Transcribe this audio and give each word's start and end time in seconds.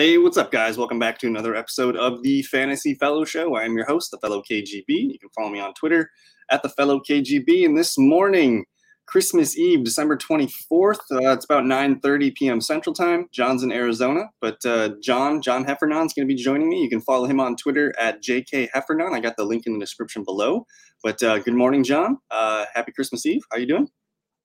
Hey, 0.00 0.16
what's 0.16 0.38
up, 0.38 0.50
guys? 0.50 0.78
Welcome 0.78 0.98
back 0.98 1.18
to 1.18 1.26
another 1.26 1.54
episode 1.54 1.94
of 1.94 2.22
the 2.22 2.40
Fantasy 2.44 2.94
Fellow 2.94 3.26
Show. 3.26 3.54
I 3.54 3.64
am 3.64 3.76
your 3.76 3.84
host, 3.84 4.10
the 4.10 4.16
Fellow 4.16 4.40
KGB. 4.40 4.86
You 4.88 5.18
can 5.18 5.28
follow 5.36 5.50
me 5.50 5.60
on 5.60 5.74
Twitter 5.74 6.10
at 6.50 6.62
the 6.62 6.70
Fellow 6.70 7.00
KGB. 7.00 7.66
And 7.66 7.76
this 7.76 7.98
morning, 7.98 8.64
Christmas 9.04 9.58
Eve, 9.58 9.84
December 9.84 10.16
24th, 10.16 11.00
uh, 11.12 11.32
it's 11.32 11.44
about 11.44 11.64
9:30 11.64 12.34
p.m. 12.34 12.62
Central 12.62 12.94
Time. 12.94 13.28
John's 13.30 13.62
in 13.62 13.70
Arizona, 13.72 14.30
but 14.40 14.64
uh, 14.64 14.92
John 15.02 15.42
John 15.42 15.66
Heffernan 15.66 16.06
is 16.06 16.14
going 16.14 16.26
to 16.26 16.34
be 16.34 16.42
joining 16.42 16.70
me. 16.70 16.82
You 16.82 16.88
can 16.88 17.02
follow 17.02 17.26
him 17.26 17.38
on 17.38 17.54
Twitter 17.54 17.92
at 18.00 18.22
JK 18.22 18.70
Heffernan. 18.72 19.12
I 19.12 19.20
got 19.20 19.36
the 19.36 19.44
link 19.44 19.66
in 19.66 19.74
the 19.74 19.80
description 19.80 20.24
below. 20.24 20.66
But 21.04 21.22
uh, 21.22 21.40
good 21.40 21.52
morning, 21.52 21.84
John. 21.84 22.16
Uh, 22.30 22.64
happy 22.74 22.92
Christmas 22.92 23.26
Eve. 23.26 23.42
How 23.50 23.58
are 23.58 23.60
you 23.60 23.66
doing? 23.66 23.90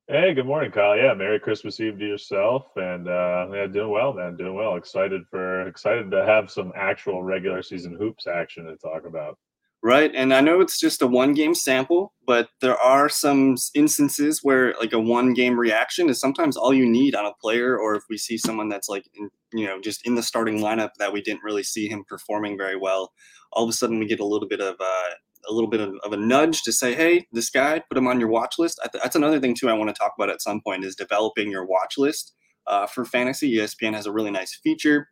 Hey, 0.07 0.35
good 0.35 0.45
morning, 0.45 0.69
Kyle. 0.69 0.95
Yeah, 0.95 1.15
Merry 1.15 1.39
Christmas 1.39 1.79
Eve 1.79 1.97
to 1.97 2.05
yourself, 2.05 2.67
and 2.75 3.07
uh, 3.07 3.47
yeah, 3.51 3.65
doing 3.65 3.89
well, 3.89 4.13
man. 4.13 4.37
Doing 4.37 4.53
well. 4.53 4.75
Excited 4.75 5.23
for 5.31 5.67
excited 5.67 6.11
to 6.11 6.23
have 6.23 6.51
some 6.51 6.71
actual 6.75 7.23
regular 7.23 7.63
season 7.63 7.95
hoops 7.99 8.27
action 8.27 8.65
to 8.65 8.75
talk 8.75 9.07
about. 9.07 9.39
Right, 9.81 10.11
and 10.13 10.31
I 10.31 10.41
know 10.41 10.61
it's 10.61 10.79
just 10.79 11.01
a 11.01 11.07
one 11.07 11.33
game 11.33 11.55
sample, 11.55 12.13
but 12.27 12.49
there 12.61 12.77
are 12.77 13.09
some 13.09 13.55
instances 13.73 14.41
where 14.43 14.75
like 14.79 14.93
a 14.93 14.99
one 14.99 15.33
game 15.33 15.59
reaction 15.59 16.07
is 16.07 16.19
sometimes 16.19 16.55
all 16.55 16.71
you 16.71 16.85
need 16.87 17.15
on 17.15 17.25
a 17.25 17.33
player, 17.41 17.75
or 17.75 17.95
if 17.95 18.03
we 18.07 18.19
see 18.19 18.37
someone 18.37 18.69
that's 18.69 18.87
like 18.87 19.09
in, 19.15 19.31
you 19.53 19.65
know 19.65 19.81
just 19.81 20.05
in 20.05 20.13
the 20.13 20.21
starting 20.21 20.59
lineup 20.59 20.91
that 20.99 21.13
we 21.13 21.21
didn't 21.23 21.43
really 21.43 21.63
see 21.63 21.87
him 21.87 22.05
performing 22.07 22.59
very 22.59 22.75
well, 22.75 23.11
all 23.53 23.63
of 23.63 23.69
a 23.71 23.73
sudden 23.73 23.97
we 23.97 24.05
get 24.05 24.19
a 24.19 24.25
little 24.25 24.47
bit 24.47 24.61
of 24.61 24.75
uh, 24.79 25.09
a 25.48 25.54
little 25.54 25.70
bit 25.70 25.81
of, 25.81 25.95
of, 26.04 26.13
a 26.13 26.17
nudge 26.17 26.63
to 26.63 26.72
say, 26.72 26.94
hey, 26.94 27.27
this 27.32 27.49
guy, 27.49 27.82
put 27.90 27.98
him 27.98 28.07
on 28.07 28.20
your 28.20 28.29
watch 28.29 28.55
list. 28.57 28.79
Th- 28.91 29.01
that's 29.01 29.15
another 29.15 29.40
thing 29.40 29.55
too 29.55 29.70
I 29.70 29.74
want 29.74 29.90
to 29.90 29.99
talk 29.99 30.13
about 30.18 30.29
at 30.29 30.41
some 30.41 30.62
point 30.62 30.85
is 30.85 30.96
developing 30.96 31.52
your 31.52 31.65
watch 31.65 31.98
list 31.98 32.34
uh, 32.68 32.87
for 32.87 33.05
fantasy. 33.05 33.55
ESPN 33.55 33.93
has 33.93 34.05
a 34.05 34.12
really 34.12 34.32
nice 34.32 34.55
feature. 34.63 35.10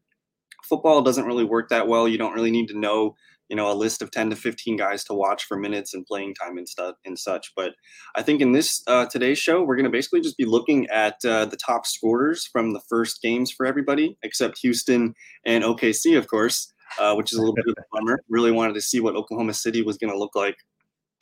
Football 0.64 1.02
doesn't 1.02 1.26
really 1.26 1.44
work 1.44 1.70
that 1.70 1.88
well. 1.88 2.08
You 2.08 2.18
don't 2.18 2.34
really 2.34 2.52
need 2.52 2.68
to 2.68 2.80
know, 2.80 3.16
you 3.50 3.56
know, 3.56 3.72
a 3.72 3.76
list 3.76 4.02
of 4.02 4.12
10 4.12 4.30
to 4.30 4.36
15 4.36 4.78
guys 4.78 5.04
to 5.06 5.14
watch 5.14 5.44
for 5.44 5.58
minutes 5.58 5.94
and 5.94 6.06
playing 6.06 6.36
time 6.36 6.58
and 6.58 6.68
stuff 6.68 6.96
and 7.06 7.20
such. 7.20 7.52
But 7.56 7.74
I 8.16 8.22
think 8.22 8.42
in 8.42 8.54
this 8.54 8.82
uh, 8.88 9.06
today's 9.08 9.40
show, 9.40 9.62
we're 9.62 9.76
going 9.76 9.84
to 9.86 9.92
basically 9.92 10.22
just 10.22 10.38
be 10.38 10.46
looking 10.46 10.88
at 10.88 11.16
uh, 11.26 11.46
the 11.46 11.58
top 11.58 11.86
scorers 11.86 12.48
from 12.48 12.72
the 12.72 12.82
first 12.88 13.22
games 13.22 13.52
for 13.52 13.66
everybody, 13.66 14.18
except 14.24 14.60
Houston 14.60 15.14
and 15.46 15.64
OKC, 15.64 16.18
of 16.18 16.28
course 16.28 16.73
uh, 17.00 17.16
which 17.16 17.32
is 17.32 17.38
a 17.38 17.42
little 17.42 17.56
bit 17.56 17.66
of 17.68 17.76
a 17.78 17.84
bummer. 17.92 18.20
Really 18.30 18.52
wanted 18.52 18.74
to 18.74 18.82
see 18.82 19.00
what 19.00 19.16
Oklahoma 19.16 19.54
City 19.54 19.82
was 19.82 19.98
going 19.98 20.12
to 20.12 20.18
look 20.18 20.36
like, 20.36 20.58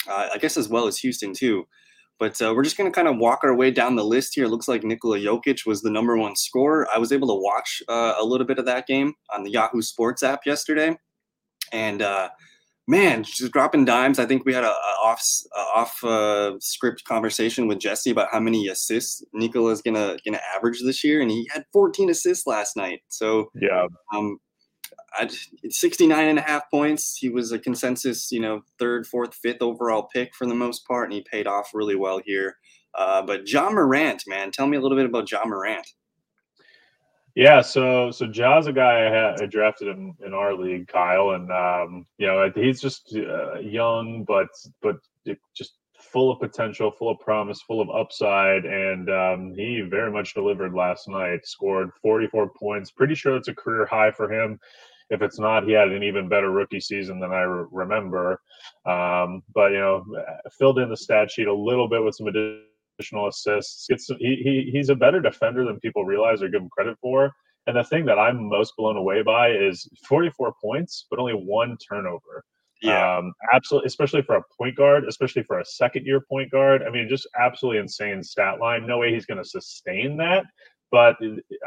uh, 0.09 0.29
I 0.33 0.37
guess 0.37 0.57
as 0.57 0.69
well 0.69 0.87
as 0.87 0.97
Houston 0.99 1.33
too. 1.33 1.65
But 2.19 2.39
uh, 2.39 2.53
we're 2.55 2.63
just 2.63 2.77
going 2.77 2.89
to 2.89 2.95
kind 2.95 3.07
of 3.07 3.17
walk 3.17 3.39
our 3.43 3.55
way 3.55 3.71
down 3.71 3.95
the 3.95 4.05
list 4.05 4.35
here. 4.35 4.45
It 4.45 4.49
looks 4.49 4.67
like 4.67 4.83
Nikola 4.83 5.17
Jokic 5.17 5.65
was 5.65 5.81
the 5.81 5.89
number 5.89 6.15
one 6.15 6.35
scorer. 6.35 6.87
I 6.93 6.99
was 6.99 7.11
able 7.11 7.27
to 7.29 7.41
watch 7.41 7.81
uh, 7.89 8.13
a 8.19 8.23
little 8.23 8.45
bit 8.45 8.59
of 8.59 8.65
that 8.65 8.85
game 8.85 9.15
on 9.33 9.43
the 9.43 9.49
Yahoo 9.49 9.81
Sports 9.81 10.21
app 10.21 10.41
yesterday, 10.45 10.95
and 11.71 12.03
uh, 12.03 12.29
man, 12.87 13.23
just 13.23 13.51
dropping 13.51 13.85
dimes. 13.85 14.19
I 14.19 14.25
think 14.25 14.45
we 14.45 14.53
had 14.53 14.63
a, 14.63 14.69
a 14.69 14.93
off 15.03 15.23
a 15.55 15.59
off 15.75 16.03
uh, 16.03 16.59
script 16.59 17.03
conversation 17.05 17.67
with 17.67 17.79
Jesse 17.79 18.11
about 18.11 18.29
how 18.31 18.39
many 18.39 18.67
assists 18.67 19.23
Nikola 19.33 19.71
is 19.71 19.81
gonna 19.81 20.17
gonna 20.23 20.41
average 20.55 20.81
this 20.83 21.03
year, 21.03 21.21
and 21.21 21.31
he 21.31 21.49
had 21.51 21.65
14 21.73 22.09
assists 22.09 22.45
last 22.45 22.77
night. 22.77 23.01
So 23.07 23.49
yeah, 23.55 23.87
um, 24.13 24.37
I, 25.13 25.29
69 25.69 26.27
and 26.27 26.39
a 26.39 26.41
half 26.41 26.69
points. 26.71 27.17
He 27.17 27.29
was 27.29 27.51
a 27.51 27.59
consensus, 27.59 28.31
you 28.31 28.39
know, 28.39 28.61
third, 28.79 29.05
fourth, 29.05 29.35
fifth 29.35 29.61
overall 29.61 30.03
pick 30.03 30.33
for 30.35 30.47
the 30.47 30.55
most 30.55 30.87
part, 30.87 31.05
and 31.05 31.13
he 31.13 31.21
paid 31.21 31.47
off 31.47 31.71
really 31.73 31.95
well 31.95 32.21
here. 32.23 32.57
Uh, 32.97 33.21
but 33.21 33.49
Ja 33.49 33.69
Morant, 33.69 34.23
man, 34.27 34.51
tell 34.51 34.67
me 34.67 34.77
a 34.77 34.81
little 34.81 34.97
bit 34.97 35.05
about 35.05 35.31
Ja 35.31 35.45
Morant. 35.45 35.87
Yeah, 37.33 37.61
so 37.61 38.11
so 38.11 38.27
Ja's 38.27 38.67
a 38.67 38.73
guy 38.73 39.05
I, 39.05 39.41
I 39.41 39.45
drafted 39.45 39.87
in, 39.87 40.13
in 40.25 40.33
our 40.33 40.53
league, 40.53 40.89
Kyle, 40.89 41.31
and 41.31 41.49
um, 41.49 42.05
you 42.17 42.27
know 42.27 42.51
he's 42.53 42.81
just 42.81 43.15
uh, 43.15 43.59
young, 43.59 44.25
but 44.25 44.49
but 44.81 44.97
just 45.55 45.77
full 45.97 46.31
of 46.31 46.39
potential, 46.39 46.91
full 46.91 47.09
of 47.09 47.19
promise, 47.19 47.61
full 47.61 47.79
of 47.79 47.89
upside, 47.89 48.65
and 48.65 49.09
um, 49.09 49.53
he 49.55 49.81
very 49.81 50.11
much 50.11 50.33
delivered 50.33 50.73
last 50.73 51.07
night. 51.07 51.45
Scored 51.45 51.91
44 52.01 52.51
points. 52.59 52.91
Pretty 52.91 53.15
sure 53.15 53.37
it's 53.37 53.47
a 53.47 53.55
career 53.55 53.85
high 53.85 54.11
for 54.11 54.31
him. 54.31 54.59
If 55.11 55.21
it's 55.21 55.39
not, 55.39 55.65
he 55.65 55.73
had 55.73 55.89
an 55.89 56.03
even 56.03 56.29
better 56.29 56.49
rookie 56.51 56.79
season 56.79 57.19
than 57.19 57.31
I 57.31 57.41
re- 57.41 57.67
remember. 57.69 58.41
Um, 58.85 59.43
but 59.53 59.71
you 59.71 59.79
know, 59.79 60.05
filled 60.57 60.79
in 60.79 60.89
the 60.89 60.97
stat 60.97 61.29
sheet 61.29 61.47
a 61.47 61.53
little 61.53 61.87
bit 61.87 62.03
with 62.03 62.15
some 62.15 62.27
additional 62.27 63.27
assists. 63.27 63.87
Gets 63.87 64.07
some, 64.07 64.17
he, 64.19 64.37
he 64.37 64.69
he's 64.71 64.89
a 64.89 64.95
better 64.95 65.19
defender 65.19 65.65
than 65.65 65.79
people 65.81 66.05
realize 66.05 66.41
or 66.41 66.47
give 66.47 66.61
him 66.61 66.69
credit 66.69 66.97
for. 67.01 67.31
And 67.67 67.75
the 67.75 67.83
thing 67.83 68.05
that 68.05 68.17
I'm 68.17 68.49
most 68.49 68.73
blown 68.77 68.97
away 68.97 69.21
by 69.21 69.51
is 69.51 69.87
44 70.07 70.55
points, 70.63 71.05
but 71.11 71.19
only 71.19 71.33
one 71.33 71.77
turnover. 71.77 72.43
Yeah, 72.81 73.17
um, 73.17 73.33
absolutely, 73.53 73.87
especially 73.87 74.23
for 74.23 74.37
a 74.37 74.43
point 74.57 74.75
guard, 74.75 75.03
especially 75.07 75.43
for 75.43 75.59
a 75.59 75.65
second 75.65 76.07
year 76.07 76.21
point 76.21 76.49
guard. 76.49 76.81
I 76.81 76.89
mean, 76.89 77.07
just 77.07 77.27
absolutely 77.37 77.79
insane 77.79 78.23
stat 78.23 78.59
line. 78.59 78.87
No 78.87 78.97
way 78.97 79.13
he's 79.13 79.27
going 79.27 79.37
to 79.37 79.47
sustain 79.47 80.17
that 80.17 80.45
but 80.91 81.15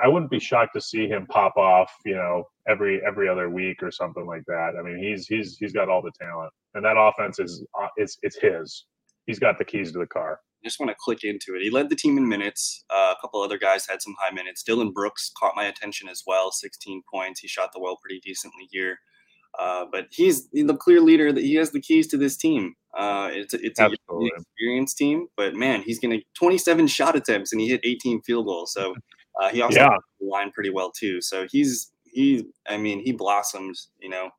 I 0.03 0.09
wouldn't 0.09 0.31
be 0.31 0.39
shocked 0.39 0.75
to 0.75 0.81
see 0.81 1.09
him 1.09 1.27
pop 1.27 1.57
off, 1.57 1.91
you 2.05 2.15
know, 2.15 2.45
every 2.69 3.01
every 3.07 3.29
other 3.29 3.49
week 3.49 3.83
or 3.83 3.91
something 3.91 4.27
like 4.27 4.43
that. 4.47 4.75
I 4.79 4.83
mean, 4.83 4.99
he's 5.03 5.27
he's 5.27 5.57
he's 5.59 5.73
got 5.73 5.89
all 5.89 6.03
the 6.03 6.13
talent, 6.21 6.53
and 6.75 6.85
that 6.85 6.97
offense 6.99 7.39
is 7.39 7.65
uh, 7.81 7.89
it's 7.97 8.19
it's 8.23 8.39
his. 8.39 8.85
He's 9.27 9.39
got 9.39 9.57
the 9.57 9.65
keys 9.65 9.93
to 9.93 9.99
the 9.99 10.07
car. 10.07 10.41
Just 10.63 10.81
want 10.81 10.91
to 10.91 10.97
click 10.99 11.25
into 11.25 11.55
it. 11.55 11.63
He 11.63 11.71
led 11.71 11.91
the 11.91 11.97
team 11.97 12.17
in 12.17 12.29
minutes. 12.29 12.85
Uh, 12.91 13.15
a 13.17 13.21
couple 13.21 13.43
other 13.43 13.59
guys 13.59 13.87
had 13.87 14.01
some 14.01 14.15
high 14.19 14.35
minutes. 14.35 14.63
Dillon 14.63 14.93
Brooks 14.93 15.31
caught 15.39 15.53
my 15.55 15.65
attention 15.65 16.09
as 16.09 16.23
well. 16.27 16.53
16 16.53 17.03
points. 17.13 17.41
He 17.41 17.49
shot 17.49 17.71
the 17.75 17.81
well 17.81 17.99
pretty 18.01 18.21
decently 18.25 18.67
here. 18.71 18.99
Uh, 19.59 19.85
but 19.93 20.07
he's 20.11 20.49
the 20.53 20.77
clear 20.77 21.01
leader. 21.01 21.33
That 21.33 21.45
he 21.45 21.55
has 21.57 21.71
the 21.71 21.83
keys 21.83 22.07
to 22.09 22.17
this 22.17 22.39
team. 22.39 22.75
Uh, 22.97 23.29
it's 23.33 23.55
a, 23.55 23.59
it's 23.61 23.81
a 23.81 23.91
experienced 24.37 24.97
team, 24.97 25.27
but 25.37 25.55
man, 25.55 25.83
he's 25.83 25.99
going 25.99 26.19
to 26.19 26.25
27 26.35 26.87
shot 26.87 27.17
attempts 27.17 27.53
and 27.53 27.61
he 27.61 27.69
hit 27.69 27.81
18 27.83 28.23
field 28.23 28.47
goals. 28.47 28.73
So 28.73 28.95
uh, 29.41 29.49
he 29.49 29.63
also 29.63 29.81
yeah. 29.81 29.97
line 30.21 30.53
pretty 30.53 30.71
well 30.71 30.91
too. 30.91 31.21
So 31.21 31.47
he's 31.51 31.91
he. 32.05 32.47
I 32.69 32.77
mean, 32.77 33.01
he 33.01 33.13
blossomed. 33.13 33.77
You 33.99 34.11
know, 34.11 34.31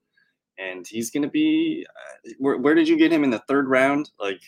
and 0.58 0.88
he's 0.88 1.12
going 1.12 1.24
to 1.24 1.30
be. 1.30 1.86
Uh, 1.90 2.32
where, 2.40 2.58
where 2.58 2.76
did 2.76 2.88
you 2.88 2.98
get 2.98 3.12
him 3.12 3.24
in 3.24 3.30
the 3.30 3.44
third 3.48 3.68
round? 3.68 4.12
Like 4.20 4.42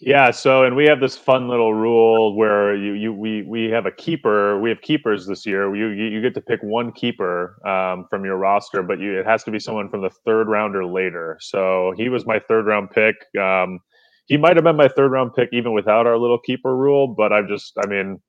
yeah. 0.00 0.30
So, 0.30 0.64
and 0.64 0.76
we 0.76 0.84
have 0.86 1.00
this 1.00 1.16
fun 1.16 1.48
little 1.48 1.72
rule 1.74 2.36
where 2.36 2.74
you, 2.76 2.92
you, 2.92 3.12
we, 3.12 3.42
we 3.42 3.70
have 3.70 3.86
a 3.86 3.90
keeper. 3.90 4.60
We 4.60 4.68
have 4.68 4.80
keepers 4.82 5.26
this 5.26 5.46
year. 5.46 5.74
You, 5.74 5.88
you 5.88 6.20
get 6.20 6.34
to 6.34 6.40
pick 6.40 6.60
one 6.62 6.92
keeper 6.92 7.60
um, 7.66 8.06
from 8.10 8.24
your 8.24 8.36
roster, 8.36 8.82
but 8.82 9.00
you, 9.00 9.18
it 9.18 9.26
has 9.26 9.42
to 9.44 9.50
be 9.50 9.58
someone 9.58 9.88
from 9.88 10.02
the 10.02 10.10
third 10.10 10.48
round 10.48 10.76
or 10.76 10.84
later. 10.86 11.38
So 11.40 11.94
he 11.96 12.08
was 12.08 12.26
my 12.26 12.38
third 12.38 12.66
round 12.66 12.90
pick. 12.90 13.16
Um, 13.40 13.80
he 14.26 14.36
might 14.36 14.56
have 14.56 14.64
been 14.64 14.76
my 14.76 14.88
third 14.88 15.12
round 15.12 15.34
pick 15.34 15.48
even 15.52 15.72
without 15.72 16.06
our 16.06 16.18
little 16.18 16.38
keeper 16.38 16.76
rule, 16.76 17.08
but 17.08 17.32
I've 17.32 17.48
just, 17.48 17.72
I 17.82 17.86
mean, 17.86 18.20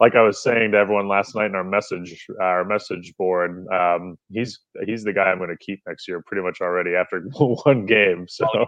like 0.00 0.14
I 0.14 0.22
was 0.22 0.42
saying 0.42 0.72
to 0.72 0.78
everyone 0.78 1.08
last 1.08 1.34
night 1.34 1.46
in 1.46 1.54
our 1.54 1.62
message 1.62 2.26
our 2.40 2.64
message 2.64 3.12
board, 3.18 3.66
um, 3.68 4.16
he's 4.30 4.58
he's 4.86 5.04
the 5.04 5.12
guy 5.12 5.24
I'm 5.24 5.36
going 5.36 5.50
to 5.50 5.64
keep 5.64 5.82
next 5.86 6.08
year, 6.08 6.22
pretty 6.26 6.42
much 6.42 6.62
already 6.62 6.94
after 6.94 7.20
one 7.36 7.84
game. 7.84 8.26
So 8.26 8.46
oh, 8.54 8.66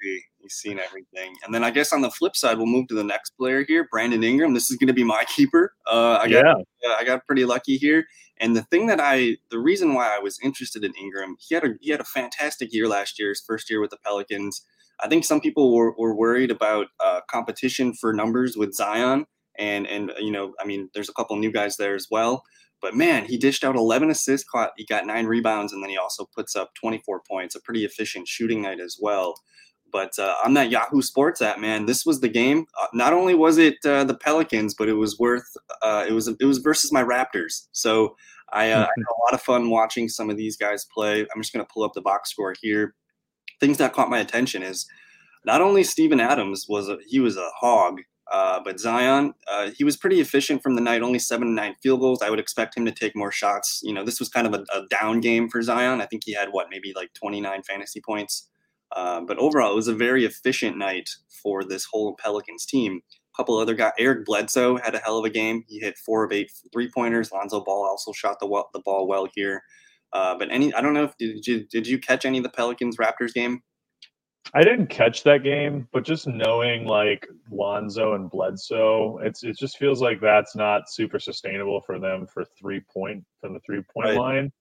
see, 0.00 0.22
he's 0.38 0.54
seen 0.54 0.78
everything, 0.78 1.34
and 1.44 1.52
then 1.52 1.64
I 1.64 1.70
guess 1.72 1.92
on 1.92 2.00
the 2.00 2.10
flip 2.10 2.36
side, 2.36 2.56
we'll 2.56 2.66
move 2.66 2.86
to 2.88 2.94
the 2.94 3.02
next 3.02 3.30
player 3.30 3.64
here, 3.66 3.88
Brandon 3.90 4.22
Ingram. 4.22 4.54
This 4.54 4.70
is 4.70 4.76
going 4.76 4.86
to 4.86 4.94
be 4.94 5.04
my 5.04 5.24
keeper. 5.36 5.74
Uh, 5.90 6.20
I 6.22 6.28
got 6.28 6.64
yeah. 6.82 6.94
I 6.96 7.02
got 7.04 7.26
pretty 7.26 7.44
lucky 7.44 7.76
here, 7.76 8.06
and 8.38 8.56
the 8.56 8.62
thing 8.62 8.86
that 8.86 9.00
I 9.00 9.36
the 9.50 9.58
reason 9.58 9.94
why 9.94 10.14
I 10.14 10.20
was 10.20 10.38
interested 10.44 10.84
in 10.84 10.94
Ingram, 10.94 11.34
he 11.40 11.56
had 11.56 11.64
a 11.64 11.74
he 11.80 11.90
had 11.90 12.00
a 12.00 12.04
fantastic 12.04 12.72
year 12.72 12.86
last 12.86 13.18
year, 13.18 13.30
his 13.30 13.42
first 13.44 13.68
year 13.68 13.80
with 13.80 13.90
the 13.90 13.98
Pelicans. 14.04 14.64
I 15.00 15.06
think 15.06 15.24
some 15.24 15.40
people 15.40 15.76
were, 15.76 15.94
were 15.96 16.16
worried 16.16 16.50
about 16.50 16.88
uh, 16.98 17.20
competition 17.30 17.94
for 17.94 18.12
numbers 18.12 18.56
with 18.56 18.74
Zion 18.74 19.26
and 19.58 19.86
and 19.86 20.12
you 20.18 20.30
know, 20.30 20.54
I 20.60 20.66
mean, 20.66 20.90
there's 20.94 21.08
a 21.08 21.14
couple 21.14 21.36
new 21.36 21.52
guys 21.52 21.76
there 21.76 21.94
as 21.94 22.08
well. 22.10 22.44
But 22.80 22.94
man, 22.94 23.24
he 23.24 23.36
dished 23.36 23.64
out 23.64 23.74
11 23.74 24.08
assists, 24.08 24.48
caught, 24.48 24.70
he 24.76 24.84
got 24.84 25.04
nine 25.04 25.26
rebounds, 25.26 25.72
and 25.72 25.82
then 25.82 25.90
he 25.90 25.96
also 25.96 26.28
puts 26.32 26.54
up 26.54 26.70
24 26.80 27.22
points. 27.28 27.56
A 27.56 27.60
pretty 27.60 27.84
efficient 27.84 28.28
shooting 28.28 28.62
night 28.62 28.78
as 28.78 28.98
well. 29.00 29.34
But 29.90 30.18
uh, 30.18 30.34
on 30.44 30.54
that 30.54 30.70
Yahoo 30.70 31.02
Sports 31.02 31.42
app, 31.42 31.58
man, 31.58 31.86
this 31.86 32.04
was 32.04 32.20
the 32.20 32.28
game. 32.28 32.66
Uh, 32.80 32.86
not 32.92 33.12
only 33.12 33.34
was 33.34 33.58
it 33.58 33.76
uh, 33.84 34.04
the 34.04 34.14
Pelicans, 34.14 34.74
but 34.74 34.88
it 34.88 34.94
was 34.94 35.18
worth. 35.18 35.56
Uh, 35.82 36.04
it 36.06 36.12
was 36.12 36.28
it 36.28 36.44
was 36.44 36.58
versus 36.58 36.92
my 36.92 37.02
Raptors. 37.02 37.66
So 37.72 38.16
I, 38.52 38.70
uh, 38.70 38.76
I, 38.76 38.80
had 38.80 38.86
a 38.86 39.20
lot 39.24 39.34
of 39.34 39.42
fun 39.42 39.70
watching 39.70 40.08
some 40.08 40.30
of 40.30 40.36
these 40.36 40.56
guys 40.56 40.86
play. 40.94 41.20
I'm 41.20 41.42
just 41.42 41.52
going 41.52 41.64
to 41.64 41.72
pull 41.72 41.84
up 41.84 41.92
the 41.94 42.00
box 42.00 42.30
score 42.30 42.54
here. 42.60 42.94
Things 43.60 43.78
that 43.78 43.92
caught 43.92 44.10
my 44.10 44.18
attention 44.18 44.62
is 44.62 44.86
not 45.44 45.60
only 45.60 45.84
Steven 45.84 46.20
Adams 46.20 46.66
was 46.68 46.88
a, 46.88 46.98
he 47.06 47.20
was 47.20 47.36
a 47.36 47.50
hog, 47.58 48.00
uh, 48.30 48.60
but 48.62 48.78
Zion, 48.78 49.32
uh, 49.50 49.70
he 49.70 49.84
was 49.84 49.96
pretty 49.96 50.20
efficient 50.20 50.62
from 50.62 50.74
the 50.74 50.82
night, 50.82 51.02
only 51.02 51.18
seven 51.18 51.48
to 51.48 51.54
nine 51.54 51.74
field 51.82 52.00
goals. 52.00 52.20
I 52.20 52.30
would 52.30 52.40
expect 52.40 52.76
him 52.76 52.84
to 52.84 52.92
take 52.92 53.16
more 53.16 53.32
shots. 53.32 53.80
You 53.82 53.94
know, 53.94 54.04
this 54.04 54.20
was 54.20 54.28
kind 54.28 54.46
of 54.46 54.54
a, 54.54 54.64
a 54.76 54.86
down 54.88 55.20
game 55.20 55.48
for 55.48 55.62
Zion. 55.62 56.00
I 56.00 56.06
think 56.06 56.24
he 56.24 56.34
had 56.34 56.50
what, 56.50 56.68
maybe 56.70 56.92
like 56.94 57.14
29 57.14 57.62
fantasy 57.62 58.00
points. 58.00 58.48
Uh, 58.94 59.22
but 59.22 59.38
overall, 59.38 59.72
it 59.72 59.76
was 59.76 59.88
a 59.88 59.94
very 59.94 60.24
efficient 60.24 60.76
night 60.76 61.08
for 61.42 61.64
this 61.64 61.86
whole 61.90 62.16
Pelicans 62.16 62.66
team. 62.66 63.00
A 63.34 63.36
couple 63.36 63.56
other 63.56 63.74
guys, 63.74 63.92
Eric 63.98 64.26
Bledsoe 64.26 64.76
had 64.76 64.94
a 64.94 64.98
hell 64.98 65.18
of 65.18 65.24
a 65.24 65.30
game. 65.30 65.64
He 65.66 65.78
hit 65.78 65.96
four 65.96 66.24
of 66.24 66.32
eight 66.32 66.50
three 66.72 66.90
pointers. 66.90 67.32
Lonzo 67.32 67.62
Ball 67.62 67.86
also 67.86 68.12
shot 68.12 68.40
the, 68.40 68.64
the 68.72 68.80
ball 68.80 69.06
well 69.06 69.26
here. 69.34 69.62
Uh, 70.12 70.36
but 70.38 70.48
any, 70.50 70.72
I 70.74 70.80
don't 70.80 70.94
know 70.94 71.04
if 71.04 71.16
did 71.18 71.46
you 71.46 71.66
did 71.66 71.86
you 71.86 71.98
catch 71.98 72.24
any 72.24 72.38
of 72.38 72.44
the 72.44 72.50
Pelicans 72.50 72.96
Raptors 72.96 73.34
game? 73.34 73.62
I 74.54 74.62
didn't 74.62 74.86
catch 74.86 75.24
that 75.24 75.42
game, 75.42 75.88
but 75.92 76.04
just 76.04 76.26
knowing 76.26 76.86
like 76.86 77.28
Lonzo 77.50 78.14
and 78.14 78.30
Bledsoe, 78.30 79.18
it's 79.18 79.44
it 79.44 79.58
just 79.58 79.76
feels 79.76 80.00
like 80.00 80.20
that's 80.20 80.56
not 80.56 80.90
super 80.90 81.18
sustainable 81.18 81.82
for 81.82 81.98
them 81.98 82.26
for 82.26 82.44
three 82.58 82.80
point 82.80 83.24
from 83.40 83.52
the 83.54 83.60
three 83.60 83.82
point 83.92 84.08
right. 84.08 84.16
line. 84.16 84.52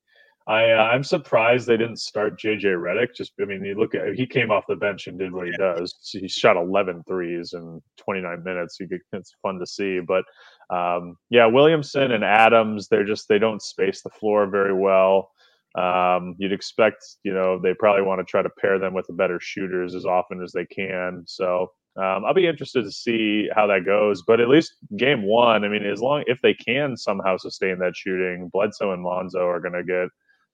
I 0.48 0.72
uh, 0.72 0.84
I'm 0.84 1.04
surprised 1.04 1.68
they 1.68 1.78
didn't 1.78 2.00
start 2.00 2.40
JJ 2.40 2.64
Redick. 2.64 3.16
Just 3.16 3.34
I 3.42 3.46
mean, 3.46 3.64
you 3.64 3.76
look 3.76 3.96
at 3.96 4.14
he 4.16 4.26
came 4.26 4.52
off 4.52 4.68
the 4.68 4.76
bench 4.76 5.08
and 5.08 5.20
did 5.20 5.32
what 5.32 5.48
he 5.48 5.54
does. 5.54 5.94
He 6.10 6.28
shot 6.28 6.58
11 6.58 7.04
threes 7.08 7.54
in 7.54 7.82
29 7.98 8.44
minutes. 8.44 8.80
You 8.80 8.88
it's 9.14 9.36
fun 9.42 9.60
to 9.60 9.66
see, 9.66 10.00
but 10.00 10.24
um, 10.70 11.18
yeah, 11.30 11.46
Williamson 11.46 12.12
and 12.12 12.24
Adams, 12.24 12.88
they're 12.88 13.06
just 13.06 13.28
they 13.28 13.40
don't 13.40 13.62
space 13.62 14.02
the 14.02 14.10
floor 14.10 14.48
very 14.48 14.74
well. 14.74 15.32
Um, 15.78 16.36
you'd 16.40 16.54
expect, 16.54 17.06
you 17.24 17.34
know, 17.34 17.60
they 17.62 17.74
probably 17.74 18.02
want 18.02 18.20
to 18.20 18.26
try 18.26 18.42
to 18.42 18.50
pair 18.60 18.80
them 18.80 18.94
with 18.94 19.06
the 19.08 19.14
better 19.14 19.40
shooters 19.40 19.94
as 19.94 20.06
often 20.06 20.42
as 20.42 20.52
they 20.52 20.66
can. 20.66 21.24
So 21.28 21.72
um, 21.98 22.26
I'll 22.26 22.34
be 22.34 22.48
interested 22.48 22.84
to 22.84 22.92
see 22.92 23.48
how 23.56 23.68
that 23.68 23.86
goes. 23.86 24.24
But 24.26 24.40
at 24.40 24.50
least 24.50 24.74
game 24.98 25.24
one, 25.24 25.64
I 25.64 25.68
mean, 25.68 25.86
as 25.86 26.02
long 26.02 26.24
if 26.26 26.40
they 26.42 26.56
can 26.56 26.98
somehow 26.98 27.38
sustain 27.38 27.78
that 27.80 27.96
shooting, 27.96 28.50
Bledsoe 28.52 28.92
and 28.92 29.04
Lonzo 29.04 29.46
are 29.46 29.60
going 29.60 29.74
to 29.74 29.84
get 29.84 30.10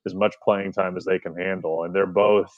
as 0.05 0.13
much 0.13 0.35
playing 0.43 0.73
time 0.73 0.97
as 0.97 1.05
they 1.05 1.19
can 1.19 1.35
handle, 1.35 1.83
and 1.83 1.95
they're 1.95 2.05
both 2.05 2.51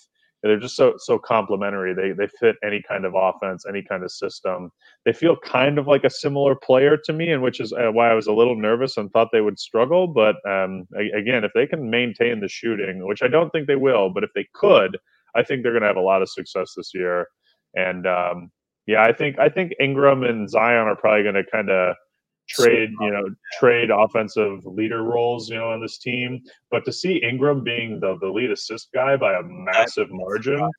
they're 0.49 0.59
just 0.59 0.75
so 0.75 0.93
so 0.97 1.17
complementary. 1.17 1.93
They 1.93 2.11
they 2.11 2.27
fit 2.39 2.55
any 2.63 2.81
kind 2.87 3.05
of 3.05 3.13
offense, 3.15 3.65
any 3.67 3.81
kind 3.81 4.03
of 4.03 4.11
system. 4.11 4.71
They 5.03 5.13
feel 5.13 5.35
kind 5.37 5.79
of 5.79 5.87
like 5.87 6.03
a 6.03 6.09
similar 6.09 6.55
player 6.55 6.97
to 6.97 7.13
me, 7.13 7.31
and 7.31 7.41
which 7.41 7.59
is 7.59 7.73
uh, 7.73 7.91
why 7.91 8.11
I 8.11 8.13
was 8.13 8.27
a 8.27 8.33
little 8.33 8.55
nervous 8.55 8.97
and 8.97 9.11
thought 9.11 9.29
they 9.31 9.41
would 9.41 9.59
struggle. 9.59 10.07
But 10.07 10.35
um, 10.47 10.87
again, 11.15 11.43
if 11.43 11.51
they 11.55 11.65
can 11.65 11.89
maintain 11.89 12.39
the 12.39 12.47
shooting, 12.47 13.07
which 13.07 13.23
I 13.23 13.27
don't 13.27 13.49
think 13.49 13.67
they 13.67 13.75
will, 13.75 14.09
but 14.09 14.23
if 14.23 14.29
they 14.35 14.47
could, 14.53 14.97
I 15.35 15.43
think 15.43 15.63
they're 15.63 15.71
going 15.71 15.81
to 15.81 15.87
have 15.87 15.97
a 15.97 16.01
lot 16.01 16.21
of 16.21 16.29
success 16.29 16.73
this 16.77 16.91
year. 16.93 17.27
And 17.75 18.05
um, 18.05 18.51
yeah, 18.85 19.03
I 19.03 19.13
think 19.13 19.39
I 19.39 19.49
think 19.49 19.73
Ingram 19.79 20.23
and 20.23 20.49
Zion 20.49 20.87
are 20.87 20.95
probably 20.95 21.23
going 21.23 21.35
to 21.35 21.51
kind 21.51 21.69
of 21.69 21.95
trade, 22.47 22.91
you 22.99 23.11
know, 23.11 23.27
trade 23.59 23.89
offensive 23.89 24.65
leader 24.65 25.03
roles, 25.03 25.49
you 25.49 25.55
know, 25.55 25.71
on 25.71 25.81
this 25.81 25.97
team. 25.97 26.41
But 26.71 26.85
to 26.85 26.93
see 26.93 27.23
Ingram 27.23 27.63
being 27.63 27.99
the, 27.99 28.17
the 28.19 28.27
lead 28.27 28.51
assist 28.51 28.89
guy 28.93 29.17
by 29.17 29.35
a 29.35 29.43
massive 29.43 30.07
margin, 30.11 30.69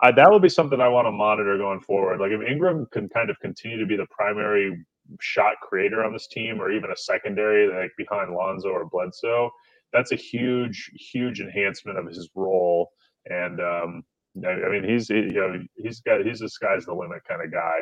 I, 0.00 0.12
that 0.12 0.30
will 0.30 0.40
be 0.40 0.48
something 0.48 0.80
I 0.80 0.88
want 0.88 1.06
to 1.06 1.12
monitor 1.12 1.56
going 1.56 1.80
forward. 1.80 2.20
Like 2.20 2.32
if 2.32 2.46
Ingram 2.46 2.86
can 2.92 3.08
kind 3.08 3.30
of 3.30 3.38
continue 3.40 3.78
to 3.78 3.86
be 3.86 3.96
the 3.96 4.06
primary 4.10 4.84
shot 5.20 5.54
creator 5.62 6.04
on 6.04 6.12
this 6.12 6.28
team, 6.28 6.60
or 6.60 6.70
even 6.70 6.90
a 6.90 6.96
secondary 6.96 7.68
like 7.68 7.92
behind 7.96 8.34
Lonzo 8.34 8.68
or 8.68 8.86
Bledsoe, 8.86 9.50
that's 9.92 10.12
a 10.12 10.16
huge, 10.16 10.90
huge 10.94 11.40
enhancement 11.40 11.98
of 11.98 12.06
his 12.06 12.28
role. 12.34 12.90
And 13.26 13.60
um, 13.60 14.02
I 14.46 14.68
mean, 14.68 14.84
he's 14.84 15.08
you 15.08 15.32
know 15.32 15.62
he's 15.76 16.00
got 16.00 16.24
he's 16.24 16.42
a 16.42 16.48
sky's 16.48 16.86
the 16.86 16.94
limit 16.94 17.22
kind 17.26 17.42
of 17.42 17.52
guy. 17.52 17.80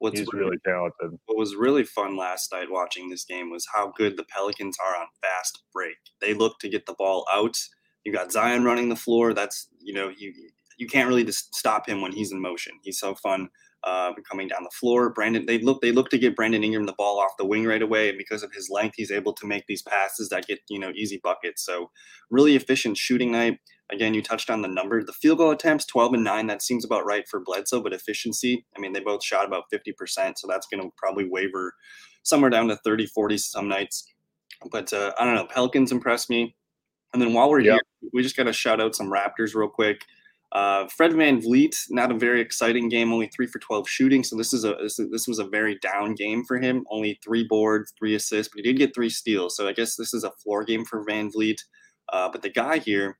What's 0.00 0.18
he's 0.18 0.32
really, 0.32 0.56
talented. 0.66 1.18
What 1.26 1.38
was 1.38 1.54
really 1.54 1.84
fun 1.84 2.16
last 2.16 2.52
night 2.52 2.70
watching 2.70 3.10
this 3.10 3.24
game 3.24 3.50
was 3.50 3.66
how 3.72 3.92
good 3.96 4.16
the 4.16 4.24
Pelicans 4.24 4.76
are 4.84 4.96
on 4.96 5.06
fast 5.22 5.62
break. 5.74 5.96
They 6.20 6.32
look 6.32 6.58
to 6.60 6.70
get 6.70 6.86
the 6.86 6.94
ball 6.94 7.26
out. 7.30 7.56
You 8.04 8.12
got 8.12 8.32
Zion 8.32 8.64
running 8.64 8.88
the 8.88 8.96
floor. 8.96 9.34
That's 9.34 9.68
you 9.78 9.92
know 9.92 10.10
you 10.16 10.32
you 10.78 10.86
can't 10.86 11.06
really 11.06 11.24
just 11.24 11.54
stop 11.54 11.86
him 11.86 12.00
when 12.00 12.12
he's 12.12 12.32
in 12.32 12.40
motion. 12.40 12.72
He's 12.82 12.98
so 12.98 13.14
fun 13.14 13.50
uh, 13.84 14.12
coming 14.28 14.48
down 14.48 14.62
the 14.62 14.70
floor. 14.70 15.10
Brandon, 15.10 15.44
they 15.46 15.58
look 15.58 15.82
they 15.82 15.92
look 15.92 16.08
to 16.10 16.18
get 16.18 16.34
Brandon 16.34 16.64
Ingram 16.64 16.86
the 16.86 16.94
ball 16.94 17.20
off 17.20 17.36
the 17.38 17.46
wing 17.46 17.66
right 17.66 17.82
away, 17.82 18.08
and 18.08 18.18
because 18.18 18.42
of 18.42 18.52
his 18.52 18.68
length, 18.70 18.94
he's 18.96 19.10
able 19.10 19.34
to 19.34 19.46
make 19.46 19.66
these 19.66 19.82
passes 19.82 20.30
that 20.30 20.46
get 20.46 20.60
you 20.70 20.78
know 20.78 20.92
easy 20.94 21.20
buckets. 21.22 21.64
So 21.64 21.90
really 22.30 22.56
efficient 22.56 22.96
shooting 22.96 23.32
night. 23.32 23.58
Again, 23.92 24.14
you 24.14 24.22
touched 24.22 24.50
on 24.50 24.62
the 24.62 24.68
number. 24.68 25.02
The 25.02 25.12
field 25.12 25.38
goal 25.38 25.50
attempts, 25.50 25.84
12 25.86 26.14
and 26.14 26.24
9. 26.24 26.46
That 26.46 26.62
seems 26.62 26.84
about 26.84 27.04
right 27.04 27.26
for 27.28 27.40
Bledsoe, 27.40 27.82
but 27.82 27.92
efficiency, 27.92 28.64
I 28.76 28.80
mean, 28.80 28.92
they 28.92 29.00
both 29.00 29.24
shot 29.24 29.46
about 29.46 29.64
50%. 29.72 30.38
So 30.38 30.46
that's 30.48 30.66
going 30.66 30.82
to 30.82 30.90
probably 30.96 31.28
waver 31.28 31.74
somewhere 32.22 32.50
down 32.50 32.68
to 32.68 32.76
30, 32.76 33.06
40 33.06 33.38
some 33.38 33.68
nights. 33.68 34.06
But 34.70 34.92
uh, 34.92 35.12
I 35.18 35.24
don't 35.24 35.34
know. 35.34 35.46
Pelicans 35.46 35.92
impressed 35.92 36.30
me. 36.30 36.54
And 37.12 37.20
then 37.20 37.32
while 37.32 37.50
we're 37.50 37.60
here, 37.60 37.80
we 38.12 38.22
just 38.22 38.36
got 38.36 38.44
to 38.44 38.52
shout 38.52 38.80
out 38.80 38.94
some 38.94 39.10
Raptors 39.10 39.54
real 39.54 39.68
quick. 39.68 40.02
Uh, 40.52 40.88
Fred 40.88 41.12
VanVleet, 41.12 41.76
not 41.90 42.10
a 42.10 42.14
very 42.14 42.40
exciting 42.40 42.88
game, 42.88 43.12
only 43.12 43.28
three 43.28 43.46
for 43.46 43.60
12 43.60 43.88
shooting. 43.88 44.24
So 44.24 44.36
this 44.36 44.52
is 44.52 44.64
a 44.64 44.74
this, 44.80 44.96
this 44.96 45.28
was 45.28 45.38
a 45.38 45.44
very 45.44 45.78
down 45.78 46.14
game 46.14 46.44
for 46.44 46.58
him. 46.58 46.84
Only 46.90 47.20
three 47.22 47.44
boards, 47.44 47.92
three 47.96 48.16
assists, 48.16 48.52
but 48.52 48.58
he 48.58 48.62
did 48.62 48.78
get 48.78 48.94
three 48.94 49.10
steals. 49.10 49.56
So 49.56 49.68
I 49.68 49.72
guess 49.72 49.94
this 49.94 50.12
is 50.12 50.24
a 50.24 50.32
floor 50.32 50.64
game 50.64 50.84
for 50.84 51.04
VanVleet. 51.04 51.58
Uh, 52.12 52.28
but 52.32 52.42
the 52.42 52.50
guy 52.50 52.78
here, 52.78 53.18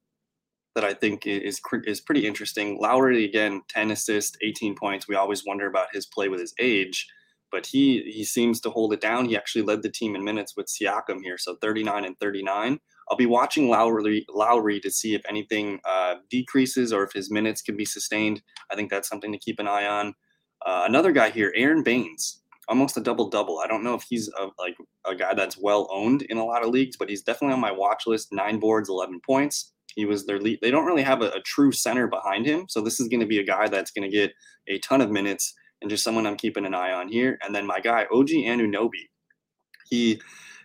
that 0.74 0.84
I 0.84 0.94
think 0.94 1.26
is 1.26 1.60
is 1.84 2.00
pretty 2.00 2.26
interesting. 2.26 2.78
Lowry 2.80 3.24
again, 3.24 3.62
ten 3.68 3.90
assists, 3.90 4.36
eighteen 4.42 4.74
points. 4.74 5.08
We 5.08 5.16
always 5.16 5.44
wonder 5.46 5.66
about 5.66 5.88
his 5.92 6.06
play 6.06 6.28
with 6.28 6.40
his 6.40 6.54
age, 6.60 7.08
but 7.50 7.66
he 7.66 8.02
he 8.02 8.24
seems 8.24 8.60
to 8.60 8.70
hold 8.70 8.92
it 8.92 9.00
down. 9.00 9.26
He 9.26 9.36
actually 9.36 9.62
led 9.62 9.82
the 9.82 9.90
team 9.90 10.14
in 10.14 10.24
minutes 10.24 10.54
with 10.56 10.66
Siakam 10.66 11.22
here, 11.22 11.38
so 11.38 11.56
thirty 11.56 11.82
nine 11.82 12.04
and 12.04 12.18
thirty 12.18 12.42
nine. 12.42 12.78
I'll 13.10 13.16
be 13.16 13.26
watching 13.26 13.68
Lowry 13.68 14.24
Lowry 14.32 14.78
to 14.80 14.90
see 14.90 15.14
if 15.14 15.22
anything 15.28 15.80
uh, 15.84 16.16
decreases 16.30 16.92
or 16.92 17.02
if 17.02 17.12
his 17.12 17.30
minutes 17.30 17.62
can 17.62 17.76
be 17.76 17.84
sustained. 17.84 18.40
I 18.70 18.76
think 18.76 18.90
that's 18.90 19.08
something 19.08 19.32
to 19.32 19.38
keep 19.38 19.58
an 19.58 19.66
eye 19.66 19.86
on. 19.86 20.14
Uh, 20.64 20.84
another 20.86 21.10
guy 21.10 21.30
here, 21.30 21.52
Aron 21.56 21.82
Baynes, 21.82 22.42
almost 22.68 22.96
a 22.96 23.00
double 23.00 23.28
double. 23.28 23.58
I 23.58 23.66
don't 23.66 23.82
know 23.82 23.94
if 23.94 24.04
he's 24.08 24.28
a, 24.28 24.48
like 24.58 24.76
a 25.04 25.16
guy 25.16 25.34
that's 25.34 25.58
well 25.58 25.88
owned 25.90 26.22
in 26.22 26.36
a 26.38 26.44
lot 26.44 26.62
of 26.62 26.70
leagues, 26.70 26.96
but 26.96 27.08
he's 27.08 27.22
definitely 27.22 27.54
on 27.54 27.60
my 27.60 27.72
watch 27.72 28.04
list. 28.06 28.28
Nine 28.32 28.60
boards, 28.60 28.88
eleven 28.88 29.20
points. 29.26 29.72
He 29.94 30.04
was 30.04 30.26
their 30.26 30.40
lead. 30.40 30.58
They 30.62 30.70
don't 30.70 30.86
really 30.86 31.02
have 31.02 31.22
a, 31.22 31.30
a 31.30 31.40
true 31.40 31.72
center 31.72 32.06
behind 32.06 32.46
him. 32.46 32.66
So 32.68 32.80
this 32.80 33.00
is 33.00 33.08
going 33.08 33.20
to 33.20 33.26
be 33.26 33.38
a 33.38 33.44
guy 33.44 33.68
that's 33.68 33.90
going 33.90 34.08
to 34.08 34.16
get 34.16 34.32
a 34.68 34.78
ton 34.78 35.00
of 35.00 35.10
minutes 35.10 35.54
and 35.80 35.90
just 35.90 36.04
someone 36.04 36.26
I'm 36.26 36.36
keeping 36.36 36.66
an 36.66 36.74
eye 36.74 36.92
on 36.92 37.08
here. 37.08 37.38
And 37.42 37.54
then 37.54 37.66
my 37.66 37.80
guy, 37.80 38.06
OG 38.12 38.28
Anunoby. 38.28 39.08
He 39.88 40.20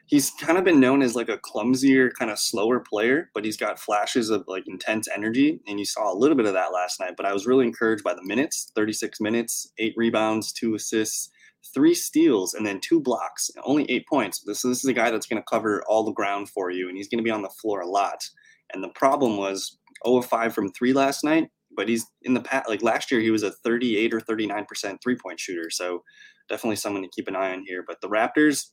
he's 0.07 0.29
kind 0.39 0.57
of 0.57 0.63
been 0.63 0.79
known 0.79 1.01
as 1.01 1.15
like 1.15 1.29
a 1.29 1.37
clumsier, 1.39 2.11
kind 2.17 2.29
of 2.29 2.37
slower 2.37 2.79
player, 2.79 3.31
but 3.33 3.43
he's 3.43 3.57
got 3.57 3.79
flashes 3.79 4.29
of 4.29 4.43
like 4.47 4.67
intense 4.67 5.07
energy. 5.13 5.59
And 5.67 5.79
you 5.79 5.85
saw 5.85 6.13
a 6.13 6.17
little 6.17 6.37
bit 6.37 6.45
of 6.45 6.53
that 6.53 6.73
last 6.73 6.99
night. 6.99 7.15
But 7.17 7.25
I 7.25 7.33
was 7.33 7.47
really 7.47 7.65
encouraged 7.65 8.03
by 8.03 8.13
the 8.13 8.23
minutes 8.23 8.71
36 8.75 9.19
minutes, 9.19 9.71
eight 9.79 9.93
rebounds, 9.97 10.51
two 10.51 10.75
assists, 10.75 11.29
three 11.73 11.95
steals, 11.95 12.53
and 12.53 12.65
then 12.65 12.79
two 12.79 12.99
blocks, 12.99 13.49
only 13.63 13.89
eight 13.89 14.07
points. 14.07 14.41
This, 14.41 14.61
this 14.61 14.83
is 14.83 14.85
a 14.85 14.93
guy 14.93 15.09
that's 15.09 15.25
going 15.25 15.41
to 15.41 15.49
cover 15.49 15.83
all 15.87 16.03
the 16.03 16.11
ground 16.11 16.49
for 16.49 16.69
you, 16.69 16.87
and 16.87 16.97
he's 16.97 17.07
going 17.07 17.17
to 17.17 17.23
be 17.23 17.31
on 17.31 17.41
the 17.41 17.49
floor 17.49 17.81
a 17.81 17.87
lot. 17.87 18.29
And 18.73 18.83
the 18.83 18.89
problem 18.89 19.37
was 19.37 19.77
0 20.05 20.17
of 20.17 20.25
5 20.25 20.53
from 20.53 20.71
three 20.71 20.93
last 20.93 21.23
night, 21.23 21.49
but 21.75 21.89
he's 21.89 22.05
in 22.23 22.33
the 22.33 22.41
past, 22.41 22.69
like 22.69 22.81
last 22.81 23.11
year, 23.11 23.21
he 23.21 23.31
was 23.31 23.43
a 23.43 23.51
38 23.51 24.13
or 24.13 24.19
39% 24.19 25.01
three 25.01 25.15
point 25.15 25.39
shooter. 25.39 25.69
So 25.69 26.03
definitely 26.49 26.77
someone 26.77 27.03
to 27.03 27.09
keep 27.09 27.27
an 27.27 27.35
eye 27.35 27.53
on 27.53 27.63
here. 27.65 27.83
But 27.85 28.01
the 28.01 28.09
Raptors, 28.09 28.67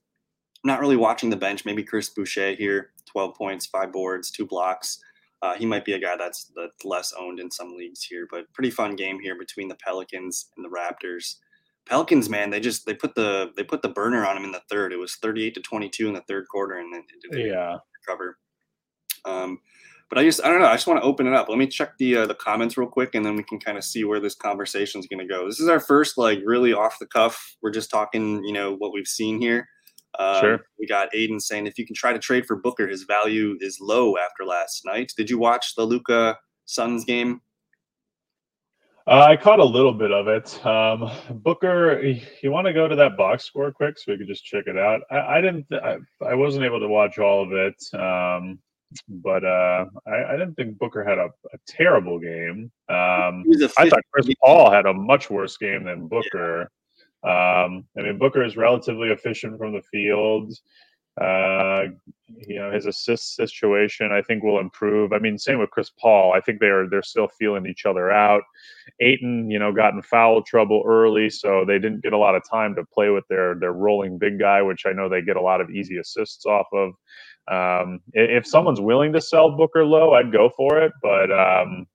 I'm 0.64 0.68
not 0.68 0.80
really 0.80 0.96
watching 0.96 1.30
the 1.30 1.36
bench. 1.36 1.64
Maybe 1.64 1.82
Chris 1.82 2.10
Boucher 2.10 2.54
here, 2.54 2.92
12 3.06 3.34
points, 3.34 3.66
five 3.66 3.92
boards, 3.92 4.30
two 4.30 4.46
blocks. 4.46 4.98
Uh, 5.42 5.54
he 5.54 5.66
might 5.66 5.84
be 5.84 5.94
a 5.94 5.98
guy 5.98 6.16
that's, 6.16 6.52
that's 6.54 6.84
less 6.84 7.12
owned 7.18 7.40
in 7.40 7.50
some 7.50 7.74
leagues 7.76 8.04
here, 8.04 8.28
but 8.30 8.52
pretty 8.52 8.70
fun 8.70 8.94
game 8.94 9.18
here 9.18 9.36
between 9.36 9.66
the 9.66 9.76
Pelicans 9.84 10.50
and 10.56 10.64
the 10.64 10.68
Raptors. 10.68 11.36
Pelicans, 11.86 12.28
man, 12.28 12.50
they 12.50 12.60
just 12.60 12.86
they 12.86 12.94
put 12.94 13.14
the 13.14 13.50
they 13.56 13.64
put 13.64 13.82
the 13.82 13.88
burner 13.88 14.24
on 14.24 14.36
him 14.36 14.44
in 14.44 14.52
the 14.52 14.62
third. 14.70 14.92
It 14.92 14.98
was 14.98 15.16
38 15.16 15.54
to 15.54 15.60
22 15.60 16.08
in 16.08 16.14
the 16.14 16.20
third 16.22 16.46
quarter, 16.48 16.78
and 16.78 16.94
then 16.94 17.02
they 17.30 17.48
yeah 17.48 17.78
recover. 18.06 18.38
Um, 19.24 19.60
but 20.12 20.20
I 20.20 20.24
just 20.24 20.44
I 20.44 20.48
don't 20.48 20.60
know. 20.60 20.66
I 20.66 20.74
just 20.74 20.86
want 20.86 21.00
to 21.00 21.06
open 21.06 21.26
it 21.26 21.32
up. 21.32 21.48
Let 21.48 21.56
me 21.56 21.66
check 21.66 21.96
the 21.96 22.18
uh, 22.18 22.26
the 22.26 22.34
comments 22.34 22.76
real 22.76 22.86
quick, 22.86 23.14
and 23.14 23.24
then 23.24 23.34
we 23.34 23.42
can 23.42 23.58
kind 23.58 23.78
of 23.78 23.84
see 23.84 24.04
where 24.04 24.20
this 24.20 24.34
conversation 24.34 25.00
is 25.00 25.06
going 25.06 25.26
to 25.26 25.26
go. 25.26 25.46
This 25.46 25.58
is 25.58 25.70
our 25.70 25.80
first 25.80 26.18
like 26.18 26.40
really 26.44 26.74
off 26.74 26.98
the 26.98 27.06
cuff. 27.06 27.56
We're 27.62 27.70
just 27.70 27.88
talking, 27.88 28.44
you 28.44 28.52
know, 28.52 28.74
what 28.74 28.92
we've 28.92 29.06
seen 29.06 29.40
here. 29.40 29.66
Um, 30.18 30.40
sure. 30.42 30.60
We 30.78 30.86
got 30.86 31.08
Aiden 31.14 31.40
saying 31.40 31.66
if 31.66 31.78
you 31.78 31.86
can 31.86 31.94
try 31.94 32.12
to 32.12 32.18
trade 32.18 32.44
for 32.44 32.56
Booker, 32.56 32.86
his 32.86 33.04
value 33.04 33.56
is 33.60 33.78
low 33.80 34.18
after 34.18 34.44
last 34.44 34.82
night. 34.84 35.14
Did 35.16 35.30
you 35.30 35.38
watch 35.38 35.76
the 35.76 35.84
Luka 35.86 36.36
Suns 36.66 37.06
game? 37.06 37.40
Uh, 39.06 39.28
I 39.30 39.36
caught 39.38 39.60
a 39.60 39.64
little 39.64 39.94
bit 39.94 40.12
of 40.12 40.28
it. 40.28 40.66
Um, 40.66 41.10
Booker, 41.42 42.02
you 42.42 42.50
want 42.50 42.66
to 42.66 42.74
go 42.74 42.86
to 42.86 42.96
that 42.96 43.16
box 43.16 43.44
score 43.44 43.72
quick 43.72 43.98
so 43.98 44.12
we 44.12 44.18
could 44.18 44.28
just 44.28 44.44
check 44.44 44.64
it 44.66 44.76
out? 44.76 45.00
I, 45.10 45.38
I 45.38 45.40
didn't. 45.40 45.64
I, 45.72 45.96
I, 46.20 46.34
wasn't 46.34 46.66
able 46.66 46.80
to 46.80 46.88
watch 46.88 47.18
all 47.18 47.42
of 47.42 47.52
it. 47.52 47.98
Um, 47.98 48.58
but 49.08 49.44
uh, 49.44 49.86
I, 50.06 50.24
I, 50.24 50.32
didn't 50.32 50.54
think 50.54 50.78
Booker 50.78 51.04
had 51.04 51.18
a, 51.18 51.26
a 51.26 51.58
terrible 51.66 52.18
game. 52.18 52.70
Um, 52.88 53.44
I 53.78 53.88
thought 53.88 54.02
Chris 54.12 54.28
Paul 54.42 54.70
had 54.70 54.86
a 54.86 54.92
much 54.92 55.30
worse 55.30 55.56
game 55.56 55.84
than 55.84 56.08
Booker. 56.08 56.70
Um, 57.24 57.84
I 57.96 58.02
mean, 58.02 58.18
Booker 58.18 58.42
is 58.42 58.56
relatively 58.56 59.10
efficient 59.10 59.58
from 59.58 59.72
the 59.72 59.82
field. 59.82 60.52
Uh, 61.20 61.84
you 62.46 62.58
know, 62.58 62.72
his 62.72 62.86
assist 62.86 63.36
situation 63.36 64.10
I 64.10 64.22
think 64.22 64.42
will 64.42 64.60
improve. 64.60 65.12
I 65.12 65.18
mean, 65.18 65.36
same 65.36 65.58
with 65.58 65.70
Chris 65.70 65.90
Paul. 66.00 66.32
I 66.32 66.40
think 66.40 66.58
they're 66.58 66.88
they're 66.88 67.02
still 67.02 67.28
feeling 67.38 67.66
each 67.66 67.84
other 67.84 68.10
out. 68.10 68.42
Ayton, 69.00 69.50
you 69.50 69.58
know, 69.58 69.72
got 69.72 69.92
in 69.92 70.00
foul 70.00 70.42
trouble 70.42 70.82
early, 70.86 71.28
so 71.28 71.66
they 71.66 71.78
didn't 71.78 72.02
get 72.02 72.14
a 72.14 72.18
lot 72.18 72.34
of 72.34 72.42
time 72.48 72.74
to 72.76 72.84
play 72.94 73.10
with 73.10 73.24
their 73.28 73.54
their 73.56 73.72
rolling 73.72 74.16
big 74.16 74.38
guy, 74.38 74.62
which 74.62 74.86
I 74.86 74.92
know 74.92 75.08
they 75.08 75.20
get 75.20 75.36
a 75.36 75.42
lot 75.42 75.60
of 75.60 75.70
easy 75.70 75.98
assists 75.98 76.46
off 76.46 76.66
of. 76.72 76.94
Um, 77.50 78.00
if 78.12 78.46
someone's 78.46 78.80
willing 78.80 79.12
to 79.14 79.20
sell 79.20 79.56
Booker 79.56 79.84
low, 79.84 80.14
I'd 80.14 80.32
go 80.32 80.50
for 80.56 80.78
it, 80.78 80.92
but 81.02 81.30
um, 81.32 81.86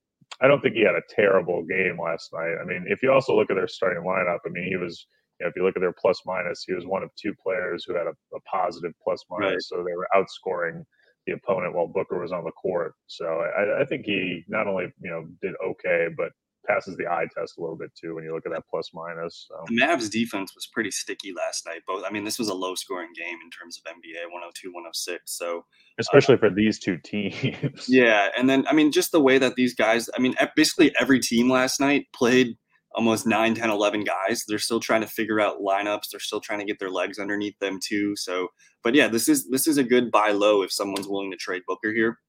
I 0.41 0.47
don't 0.47 0.61
think 0.61 0.75
he 0.75 0.81
had 0.81 0.95
a 0.95 1.01
terrible 1.09 1.63
game 1.63 1.97
last 2.01 2.31
night. 2.33 2.55
I 2.61 2.65
mean, 2.65 2.85
if 2.87 3.01
you 3.01 3.11
also 3.11 3.35
look 3.35 3.49
at 3.49 3.55
their 3.55 3.67
starting 3.67 4.03
lineup, 4.03 4.39
I 4.45 4.49
mean, 4.49 4.65
he 4.65 4.75
was, 4.75 5.07
you 5.39 5.45
know, 5.45 5.49
if 5.49 5.55
you 5.55 5.63
look 5.63 5.77
at 5.77 5.81
their 5.81 5.95
plus 5.99 6.21
minus, 6.25 6.63
he 6.67 6.73
was 6.73 6.85
one 6.85 7.01
of 7.01 7.09
two 7.15 7.33
players 7.41 7.85
who 7.87 7.95
had 7.95 8.07
a, 8.07 8.13
a 8.35 8.41
positive 8.41 8.91
plus 9.03 9.23
minus, 9.29 9.51
right. 9.51 9.61
so 9.61 9.77
they 9.77 9.95
were 9.95 10.07
outscoring 10.15 10.83
the 11.25 11.33
opponent 11.33 11.75
while 11.75 11.87
Booker 11.87 12.19
was 12.19 12.31
on 12.31 12.43
the 12.43 12.51
court. 12.51 12.93
So 13.07 13.25
I, 13.25 13.81
I 13.81 13.85
think 13.85 14.05
he 14.05 14.43
not 14.47 14.67
only 14.67 14.85
you 15.01 15.09
know 15.09 15.25
did 15.41 15.53
okay, 15.63 16.07
but 16.15 16.31
passes 16.67 16.95
the 16.97 17.07
eye 17.07 17.25
test 17.33 17.57
a 17.57 17.61
little 17.61 17.75
bit 17.75 17.91
too 17.95 18.15
when 18.15 18.23
you 18.23 18.33
look 18.33 18.45
at 18.45 18.51
that 18.51 18.63
plus 18.69 18.91
minus. 18.93 19.47
So. 19.47 19.55
The 19.67 19.81
Mavs 19.81 20.09
defense 20.09 20.53
was 20.55 20.67
pretty 20.67 20.91
sticky 20.91 21.33
last 21.33 21.65
night. 21.65 21.81
Both, 21.87 22.03
I 22.07 22.11
mean, 22.11 22.23
this 22.23 22.37
was 22.37 22.49
a 22.49 22.53
low 22.53 22.75
scoring 22.75 23.11
game 23.15 23.37
in 23.43 23.49
terms 23.49 23.79
of 23.79 23.91
NBA 23.91 24.31
102, 24.31 24.69
106. 24.69 25.21
So, 25.25 25.65
especially 25.99 26.35
uh, 26.35 26.39
for 26.39 26.49
these 26.49 26.79
two 26.79 26.97
teams. 26.97 27.87
Yeah. 27.97 28.29
And 28.37 28.49
then, 28.49 28.65
I 28.67 28.73
mean, 28.73 28.91
just 28.91 29.11
the 29.11 29.21
way 29.21 29.37
that 29.37 29.55
these 29.55 29.73
guys, 29.73 30.09
I 30.15 30.19
mean, 30.19 30.35
basically 30.55 30.93
every 30.99 31.19
team 31.19 31.49
last 31.49 31.79
night 31.79 32.07
played 32.13 32.57
almost 32.93 33.27
9, 33.27 33.55
10, 33.55 33.69
11 33.69 34.03
guys. 34.03 34.43
They're 34.47 34.57
still 34.59 34.79
trying 34.79 35.01
to 35.01 35.07
figure 35.07 35.39
out 35.39 35.61
lineups. 35.61 36.09
They're 36.11 36.19
still 36.19 36.41
trying 36.41 36.59
to 36.59 36.65
get 36.65 36.79
their 36.79 36.89
legs 36.89 37.19
underneath 37.19 37.57
them 37.59 37.79
too. 37.81 38.15
So, 38.15 38.49
but 38.83 38.95
yeah, 38.95 39.07
this 39.07 39.29
is, 39.29 39.47
this 39.49 39.67
is 39.67 39.77
a 39.77 39.83
good 39.83 40.11
buy 40.11 40.31
low 40.31 40.63
if 40.63 40.71
someone's 40.71 41.07
willing 41.07 41.31
to 41.31 41.37
trade 41.37 41.61
Booker 41.67 41.93
here. 41.93 42.19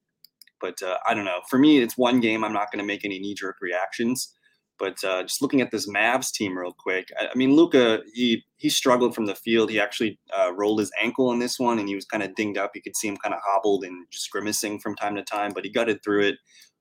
But 0.61 0.81
uh, 0.81 0.97
I 1.07 1.13
don't 1.13 1.25
know. 1.25 1.41
For 1.49 1.57
me, 1.57 1.79
it's 1.79 1.97
one 1.97 2.19
game. 2.19 2.43
I'm 2.43 2.53
not 2.53 2.71
going 2.71 2.79
to 2.79 2.87
make 2.87 3.05
any 3.05 3.19
knee 3.19 3.33
jerk 3.33 3.57
reactions. 3.61 4.33
But 4.79 5.03
uh, 5.03 5.23
just 5.23 5.41
looking 5.41 5.59
at 5.59 5.71
this 5.71 5.89
Mavs 5.89 6.31
team 6.31 6.57
real 6.57 6.71
quick, 6.71 7.11
I, 7.19 7.27
I 7.27 7.35
mean, 7.35 7.53
Luka, 7.53 7.99
he 8.13 8.45
he 8.55 8.69
struggled 8.69 9.13
from 9.13 9.25
the 9.25 9.35
field. 9.35 9.69
He 9.69 9.79
actually 9.79 10.17
uh, 10.35 10.53
rolled 10.55 10.79
his 10.79 10.91
ankle 10.99 11.31
in 11.33 11.39
this 11.39 11.59
one, 11.59 11.79
and 11.79 11.89
he 11.89 11.95
was 11.95 12.05
kind 12.05 12.23
of 12.23 12.33
dinged 12.33 12.57
up. 12.57 12.71
You 12.73 12.81
could 12.81 12.95
see 12.95 13.09
him 13.09 13.17
kind 13.17 13.35
of 13.35 13.41
hobbled 13.45 13.83
and 13.83 14.07
just 14.09 14.31
grimacing 14.31 14.79
from 14.79 14.95
time 14.95 15.15
to 15.15 15.23
time, 15.23 15.51
but 15.53 15.65
he 15.65 15.69
gutted 15.69 16.01
through 16.01 16.27
it. 16.29 16.35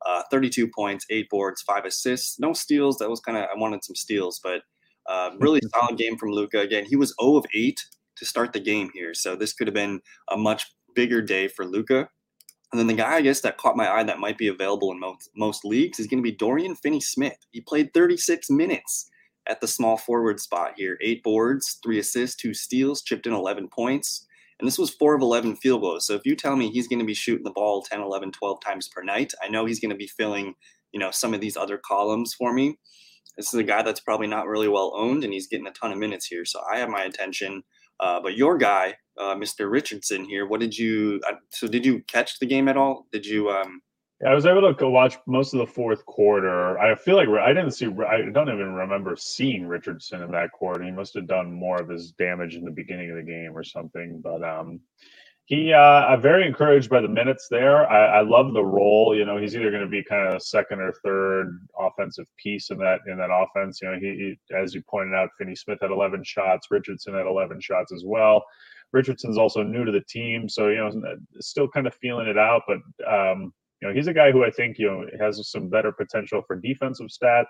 Uh, 0.07 0.23
32 0.31 0.69
points, 0.69 1.05
eight 1.11 1.29
boards, 1.29 1.61
five 1.63 1.85
assists, 1.85 2.39
no 2.39 2.53
steals. 2.53 2.99
That 2.99 3.11
was 3.11 3.19
kind 3.19 3.37
of 3.37 3.45
I 3.45 3.59
wanted 3.59 3.85
some 3.85 3.97
steals, 3.97 4.41
but 4.43 4.63
uh, 5.09 5.31
really 5.41 5.61
solid 5.75 5.99
game 5.99 6.17
from 6.17 6.31
Luka. 6.31 6.61
Again, 6.61 6.85
he 6.85 6.95
was 6.95 7.15
0 7.21 7.37
of 7.39 7.47
8 7.53 7.85
to 8.17 8.25
start 8.25 8.53
the 8.53 8.61
game 8.61 8.91
here, 8.95 9.13
so 9.13 9.35
this 9.35 9.53
could 9.53 9.67
have 9.67 9.75
been 9.75 10.01
a 10.31 10.37
much 10.37 10.67
bigger 10.95 11.21
day 11.21 11.49
for 11.49 11.65
Luka. 11.65 12.09
And 12.73 12.79
then 12.79 12.87
the 12.87 12.95
guy, 12.95 13.15
I 13.15 13.21
guess, 13.23 13.41
that 13.41 13.57
caught 13.57 13.77
my 13.77 13.91
eye 13.91 14.05
that 14.05 14.19
might 14.19 14.37
be 14.37 14.49
available 14.49 14.93
in 14.93 15.01
most, 15.01 15.31
most 15.35 15.65
leagues 15.65 15.99
is 15.99 16.07
going 16.07 16.23
to 16.23 16.31
be 16.31 16.37
Dorian 16.37 16.75
Finney 16.75 17.01
Smith. 17.01 17.39
He 17.51 17.61
played 17.61 17.95
36 17.95 18.51
minutes 18.51 19.09
at 19.49 19.61
the 19.61 19.67
small 19.67 19.97
forward 19.97 20.39
spot 20.39 20.73
here. 20.77 20.99
Eight 21.01 21.23
boards, 21.23 21.79
three 21.83 21.99
assists, 21.99 22.37
two 22.37 22.53
steals, 22.53 23.03
chipped 23.03 23.27
in 23.27 23.33
11 23.33 23.69
points. 23.69 24.27
And 24.61 24.67
this 24.67 24.79
was 24.79 24.91
four 24.91 25.15
of 25.15 25.23
11 25.23 25.57
field 25.57 25.81
goals. 25.81 26.07
So 26.07 26.15
if 26.15 26.27
you 26.27 26.35
tell 26.35 26.57
me 26.57 26.71
he's 26.71 26.89
going 26.89 26.99
to 26.99 27.05
be 27.05 27.15
shooting 27.15 27.45
the 27.45 27.51
ball 27.51 27.83
10, 27.83 28.01
11, 28.01 28.33
12 28.33 28.61
times 28.61 28.89
per 28.89 29.03
night, 29.03 29.33
I 29.43 29.49
know 29.49 29.65
he's 29.65 29.81
going 29.81 29.91
to 29.91 29.97
be 29.97 30.09
filling, 30.09 30.55
you 30.93 31.01
know, 31.01 31.11
some 31.11 31.33
of 31.33 31.41
these 31.41 31.57
other 31.57 31.79
columns 31.79 32.35
for 32.35 32.53
me. 32.53 32.79
This 33.37 33.55
is 33.55 33.61
a 33.61 33.65
guy 33.65 33.83
that's 33.83 34.01
probably 34.01 34.27
not 34.27 34.49
really 34.49 34.67
well 34.67 34.93
owned, 34.97 35.23
and 35.23 35.33
he's 35.33 35.47
getting 35.47 35.69
a 35.69 35.73
ton 35.73 35.93
of 35.93 35.99
minutes 35.99 36.27
here. 36.27 36.45
So 36.45 36.61
I 36.71 36.79
have 36.79 36.89
my 36.89 37.05
attention. 37.05 37.63
Uh, 38.01 38.21
but 38.21 38.37
your 38.37 38.59
guy, 38.59 38.97
uh, 39.19 39.35
Mr. 39.35 39.71
Richardson 39.71 40.25
here. 40.25 40.47
What 40.47 40.61
did 40.61 40.77
you? 40.77 41.21
Uh, 41.29 41.35
so 41.51 41.67
did 41.67 41.85
you 41.85 42.03
catch 42.07 42.39
the 42.39 42.47
game 42.47 42.69
at 42.69 42.77
all? 42.77 43.07
Did 43.13 43.27
you? 43.27 43.51
Um, 43.51 43.83
I 44.27 44.35
was 44.35 44.47
able 44.47 44.63
to 44.63 44.75
go 44.75 44.91
watch 44.91 45.17
most 45.27 45.55
of 45.55 45.61
the 45.61 45.67
fourth 45.67 46.05
quarter. 46.05 46.77
I 46.79 46.97
feel 46.97 47.15
like 47.15 47.29
I 47.29 47.53
didn't 47.53 47.71
see. 47.71 47.87
I 47.87 48.23
don't 48.33 48.49
even 48.49 48.75
remember 48.75 49.15
seeing 49.17 49.67
Richardson 49.67 50.23
in 50.23 50.33
that 50.33 50.51
quarter. 50.53 50.83
He 50.83 50.91
must 50.91 51.15
have 51.15 51.29
done 51.29 51.53
more 51.53 51.81
of 51.81 51.89
his 51.89 52.13
damage 52.13 52.57
in 52.57 52.65
the 52.65 52.71
beginning 52.71 53.11
of 53.11 53.17
the 53.17 53.23
game 53.23 53.53
or 53.57 53.63
something. 53.63 54.21
But 54.21 54.43
um, 54.43 54.81
he, 55.49 55.73
uh, 55.73 55.79
I'm 55.79 56.21
very 56.21 56.47
encouraged 56.47 56.91
by 56.91 57.01
the 57.01 57.09
minutes 57.09 57.47
there. 57.49 57.89
I, 57.89 58.19
I 58.19 58.21
love 58.21 58.53
the 58.53 58.65
role. 58.65 59.15
You 59.17 59.25
know, 59.25 59.39
he's 59.39 59.55
either 59.55 59.71
going 59.71 59.85
to 59.85 59.89
be 59.89 60.03
kind 60.03 60.35
of 60.35 60.43
second 60.43 60.81
or 60.81 60.93
third 61.05 61.67
offensive 61.79 62.27
piece 62.37 62.71
in 62.71 62.79
that 62.79 63.01
in 63.07 63.17
that 63.19 63.31
offense. 63.31 63.81
You 63.81 63.93
know, 63.93 63.99
he, 64.01 64.37
he 64.51 64.55
as 64.55 64.75
you 64.75 64.83
pointed 64.83 65.15
out, 65.15 65.31
Finney 65.39 65.55
Smith 65.55 65.79
had 65.81 65.93
11 65.93 66.25
shots. 66.25 66.67
Richardson 66.73 67.15
had 67.15 67.27
11 67.27 67.61
shots 67.61 67.93
as 67.93 68.03
well. 68.05 68.45
Richardson's 68.93 69.39
also 69.39 69.63
new 69.63 69.85
to 69.85 69.93
the 69.93 70.03
team, 70.09 70.49
so 70.49 70.69
you 70.69 70.77
know, 70.77 70.91
still 71.41 71.69
kind 71.69 71.87
of 71.87 71.95
feeling 71.95 72.29
it 72.29 72.39
out. 72.39 72.63
But 72.67 72.79
um, 73.07 73.53
you 73.81 73.89
know, 73.89 73.95
he's 73.95 74.07
a 74.07 74.15
guy 74.15 74.33
who 74.33 74.45
I 74.45 74.51
think 74.51 74.79
you 74.79 74.87
know 74.87 75.07
has 75.21 75.41
some 75.51 75.69
better 75.69 75.93
potential 75.93 76.43
for 76.47 76.57
defensive 76.57 77.09
stats. 77.09 77.47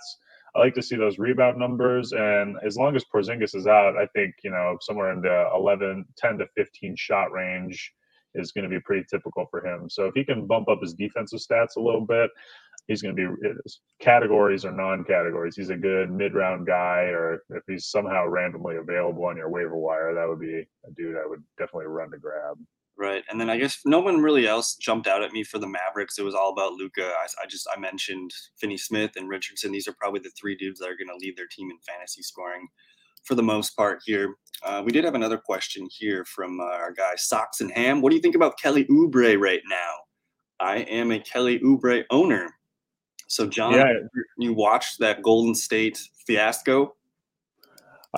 I 0.56 0.60
like 0.60 0.74
to 0.74 0.82
see 0.82 0.96
those 0.96 1.18
rebound 1.18 1.58
numbers, 1.58 2.12
and 2.12 2.56
as 2.64 2.76
long 2.76 2.96
as 2.96 3.04
Porzingis 3.04 3.54
is 3.54 3.66
out, 3.66 3.96
I 3.96 4.06
think 4.14 4.34
you 4.42 4.50
know 4.50 4.76
somewhere 4.80 5.12
in 5.12 5.20
the 5.20 5.48
11, 5.54 6.04
10 6.16 6.38
to 6.38 6.46
15 6.56 6.96
shot 6.96 7.32
range 7.32 7.92
is 8.34 8.52
going 8.52 8.64
to 8.64 8.70
be 8.70 8.80
pretty 8.80 9.04
typical 9.10 9.46
for 9.50 9.64
him. 9.64 9.88
So 9.88 10.04
if 10.04 10.14
he 10.14 10.24
can 10.24 10.46
bump 10.46 10.68
up 10.68 10.80
his 10.82 10.94
defensive 10.94 11.40
stats 11.40 11.76
a 11.76 11.80
little 11.80 12.04
bit, 12.04 12.30
he's 12.88 13.02
going 13.02 13.14
to 13.14 13.36
be 13.36 13.48
categories 14.00 14.64
or 14.64 14.72
non-categories. 14.72 15.54
He's 15.56 15.70
a 15.70 15.76
good 15.76 16.10
mid-round 16.10 16.66
guy, 16.66 17.02
or 17.12 17.44
if 17.50 17.62
he's 17.68 17.86
somehow 17.86 18.26
randomly 18.26 18.76
available 18.76 19.26
on 19.26 19.36
your 19.36 19.50
waiver 19.50 19.76
wire, 19.76 20.14
that 20.14 20.28
would 20.28 20.40
be 20.40 20.66
a 20.86 20.90
dude 20.96 21.16
I 21.16 21.26
would 21.26 21.44
definitely 21.58 21.86
run 21.86 22.10
to 22.10 22.18
grab. 22.18 22.56
Right, 22.96 23.22
and 23.30 23.40
then 23.40 23.48
I 23.48 23.58
guess 23.58 23.78
no 23.84 24.00
one 24.00 24.20
really 24.20 24.48
else 24.48 24.74
jumped 24.74 25.06
out 25.06 25.22
at 25.22 25.30
me 25.30 25.44
for 25.44 25.60
the 25.60 25.68
Mavericks. 25.68 26.18
It 26.18 26.24
was 26.24 26.34
all 26.34 26.50
about 26.50 26.72
Luka. 26.72 27.04
I, 27.04 27.26
I 27.40 27.46
just 27.46 27.68
I 27.72 27.78
mentioned 27.78 28.32
Finney 28.60 28.76
Smith 28.76 29.12
and 29.14 29.28
Richardson. 29.28 29.70
These 29.70 29.86
are 29.86 29.94
probably 30.00 30.18
the 30.18 30.32
three 30.40 30.56
dudes 30.56 30.80
that 30.80 30.88
are 30.88 30.96
going 30.96 31.08
to 31.08 31.24
lead 31.24 31.36
their 31.36 31.46
team 31.46 31.70
in 31.70 31.78
fantasy 31.86 32.22
scoring 32.22 32.66
for 33.22 33.36
the 33.36 33.42
most 33.42 33.76
part 33.76 34.00
here. 34.04 34.34
Uh, 34.64 34.82
we 34.84 34.90
did 34.90 35.04
have 35.04 35.14
another 35.14 35.38
question 35.38 35.86
here 35.92 36.24
from 36.24 36.58
uh, 36.58 36.64
our 36.64 36.92
guy 36.92 37.12
Socks 37.16 37.60
and 37.60 37.70
Ham. 37.70 38.00
What 38.00 38.10
do 38.10 38.16
you 38.16 38.22
think 38.22 38.34
about 38.34 38.58
Kelly 38.58 38.84
Oubre 38.86 39.38
right 39.38 39.62
now? 39.68 39.92
I 40.58 40.78
am 40.78 41.12
a 41.12 41.20
Kelly 41.20 41.60
Oubre 41.60 42.02
owner. 42.10 42.52
So, 43.28 43.46
John, 43.46 43.74
yeah. 43.74 43.92
you 44.38 44.54
watched 44.54 44.98
that 45.00 45.22
Golden 45.22 45.54
State 45.54 45.98
fiasco? 46.26 46.94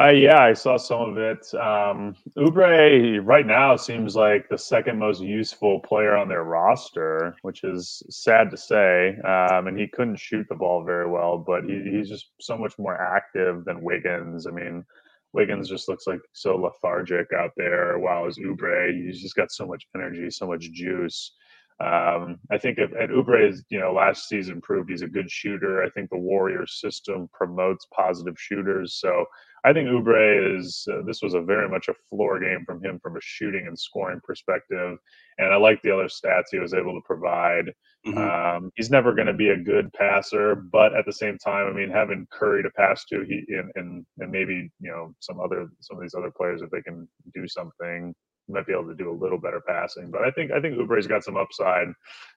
Uh, 0.01 0.11
yeah, 0.11 0.41
I 0.41 0.53
saw 0.53 0.77
some 0.77 1.01
of 1.01 1.19
it. 1.19 1.53
Um, 1.55 2.15
Oubre 2.39 3.21
right 3.25 3.45
now 3.45 3.75
seems 3.75 4.15
like 4.15 4.49
the 4.49 4.57
second 4.57 5.01
most 5.01 5.21
useful 5.21 5.81
player 5.81 6.17
on 6.17 6.29
their 6.29 6.45
roster, 6.45 7.35
which 7.43 7.65
is 7.65 8.01
sad 8.09 8.53
to 8.53 8.57
say. 8.57 9.19
Um, 9.19 9.67
and 9.67 9.79
he 9.79 9.89
couldn't 9.89 10.21
shoot 10.21 10.47
the 10.49 10.55
ball 10.55 10.85
very 10.85 11.11
well, 11.11 11.39
but 11.39 11.65
he, 11.65 11.83
he's 11.91 12.09
just 12.09 12.31
so 12.41 12.57
much 12.57 12.79
more 12.79 13.01
active 13.01 13.65
than 13.65 13.83
Wiggins. 13.83 14.47
I 14.47 14.53
mean, 14.53 14.85
Wiggins 15.33 15.69
just 15.69 15.89
looks 15.89 16.07
like 16.07 16.21
so 16.33 16.57
lethargic 16.57 17.27
out 17.37 17.51
there, 17.57 17.99
while 17.99 18.27
as 18.27 18.39
Oubre, 18.39 18.95
he's 18.95 19.21
just 19.21 19.35
got 19.35 19.51
so 19.51 19.67
much 19.67 19.89
energy, 19.97 20.31
so 20.31 20.47
much 20.47 20.71
juice. 20.71 21.33
Um, 21.81 22.39
I 22.51 22.59
think 22.59 22.79
if, 22.79 22.93
at 22.93 23.09
Oubre 23.09 23.49
is, 23.49 23.65
you 23.71 23.81
know, 23.81 23.93
last 23.93 24.29
season 24.29 24.61
proved 24.61 24.91
he's 24.91 25.01
a 25.01 25.09
good 25.09 25.31
shooter. 25.31 25.83
I 25.83 25.89
think 25.91 26.11
the 26.11 26.19
Warriors 26.19 26.79
system 26.79 27.29
promotes 27.33 27.87
positive 27.95 28.35
shooters. 28.39 28.99
So 29.01 29.25
I 29.65 29.73
think 29.73 29.89
Oubre 29.89 30.59
is, 30.59 30.87
uh, 30.93 31.03
this 31.07 31.23
was 31.23 31.33
a 31.33 31.41
very 31.41 31.71
much 31.71 31.89
a 31.89 31.95
floor 32.11 32.39
game 32.39 32.65
from 32.67 32.85
him 32.85 33.01
from 33.03 33.17
a 33.17 33.21
shooting 33.23 33.67
and 33.67 33.79
scoring 33.79 34.21
perspective. 34.23 34.99
And 35.39 35.55
I 35.55 35.57
like 35.57 35.81
the 35.81 35.91
other 35.91 36.09
stats 36.09 36.45
he 36.51 36.59
was 36.59 36.75
able 36.75 36.95
to 36.95 37.07
provide. 37.07 37.73
Mm-hmm. 38.07 38.19
Um, 38.19 38.73
he's 38.77 38.91
never 38.91 39.15
going 39.15 39.27
to 39.27 39.35
be 39.35 39.51
a 39.51 39.57
good 39.57 39.93
passer, 39.95 40.57
but 40.57 40.95
at 40.95 41.05
the 41.07 41.13
same 41.13 41.39
time, 41.39 41.67
I 41.67 41.73
mean, 41.73 41.91
having 41.91 42.27
Curry 42.31 42.63
to 42.63 42.71
pass 42.71 43.05
to, 43.07 43.23
he 43.23 43.45
and, 43.55 43.71
and 43.75 44.07
and 44.19 44.31
maybe 44.31 44.71
you 44.81 44.91
know 44.91 45.15
some 45.21 45.39
other 45.39 45.69
some 45.81 45.99
of 45.99 46.03
these 46.03 46.15
other 46.15 46.33
players 46.35 46.63
if 46.63 46.71
they 46.71 46.81
can 46.81 47.07
do 47.35 47.47
something, 47.47 48.15
might 48.51 48.67
be 48.67 48.73
able 48.73 48.89
to 48.89 48.95
do 48.95 49.11
a 49.11 49.21
little 49.21 49.39
better 49.39 49.63
passing. 49.67 50.11
But 50.11 50.23
I 50.23 50.31
think 50.31 50.51
I 50.53 50.61
think 50.61 50.79
Oubre's 50.79 51.07
got 51.07 51.25
some 51.25 51.37
upside. 51.37 51.89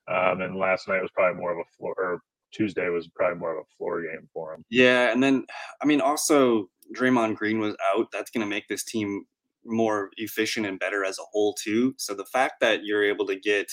Um, 0.08 0.41
and 0.41 0.58
last 0.58 0.88
night 0.88 1.01
was 1.01 1.12
probably 1.13 1.39
more 1.39 1.51
of 1.51 1.60
a 1.60 1.77
floor. 1.77 1.93
Or 1.98 2.20
Tuesday 2.53 2.89
was 2.89 3.08
probably 3.15 3.39
more 3.39 3.58
of 3.58 3.63
a 3.63 3.75
floor 3.77 4.01
game 4.01 4.27
for 4.34 4.53
him. 4.53 4.63
Yeah, 4.70 5.12
and 5.12 5.24
then 5.24 5.46
I 5.82 5.86
mean 5.86 6.01
also 6.01 6.70
Draymond 6.96 7.36
Green 7.36 7.60
was 7.60 7.75
out. 7.93 8.08
That's 8.12 8.32
going 8.32 8.46
to 8.46 8.50
make 8.50 8.67
this 8.67 8.84
team 8.84 9.25
more 9.65 10.10
efficient 10.17 10.65
and 10.65 10.79
better 10.79 11.05
as 11.05 11.17
a 11.20 11.24
whole 11.32 11.53
too. 11.53 11.96
So 11.98 12.13
the 12.13 12.25
fact 12.25 12.55
that 12.62 12.84
you're 12.84 13.03
able 13.03 13.25
to 13.27 13.36
get 13.36 13.72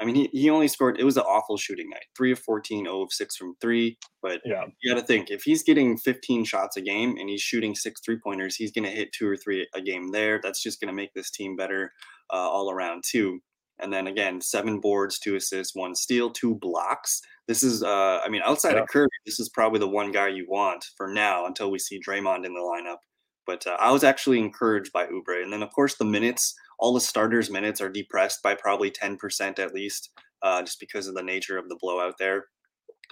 I 0.00 0.04
mean, 0.04 0.14
he, 0.16 0.28
he 0.32 0.50
only 0.50 0.68
scored, 0.68 0.98
it 0.98 1.04
was 1.04 1.16
an 1.16 1.22
awful 1.22 1.56
shooting 1.56 1.88
night. 1.88 2.06
Three 2.16 2.32
of 2.32 2.38
14, 2.40 2.84
0 2.84 3.02
of 3.02 3.12
6 3.12 3.36
from 3.36 3.54
three. 3.60 3.96
But 4.22 4.40
yeah. 4.44 4.64
you 4.82 4.92
got 4.92 5.00
to 5.00 5.06
think 5.06 5.30
if 5.30 5.42
he's 5.44 5.62
getting 5.62 5.96
15 5.96 6.44
shots 6.44 6.76
a 6.76 6.80
game 6.80 7.16
and 7.18 7.28
he's 7.28 7.42
shooting 7.42 7.74
six 7.74 8.00
three 8.04 8.18
pointers, 8.18 8.56
he's 8.56 8.72
going 8.72 8.84
to 8.84 8.90
hit 8.90 9.12
two 9.12 9.28
or 9.28 9.36
three 9.36 9.68
a 9.74 9.80
game 9.80 10.10
there. 10.10 10.40
That's 10.42 10.62
just 10.62 10.80
going 10.80 10.88
to 10.88 10.94
make 10.94 11.12
this 11.14 11.30
team 11.30 11.56
better 11.56 11.92
uh, 12.32 12.36
all 12.36 12.70
around, 12.70 13.04
too. 13.06 13.40
And 13.80 13.92
then 13.92 14.06
again, 14.06 14.40
seven 14.40 14.80
boards, 14.80 15.18
two 15.18 15.36
assists, 15.36 15.74
one 15.74 15.94
steal, 15.94 16.30
two 16.30 16.54
blocks. 16.54 17.20
This 17.48 17.62
is, 17.62 17.82
uh, 17.82 18.20
I 18.24 18.28
mean, 18.28 18.42
outside 18.44 18.74
yeah. 18.74 18.82
of 18.82 18.88
Curry, 18.88 19.08
this 19.26 19.40
is 19.40 19.48
probably 19.48 19.80
the 19.80 19.88
one 19.88 20.12
guy 20.12 20.28
you 20.28 20.46
want 20.48 20.84
for 20.96 21.08
now 21.08 21.46
until 21.46 21.70
we 21.70 21.78
see 21.78 22.00
Draymond 22.00 22.46
in 22.46 22.54
the 22.54 22.60
lineup. 22.60 22.98
But 23.46 23.66
uh, 23.66 23.76
I 23.78 23.90
was 23.90 24.04
actually 24.04 24.38
encouraged 24.38 24.92
by 24.92 25.06
Oubre. 25.06 25.42
And 25.42 25.52
then, 25.52 25.62
of 25.62 25.72
course, 25.72 25.96
the 25.96 26.04
minutes 26.04 26.54
all 26.78 26.92
the 26.92 27.00
starters' 27.00 27.50
minutes 27.50 27.80
are 27.80 27.88
depressed 27.88 28.42
by 28.42 28.54
probably 28.54 28.90
10% 28.90 29.58
at 29.58 29.74
least, 29.74 30.10
uh, 30.42 30.62
just 30.62 30.80
because 30.80 31.06
of 31.06 31.14
the 31.14 31.22
nature 31.22 31.58
of 31.58 31.68
the 31.68 31.78
blowout 31.80 32.14
there. 32.18 32.46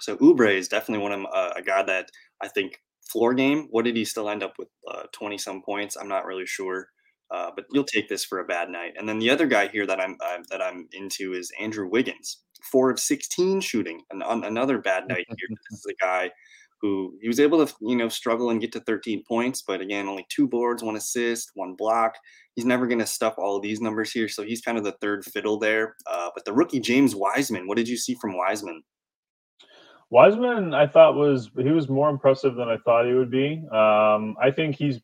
So 0.01 0.17
Oubre 0.17 0.53
is 0.53 0.67
definitely 0.67 1.03
one 1.03 1.11
of 1.11 1.25
uh, 1.33 1.53
a 1.55 1.61
guy 1.61 1.83
that 1.83 2.09
I 2.41 2.47
think 2.47 2.81
floor 3.09 3.33
game. 3.33 3.67
What 3.71 3.85
did 3.85 3.95
he 3.95 4.05
still 4.05 4.29
end 4.29 4.43
up 4.43 4.55
with? 4.57 4.67
20 5.11 5.35
uh, 5.35 5.37
some 5.37 5.61
points. 5.61 5.95
I'm 5.95 6.07
not 6.07 6.25
really 6.25 6.45
sure. 6.45 6.89
Uh, 7.31 7.49
but 7.55 7.65
you'll 7.71 7.83
take 7.83 8.07
this 8.09 8.23
for 8.23 8.39
a 8.39 8.45
bad 8.45 8.69
night. 8.69 8.93
And 8.97 9.09
then 9.09 9.17
the 9.17 9.29
other 9.29 9.47
guy 9.47 9.67
here 9.67 9.87
that 9.87 9.99
I'm 9.99 10.17
uh, 10.23 10.37
that 10.51 10.61
I'm 10.61 10.87
into 10.93 11.33
is 11.33 11.51
Andrew 11.59 11.87
Wiggins, 11.87 12.43
four 12.71 12.91
of 12.91 12.99
16 12.99 13.59
shooting, 13.61 14.01
and 14.11 14.21
on 14.21 14.43
another 14.43 14.77
bad 14.77 15.07
night 15.07 15.25
here. 15.27 15.47
this 15.49 15.79
is 15.79 15.85
a 15.89 16.05
guy 16.05 16.29
who 16.83 17.17
he 17.21 17.29
was 17.29 17.39
able 17.39 17.65
to 17.65 17.73
you 17.81 17.95
know 17.95 18.09
struggle 18.09 18.49
and 18.49 18.59
get 18.59 18.73
to 18.73 18.81
13 18.81 19.23
points, 19.27 19.63
but 19.65 19.81
again 19.81 20.07
only 20.07 20.27
two 20.29 20.47
boards, 20.47 20.83
one 20.83 20.97
assist, 20.97 21.51
one 21.55 21.73
block. 21.75 22.13
He's 22.55 22.65
never 22.65 22.85
going 22.85 22.99
to 22.99 23.07
stuff 23.07 23.35
all 23.37 23.59
these 23.59 23.81
numbers 23.81 24.11
here, 24.11 24.27
so 24.27 24.43
he's 24.43 24.61
kind 24.61 24.77
of 24.77 24.83
the 24.83 24.95
third 25.01 25.23
fiddle 25.25 25.57
there. 25.57 25.95
Uh, 26.05 26.29
but 26.35 26.45
the 26.45 26.53
rookie 26.53 26.81
James 26.81 27.15
Wiseman, 27.15 27.67
what 27.67 27.77
did 27.77 27.87
you 27.87 27.97
see 27.97 28.15
from 28.15 28.37
Wiseman? 28.37 28.83
Wiseman, 30.09 30.73
I 30.73 30.85
thought 30.85 31.15
was 31.15 31.49
he 31.57 31.71
was 31.71 31.87
more 31.87 32.09
impressive 32.09 32.55
than 32.55 32.67
I 32.67 32.77
thought 32.77 33.07
he 33.07 33.13
would 33.13 33.31
be. 33.31 33.65
Um, 33.71 34.35
I 34.39 34.51
think 34.53 34.75
he's 34.75 34.99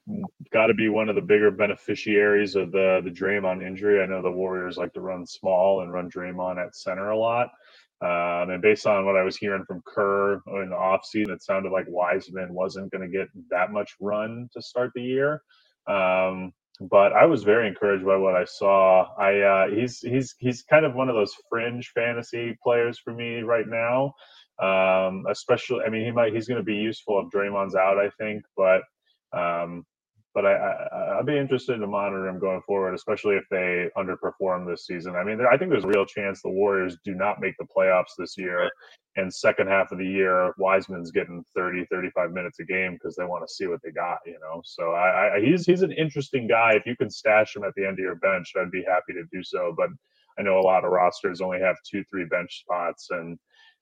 got 0.52 0.68
to 0.68 0.74
be 0.74 0.90
one 0.90 1.08
of 1.08 1.16
the 1.16 1.22
bigger 1.22 1.50
beneficiaries 1.50 2.56
of 2.56 2.74
the 2.74 3.02
the 3.06 3.10
Draymond 3.10 3.66
injury. 3.66 4.04
I 4.04 4.06
know 4.06 4.22
the 4.22 4.30
Warriors 4.30 4.78
like 4.78 4.94
to 4.94 5.02
run 5.02 5.26
small 5.26 5.82
and 5.82 5.94
run 5.94 6.12
Draymond 6.12 6.64
at 6.64 6.76
center 6.76 7.12
a 7.12 7.18
lot. 7.18 7.50
Um, 8.02 8.52
and 8.52 8.62
based 8.62 8.88
on 8.88 9.06
what 9.06 9.18
I 9.18 9.24
was 9.24 9.38
hearing 9.38 9.66
from 9.66 9.82
Kerr 9.86 10.36
in 10.64 10.70
the 10.70 10.76
offseason, 10.76 11.32
it 11.32 11.44
sounded 11.44 11.72
like 11.72 11.86
Wiseman 11.90 12.54
wasn't 12.54 12.92
going 12.92 13.02
to 13.10 13.18
get 13.18 13.28
that 13.50 13.72
much 13.72 13.96
run 14.00 14.50
to 14.54 14.62
start 14.62 14.92
the 14.96 15.02
year. 15.02 15.42
Um, 15.88 16.54
but 16.82 17.12
I 17.12 17.26
was 17.26 17.44
very 17.44 17.68
encouraged 17.68 18.06
by 18.06 18.16
what 18.16 18.36
I 18.36 18.46
saw. 18.46 19.14
I 19.18 19.40
uh, 19.42 19.68
he's 19.70 20.00
he's 20.00 20.36
he's 20.40 20.64
kind 20.64 20.86
of 20.86 20.96
one 20.96 21.10
of 21.10 21.16
those 21.16 21.34
fringe 21.50 21.92
fantasy 21.94 22.58
players 22.64 23.00
for 23.00 23.14
me 23.14 23.42
right 23.42 23.68
now. 23.68 24.14
Um, 24.62 25.26
especially, 25.30 25.82
I 25.86 25.90
mean, 25.90 26.06
he 26.06 26.12
might 26.12 26.34
he's 26.34 26.48
going 26.48 26.60
to 26.60 26.64
be 26.64 26.76
useful 26.76 27.20
if 27.22 27.32
Draymond's 27.34 27.76
out, 27.76 27.98
I 27.98 28.10
think, 28.18 28.44
but 28.56 28.82
um, 29.38 29.86
but 30.34 30.46
I, 30.46 30.54
I 30.54 31.18
will 31.18 31.24
be 31.24 31.38
interested 31.38 31.78
to 31.78 31.88
monitor 31.88 32.28
him 32.28 32.40
going 32.40 32.62
forward, 32.62 32.94
especially 32.94 33.36
if 33.36 33.44
they 33.50 33.90
underperform 33.98 34.68
this 34.68 34.86
season. 34.86 35.16
I 35.16 35.24
mean, 35.24 35.38
there, 35.38 35.50
I 35.50 35.58
think 35.58 35.72
there's 35.72 35.86
a 35.86 35.88
real 35.88 36.06
chance 36.06 36.42
the 36.42 36.50
Warriors 36.50 36.98
do 37.04 37.16
not 37.16 37.42
make 37.42 37.56
the 37.58 37.66
playoffs 37.76 38.14
this 38.18 38.38
year, 38.38 38.70
and 39.16 39.34
second 39.34 39.68
half 39.68 39.92
of 39.92 39.98
the 39.98 40.06
year, 40.06 40.54
Wiseman's 40.58 41.12
getting 41.12 41.44
30, 41.56 41.86
35 41.92 42.32
minutes 42.32 42.60
a 42.60 42.64
game 42.64 42.94
because 42.94 43.16
they 43.16 43.26
want 43.26 43.48
to 43.48 43.54
see 43.54 43.68
what 43.68 43.80
they 43.84 43.92
got, 43.92 44.20
you 44.26 44.38
know. 44.42 44.62
So 44.64 44.92
I, 44.92 45.36
I 45.36 45.42
he's 45.42 45.66
he's 45.66 45.82
an 45.82 45.92
interesting 45.92 46.48
guy. 46.48 46.74
If 46.74 46.86
you 46.86 46.96
can 46.96 47.10
stash 47.10 47.56
him 47.56 47.64
at 47.64 47.74
the 47.76 47.86
end 47.86 47.94
of 47.94 48.00
your 48.00 48.16
bench, 48.16 48.54
I'd 48.56 48.72
be 48.72 48.84
happy 48.88 49.14
to 49.14 49.24
do 49.32 49.44
so. 49.44 49.74
But 49.76 49.90
I 50.38 50.44
know 50.44 50.60
a 50.60 50.62
lot 50.62 50.86
of 50.86 50.92
rosters 50.92 51.42
only 51.42 51.60
have 51.60 51.76
two, 51.84 52.04
three 52.06 52.26
bench 52.26 52.62
spots, 52.62 53.08
and 53.10 53.38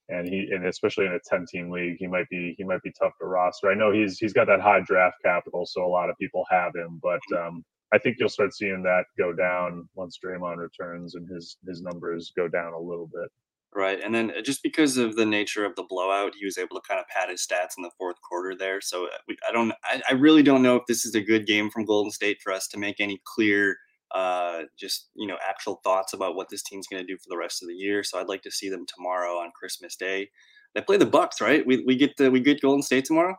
and 0.10 0.28
he 0.28 0.50
and 0.52 0.66
especially 0.66 1.06
in 1.06 1.14
a 1.14 1.20
10 1.20 1.46
team 1.46 1.70
league 1.70 1.98
he 2.00 2.08
might 2.08 2.30
be 2.30 2.56
he 2.58 2.64
might 2.64 2.82
be 2.82 2.92
tough 2.92 3.14
to 3.20 3.28
roster. 3.28 3.70
I 3.70 3.76
know 3.76 3.92
he's 3.92 4.18
he's 4.18 4.34
got 4.34 4.48
that 4.48 4.62
high 4.62 4.82
draft 4.82 5.18
capital 5.24 5.66
so 5.66 5.86
a 5.86 5.88
lot 5.88 6.10
of 6.10 6.18
people 6.18 6.46
have 6.50 6.74
him 6.76 7.00
but 7.02 7.20
um, 7.38 7.64
i 7.94 7.98
think 7.98 8.18
you'll 8.20 8.30
start 8.30 8.54
seeing 8.54 8.84
that 8.84 9.06
go 9.18 9.34
down 9.34 9.88
once 9.96 10.18
Draymond 10.24 10.58
returns 10.58 11.16
and 11.16 11.28
his 11.30 11.58
his 11.66 11.82
numbers 11.82 12.32
go 12.36 12.48
down 12.48 12.74
a 12.74 12.80
little 12.80 13.08
bit. 13.08 13.30
Right 13.76 14.02
and 14.04 14.16
then 14.16 14.32
uh, 14.32 14.42
just 14.42 14.64
because 14.64 14.98
of 14.98 15.16
the 15.16 15.26
nature 15.26 15.66
of 15.66 15.76
the 15.76 15.84
blowout 15.84 16.34
he 16.38 16.46
was 16.46 16.58
able 16.58 16.80
to 16.80 16.88
kind 16.88 17.00
of 17.00 17.08
pad 17.08 17.30
his 17.30 17.46
stats 17.46 17.78
in 17.78 17.84
the 17.84 17.92
fourth 17.98 18.18
quarter 18.22 18.56
there 18.56 18.80
so 18.82 19.06
uh, 19.06 19.18
we, 19.28 19.38
i 19.48 19.52
don't 19.52 19.74
I, 19.84 20.02
I 20.10 20.14
really 20.14 20.44
don't 20.44 20.64
know 20.64 20.78
if 20.78 20.86
this 20.88 21.06
is 21.06 21.16
a 21.16 21.22
good 21.22 21.46
game 21.46 21.70
from 21.70 21.86
golden 21.86 22.12
state 22.12 22.38
for 22.42 22.54
us 22.54 22.68
to 22.70 22.80
make 22.80 23.00
any 23.00 23.22
clear 23.26 23.78
uh, 24.14 24.64
just 24.80 25.10
you 25.16 25.28
know 25.28 25.38
actual 25.48 25.82
thoughts 25.84 26.14
about 26.14 26.36
what 26.36 26.50
this 26.50 26.64
team's 26.64 26.88
going 26.88 27.06
to 27.06 27.08
do 27.08 27.18
for 27.18 27.30
the 27.30 27.38
rest 27.38 27.62
of 27.62 27.68
the 27.68 27.76
year. 27.76 28.04
So 28.04 28.20
I'd 28.20 28.30
like 28.30 28.42
to 28.44 28.52
see 28.52 28.70
them 28.70 28.86
tomorrow 28.88 29.38
on 29.38 29.52
Christmas 29.58 29.96
Day. 29.96 30.30
They 30.76 30.82
play 30.82 30.98
the 30.98 31.06
Bucks, 31.06 31.42
right? 31.42 31.66
We 31.66 31.84
we 31.86 31.96
get 31.96 32.18
the 32.18 32.32
we 32.32 32.40
get 32.40 32.62
Golden 32.62 32.84
State 32.84 33.06
tomorrow. 33.06 33.36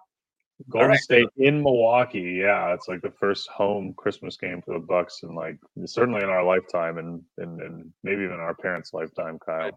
Golden 0.69 0.91
right. 0.91 0.99
State 0.99 1.29
in 1.37 1.62
Milwaukee. 1.62 2.41
Yeah, 2.41 2.75
it's 2.75 2.88
like 2.88 3.00
the 3.00 3.12
first 3.12 3.49
home 3.49 3.94
Christmas 3.97 4.37
game 4.37 4.61
for 4.61 4.75
the 4.75 4.85
Bucks, 4.85 5.21
and 5.23 5.37
like 5.37 5.57
certainly 5.87 6.21
in 6.21 6.29
our 6.29 6.42
lifetime, 6.42 6.99
and 6.99 7.23
and, 7.38 7.61
and 7.61 7.92
maybe 8.03 8.25
even 8.25 8.40
our 8.40 8.55
parents' 8.55 8.92
lifetime, 8.92 9.38
Kyle. 9.38 9.71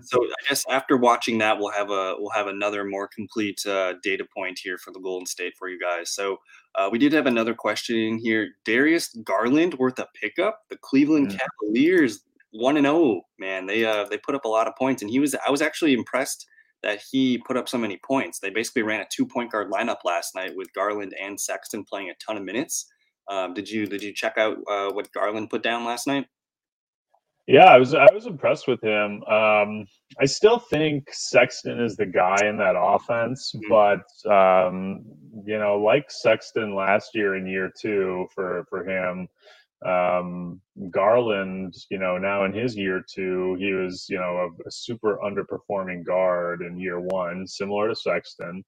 so 0.00 0.24
I 0.24 0.48
guess 0.48 0.64
after 0.70 0.96
watching 0.96 1.36
that, 1.38 1.58
we'll 1.58 1.70
have 1.70 1.90
a 1.90 2.14
we'll 2.18 2.30
have 2.30 2.46
another 2.46 2.82
more 2.84 3.08
complete 3.14 3.60
uh, 3.66 3.94
data 4.02 4.24
point 4.34 4.58
here 4.62 4.78
for 4.78 4.90
the 4.90 5.00
Golden 5.00 5.26
State 5.26 5.52
for 5.58 5.68
you 5.68 5.78
guys. 5.78 6.14
So 6.14 6.38
uh, 6.76 6.88
we 6.90 6.98
did 6.98 7.12
have 7.12 7.26
another 7.26 7.54
question 7.54 7.96
in 7.96 8.18
here. 8.18 8.52
Darius 8.64 9.08
Garland 9.24 9.74
worth 9.74 9.98
a 9.98 10.08
pickup. 10.18 10.60
The 10.70 10.78
Cleveland 10.78 11.28
mm. 11.28 11.38
Cavaliers 11.38 12.24
one 12.52 12.78
and 12.78 12.86
zero. 12.86 12.96
Oh, 12.96 13.20
man, 13.38 13.66
they 13.66 13.84
uh 13.84 14.06
they 14.08 14.16
put 14.16 14.34
up 14.34 14.46
a 14.46 14.48
lot 14.48 14.66
of 14.66 14.76
points, 14.76 15.02
and 15.02 15.10
he 15.10 15.18
was 15.18 15.34
I 15.46 15.50
was 15.50 15.60
actually 15.60 15.92
impressed 15.92 16.46
that 16.82 17.02
he 17.10 17.38
put 17.38 17.56
up 17.56 17.68
so 17.68 17.78
many 17.78 17.98
points. 18.04 18.38
They 18.38 18.50
basically 18.50 18.82
ran 18.82 19.00
a 19.00 19.06
two 19.10 19.26
point 19.26 19.52
guard 19.52 19.70
lineup 19.70 19.98
last 20.04 20.34
night 20.34 20.52
with 20.56 20.72
Garland 20.72 21.14
and 21.20 21.38
Sexton 21.40 21.84
playing 21.84 22.10
a 22.10 22.14
ton 22.24 22.36
of 22.36 22.44
minutes. 22.44 22.86
Um, 23.30 23.54
did 23.54 23.70
you 23.70 23.86
did 23.86 24.02
you 24.02 24.12
check 24.12 24.38
out 24.38 24.58
uh, 24.68 24.90
what 24.92 25.12
Garland 25.12 25.50
put 25.50 25.62
down 25.62 25.84
last 25.84 26.06
night? 26.06 26.26
Yeah, 27.46 27.64
I 27.64 27.78
was 27.78 27.92
I 27.94 28.06
was 28.12 28.26
impressed 28.26 28.68
with 28.68 28.82
him. 28.82 29.22
Um, 29.24 29.86
I 30.20 30.26
still 30.26 30.58
think 30.58 31.08
Sexton 31.12 31.80
is 31.80 31.96
the 31.96 32.06
guy 32.06 32.36
in 32.44 32.56
that 32.58 32.76
offense, 32.78 33.52
mm-hmm. 33.54 33.68
but 33.68 34.32
um, 34.32 35.04
you 35.44 35.58
know, 35.58 35.78
like 35.78 36.10
Sexton 36.10 36.74
last 36.74 37.14
year 37.14 37.36
in 37.36 37.46
year 37.46 37.70
two 37.76 38.26
for 38.32 38.64
for 38.70 38.88
him, 38.88 39.28
um, 39.86 40.60
Garland, 40.90 41.74
you 41.90 41.98
know, 41.98 42.18
now 42.18 42.44
in 42.44 42.52
his 42.52 42.76
year 42.76 43.04
two, 43.06 43.56
he 43.58 43.72
was, 43.72 44.06
you 44.08 44.18
know, 44.18 44.48
a, 44.48 44.68
a 44.68 44.70
super 44.70 45.18
underperforming 45.24 46.04
guard 46.04 46.62
in 46.62 46.78
year 46.78 47.00
one, 47.00 47.46
similar 47.46 47.88
to 47.88 47.94
Sexton. 47.94 48.64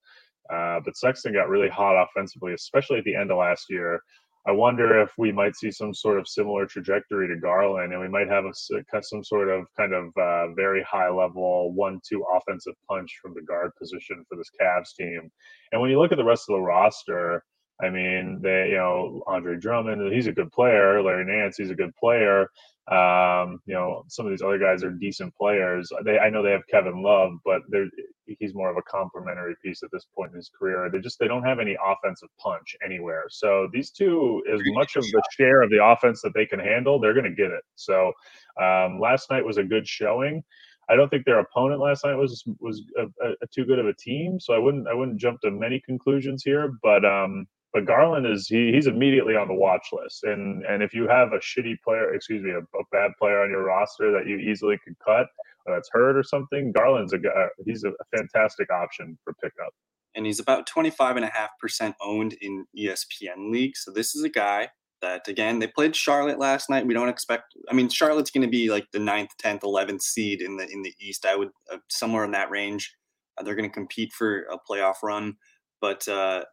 Uh, 0.53 0.81
but 0.85 0.97
Sexton 0.97 1.33
got 1.33 1.49
really 1.49 1.69
hot 1.69 1.97
offensively, 2.03 2.53
especially 2.53 2.99
at 2.99 3.05
the 3.05 3.17
end 3.17 3.31
of 3.31 3.39
last 3.39 3.67
year. 3.71 4.01
I 4.47 4.53
wonder 4.53 5.01
if 5.01 5.11
we 5.17 5.33
might 5.33 5.57
see 5.57 5.71
some 5.71 5.95
sort 5.95 6.19
of 6.19 6.29
similar 6.29 6.67
trajectory 6.67 7.29
to 7.29 7.41
Garland, 7.41 7.95
and 7.95 8.03
we 8.03 8.09
might 8.09 8.29
have 8.29 8.45
a, 8.45 9.03
some 9.03 9.25
sort 9.25 9.49
of 9.49 9.67
kind 9.75 9.95
of 9.95 10.15
uh, 10.19 10.53
very 10.53 10.83
high 10.83 11.09
level 11.09 11.73
one-two 11.73 12.23
offensive 12.37 12.75
punch 12.87 13.19
from 13.23 13.33
the 13.33 13.41
guard 13.41 13.71
position 13.79 14.23
for 14.29 14.37
this 14.37 14.51
Cavs 14.61 14.95
team. 14.99 15.31
And 15.73 15.81
when 15.81 15.91
you 15.91 15.99
look 15.99 16.13
at 16.13 16.19
the 16.19 16.25
rest 16.25 16.51
of 16.51 16.57
the 16.57 16.61
roster, 16.61 17.43
I 17.83 17.91
mean, 17.91 18.41
they, 18.43 18.69
you 18.71 18.77
know, 18.77 19.23
Andre 19.27 19.57
Drummond, 19.57 20.13
he's 20.13 20.27
a 20.27 20.33
good 20.33 20.53
player. 20.53 21.03
Larry 21.03 21.25
Nance, 21.25 21.57
he's 21.57 21.71
a 21.71 21.75
good 21.75 21.95
player. 21.97 22.49
Um, 22.91 23.61
you 23.65 23.75
know, 23.75 24.05
some 24.09 24.27
of 24.27 24.31
these 24.31 24.43
other 24.43 24.59
guys 24.59 24.85
are 24.85 24.91
decent 24.91 25.35
players. 25.35 25.91
They, 26.05 26.19
I 26.19 26.29
know 26.29 26.43
they 26.43 26.51
have 26.51 26.67
Kevin 26.71 27.03
Love, 27.03 27.33
but 27.45 27.63
they're, 27.69 27.89
he's 28.27 28.55
more 28.55 28.71
of 28.71 28.77
a 28.77 28.83
complementary 28.83 29.55
piece 29.63 29.83
at 29.83 29.91
this 29.91 30.07
point 30.15 30.33
in 30.33 30.37
his 30.37 30.51
career. 30.57 30.89
They 30.93 30.99
just 30.99 31.19
they 31.19 31.27
don't 31.27 31.43
have 31.45 31.61
any 31.61 31.77
offensive 31.85 32.29
punch 32.39 32.77
anywhere. 32.85 33.25
So 33.31 33.69
these 33.73 33.91
two, 33.91 34.43
as 34.53 34.61
much 34.67 34.97
of 34.97 35.03
the 35.03 35.23
share 35.33 35.63
of 35.63 35.71
the 35.71 35.83
offense 35.83 36.21
that 36.23 36.35
they 36.35 36.45
can 36.47 36.61
handle, 36.61 37.01
they're 37.01 37.15
going 37.15 37.25
to 37.25 37.35
get 37.35 37.51
it. 37.51 37.65
So 37.75 38.13
um, 38.61 39.01
last 39.01 39.31
night 39.31 39.45
was 39.45 39.57
a 39.57 39.65
good 39.65 39.89
showing. 39.89 40.45
I 40.89 40.97
don't 40.97 41.09
think 41.09 41.25
their 41.25 41.39
opponent 41.39 41.81
last 41.81 42.05
night 42.05 42.17
was 42.17 42.45
was 42.61 42.83
a, 42.99 43.05
a, 43.27 43.31
a 43.43 43.47
too 43.53 43.65
good 43.65 43.79
of 43.79 43.87
a 43.87 43.95
team, 43.95 44.39
so 44.39 44.53
I 44.53 44.59
wouldn't 44.59 44.87
I 44.87 44.93
wouldn't 44.93 45.19
jump 45.19 45.41
to 45.41 45.51
many 45.51 45.81
conclusions 45.81 46.43
here. 46.45 46.75
But 46.83 47.05
um, 47.07 47.47
but 47.75 47.87
Garland 47.87 48.25
is 48.25 48.47
he, 48.47 48.71
he's 48.73 48.87
immediately 48.87 49.35
on 49.35 49.49
the 49.49 49.55
watch 49.55 49.89
list. 49.93 50.23
And 50.23 50.65
and 50.65 50.83
if 50.83 50.95
you 50.95 51.09
have 51.09 51.33
a 51.33 51.39
shitty 51.39 51.83
player, 51.83 52.15
excuse 52.15 52.43
me, 52.43 52.53
a, 52.53 52.61
a 52.61 52.85
bad 52.93 53.11
player 53.19 53.43
on 53.43 53.51
your 53.51 53.65
roster 53.65 54.13
that 54.13 54.29
you 54.29 54.39
easily 54.39 54.79
could 54.85 54.95
cut, 55.05 55.27
or 55.67 55.75
that's 55.75 55.91
hurt 55.93 56.17
or 56.17 56.23
something, 56.23 56.71
Garland's 56.71 57.13
a 57.13 57.19
guy. 57.19 57.49
He's 57.67 57.83
a, 57.85 57.93
fantastic 58.17 58.71
option 58.71 59.19
for 59.25 59.35
pickup. 59.43 59.75
And 60.15 60.25
he's 60.25 60.39
about 60.39 60.69
25.5% 60.69 61.95
owned 62.01 62.35
in 62.35 62.65
ESPN 62.79 63.51
league. 63.51 63.77
So 63.77 63.91
this 63.91 64.15
is 64.15 64.23
a 64.23 64.29
guy 64.29 64.69
that 65.03 65.27
again 65.27 65.59
they 65.59 65.67
played 65.67 65.97
Charlotte 65.97 66.39
last 66.39 66.71
night. 66.71 66.87
We 66.87 66.95
don't 66.95 67.09
expect. 67.09 67.57
I 67.69 67.75
mean, 67.75 67.89
Charlotte's 67.89 68.31
going 68.31 68.47
to 68.47 68.51
be 68.51 68.71
like 68.71 68.87
the 68.93 69.01
9th, 69.01 69.31
tenth, 69.41 69.65
eleventh 69.65 70.03
seed 70.03 70.43
in 70.43 70.57
the 70.57 70.71
in 70.71 70.83
the 70.83 70.95
East. 71.01 71.27
I 71.27 71.35
would 71.35 71.51
uh, 71.73 71.79
somewhere 71.91 72.25
in 72.25 72.31
that 72.31 72.51
range. 72.51 72.95
Uh, 73.37 73.43
they're 73.43 73.57
going 73.57 73.69
to 73.69 73.75
compete 73.75 74.13
for 74.13 74.43
a 74.43 74.59
playoff 74.71 75.03
run, 75.03 75.35
but 75.81 76.07
uh, 76.07 76.45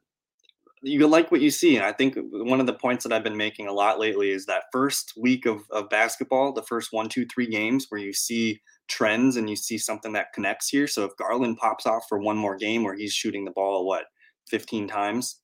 you 0.82 1.08
like 1.08 1.32
what 1.32 1.42
you 1.42 1.52
see. 1.52 1.78
And 1.78 1.86
I 1.86 1.92
think 1.92 2.18
one 2.32 2.60
of 2.60 2.66
the 2.66 2.74
points 2.74 3.04
that 3.04 3.14
I've 3.14 3.24
been 3.24 3.38
making 3.38 3.68
a 3.68 3.74
lot 3.74 4.00
lately 4.00 4.32
is 4.32 4.46
that 4.48 4.64
first 4.72 5.14
week 5.16 5.46
of, 5.46 5.62
of 5.70 5.90
basketball, 5.90 6.54
the 6.54 6.64
first 6.64 6.92
one, 6.92 7.08
two, 7.08 7.26
three 7.26 7.48
games 7.48 7.86
where 7.90 8.02
you 8.02 8.14
see 8.14 8.62
trends 8.88 9.38
and 9.38 9.50
you 9.50 9.56
see 9.56 9.78
something 9.78 10.12
that 10.14 10.34
connects 10.34 10.70
here. 10.70 10.88
So 10.88 11.06
if 11.06 11.16
Garland 11.18 11.58
pops 11.58 11.86
off 11.86 12.06
for 12.10 12.20
one 12.20 12.38
more 12.38 12.56
game 12.56 12.84
where 12.84 12.96
he's 12.96 13.14
shooting 13.14 13.46
the 13.46 13.52
ball, 13.52 13.86
what, 13.86 14.06
15 14.50 14.88
times? 14.88 15.38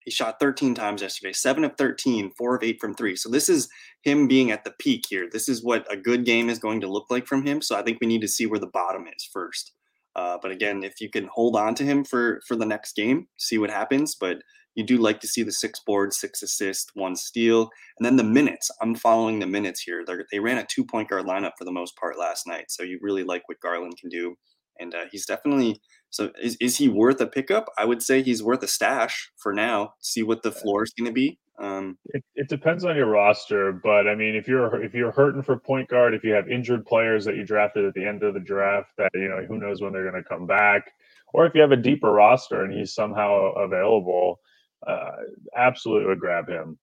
He 0.00 0.10
shot 0.10 0.38
13 0.38 0.74
times 0.74 1.00
yesterday, 1.00 1.32
seven 1.32 1.64
of 1.64 1.76
13, 1.78 2.32
four 2.36 2.56
of 2.56 2.62
eight 2.62 2.78
from 2.78 2.94
three. 2.94 3.16
So 3.16 3.30
this 3.30 3.48
is 3.48 3.70
him 4.02 4.28
being 4.28 4.50
at 4.50 4.62
the 4.62 4.74
peak 4.78 5.06
here. 5.08 5.30
This 5.32 5.48
is 5.48 5.64
what 5.64 5.90
a 5.90 5.96
good 5.96 6.26
game 6.26 6.50
is 6.50 6.58
going 6.58 6.82
to 6.82 6.92
look 6.92 7.06
like 7.08 7.26
from 7.26 7.46
him. 7.46 7.62
So 7.62 7.74
I 7.74 7.82
think 7.82 7.98
we 8.00 8.06
need 8.06 8.20
to 8.20 8.28
see 8.28 8.44
where 8.44 8.60
the 8.60 8.66
bottom 8.66 9.06
is 9.06 9.24
first. 9.32 9.72
Uh, 10.14 10.36
but 10.42 10.50
again, 10.50 10.84
if 10.84 11.00
you 11.00 11.08
can 11.08 11.28
hold 11.32 11.56
on 11.56 11.74
to 11.74 11.84
him 11.84 12.04
for 12.04 12.40
for 12.46 12.54
the 12.54 12.66
next 12.66 12.94
game, 12.94 13.26
see 13.38 13.58
what 13.58 13.70
happens. 13.70 14.14
But 14.14 14.38
you 14.74 14.84
do 14.84 14.98
like 14.98 15.20
to 15.20 15.28
see 15.28 15.42
the 15.42 15.52
six 15.52 15.80
boards, 15.80 16.18
six 16.18 16.42
assists, 16.42 16.90
one 16.94 17.16
steal, 17.16 17.70
and 17.98 18.04
then 18.04 18.16
the 18.16 18.24
minutes. 18.24 18.70
I'm 18.80 18.94
following 18.94 19.38
the 19.38 19.46
minutes 19.46 19.80
here. 19.80 20.04
They're, 20.06 20.26
they 20.30 20.40
ran 20.40 20.58
a 20.58 20.66
two 20.66 20.84
point 20.84 21.08
guard 21.08 21.26
lineup 21.26 21.52
for 21.58 21.64
the 21.64 21.72
most 21.72 21.96
part 21.96 22.18
last 22.18 22.46
night, 22.46 22.66
so 22.70 22.82
you 22.82 22.98
really 23.02 23.24
like 23.24 23.48
what 23.48 23.60
Garland 23.60 23.96
can 23.98 24.08
do, 24.08 24.36
and 24.78 24.94
uh, 24.94 25.04
he's 25.10 25.26
definitely. 25.26 25.80
So 26.10 26.30
is, 26.40 26.56
is 26.60 26.76
he 26.76 26.88
worth 26.88 27.20
a 27.20 27.26
pickup? 27.26 27.66
I 27.76 27.84
would 27.84 28.02
say 28.02 28.22
he's 28.22 28.42
worth 28.42 28.62
a 28.62 28.68
stash 28.68 29.30
for 29.36 29.52
now. 29.52 29.94
See 30.00 30.22
what 30.22 30.42
the 30.42 30.52
floor 30.52 30.84
is 30.84 30.92
going 30.96 31.08
to 31.08 31.12
be. 31.12 31.38
Um, 31.58 31.98
it, 32.06 32.24
it 32.34 32.48
depends 32.48 32.84
on 32.84 32.96
your 32.96 33.06
roster, 33.06 33.72
but 33.72 34.08
I 34.08 34.14
mean, 34.16 34.34
if 34.34 34.48
you're 34.48 34.82
if 34.82 34.92
you're 34.92 35.12
hurting 35.12 35.42
for 35.42 35.56
point 35.56 35.88
guard, 35.88 36.14
if 36.14 36.24
you 36.24 36.32
have 36.32 36.48
injured 36.48 36.84
players 36.84 37.24
that 37.24 37.36
you 37.36 37.44
drafted 37.44 37.84
at 37.84 37.94
the 37.94 38.04
end 38.04 38.24
of 38.24 38.34
the 38.34 38.40
draft, 38.40 38.90
that 38.98 39.10
you 39.14 39.28
know 39.28 39.44
who 39.46 39.58
knows 39.58 39.80
when 39.80 39.92
they're 39.92 40.10
going 40.10 40.20
to 40.20 40.28
come 40.28 40.46
back, 40.46 40.90
or 41.32 41.46
if 41.46 41.54
you 41.54 41.60
have 41.60 41.70
a 41.70 41.76
deeper 41.76 42.10
roster 42.10 42.64
and 42.64 42.72
he's 42.72 42.92
somehow 42.92 43.52
available, 43.52 44.40
uh, 44.86 45.16
absolutely 45.56 46.06
would 46.06 46.20
grab 46.20 46.48
him. 46.48 46.78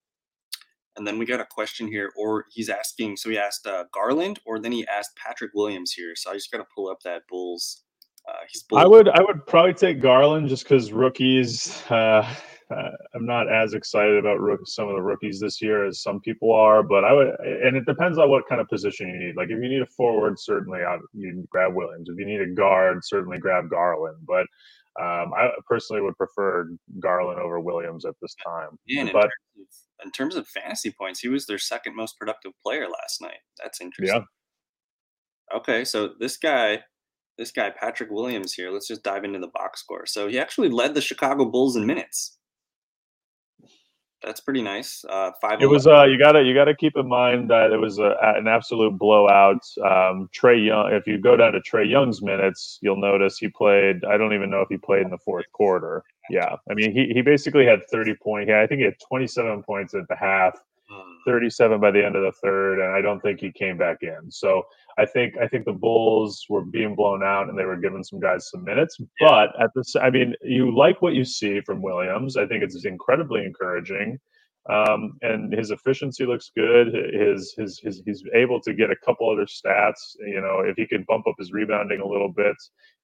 And 0.96 1.06
then 1.06 1.18
we 1.18 1.24
got 1.24 1.40
a 1.40 1.46
question 1.46 1.88
here, 1.88 2.12
or 2.18 2.44
he's 2.50 2.68
asking. 2.68 3.16
So 3.16 3.30
he 3.30 3.38
asked 3.38 3.66
uh, 3.66 3.84
Garland, 3.94 4.40
or 4.44 4.58
then 4.58 4.72
he 4.72 4.86
asked 4.88 5.16
Patrick 5.16 5.52
Williams 5.54 5.92
here. 5.92 6.12
So 6.14 6.30
I 6.30 6.34
just 6.34 6.50
got 6.50 6.58
to 6.58 6.66
pull 6.74 6.90
up 6.90 6.98
that 7.04 7.22
Bulls. 7.28 7.84
Uh, 8.28 8.44
he's 8.50 8.62
Bulls. 8.64 8.82
I 8.82 8.86
would 8.86 9.08
I 9.08 9.22
would 9.22 9.46
probably 9.46 9.74
take 9.74 10.00
Garland 10.00 10.48
just 10.48 10.64
because 10.64 10.92
rookies. 10.92 11.82
Uh, 11.88 12.28
uh, 12.70 12.90
I'm 13.14 13.26
not 13.26 13.52
as 13.52 13.74
excited 13.74 14.16
about 14.16 14.40
rook- 14.40 14.66
some 14.66 14.88
of 14.88 14.94
the 14.94 15.02
rookies 15.02 15.40
this 15.40 15.60
year 15.60 15.86
as 15.86 16.02
some 16.02 16.20
people 16.20 16.52
are, 16.52 16.82
but 16.82 17.04
I 17.04 17.12
would, 17.12 17.28
and 17.40 17.76
it 17.76 17.84
depends 17.84 18.18
on 18.18 18.30
what 18.30 18.48
kind 18.48 18.60
of 18.60 18.68
position 18.68 19.08
you 19.08 19.18
need. 19.26 19.36
Like 19.36 19.50
if 19.50 19.62
you 19.62 19.68
need 19.68 19.82
a 19.82 19.86
forward, 19.86 20.38
certainly 20.38 20.80
you 21.12 21.46
grab 21.50 21.74
Williams. 21.74 22.08
If 22.08 22.18
you 22.18 22.26
need 22.26 22.40
a 22.40 22.54
guard, 22.54 23.00
certainly 23.02 23.38
grab 23.38 23.68
Garland. 23.70 24.18
But 24.26 24.46
um, 25.00 25.32
I 25.34 25.50
personally 25.66 26.02
would 26.02 26.16
prefer 26.16 26.68
Garland 27.00 27.40
over 27.40 27.60
Williams 27.60 28.04
at 28.04 28.14
this 28.20 28.34
time. 28.44 28.78
Yeah, 28.86 29.08
but 29.12 29.24
in 29.24 29.30
terms, 29.30 29.36
of, 29.58 30.04
in 30.04 30.10
terms, 30.12 30.36
of, 30.36 30.48
fantasy 30.48 30.90
points, 30.90 31.20
he 31.20 31.28
was 31.28 31.46
their 31.46 31.58
second 31.58 31.96
most 31.96 32.18
productive 32.18 32.52
player 32.64 32.86
last 32.88 33.22
night. 33.22 33.38
That's 33.62 33.80
interesting. 33.80 34.24
Yeah. 35.50 35.56
Okay, 35.56 35.84
so 35.84 36.10
this 36.20 36.36
guy, 36.36 36.80
this 37.38 37.52
guy 37.52 37.70
Patrick 37.70 38.10
Williams 38.10 38.52
here. 38.52 38.70
Let's 38.70 38.88
just 38.88 39.02
dive 39.02 39.24
into 39.24 39.38
the 39.38 39.48
box 39.48 39.80
score. 39.80 40.04
So 40.04 40.28
he 40.28 40.38
actually 40.38 40.68
led 40.68 40.94
the 40.94 41.00
Chicago 41.00 41.46
Bulls 41.46 41.76
in 41.76 41.86
minutes 41.86 42.38
that's 44.24 44.40
pretty 44.40 44.62
nice. 44.62 45.04
Uh, 45.08 45.32
five. 45.40 45.60
It 45.60 45.66
was. 45.66 45.86
Uh, 45.86 46.04
you 46.04 46.18
gotta 46.18 46.42
you 46.42 46.54
gotta 46.54 46.74
keep 46.74 46.96
in 46.96 47.08
mind 47.08 47.50
that 47.50 47.72
it 47.72 47.78
was 47.78 47.98
a, 47.98 48.16
an 48.22 48.48
absolute 48.48 48.98
blowout. 48.98 49.62
Um, 49.82 50.28
Trae 50.34 50.66
Young. 50.66 50.92
If 50.92 51.06
you 51.06 51.18
go 51.18 51.36
down 51.36 51.52
to 51.52 51.60
Trae 51.60 51.88
Young's 51.88 52.22
minutes, 52.22 52.78
you'll 52.82 53.00
notice 53.00 53.38
he 53.38 53.48
played. 53.48 54.04
I 54.04 54.16
don't 54.16 54.32
even 54.32 54.50
know 54.50 54.60
if 54.60 54.68
he 54.68 54.78
played 54.78 55.02
in 55.02 55.10
the 55.10 55.18
fourth 55.18 55.46
quarter. 55.52 56.04
Yeah, 56.30 56.56
I 56.70 56.74
mean 56.74 56.92
he 56.92 57.12
he 57.12 57.22
basically 57.22 57.66
had 57.66 57.80
thirty 57.90 58.14
point. 58.14 58.48
Yeah, 58.48 58.60
I 58.60 58.66
think 58.66 58.78
he 58.78 58.84
had 58.84 58.96
twenty 59.06 59.26
seven 59.26 59.62
points 59.62 59.94
at 59.94 60.08
the 60.08 60.16
half. 60.16 60.58
37 61.24 61.80
by 61.80 61.90
the 61.90 62.04
end 62.04 62.16
of 62.16 62.22
the 62.22 62.32
third, 62.32 62.80
and 62.80 62.94
I 62.94 63.00
don't 63.00 63.20
think 63.20 63.40
he 63.40 63.52
came 63.52 63.76
back 63.76 63.98
in. 64.02 64.30
So 64.30 64.62
I 64.98 65.06
think 65.06 65.34
I 65.38 65.48
think 65.48 65.64
the 65.64 65.72
Bulls 65.72 66.44
were 66.48 66.64
being 66.64 66.94
blown 66.94 67.22
out, 67.22 67.48
and 67.48 67.58
they 67.58 67.64
were 67.64 67.76
giving 67.76 68.04
some 68.04 68.20
guys 68.20 68.50
some 68.50 68.64
minutes. 68.64 68.96
Yeah. 69.20 69.28
But 69.28 69.62
at 69.62 69.70
this, 69.74 69.94
I 69.96 70.10
mean, 70.10 70.34
you 70.42 70.76
like 70.76 71.02
what 71.02 71.14
you 71.14 71.24
see 71.24 71.60
from 71.60 71.82
Williams. 71.82 72.36
I 72.36 72.46
think 72.46 72.62
it's 72.62 72.84
incredibly 72.84 73.44
encouraging. 73.44 74.18
Um, 74.70 75.18
and 75.22 75.52
his 75.52 75.72
efficiency 75.72 76.24
looks 76.24 76.52
good. 76.56 76.94
His, 76.94 77.52
his 77.58 77.80
his 77.82 78.00
he's 78.06 78.22
able 78.32 78.60
to 78.60 78.72
get 78.72 78.92
a 78.92 78.96
couple 79.04 79.28
other 79.28 79.46
stats. 79.46 80.14
You 80.20 80.40
know, 80.40 80.60
if 80.60 80.76
he 80.76 80.86
could 80.86 81.04
bump 81.06 81.26
up 81.26 81.34
his 81.36 81.52
rebounding 81.52 82.00
a 82.00 82.06
little 82.06 82.28
bit 82.28 82.54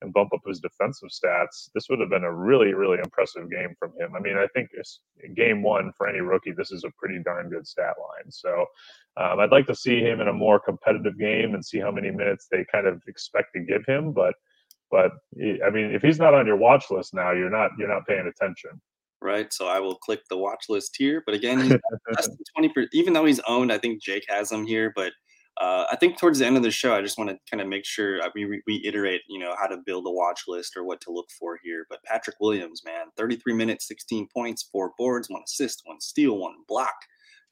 and 0.01 0.13
bump 0.13 0.33
up 0.33 0.43
his 0.47 0.61
defensive 0.61 1.09
stats, 1.09 1.69
this 1.75 1.89
would 1.91 1.99
have 1.99 2.11
been 2.11 2.23
a 2.23 2.33
really 2.33 2.75
really 2.75 2.99
impressive 2.99 3.51
game 3.51 3.75
from 3.77 3.91
him. 3.99 4.13
I 4.17 4.21
mean, 4.21 4.37
I 4.37 4.47
think 4.55 4.69
game 5.35 5.63
one 5.65 5.91
for 5.97 6.09
any 6.09 6.21
rookie, 6.21 6.53
this 6.53 6.71
is 6.71 6.85
a 6.85 6.93
pretty 6.97 7.21
darn 7.25 7.51
good 7.51 7.67
stat 7.67 7.95
line. 7.99 8.31
So 8.31 8.65
um, 9.17 9.41
I'd 9.41 9.51
like 9.51 9.67
to 9.67 9.75
see 9.75 10.01
him 10.01 10.21
in 10.21 10.29
a 10.29 10.33
more 10.33 10.61
competitive 10.61 11.19
game 11.19 11.55
and 11.55 11.65
see 11.65 11.81
how 11.81 11.91
many 11.91 12.13
minutes 12.13 12.47
they 12.53 12.65
kind 12.71 12.87
of 12.87 13.03
expect 13.09 13.55
to 13.55 13.61
give 13.61 13.85
him. 13.85 14.13
But 14.13 14.35
but 14.93 15.11
I 15.37 15.71
mean, 15.71 15.91
if 15.93 16.03
he's 16.03 16.21
not 16.21 16.35
on 16.35 16.47
your 16.47 16.57
watch 16.57 16.85
list 16.89 17.15
now, 17.15 17.33
you're 17.33 17.51
not 17.51 17.73
you're 17.77 17.93
not 17.93 18.07
paying 18.07 18.29
attention 18.29 18.81
right? 19.21 19.53
So 19.53 19.67
I 19.67 19.81
will 19.81 19.97
click 19.97 20.21
the 20.29 20.37
watch 20.37 20.67
list 20.69 20.97
here. 20.97 21.23
But 21.25 21.35
again, 21.35 21.69
less 22.15 22.29
than 22.29 22.39
20 22.57 22.69
per, 22.71 22.87
even 22.93 23.13
though 23.13 23.25
he's 23.25 23.41
owned, 23.41 23.73
I 23.73 23.79
think 23.79 24.03
Jake 24.03 24.25
has 24.29 24.51
him 24.51 24.67
here. 24.67 24.93
But 24.95 25.13
uh, 25.61 25.87
I 25.91 25.97
think 25.97 26.19
towards 26.19 26.39
the 26.39 26.47
end 26.47 26.57
of 26.57 26.63
the 26.63 26.71
show, 26.71 26.95
I 26.95 27.03
just 27.03 27.19
want 27.19 27.31
to 27.31 27.39
kind 27.51 27.61
of 27.61 27.67
make 27.67 27.85
sure 27.85 28.23
uh, 28.23 28.29
we 28.35 28.45
re- 28.45 28.63
reiterate, 28.67 29.23
you 29.29 29.41
know, 29.41 29.55
how 29.59 29.67
to 29.67 29.79
build 29.85 30.07
a 30.07 30.11
watch 30.11 30.43
list 30.47 30.77
or 30.77 30.85
what 30.85 31.01
to 31.03 31.13
look 31.13 31.27
for 31.39 31.59
here. 31.63 31.85
But 31.91 32.03
Patrick 32.05 32.37
Williams, 32.41 32.83
man, 32.85 33.07
33 33.17 33.55
minutes, 33.55 33.89
16 33.89 34.29
points, 34.33 34.69
four 34.71 34.93
boards, 34.97 35.29
one 35.29 35.43
assist, 35.45 35.83
one 35.85 36.01
steal, 36.01 36.39
one 36.39 36.55
block, 36.69 36.95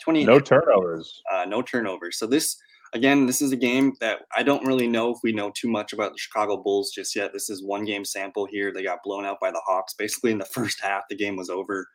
20. 0.01 0.25
No 0.25 0.39
turnovers. 0.39 1.21
Uh, 1.33 1.47
no 1.47 1.63
turnovers. 1.63 2.19
So 2.19 2.27
this 2.27 2.57
again, 2.97 3.27
this 3.27 3.43
is 3.43 3.53
a 3.53 3.57
game 3.57 3.93
that 4.01 4.21
I 4.35 4.43
don't 4.43 4.67
really 4.67 4.89
know 4.89 5.11
if 5.11 5.19
we 5.23 5.33
know 5.33 5.53
too 5.55 5.69
much 5.69 5.93
about 5.93 6.13
the 6.13 6.19
Chicago 6.19 6.57
Bulls 6.57 6.91
just 6.95 7.15
yet. 7.15 7.33
This 7.33 7.51
is 7.51 7.63
one 7.63 7.85
game 7.85 8.05
sample 8.05 8.47
here. 8.47 8.73
They 8.73 8.83
got 8.83 9.03
blown 9.05 9.27
out 9.27 9.39
by 9.41 9.51
the 9.51 9.63
Hawks 9.67 9.95
basically 9.95 10.33
in 10.33 10.39
the 10.39 10.45
first 10.57 10.81
half. 10.81 11.03
The 11.09 11.17
game 11.17 11.37
was 11.37 11.51
over. 11.51 11.87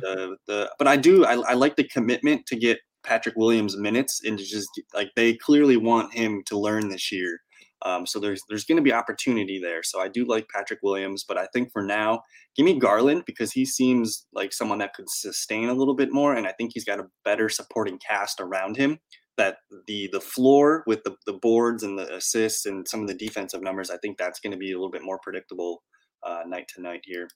the, 0.00 0.36
the, 0.46 0.70
but 0.78 0.88
I 0.88 0.96
do 0.96 1.24
I, 1.24 1.34
I 1.34 1.54
like 1.54 1.76
the 1.76 1.88
commitment 1.88 2.46
to 2.46 2.56
get 2.56 2.78
Patrick 3.02 3.34
Williams 3.36 3.76
minutes 3.76 4.22
and 4.24 4.38
to 4.38 4.44
just 4.44 4.68
like 4.94 5.10
they 5.16 5.34
clearly 5.34 5.76
want 5.76 6.14
him 6.14 6.42
to 6.46 6.58
learn 6.58 6.88
this 6.88 7.10
year. 7.10 7.40
Um, 7.84 8.06
so 8.06 8.20
there's 8.20 8.40
there's 8.48 8.64
going 8.64 8.76
to 8.76 8.82
be 8.82 8.92
opportunity 8.92 9.58
there. 9.58 9.82
So 9.82 10.00
I 10.00 10.06
do 10.06 10.24
like 10.24 10.46
Patrick 10.54 10.78
Williams, 10.84 11.24
but 11.26 11.36
I 11.36 11.48
think 11.52 11.72
for 11.72 11.82
now, 11.82 12.22
give 12.56 12.64
me 12.64 12.78
Garland 12.78 13.24
because 13.26 13.50
he 13.50 13.66
seems 13.66 14.24
like 14.32 14.52
someone 14.52 14.78
that 14.78 14.94
could 14.94 15.10
sustain 15.10 15.68
a 15.68 15.74
little 15.74 15.96
bit 15.96 16.12
more, 16.12 16.36
and 16.36 16.46
I 16.46 16.52
think 16.52 16.70
he's 16.72 16.84
got 16.84 17.00
a 17.00 17.08
better 17.24 17.48
supporting 17.48 17.98
cast 17.98 18.40
around 18.40 18.76
him 18.76 19.00
that 19.38 19.58
the 19.86 20.08
the 20.12 20.20
floor 20.20 20.84
with 20.86 21.02
the, 21.04 21.16
the 21.26 21.32
boards 21.34 21.82
and 21.82 21.98
the 21.98 22.14
assists 22.14 22.66
and 22.66 22.86
some 22.86 23.00
of 23.00 23.08
the 23.08 23.14
defensive 23.14 23.62
numbers, 23.62 23.90
I 23.90 23.96
think 23.98 24.18
that's 24.18 24.40
going 24.40 24.52
to 24.52 24.58
be 24.58 24.72
a 24.72 24.76
little 24.76 24.90
bit 24.90 25.02
more 25.02 25.18
predictable 25.22 25.82
uh, 26.22 26.42
night 26.46 26.68
to 26.74 26.82
night 26.82 27.02
here. 27.04 27.28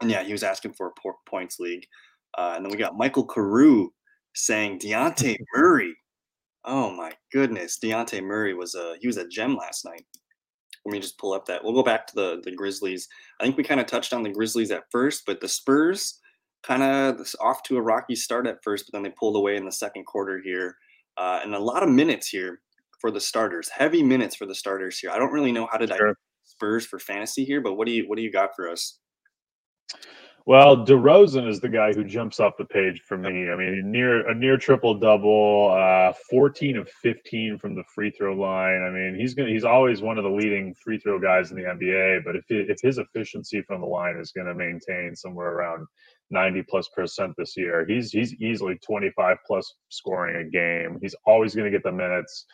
And 0.00 0.10
yeah, 0.10 0.22
he 0.22 0.32
was 0.32 0.42
asking 0.42 0.74
for 0.74 0.88
a 0.88 1.30
points 1.30 1.58
league. 1.58 1.86
Uh, 2.36 2.54
and 2.56 2.64
then 2.64 2.70
we 2.70 2.78
got 2.78 2.96
Michael 2.96 3.26
Carew 3.26 3.88
saying 4.34 4.78
Dejounte 4.78 5.36
Murray. 5.54 5.94
Oh 6.64 6.90
my 6.90 7.12
goodness, 7.32 7.78
Dejounte 7.82 8.22
Murray 8.22 8.54
was 8.54 8.74
a 8.74 8.96
he 9.00 9.06
was 9.06 9.16
a 9.16 9.28
gem 9.28 9.56
last 9.56 9.84
night. 9.84 10.04
Let 10.84 10.92
me 10.92 11.00
just 11.00 11.18
pull 11.18 11.32
up 11.32 11.46
that. 11.46 11.62
We'll 11.62 11.74
go 11.74 11.82
back 11.82 12.06
to 12.08 12.14
the 12.14 12.40
the 12.42 12.52
Grizzlies. 12.52 13.08
I 13.40 13.44
think 13.44 13.56
we 13.56 13.64
kind 13.64 13.80
of 13.80 13.86
touched 13.86 14.12
on 14.12 14.22
the 14.22 14.32
Grizzlies 14.32 14.70
at 14.70 14.84
first, 14.90 15.22
but 15.26 15.40
the 15.40 15.48
Spurs 15.48 16.20
kind 16.64 16.82
of 16.82 17.24
off 17.40 17.62
to 17.62 17.76
a 17.76 17.82
rocky 17.82 18.16
start 18.16 18.46
at 18.46 18.58
first, 18.64 18.86
but 18.86 18.96
then 18.96 19.04
they 19.04 19.14
pulled 19.16 19.36
away 19.36 19.56
in 19.56 19.64
the 19.64 19.72
second 19.72 20.04
quarter 20.04 20.40
here 20.44 20.76
uh, 21.18 21.40
and 21.42 21.54
a 21.54 21.58
lot 21.58 21.82
of 21.82 21.88
minutes 21.88 22.28
here 22.28 22.60
for 23.00 23.10
the 23.10 23.20
starters. 23.20 23.68
Heavy 23.68 24.02
minutes 24.02 24.36
for 24.36 24.46
the 24.46 24.54
starters 24.54 24.98
here. 24.98 25.10
I 25.10 25.18
don't 25.18 25.32
really 25.32 25.52
know 25.52 25.68
how 25.70 25.78
to 25.78 25.86
sure. 25.86 26.16
Spurs 26.44 26.86
for 26.86 26.98
fantasy 26.98 27.44
here, 27.44 27.60
but 27.60 27.74
what 27.74 27.86
do 27.86 27.92
you 27.92 28.08
what 28.08 28.16
do 28.16 28.22
you 28.22 28.32
got 28.32 28.50
for 28.56 28.68
us? 28.68 28.98
Well, 30.48 30.78
DeRozan 30.86 31.46
is 31.46 31.60
the 31.60 31.68
guy 31.68 31.92
who 31.92 32.04
jumps 32.04 32.40
off 32.40 32.56
the 32.56 32.64
page 32.64 33.02
for 33.06 33.18
me. 33.18 33.50
I 33.50 33.54
mean, 33.54 33.82
near 33.84 34.26
a 34.26 34.34
near 34.34 34.56
triple 34.56 34.94
double, 34.94 35.70
uh, 35.78 36.14
14 36.30 36.78
of 36.78 36.88
15 36.88 37.58
from 37.58 37.74
the 37.74 37.84
free 37.94 38.10
throw 38.10 38.34
line. 38.34 38.82
I 38.82 38.88
mean, 38.88 39.14
he's 39.14 39.34
gonna 39.34 39.50
he's 39.50 39.64
always 39.64 40.00
one 40.00 40.16
of 40.16 40.24
the 40.24 40.30
leading 40.30 40.74
free 40.82 40.98
throw 40.98 41.18
guys 41.20 41.50
in 41.50 41.58
the 41.58 41.64
NBA. 41.64 42.24
But 42.24 42.34
if 42.34 42.44
if 42.48 42.80
his 42.80 42.96
efficiency 42.96 43.60
from 43.60 43.82
the 43.82 43.86
line 43.86 44.16
is 44.16 44.32
going 44.32 44.46
to 44.46 44.54
maintain 44.54 45.14
somewhere 45.14 45.50
around 45.50 45.86
90 46.30 46.62
plus 46.64 46.88
percent 46.88 47.34
this 47.36 47.56
year. 47.56 47.86
He's 47.86 48.10
he's 48.10 48.34
easily 48.34 48.78
25 48.84 49.36
plus 49.46 49.74
scoring 49.88 50.36
a 50.36 50.50
game. 50.50 50.98
He's 51.00 51.14
always 51.26 51.54
going 51.54 51.70
to 51.70 51.76
get 51.76 51.84
the 51.84 51.92
minutes. 51.92 52.46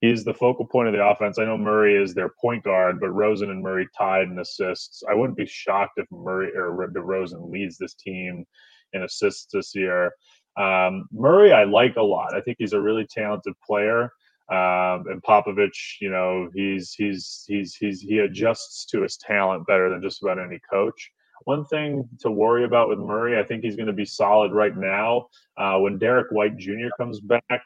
He's 0.00 0.24
the 0.24 0.34
focal 0.34 0.66
point 0.66 0.88
of 0.88 0.94
the 0.94 1.04
offense. 1.04 1.38
I 1.38 1.44
know 1.44 1.56
Murray 1.56 1.96
is 1.96 2.12
their 2.12 2.32
point 2.40 2.64
guard, 2.64 2.98
but 2.98 3.10
Rosen 3.10 3.50
and 3.50 3.62
Murray 3.62 3.86
tied 3.96 4.28
in 4.28 4.38
assists. 4.40 5.02
I 5.08 5.14
wouldn't 5.14 5.38
be 5.38 5.46
shocked 5.46 5.92
if 5.96 6.06
Murray 6.10 6.50
or 6.56 6.90
DeRozan 6.92 7.50
leads 7.50 7.78
this 7.78 7.94
team 7.94 8.44
in 8.92 9.04
assists 9.04 9.46
this 9.52 9.74
year. 9.76 10.12
Um, 10.56 11.06
Murray, 11.12 11.52
I 11.52 11.64
like 11.64 11.96
a 11.96 12.02
lot. 12.02 12.34
I 12.34 12.40
think 12.40 12.56
he's 12.58 12.72
a 12.72 12.80
really 12.80 13.06
talented 13.08 13.54
player. 13.64 14.10
Um, 14.50 15.04
and 15.06 15.22
Popovich, 15.22 15.96
you 16.00 16.10
know, 16.10 16.50
he's 16.52 16.92
he's 16.92 17.44
he's 17.46 17.76
he's 17.76 18.00
he 18.00 18.18
adjusts 18.18 18.84
to 18.86 19.02
his 19.02 19.16
talent 19.16 19.66
better 19.66 19.88
than 19.88 20.02
just 20.02 20.22
about 20.22 20.40
any 20.40 20.58
coach. 20.68 21.10
One 21.44 21.64
thing 21.64 22.08
to 22.20 22.30
worry 22.30 22.64
about 22.64 22.88
with 22.88 22.98
Murray, 22.98 23.38
I 23.38 23.42
think 23.42 23.62
he's 23.62 23.76
going 23.76 23.86
to 23.86 23.92
be 23.92 24.04
solid 24.04 24.52
right 24.52 24.76
now. 24.76 25.28
Uh, 25.56 25.78
when 25.78 25.98
Derrick 25.98 26.30
White 26.30 26.56
Jr. 26.56 26.88
comes 26.96 27.20
back, 27.20 27.62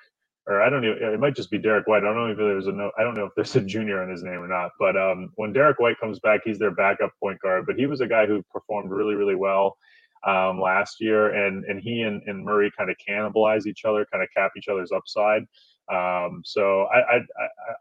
or 0.47 0.63
I 0.63 0.71
don't 0.71 0.83
know, 0.83 0.93
it 0.93 1.19
might 1.19 1.35
just 1.35 1.51
be 1.51 1.59
Derrick 1.59 1.87
White. 1.87 2.05
I 2.05 2.07
don't 2.07 2.17
know 2.17 2.31
if 2.31 2.37
there's 2.37 2.69
a 2.69 2.73
no, 2.73 2.91
I 2.99 3.03
don't 3.03 3.15
know 3.15 3.25
if 3.25 3.33
there's 3.35 3.57
a 3.57 3.61
junior 3.61 4.03
in 4.03 4.11
his 4.11 4.23
name 4.23 4.41
or 4.41 4.49
not. 4.49 4.71
But 4.79 4.97
um, 4.97 5.33
when 5.35 5.53
Derrick 5.53 5.81
White 5.81 5.99
comes 6.01 6.21
back, 6.21 6.43
he's 6.45 6.59
their 6.59 6.71
backup 6.71 7.11
point 7.21 7.41
guard. 7.41 7.67
But 7.67 7.77
he 7.77 7.87
was 7.87 8.01
a 8.01 8.07
guy 8.07 8.27
who 8.27 8.43
performed 8.53 8.91
really, 8.91 9.15
really 9.15 9.35
well 9.35 9.77
um, 10.27 10.61
last 10.61 11.01
year, 11.01 11.35
and 11.35 11.65
and 11.65 11.81
he 11.81 12.03
and, 12.03 12.23
and 12.27 12.45
Murray 12.45 12.71
kind 12.77 12.91
of 12.91 12.97
cannibalize 13.09 13.67
each 13.67 13.85
other, 13.85 14.07
kind 14.11 14.23
of 14.23 14.29
cap 14.37 14.53
each 14.57 14.69
other's 14.69 14.93
upside. 14.93 15.43
Um, 15.93 16.43
so 16.45 16.87
I, 16.93 17.19
I, 17.19 17.21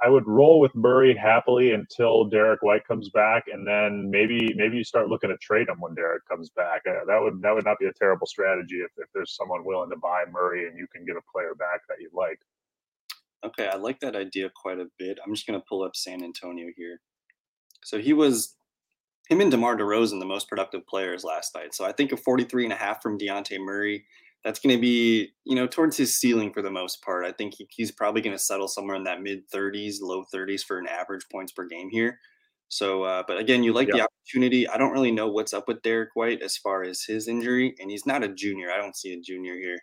I 0.06 0.10
would 0.10 0.28
roll 0.28 0.60
with 0.60 0.76
Murray 0.76 1.16
happily 1.16 1.72
until 1.72 2.26
Derrick 2.26 2.62
White 2.62 2.88
comes 2.88 3.10
back, 3.10 3.46
and 3.52 3.68
then 3.68 4.12
maybe 4.12 4.54
maybe 4.56 4.78
you 4.78 4.84
start 4.84 5.10
looking 5.10 5.32
to 5.32 5.38
trade 5.38 5.70
him 5.70 5.80
when 5.80 5.96
Derrick 5.96 6.24
comes 6.28 6.52
back. 6.52 6.84
Uh, 6.88 7.04
that 7.08 7.20
would 7.20 7.42
that 7.42 7.56
would 7.56 7.66
not 7.66 7.80
be 7.80 7.88
a 7.88 7.94
terrible 7.94 8.28
strategy 8.28 8.76
if, 8.76 8.92
if 8.98 9.08
there's 9.14 9.36
someone 9.36 9.66
willing 9.66 9.90
to 9.90 9.98
buy 9.98 10.24
Murray 10.32 10.68
and 10.68 10.78
you 10.78 10.86
can 10.94 11.04
get 11.04 11.16
a 11.16 11.32
player 11.32 11.56
back 11.56 11.82
that 11.90 11.98
you 12.00 12.10
like. 12.14 12.40
Okay, 13.44 13.68
I 13.68 13.76
like 13.76 14.00
that 14.02 14.16
idea 14.16 14.52
quite 14.56 14.80
a 14.80 14.88
bit. 15.00 15.20
I'm 15.26 15.34
just 15.34 15.48
to 15.48 15.60
pull 15.68 15.84
up 15.84 15.96
San 15.96 16.24
Antonio 16.24 16.68
here. 16.76 17.00
So 17.84 18.00
he 18.00 18.14
was 18.14 18.56
him 19.30 19.42
and 19.42 19.50
DeMar 19.50 19.78
DeRozan 19.78 20.20
the 20.20 20.26
most 20.26 20.48
productive 20.48 20.86
players 20.88 21.24
last 21.24 21.56
night. 21.56 21.74
So 21.74 21.86
I 21.86 21.92
think 21.92 22.12
a 22.12 22.18
43 22.18 22.66
and 22.66 22.74
a 22.74 22.76
half 22.76 23.02
from 23.02 23.18
Dejounte 23.18 23.60
Murray 23.60 24.06
that's 24.46 24.60
going 24.60 24.76
to 24.76 24.80
be, 24.80 25.34
you 25.44 25.56
know, 25.56 25.66
towards 25.66 25.98
his 25.98 26.16
ceiling 26.16 26.54
for 26.54 26.62
the 26.62 26.70
most 26.70 27.02
part. 27.02 27.26
I 27.26 27.32
think 27.32 27.56
he, 27.56 27.68
he's 27.72 27.92
probably 27.92 28.22
going 28.22 28.36
to 28.36 28.42
settle 28.42 28.68
somewhere 28.68 28.96
in 28.96 29.04
that 29.06 29.24
mid 29.24 29.50
30s, 29.50 29.96
low 30.02 30.24
30s 30.34 30.64
for 30.64 30.78
an 30.78 30.88
average 30.88 31.24
points 31.32 31.52
per 31.52 31.66
game 31.66 31.90
here. 31.90 32.20
So, 32.68 33.04
uh, 33.04 33.24
but 33.28 33.40
again, 33.40 33.64
you 33.64 33.74
like 33.74 33.90
the 33.90 34.02
opportunity. 34.08 34.68
I 34.68 34.78
don't 34.78 34.92
really 34.92 35.12
know 35.12 35.28
what's 35.28 35.54
up 35.54 35.68
with 35.68 35.82
Derrick 35.82 36.10
White 36.14 36.44
as 36.44 36.58
far 36.58 36.84
as 36.84 37.02
his 37.02 37.28
injury, 37.28 37.76
and 37.80 37.90
he's 37.90 38.06
not 38.06 38.24
a 38.24 38.28
junior. 38.28 38.72
I 38.72 38.78
don't 38.78 38.96
see 38.96 39.14
a 39.14 39.20
junior 39.20 39.56
here. 39.56 39.80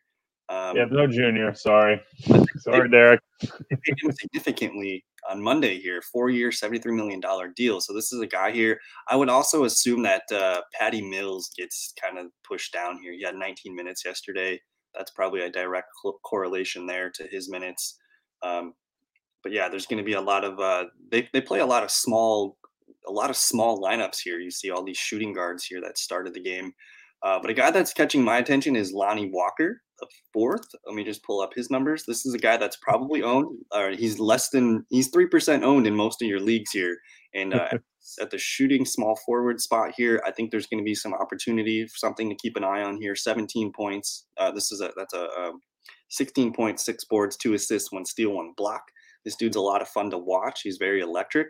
Um, 0.53 0.77
yeah, 0.77 0.85
no 0.91 1.07
junior. 1.07 1.55
Sorry, 1.55 1.99
sorry, 2.59 2.91
Derrick. 2.91 3.21
they 3.41 3.77
paid 3.77 3.97
him 4.03 4.13
significantly 4.13 5.03
on 5.31 5.43
Monday 5.43 5.81
here, 5.81 6.03
four-year, 6.13 6.53
seventy-three 6.53 6.93
million 6.95 7.21
dollar 7.21 7.49
deal. 7.49 7.81
So 7.81 7.95
this 7.95 8.13
is 8.13 8.21
a 8.21 8.27
guy 8.27 8.51
here. 8.51 8.79
I 9.09 9.17
would 9.17 9.31
also 9.31 9.65
assume 9.65 10.03
that 10.03 10.25
uh, 10.31 10.61
Patty 10.79 11.01
Mills 11.01 11.51
gets 11.57 11.95
kind 12.01 12.19
of 12.19 12.27
pushed 12.47 12.73
down 12.73 12.99
here. 13.01 13.15
He 13.15 13.23
had 13.23 13.37
19 13.37 13.75
minutes 13.75 14.05
yesterday. 14.05 14.61
That's 14.95 15.11
probably 15.13 15.41
a 15.41 15.51
direct 15.51 15.89
correlation 16.23 16.87
there 16.87 17.11
to 17.11 17.27
his 17.29 17.49
minutes. 17.49 17.99
Um, 18.43 18.75
but 19.43 19.53
yeah, 19.53 19.71
there's 19.71 19.87
going 19.87 20.03
to 20.03 20.05
be 20.05 20.15
a 20.15 20.21
lot 20.21 20.45
of 20.45 20.61
uh, 20.61 20.85
they 21.11 21.31
they 21.33 21.41
play 21.41 21.61
a 21.61 21.67
lot 21.67 21.83
of 21.83 21.91
small 21.91 22.59
a 23.09 23.13
lot 23.13 23.31
of 23.31 23.37
small 23.37 23.81
lineups 23.81 24.19
here. 24.23 24.39
You 24.39 24.51
see 24.51 24.71
all 24.71 24.85
these 24.85 24.99
shooting 24.99 25.33
guards 25.33 25.65
here 25.65 25.81
that 25.81 25.97
started 25.97 26.35
the 26.35 26.43
game. 26.43 26.73
Uh, 27.23 27.39
but 27.41 27.51
a 27.51 27.55
guy 27.55 27.71
that's 27.71 27.93
catching 27.93 28.23
my 28.23 28.39
attention 28.39 28.75
is 28.75 28.93
Lonnie 28.93 29.31
Walker, 29.33 29.81
the 30.03 30.09
fourth. 30.33 30.67
Let 30.87 30.95
me 30.95 31.05
just 31.05 31.25
pull 31.25 31.41
up 31.41 31.55
his 31.55 31.71
numbers. 31.71 32.05
This 32.05 32.27
is 32.27 32.35
a 32.35 32.39
guy 32.39 32.59
that's 32.59 32.77
probably 32.77 33.23
owned, 33.23 33.59
or 33.73 33.91
he's 33.93 34.19
less 34.19 34.51
than, 34.51 34.85
he's 34.91 35.11
3% 35.11 35.63
owned 35.63 35.87
in 35.87 35.97
most 35.97 36.21
of 36.21 36.29
your 36.29 36.41
leagues 36.41 36.73
here. 36.73 36.99
And 37.35 37.55
uh, 37.55 37.69
at 38.21 38.31
the 38.31 38.39
shooting 38.39 38.85
small 38.85 39.17
forward 39.25 39.61
spot 39.61 39.93
here, 39.97 40.23
I 40.27 40.31
think 40.33 40.51
there's 40.51 40.67
going 40.67 40.83
to 40.83 40.85
be 40.85 40.95
some 40.95 41.15
opportunity, 41.15 41.87
something 41.89 42.29
to 42.29 42.37
keep 42.37 42.57
an 42.57 42.65
eye 42.65 42.83
on 42.83 43.01
here. 43.01 43.17
17 43.17 43.73
points. 43.73 44.27
Uh, 44.37 44.51
this 44.51 44.71
is 44.71 44.83
a, 44.83 44.91
that's 44.97 45.15
a, 45.15 45.25
a 45.25 45.53
16 46.11 46.53
points, 46.53 46.85
six 46.85 47.05
boards, 47.05 47.37
two 47.39 47.55
assists, 47.55 47.91
one 47.91 48.05
steal, 48.05 48.33
one 48.33 48.53
block. 48.57 48.83
This 49.25 49.37
dude's 49.37 49.57
a 49.57 49.61
lot 49.61 49.81
of 49.81 49.89
fun 49.89 50.11
to 50.11 50.19
watch. 50.19 50.61
He's 50.63 50.77
very 50.77 51.01
electric 51.01 51.49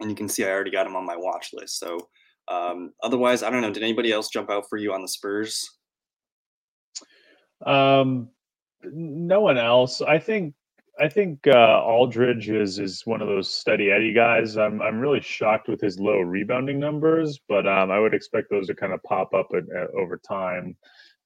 and 0.00 0.10
you 0.10 0.16
can 0.16 0.28
see 0.28 0.44
I 0.44 0.50
already 0.50 0.70
got 0.70 0.86
him 0.86 0.96
on 0.96 1.06
my 1.06 1.16
watch 1.16 1.50
list. 1.52 1.78
So 1.78 2.08
um, 2.48 2.92
otherwise, 3.02 3.42
I 3.42 3.50
don't 3.50 3.62
know. 3.62 3.72
Did 3.72 3.82
anybody 3.82 4.12
else 4.12 4.28
jump 4.28 4.50
out 4.50 4.68
for 4.68 4.76
you 4.76 4.92
on 4.92 5.02
the 5.02 5.08
Spurs? 5.08 5.68
Um, 7.66 8.28
no 8.92 9.40
one 9.40 9.58
else. 9.58 10.00
I 10.00 10.18
think 10.18 10.54
I 11.00 11.08
think 11.08 11.46
uh, 11.46 11.82
Aldridge 11.82 12.48
is 12.50 12.78
is 12.78 13.04
one 13.04 13.20
of 13.20 13.28
those 13.28 13.52
steady 13.52 13.90
Eddie 13.90 14.12
guys. 14.12 14.56
I'm 14.56 14.80
I'm 14.80 15.00
really 15.00 15.20
shocked 15.20 15.68
with 15.68 15.80
his 15.80 15.98
low 15.98 16.20
rebounding 16.20 16.78
numbers, 16.78 17.40
but 17.48 17.66
um, 17.66 17.90
I 17.90 17.98
would 17.98 18.14
expect 18.14 18.50
those 18.50 18.68
to 18.68 18.74
kind 18.74 18.92
of 18.92 19.02
pop 19.02 19.34
up 19.34 19.48
at, 19.54 19.64
at, 19.76 19.90
over 19.90 20.18
time. 20.18 20.76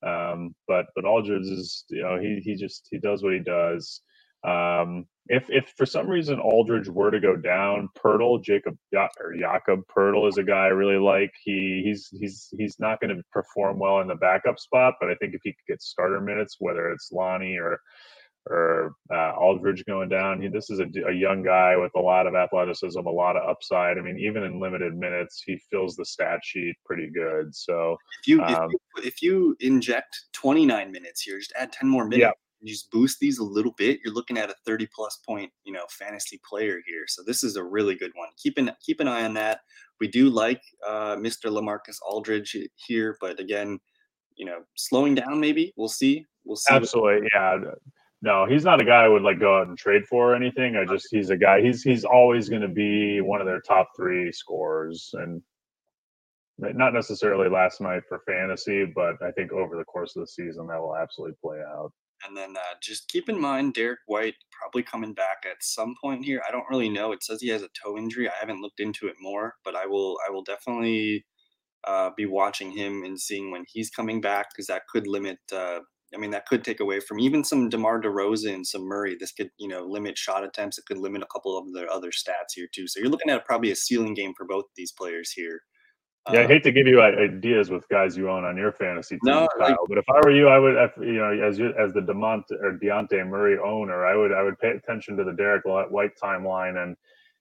Um, 0.03 0.55
but 0.66 0.87
but 0.94 1.05
Aldridge 1.05 1.46
is 1.46 1.85
you 1.90 2.03
know 2.03 2.18
he 2.18 2.40
he 2.42 2.55
just 2.55 2.88
he 2.90 2.98
does 2.98 3.22
what 3.22 3.35
he 3.35 3.40
does. 3.40 4.01
Um, 4.44 5.07
if 5.29 5.45
if 5.49 5.73
for 5.77 5.87
some 5.87 6.09
reason 6.09 6.41
Aldridge 6.41 6.88
were 6.88 7.11
to 7.11 7.21
go 7.21 7.37
down, 7.37 7.88
Poeltl, 7.97 8.43
Jacob 8.43 8.77
or 8.95 9.35
Jakob 9.38 9.81
Poeltl 9.95 10.29
is 10.29 10.38
a 10.38 10.43
guy 10.43 10.64
I 10.64 10.69
really 10.69 10.99
like. 10.99 11.33
He 11.43 11.83
he's 11.85 12.09
he's 12.19 12.49
he's 12.57 12.77
not 12.79 13.01
going 13.01 13.14
to 13.14 13.23
perform 13.33 13.79
well 13.79 14.01
in 14.01 14.09
the 14.09 14.14
backup 14.14 14.59
spot, 14.59 14.95
but 15.01 15.11
I 15.11 15.14
think 15.17 15.35
if 15.35 15.41
he 15.45 15.53
could 15.53 15.73
get 15.73 15.83
starter 15.83 16.21
minutes, 16.21 16.57
whether 16.59 16.91
it's 16.91 17.12
Lonnie 17.12 17.59
or 17.59 17.81
or 18.51 18.95
uh, 19.12 19.33
Aldridge 19.33 19.85
going 19.85 20.09
down, 20.09 20.41
he, 20.41 20.49
this 20.49 20.71
is 20.71 20.81
a, 20.81 20.87
a 21.07 21.12
young 21.12 21.43
guy 21.43 21.77
with 21.77 21.93
a 21.97 22.01
lot 22.01 22.27
of 22.27 22.35
athleticism, 22.35 22.99
a 22.99 23.11
lot 23.11 23.37
of 23.37 23.47
upside. 23.47 23.99
I 23.99 24.01
mean, 24.01 24.19
even 24.19 24.43
in 24.45 24.59
limited 24.59 24.97
minutes, 24.97 25.43
he 25.45 25.61
fills 25.71 25.97
the 25.97 26.07
stat 26.07 26.41
sheet 26.43 26.75
pretty 26.87 27.11
good. 27.11 27.55
So 27.55 27.99
if 28.23 28.29
you 28.29 28.41
um, 28.43 28.71
if, 28.71 28.71
you, 28.71 29.09
if 29.09 29.23
you 29.23 29.57
inject 29.61 30.25
29 30.33 30.91
minutes 30.91 31.21
here, 31.21 31.38
just 31.38 31.53
add 31.59 31.73
10 31.73 31.88
more 31.88 32.05
minutes. 32.05 32.23
Yeah 32.23 32.33
just 32.64 32.90
boost 32.90 33.21
these 33.21 33.38
a 33.38 33.44
little 33.44 33.75
bit, 33.77 34.01
you're 34.05 34.14
looking 34.14 34.38
at 34.38 34.51
a 34.51 34.55
30 34.66 34.88
plus 34.94 35.18
point, 35.27 35.51
you 35.64 35.73
know, 35.73 35.85
fantasy 35.90 36.40
player 36.49 36.81
here. 36.87 37.05
So 37.07 37.23
this 37.25 37.44
is 37.44 37.57
a 37.57 37.62
really 37.62 37.94
good 37.94 38.12
one. 38.14 38.29
Keep 38.37 38.59
an 38.59 38.73
keep 38.85 39.01
an 39.01 39.09
eye 39.09 39.25
on 39.25 39.35
that. 39.35 39.61
We 40.01 40.09
do 40.09 40.29
like 40.29 40.62
uh, 40.87 41.16
Mr. 41.16 41.51
Lamarcus 41.51 41.97
Aldridge 42.07 42.57
here, 42.75 43.16
but 43.21 43.38
again, 43.40 43.79
you 44.37 44.47
know, 44.47 44.61
slowing 44.77 45.14
down 45.14 45.40
maybe. 45.40 45.73
We'll 45.77 45.88
see. 45.88 46.25
We'll 46.44 46.57
see. 46.57 46.75
Absolutely, 46.75 47.29
yeah. 47.35 47.59
No, 48.21 48.47
he's 48.47 48.64
not 48.64 48.81
a 48.81 48.85
guy 48.85 49.05
I 49.05 49.09
would 49.09 49.23
like 49.23 49.38
go 49.38 49.59
out 49.59 49.68
and 49.68 49.79
trade 49.79 50.05
for 50.07 50.33
or 50.33 50.35
anything. 50.35 50.77
I 50.77 50.85
just 50.85 51.07
he's 51.11 51.31
a 51.31 51.37
guy. 51.37 51.61
He's 51.61 51.83
he's 51.83 52.05
always 52.05 52.49
going 52.49 52.62
to 52.62 52.68
be 52.68 53.21
one 53.21 53.40
of 53.40 53.47
their 53.47 53.61
top 53.61 53.90
three 53.97 54.33
scorers, 54.33 55.11
and 55.12 55.40
not 56.59 56.92
necessarily 56.92 57.49
last 57.49 57.81
night 57.81 58.03
for 58.09 58.21
fantasy, 58.27 58.85
but 58.85 59.23
I 59.23 59.31
think 59.31 59.53
over 59.53 59.77
the 59.77 59.85
course 59.85 60.16
of 60.16 60.23
the 60.23 60.27
season 60.27 60.66
that 60.66 60.81
will 60.81 60.97
absolutely 60.97 61.37
play 61.40 61.59
out. 61.61 61.92
And 62.27 62.37
then 62.37 62.57
uh, 62.57 62.75
just 62.83 63.09
keep 63.09 63.29
in 63.29 63.41
mind 63.41 63.75
Derrick 63.75 64.01
White 64.07 64.35
probably 64.51 64.83
coming 64.83 65.15
back 65.15 65.45
at 65.49 65.63
some 65.63 65.95
point 66.03 66.25
here. 66.25 66.43
I 66.47 66.51
don't 66.51 66.69
really 66.71 66.89
know. 66.89 67.13
It 67.13 67.23
says 67.23 67.41
he 67.41 67.49
has 67.49 67.63
a 67.63 67.69
toe 67.81 67.97
injury. 67.97 68.29
I 68.29 68.33
haven't 68.39 68.61
looked 68.61 68.81
into 68.81 69.07
it 69.07 69.17
more, 69.21 69.55
but 69.65 69.77
I 69.77 69.87
will. 69.87 70.17
I 70.27 70.31
will 70.31 70.43
definitely 70.43 71.25
uh, 71.87 72.11
be 72.17 72.27
watching 72.27 72.71
him 72.71 73.05
and 73.05 73.21
seeing 73.21 73.51
when 73.51 73.65
he's 73.69 73.91
coming 73.91 74.21
back 74.21 74.49
because 74.53 74.67
that 74.67 74.83
could 74.89 75.07
limit. 75.07 75.39
Uh, 75.53 75.81
I 76.15 76.19
mean, 76.19 76.31
that 76.31 76.47
could 76.47 76.65
take 76.65 76.81
away 76.81 77.01
from 77.01 77.21
even 77.21 77.45
some 77.45 77.69
DeMar 77.69 78.01
DeRozan, 78.01 78.65
some 78.65 78.83
Murray. 78.83 79.17
This 79.19 79.33
could, 79.33 79.51
you 79.59 79.69
know, 79.69 79.85
limit 79.85 80.17
shot 80.17 80.43
attempts. 80.43 80.79
It 80.79 80.87
could 80.87 80.99
limit 80.99 81.23
a 81.23 81.27
couple 81.27 81.57
of 81.57 81.73
their 81.75 81.91
other 81.91 82.11
stats 82.11 82.55
here 82.55 82.69
too. 82.73 82.89
So 82.89 82.99
you're 82.99 83.11
looking 83.11 83.31
at 83.31 83.45
probably 83.45 83.71
a 83.71 83.77
ceiling 83.77 84.15
game 84.15 84.33
for 84.37 84.47
both 84.47 84.65
these 84.75 84.93
players 84.93 85.31
here. 85.31 85.61
Yeah, 86.33 86.41
I 86.41 86.47
hate 86.47 86.62
to 86.64 86.73
give 86.73 86.87
you 86.87 87.01
ideas 87.01 87.71
with 87.71 87.88
guys 87.88 88.17
you 88.17 88.31
own 88.31 88.45
on 88.45 88.57
your 88.57 88.73
fantasy 88.73 89.17
team, 89.17 89.21
no, 89.25 89.49
Kyle, 89.59 89.69
like, 89.71 89.77
but 89.88 89.99
if 89.99 90.05
I 90.09 90.21
were 90.25 90.31
you, 90.31 90.49
I 90.49 90.59
would, 90.59 90.75
you 90.99 91.14
know, 91.14 91.31
as 91.31 91.59
you 91.59 91.73
as 91.79 91.93
the 91.93 92.01
Demont 92.01 92.43
or 92.51 92.79
Dejounte 92.83 93.27
Murray 93.27 93.59
owner, 93.59 94.05
I 94.05 94.17
would 94.17 94.33
I 94.33 94.43
would 94.43 94.59
pay 94.59 94.71
attention 94.71 95.17
to 95.17 95.25
the 95.25 95.33
Derrick 95.33 95.64
White 95.64 96.12
timeline, 96.23 96.83
and 96.83 96.97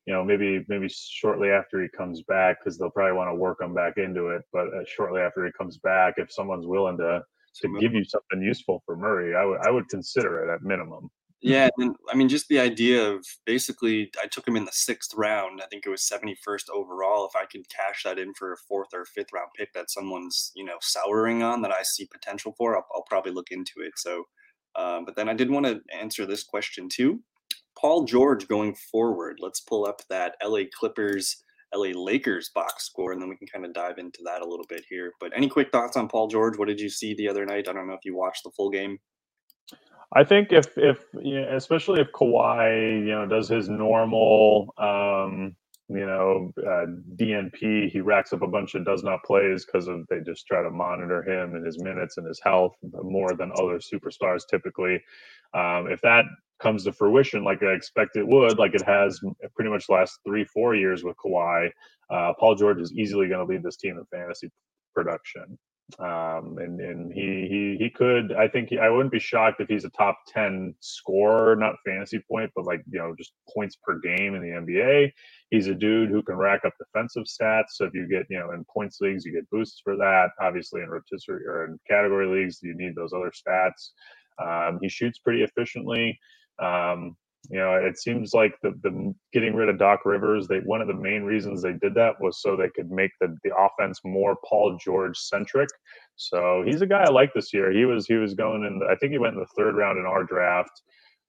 you 0.06 0.14
know 0.14 0.24
maybe 0.24 0.66
maybe 0.68 0.88
shortly 0.90 1.50
after 1.50 1.82
he 1.82 1.90
comes 1.90 2.22
back, 2.24 2.60
because 2.60 2.78
they'll 2.78 2.90
probably 2.90 3.18
want 3.18 3.30
to 3.30 3.36
work 3.36 3.62
him 3.62 3.74
back 3.74 3.98
into 3.98 4.28
it. 4.28 4.44
But 4.54 4.68
uh, 4.68 4.84
shortly 4.86 5.22
after 5.22 5.46
he 5.46 5.52
comes 5.52 5.78
back, 5.78 6.16
if 6.18 6.32
someone's 6.32 6.66
willing 6.66 6.98
to 6.98 7.24
to 7.62 7.80
give 7.80 7.94
you 7.94 8.04
something 8.04 8.42
useful 8.42 8.84
for 8.86 8.96
Murray, 8.96 9.36
I 9.36 9.44
would 9.44 9.60
I 9.66 9.72
would 9.72 9.90
consider 9.90 10.44
it 10.44 10.54
at 10.54 10.62
minimum. 10.62 11.10
Yeah, 11.42 11.70
and 11.78 11.96
I 12.12 12.16
mean, 12.16 12.30
just 12.30 12.48
the 12.48 12.60
idea 12.60 13.12
of 13.12 13.24
basically, 13.46 14.12
I 14.22 14.26
took 14.28 14.48
him 14.48 14.58
in 14.58 14.66
the 14.66 14.72
sixth 14.72 15.14
round. 15.16 15.62
I 15.62 15.68
think 15.68 15.86
it 15.86 15.90
was 15.90 16.02
71st 16.12 16.70
overall. 16.74 17.28
If 17.28 17.36
I 17.36 17.46
could 17.46 17.70
cash 17.70 18.04
that 18.04 18.18
in 18.18 18.34
for 18.34 18.54
a 18.54 18.58
fourth 18.68 18.90
or 18.94 19.06
fifth 19.06 19.32
round 19.32 19.50
pick 19.56 19.72
that 19.74 19.92
someone's, 19.92 20.52
you 20.56 20.66
know, 20.66 20.78
souring 20.82 21.44
on 21.44 21.62
that 21.62 21.72
I 21.72 21.84
see 21.84 22.08
potential 22.12 22.56
for, 22.58 22.76
I'll, 22.76 22.88
I'll 22.94 23.06
probably 23.08 23.32
look 23.32 23.52
into 23.52 23.82
it. 23.82 23.94
So, 23.98 24.24
um, 24.76 25.06
but 25.06 25.16
then 25.16 25.30
I 25.30 25.34
did 25.34 25.52
want 25.52 25.68
to 25.68 25.80
answer 25.96 26.26
this 26.26 26.44
question 26.44 26.90
too. 26.90 27.22
Paul 27.80 28.06
George 28.06 28.48
going 28.48 28.74
forward. 28.92 29.38
Let's 29.40 29.60
pull 29.60 29.86
up 29.86 30.02
that 30.10 30.36
LA 30.44 30.62
Clippers, 30.74 31.44
LA 31.76 31.90
Lakers 31.94 32.50
box 32.56 32.86
score, 32.86 33.12
and 33.12 33.22
then 33.22 33.30
we 33.30 33.38
can 33.38 33.48
kind 33.48 33.64
of 33.66 33.74
dive 33.74 34.00
into 34.00 34.22
that 34.26 34.42
a 34.42 34.48
little 34.48 34.66
bit 34.68 34.84
here. 34.90 35.14
But 35.20 35.34
any 35.36 35.48
quick 35.48 35.72
thoughts 35.72 35.98
on 35.98 36.08
Paul 36.08 36.30
George? 36.30 36.58
What 36.58 36.68
did 36.68 36.80
you 36.80 36.90
see 36.90 37.14
the 37.14 37.30
other 37.30 37.46
night? 37.46 37.68
I 37.68 37.74
don't 37.74 37.88
know 37.88 37.94
if 37.94 38.06
you 38.06 38.16
watched 38.16 38.44
the 38.44 38.52
full 38.58 38.72
game. 38.72 38.98
I 40.16 40.24
think 40.24 40.52
if 40.52 40.78
if 40.78 41.06
you 41.22 41.42
know, 41.42 41.56
especially 41.56 42.02
if 42.02 42.12
Kawhi 42.14 43.00
you 43.02 43.12
know 43.12 43.28
does 43.28 43.50
his 43.50 43.70
normal 43.70 44.74
um, 44.80 45.56
you 45.90 46.06
know 46.06 46.52
uh, 46.60 46.88
DNP, 47.16 47.92
he 47.92 48.02
racks 48.02 48.34
up 48.34 48.42
a 48.42 48.48
bunch 48.48 48.76
of 48.76 48.86
does 48.86 49.04
not 49.04 49.24
plays 49.24 49.66
because 49.66 49.88
they 50.10 50.22
just 50.26 50.48
try 50.48 50.64
to 50.64 50.72
monitor 50.72 51.24
him 51.24 51.56
and 51.56 51.66
his 51.66 51.80
minutes 51.80 52.18
and 52.18 52.28
his 52.28 52.42
health 52.44 52.74
more 53.04 53.34
than 53.36 53.52
other 53.56 53.80
superstars 53.80 54.42
typically. 54.50 55.02
Um, 55.54 55.88
if 55.90 56.02
that 56.02 56.26
comes 56.60 56.86
to 56.86 56.94
fruition 56.94 57.44
like 57.44 57.62
I 57.64 57.68
expect 57.74 58.16
it 58.18 58.28
would, 58.28 58.58
like 58.58 58.74
it 58.76 58.84
has 58.84 59.20
pretty 59.56 59.70
much 59.70 59.90
last 59.90 60.20
three 60.26 60.46
four 60.46 60.76
years 60.76 61.04
with 61.04 61.18
Kawhi, 61.18 61.70
uh, 62.10 62.34
Paul 62.40 62.56
George 62.56 62.80
is 62.82 62.94
easily 62.94 63.28
going 63.28 63.46
to 63.46 63.54
lead 63.54 63.64
this 63.64 63.78
team 63.78 63.98
in 64.00 64.06
fantasy 64.06 64.50
production 64.96 65.58
um, 66.00 66.58
and 66.58 66.82
and 66.82 67.14
he 67.14 67.48
he 67.50 67.78
he 67.80 67.90
could. 67.90 68.34
I 68.34 68.50
think 68.50 68.70
he, 68.70 68.78
I 68.78 68.90
wouldn't 68.90 69.12
be 69.12 69.20
shocked 69.20 69.62
if 69.62 69.70
he's 69.70 69.86
a 69.86 69.90
top 69.92 70.18
ten 70.28 70.76
scorer, 70.82 71.56
not 71.56 71.76
fantasy 71.86 72.20
point, 72.30 72.52
but 72.56 72.66
like 72.66 72.84
you 72.92 73.00
know 73.00 73.16
just 73.18 73.32
points 73.54 73.78
per 73.82 73.98
game 74.00 74.36
in 74.36 74.42
the 74.42 74.50
NBA. 74.50 75.14
He's 75.50 75.68
a 75.68 75.74
dude 75.74 76.10
who 76.10 76.22
can 76.24 76.36
rack 76.36 76.66
up 76.66 76.74
defensive 76.78 77.24
stats. 77.24 77.72
So 77.72 77.86
if 77.86 77.94
you 77.94 78.06
get 78.06 78.26
you 78.30 78.38
know 78.38 78.52
in 78.52 78.66
points 78.66 79.00
leagues, 79.00 79.24
you 79.24 79.32
get 79.32 79.50
boosts 79.50 79.80
for 79.82 79.96
that. 79.96 80.32
Obviously 80.42 80.82
in 80.82 80.90
rotisserie 80.90 81.46
or 81.46 81.66
in 81.66 81.80
category 81.88 82.28
leagues, 82.28 82.60
you 82.62 82.76
need 82.76 82.94
those 82.94 83.14
other 83.14 83.32
stats. 83.32 83.92
Um, 84.40 84.80
he 84.82 84.90
shoots 84.90 85.20
pretty 85.20 85.44
efficiently. 85.44 86.20
Um, 86.60 87.16
you 87.50 87.60
know, 87.60 87.76
it 87.76 87.98
seems 87.98 88.34
like 88.34 88.54
the, 88.62 88.72
the 88.84 89.14
getting 89.32 89.56
rid 89.56 89.70
of 89.70 89.78
Doc 89.78 90.06
Rivers, 90.06 90.48
they 90.48 90.60
one 90.60 90.82
of 90.82 90.88
the 90.88 90.94
main 90.94 91.24
reasons 91.24 91.62
they 91.62 91.74
did 91.74 91.94
that 91.96 92.20
was 92.20 92.42
so 92.42 92.56
they 92.56 92.70
could 92.76 92.92
make 92.92 93.12
the, 93.22 93.36
the 93.44 93.52
offense 93.56 94.00
more 94.04 94.36
Paul 94.48 94.78
George 94.84 95.18
centric. 95.18 95.70
So 96.16 96.64
he's 96.66 96.82
a 96.82 96.88
guy 96.88 97.04
I 97.04 97.10
like 97.10 97.34
this 97.34 97.54
year. 97.54 97.72
He 97.72 97.86
was 97.86 98.06
he 98.06 98.16
was 98.16 98.34
going 98.34 98.66
in. 98.66 98.80
The, 98.80 98.88
I 98.88 98.96
think 98.96 99.12
he 99.12 99.18
went 99.18 99.36
in 99.36 99.40
the 99.40 99.48
third 99.58 99.76
round 99.76 99.98
in 99.98 100.06
our 100.06 100.24
draft. 100.24 100.82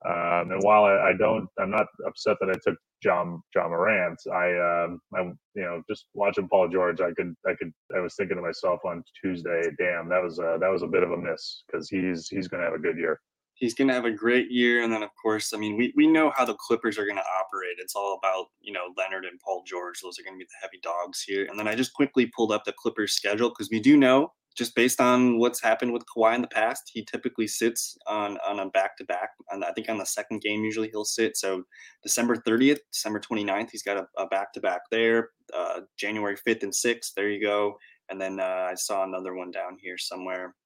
Um, 0.07 0.53
and 0.53 0.63
while 0.63 0.85
I, 0.85 1.11
I, 1.11 1.13
don't, 1.19 1.49
I'm 1.59 1.71
not 1.71 1.87
upset 2.07 2.37
that 2.41 2.51
I 2.51 2.55
took 2.65 2.79
John 3.03 3.43
Ja 3.53 3.69
Morant. 3.69 4.19
I, 4.33 4.85
um, 4.85 5.01
I, 5.13 5.23
you 5.23 5.63
know, 5.63 5.83
just 5.91 6.07
watching 6.15 6.49
Paul 6.49 6.69
George, 6.69 7.01
I 7.01 7.11
could, 7.17 7.35
I 7.47 7.55
could, 7.55 7.73
I 7.97 7.99
was 7.99 8.15
thinking 8.15 8.37
to 8.37 8.43
myself 8.43 8.79
on 8.85 9.03
Tuesday, 9.21 9.63
damn, 9.77 10.09
that 10.09 10.23
was 10.23 10.39
a, 10.39 10.57
that 10.61 10.71
was 10.71 10.83
a 10.83 10.87
bit 10.87 11.03
of 11.03 11.11
a 11.11 11.17
miss 11.17 11.65
because 11.67 11.91
he's 11.91 12.29
he's 12.29 12.47
going 12.47 12.61
to 12.61 12.67
have 12.67 12.79
a 12.79 12.83
good 12.83 12.97
year. 12.97 13.21
He's 13.59 13.75
going 13.75 13.89
to 13.89 13.95
have 13.95 14.05
a 14.05 14.11
great 14.11 14.51
year, 14.51 14.83
and 14.83 14.93
then 14.93 15.03
of 15.03 15.11
course, 15.21 15.53
I 15.53 15.59
mean, 15.59 15.77
we 15.77 15.93
we 15.97 16.07
know 16.07 16.33
how 16.37 16.45
the 16.45 16.55
Clippers 16.55 16.97
are 16.99 17.05
going 17.05 17.17
to 17.17 17.23
operate. 17.23 17.77
It's 17.79 17.97
all 17.97 18.19
about 18.23 18.47
you 18.61 18.73
know 18.73 18.93
Leonard 18.97 19.25
and 19.25 19.41
Paul 19.41 19.63
George. 19.67 20.01
Those 20.01 20.19
are 20.19 20.23
going 20.23 20.37
to 20.37 20.45
be 20.45 20.49
the 20.49 20.61
heavy 20.61 20.79
dogs 20.83 21.23
here. 21.23 21.47
And 21.49 21.59
then 21.59 21.69
I 21.69 21.75
just 21.75 21.95
quickly 21.95 22.27
pulled 22.27 22.53
up 22.53 22.65
the 22.65 22.73
Clippers 22.73 23.13
schedule 23.13 23.49
because 23.49 23.69
we 23.71 23.81
do 23.81 23.97
know 23.97 24.33
just 24.59 24.75
based 24.75 25.01
on 25.01 25.39
what's 25.39 25.63
happened 25.63 25.93
with 25.93 26.03
Kawhi 26.05 26.35
in 26.35 26.43
the 26.43 26.49
past, 26.49 26.91
he 26.93 27.05
typically 27.05 27.47
sits 27.47 27.97
on 28.09 28.39
on 28.47 28.59
a 28.59 28.69
back 28.71 28.97
to 28.97 29.05
back. 29.05 29.31
And 29.51 29.65
I 29.65 29.71
think 29.71 29.89
on 29.89 29.99
the 29.99 30.05
second 30.05 30.43
game, 30.43 30.65
usually 30.65 30.91
he'll 30.91 31.05
sit. 31.05 31.37
So 31.37 31.63
December 32.03 32.37
30th, 32.37 32.81
December 32.93 33.21
29th, 33.21 33.71
he's 33.71 33.85
got 33.85 34.05
a 34.19 34.27
back 34.27 34.53
to 34.55 34.61
back 34.61 34.81
there. 34.91 35.31
Uh, 35.57 35.83
January 35.97 36.37
5th 36.37 36.65
and 36.65 36.73
6th, 36.73 37.15
there 37.15 37.31
you 37.31 37.41
go. 37.41 37.79
And 38.11 38.21
then 38.21 38.41
uh, 38.41 38.69
I 38.71 38.75
saw 38.75 39.05
another 39.05 39.35
one 39.35 39.53
down 39.53 39.77
here 39.81 39.97
somewhere. 39.97 40.57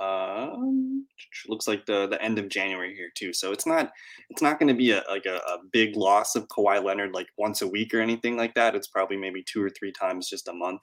Um, 0.00 1.06
looks 1.48 1.68
like 1.68 1.86
the 1.86 2.06
the 2.06 2.22
end 2.22 2.38
of 2.38 2.48
January 2.48 2.94
here 2.94 3.10
too. 3.14 3.32
So 3.32 3.52
it's 3.52 3.66
not 3.66 3.92
it's 4.30 4.42
not 4.42 4.58
going 4.58 4.68
to 4.68 4.74
be 4.74 4.92
a 4.92 5.02
like 5.08 5.26
a, 5.26 5.36
a 5.36 5.58
big 5.72 5.96
loss 5.96 6.36
of 6.36 6.48
Kawhi 6.48 6.82
Leonard 6.82 7.12
like 7.12 7.28
once 7.38 7.62
a 7.62 7.68
week 7.68 7.94
or 7.94 8.00
anything 8.00 8.36
like 8.36 8.54
that. 8.54 8.74
It's 8.74 8.88
probably 8.88 9.16
maybe 9.16 9.44
two 9.46 9.62
or 9.62 9.70
three 9.70 9.92
times 9.92 10.28
just 10.28 10.48
a 10.48 10.52
month. 10.52 10.82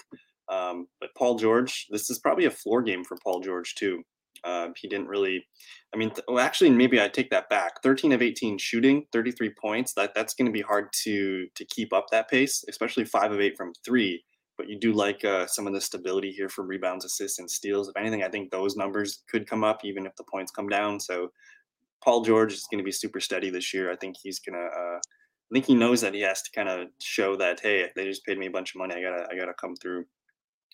Um, 0.50 0.88
but 1.00 1.10
Paul 1.16 1.38
George, 1.38 1.88
this 1.90 2.10
is 2.10 2.20
probably 2.20 2.46
a 2.46 2.52
floor 2.52 2.82
game 2.82 3.04
for 3.04 3.18
Paul 3.24 3.40
George 3.40 3.76
too. 3.76 4.04
Uh, 4.44 4.70
he 4.78 4.88
didn't 4.88 5.08
really, 5.08 5.46
I 5.94 5.98
mean, 5.98 6.12
th- 6.12 6.24
well, 6.28 6.40
actually, 6.40 6.70
maybe 6.70 7.02
I 7.02 7.10
take 7.10 7.30
that 7.30 7.50
back. 7.50 7.84
13 7.84 8.14
of 8.14 8.22
18 8.22 8.58
shooting, 8.58 9.06
33 9.12 9.54
points. 9.62 9.94
That 9.94 10.14
that's 10.16 10.34
going 10.34 10.46
to 10.46 10.52
be 10.52 10.62
hard 10.62 10.88
to 11.04 11.48
to 11.56 11.66
keep 11.66 11.94
up 11.94 12.06
that 12.12 12.30
pace, 12.30 12.64
especially 12.70 13.06
five 13.06 13.32
of 13.32 13.42
eight 13.42 13.58
from 13.58 13.74
three. 13.86 14.24
But 14.60 14.68
you 14.68 14.78
do 14.78 14.92
like 14.92 15.24
uh, 15.24 15.48
some 15.48 15.68
of 15.68 15.74
the 15.74 15.80
stability 15.80 16.32
here 16.32 16.50
for 16.50 16.66
rebounds, 16.66 17.06
assists, 17.06 17.40
and 17.40 17.50
steals. 17.50 17.88
If 17.88 17.96
anything, 17.96 18.24
I 18.24 18.28
think 18.28 18.52
those 18.52 18.76
numbers 18.76 19.24
could 19.32 19.50
come 19.50 19.64
up 19.64 19.86
even 19.86 20.06
if 20.06 20.14
the 20.18 20.26
points 20.26 20.52
come 20.52 20.68
down. 20.68 21.00
So 21.00 21.32
Paul 22.04 22.26
George 22.26 22.52
is 22.52 22.68
going 22.70 22.80
to 22.80 22.84
be 22.84 22.92
super 22.92 23.22
steady 23.22 23.50
this 23.50 23.74
year. 23.74 23.90
I 23.90 23.96
think 23.96 24.18
he's 24.22 24.40
going 24.40 24.60
to. 24.60 24.66
Uh, 24.66 24.98
I 24.98 25.54
think 25.54 25.66
he 25.66 25.76
knows 25.76 26.02
that 26.02 26.14
he 26.14 26.20
has 26.22 26.42
to 26.42 26.52
kind 26.52 26.68
of 26.68 26.90
show 27.00 27.38
that 27.38 27.62
hey, 27.62 27.90
they 27.96 28.04
just 28.04 28.26
paid 28.26 28.38
me 28.38 28.48
a 28.48 28.52
bunch 28.52 28.76
of 28.76 28.80
money. 28.80 28.96
I 28.96 29.02
gotta 29.02 29.28
I 29.32 29.38
gotta 29.38 29.54
come 29.54 29.78
through. 29.78 30.04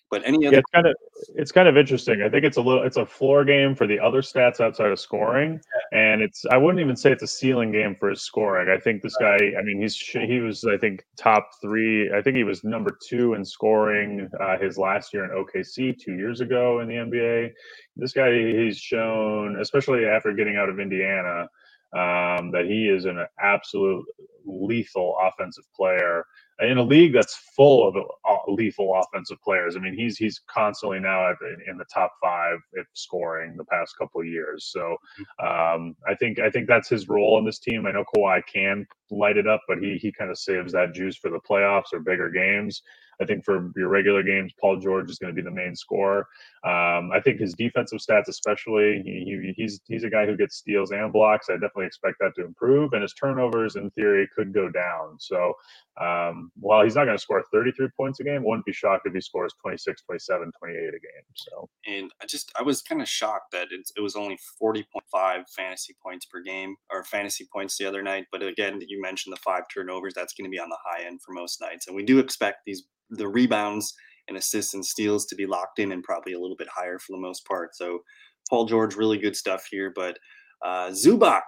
But 0.08 0.22
any 0.24 0.46
other, 0.46 0.54
yeah, 0.54 0.60
it's 0.60 0.70
kind 0.72 0.86
of 0.86 0.96
it's 1.34 1.52
kind 1.52 1.66
of 1.66 1.76
interesting. 1.76 2.22
I 2.22 2.28
think 2.28 2.44
it's 2.44 2.58
a 2.58 2.62
little 2.62 2.84
it's 2.84 2.96
a 2.96 3.04
floor 3.04 3.44
game 3.44 3.74
for 3.74 3.88
the 3.88 3.98
other 3.98 4.22
stats 4.22 4.60
outside 4.60 4.92
of 4.92 5.00
scoring, 5.00 5.60
and 5.92 6.22
it's 6.22 6.44
I 6.48 6.56
wouldn't 6.56 6.80
even 6.80 6.94
say 6.94 7.10
it's 7.10 7.24
a 7.24 7.26
ceiling 7.26 7.72
game 7.72 7.96
for 7.98 8.10
his 8.10 8.22
scoring. 8.22 8.68
I 8.68 8.78
think 8.78 9.02
this 9.02 9.16
guy, 9.16 9.36
I 9.58 9.62
mean, 9.62 9.80
he's 9.80 9.96
he 9.96 10.38
was 10.38 10.64
I 10.64 10.76
think 10.76 11.04
top 11.16 11.50
three. 11.60 12.12
I 12.12 12.22
think 12.22 12.36
he 12.36 12.44
was 12.44 12.62
number 12.62 12.96
two 13.08 13.34
in 13.34 13.44
scoring 13.44 14.28
uh, 14.40 14.58
his 14.58 14.78
last 14.78 15.12
year 15.12 15.24
in 15.24 15.30
OKC 15.30 15.98
two 15.98 16.14
years 16.14 16.40
ago 16.40 16.78
in 16.80 16.86
the 16.86 16.94
NBA. 16.94 17.50
This 17.96 18.12
guy, 18.12 18.32
he's 18.32 18.78
shown, 18.78 19.58
especially 19.60 20.04
after 20.04 20.32
getting 20.32 20.56
out 20.56 20.68
of 20.68 20.78
Indiana, 20.78 21.48
um, 21.94 22.52
that 22.52 22.66
he 22.68 22.88
is 22.88 23.06
an 23.06 23.26
absolute 23.40 24.04
lethal 24.44 25.16
offensive 25.20 25.64
player 25.74 26.24
in 26.60 26.78
a 26.78 26.82
league 26.82 27.12
that's 27.12 27.36
full 27.54 27.86
of 27.86 27.96
uh, 27.96 28.50
lethal 28.50 28.94
offensive 28.94 29.38
players. 29.42 29.76
I 29.76 29.80
mean, 29.80 29.94
he's 29.94 30.16
he's 30.16 30.40
constantly 30.48 31.00
now 31.00 31.30
in 31.68 31.76
the 31.76 31.84
top 31.92 32.12
five 32.22 32.58
if 32.72 32.86
scoring 32.94 33.56
the 33.56 33.64
past 33.64 33.94
couple 33.98 34.20
of 34.20 34.26
years. 34.26 34.70
So 34.72 34.96
um, 35.44 35.94
I 36.08 36.14
think 36.18 36.38
I 36.38 36.50
think 36.50 36.66
that's 36.66 36.88
his 36.88 37.08
role 37.08 37.38
in 37.38 37.44
this 37.44 37.58
team. 37.58 37.86
I 37.86 37.92
know 37.92 38.04
Kawhi 38.14 38.42
can 38.52 38.86
light 39.10 39.36
it 39.36 39.46
up, 39.46 39.60
but 39.68 39.78
he 39.78 39.98
he 39.98 40.12
kind 40.12 40.30
of 40.30 40.38
saves 40.38 40.72
that 40.72 40.94
juice 40.94 41.16
for 41.16 41.30
the 41.30 41.40
playoffs 41.48 41.92
or 41.92 42.00
bigger 42.00 42.30
games. 42.30 42.82
I 43.20 43.24
think 43.24 43.44
for 43.44 43.70
your 43.76 43.88
regular 43.88 44.22
games, 44.22 44.52
Paul 44.60 44.78
George 44.78 45.10
is 45.10 45.18
going 45.18 45.34
to 45.34 45.42
be 45.42 45.48
the 45.48 45.54
main 45.54 45.74
scorer. 45.74 46.26
Um, 46.64 47.10
I 47.12 47.20
think 47.22 47.40
his 47.40 47.54
defensive 47.54 47.98
stats, 47.98 48.28
especially, 48.28 49.02
he, 49.04 49.24
he, 49.24 49.54
he's 49.56 49.80
he's 49.86 50.04
a 50.04 50.10
guy 50.10 50.26
who 50.26 50.36
gets 50.36 50.56
steals 50.56 50.90
and 50.90 51.12
blocks. 51.12 51.48
I 51.48 51.54
definitely 51.54 51.86
expect 51.86 52.16
that 52.20 52.34
to 52.36 52.44
improve, 52.44 52.92
and 52.92 53.02
his 53.02 53.14
turnovers, 53.14 53.76
in 53.76 53.90
theory, 53.90 54.28
could 54.36 54.52
go 54.52 54.68
down. 54.68 55.16
So 55.18 55.54
um, 56.00 56.50
while 56.58 56.84
he's 56.84 56.94
not 56.94 57.06
going 57.06 57.16
to 57.16 57.22
score 57.22 57.42
33 57.52 57.88
points 57.96 58.20
a 58.20 58.24
game, 58.24 58.44
wouldn't 58.44 58.66
be 58.66 58.72
shocked 58.72 59.06
if 59.06 59.14
he 59.14 59.20
scores 59.20 59.54
26, 59.62 60.02
27, 60.02 60.52
28 60.58 60.78
a 60.78 60.90
game. 60.90 61.00
So 61.34 61.68
and 61.86 62.10
I 62.22 62.26
just 62.26 62.52
I 62.58 62.62
was 62.62 62.82
kind 62.82 63.00
of 63.00 63.08
shocked 63.08 63.52
that 63.52 63.68
it, 63.70 63.88
it 63.96 64.00
was 64.00 64.16
only 64.16 64.38
40.5 64.62 65.44
fantasy 65.54 65.96
points 66.02 66.26
per 66.26 66.42
game 66.42 66.76
or 66.90 67.02
fantasy 67.04 67.46
points 67.50 67.78
the 67.78 67.86
other 67.86 68.02
night. 68.02 68.26
But 68.30 68.42
again, 68.42 68.80
you 68.86 69.00
mentioned 69.00 69.32
the 69.34 69.40
five 69.40 69.64
turnovers. 69.72 70.14
That's 70.14 70.34
going 70.34 70.44
to 70.44 70.54
be 70.54 70.60
on 70.60 70.68
the 70.68 70.78
high 70.84 71.06
end 71.06 71.22
for 71.22 71.32
most 71.32 71.60
nights, 71.60 71.86
and 71.86 71.96
we 71.96 72.04
do 72.04 72.18
expect 72.18 72.58
these 72.66 72.84
the 73.10 73.28
rebounds 73.28 73.94
and 74.28 74.36
assists 74.36 74.74
and 74.74 74.84
steals 74.84 75.26
to 75.26 75.36
be 75.36 75.46
locked 75.46 75.78
in 75.78 75.92
and 75.92 76.02
probably 76.02 76.32
a 76.32 76.40
little 76.40 76.56
bit 76.56 76.68
higher 76.68 76.98
for 76.98 77.12
the 77.12 77.20
most 77.20 77.46
part. 77.46 77.76
So 77.76 78.00
Paul 78.48 78.66
George, 78.66 78.96
really 78.96 79.18
good 79.18 79.36
stuff 79.36 79.66
here. 79.70 79.92
But 79.94 80.18
uh, 80.64 80.88
Zubac, 80.88 81.42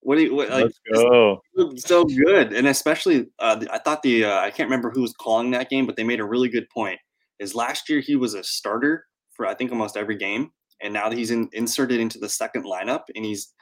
what 0.00 0.16
do 0.16 0.22
you 0.22 0.34
what, 0.34 0.50
like? 0.50 0.72
Go. 0.92 1.40
So 1.76 2.04
good, 2.04 2.52
and 2.52 2.66
especially 2.66 3.26
uh, 3.38 3.64
I 3.70 3.78
thought 3.78 4.02
the 4.02 4.24
uh, 4.24 4.40
I 4.40 4.50
can't 4.50 4.68
remember 4.68 4.90
who 4.90 5.02
was 5.02 5.14
calling 5.14 5.50
that 5.52 5.70
game, 5.70 5.86
but 5.86 5.96
they 5.96 6.04
made 6.04 6.20
a 6.20 6.24
really 6.24 6.48
good 6.48 6.68
point. 6.70 6.98
Is 7.38 7.54
last 7.54 7.88
year 7.88 8.00
he 8.00 8.16
was 8.16 8.34
a 8.34 8.42
starter 8.42 9.06
for 9.34 9.46
I 9.46 9.54
think 9.54 9.70
almost 9.70 9.96
every 9.96 10.16
game, 10.16 10.50
and 10.82 10.92
now 10.92 11.08
that 11.08 11.16
he's 11.16 11.30
in, 11.30 11.48
inserted 11.52 12.00
into 12.00 12.18
the 12.18 12.28
second 12.28 12.64
lineup, 12.64 13.02
and 13.14 13.24
he's 13.24 13.52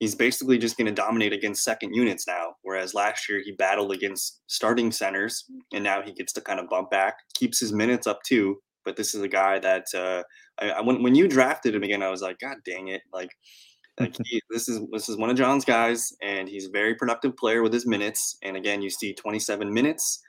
he's 0.00 0.14
basically 0.14 0.58
just 0.58 0.76
going 0.76 0.86
to 0.86 0.92
dominate 0.92 1.32
against 1.32 1.64
second 1.64 1.94
units 1.94 2.26
now. 2.26 2.54
Whereas 2.62 2.94
last 2.94 3.28
year 3.28 3.42
he 3.44 3.52
battled 3.52 3.92
against 3.92 4.40
starting 4.46 4.92
centers, 4.92 5.44
and 5.72 5.82
now 5.84 6.02
he 6.02 6.12
gets 6.12 6.32
to 6.34 6.40
kind 6.40 6.60
of 6.60 6.68
bump 6.68 6.90
back, 6.90 7.18
keeps 7.34 7.58
his 7.58 7.72
minutes 7.72 8.06
up 8.06 8.22
too. 8.22 8.58
But 8.84 8.96
this 8.96 9.14
is 9.14 9.22
a 9.22 9.28
guy 9.28 9.58
that 9.58 9.86
uh, 9.94 10.22
I, 10.60 10.70
I, 10.70 10.80
when 10.80 11.02
when 11.02 11.14
you 11.14 11.28
drafted 11.28 11.74
him 11.74 11.82
again, 11.82 12.02
I 12.02 12.10
was 12.10 12.22
like, 12.22 12.38
God 12.38 12.56
dang 12.64 12.88
it! 12.88 13.02
Like, 13.12 13.30
like 14.00 14.16
he, 14.24 14.40
this 14.50 14.68
is 14.68 14.80
this 14.92 15.08
is 15.08 15.16
one 15.16 15.30
of 15.30 15.36
John's 15.36 15.64
guys, 15.64 16.12
and 16.22 16.48
he's 16.48 16.66
a 16.66 16.70
very 16.70 16.94
productive 16.94 17.36
player 17.36 17.62
with 17.62 17.72
his 17.72 17.86
minutes. 17.86 18.38
And 18.42 18.56
again, 18.56 18.80
you 18.80 18.90
see 18.90 19.14
27 19.14 19.72
minutes. 19.72 20.22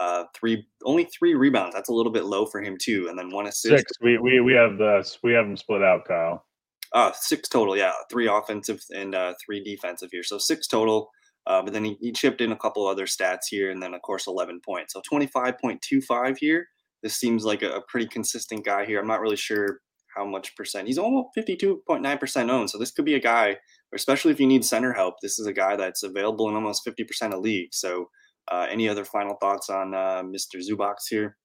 Uh, 0.00 0.24
three 0.34 0.66
only 0.84 1.04
three 1.04 1.34
rebounds. 1.34 1.74
That's 1.74 1.90
a 1.90 1.92
little 1.92 2.12
bit 2.12 2.24
low 2.24 2.46
for 2.46 2.62
him 2.62 2.76
too, 2.80 3.08
and 3.08 3.18
then 3.18 3.30
one 3.30 3.46
assist. 3.46 3.78
Six. 3.78 3.92
We 4.00 4.18
we 4.18 4.40
we 4.40 4.54
have 4.54 4.78
the 4.78 5.08
we 5.22 5.32
have 5.32 5.46
them 5.46 5.56
split 5.56 5.82
out, 5.82 6.06
Kyle. 6.06 6.44
Uh, 6.94 7.10
six 7.14 7.48
total, 7.48 7.76
yeah. 7.76 7.92
Three 8.10 8.28
offensive 8.28 8.82
and 8.90 9.14
uh, 9.14 9.34
three 9.44 9.62
defensive 9.62 10.10
here. 10.12 10.22
So 10.22 10.38
six 10.38 10.66
total. 10.66 11.10
Uh, 11.46 11.62
but 11.62 11.72
then 11.72 11.84
he, 11.84 11.96
he, 12.00 12.12
chipped 12.12 12.40
in 12.40 12.52
a 12.52 12.56
couple 12.56 12.86
other 12.86 13.06
stats 13.06 13.46
here, 13.50 13.70
and 13.72 13.82
then 13.82 13.94
of 13.94 14.02
course 14.02 14.28
11 14.28 14.60
points. 14.64 14.92
So 14.92 15.02
25.25 15.12 16.36
here. 16.38 16.68
This 17.02 17.16
seems 17.16 17.44
like 17.44 17.62
a, 17.62 17.72
a, 17.72 17.80
pretty 17.88 18.06
consistent 18.06 18.64
guy 18.64 18.84
here. 18.86 19.00
I'm 19.00 19.08
not 19.08 19.20
really 19.20 19.36
sure 19.36 19.80
how 20.14 20.24
much 20.24 20.54
percent. 20.54 20.86
He's 20.86 20.98
almost 20.98 21.30
52.9% 21.36 22.50
owned. 22.50 22.70
So 22.70 22.78
this 22.78 22.92
could 22.92 23.04
be 23.04 23.14
a 23.14 23.20
guy, 23.20 23.56
especially 23.92 24.30
if 24.30 24.38
you 24.38 24.46
need 24.46 24.64
center 24.64 24.92
help. 24.92 25.16
This 25.20 25.40
is 25.40 25.46
a 25.46 25.52
guy 25.52 25.74
that's 25.74 26.04
available 26.04 26.48
in 26.48 26.54
almost 26.54 26.86
50% 26.86 27.32
of 27.32 27.40
leagues. 27.40 27.78
So 27.78 28.08
uh, 28.50 28.66
any 28.70 28.88
other 28.88 29.04
final 29.04 29.36
thoughts 29.40 29.68
on 29.68 29.94
uh, 29.94 30.22
Mr. 30.22 30.62
Zubac 30.62 30.96
here? 31.08 31.36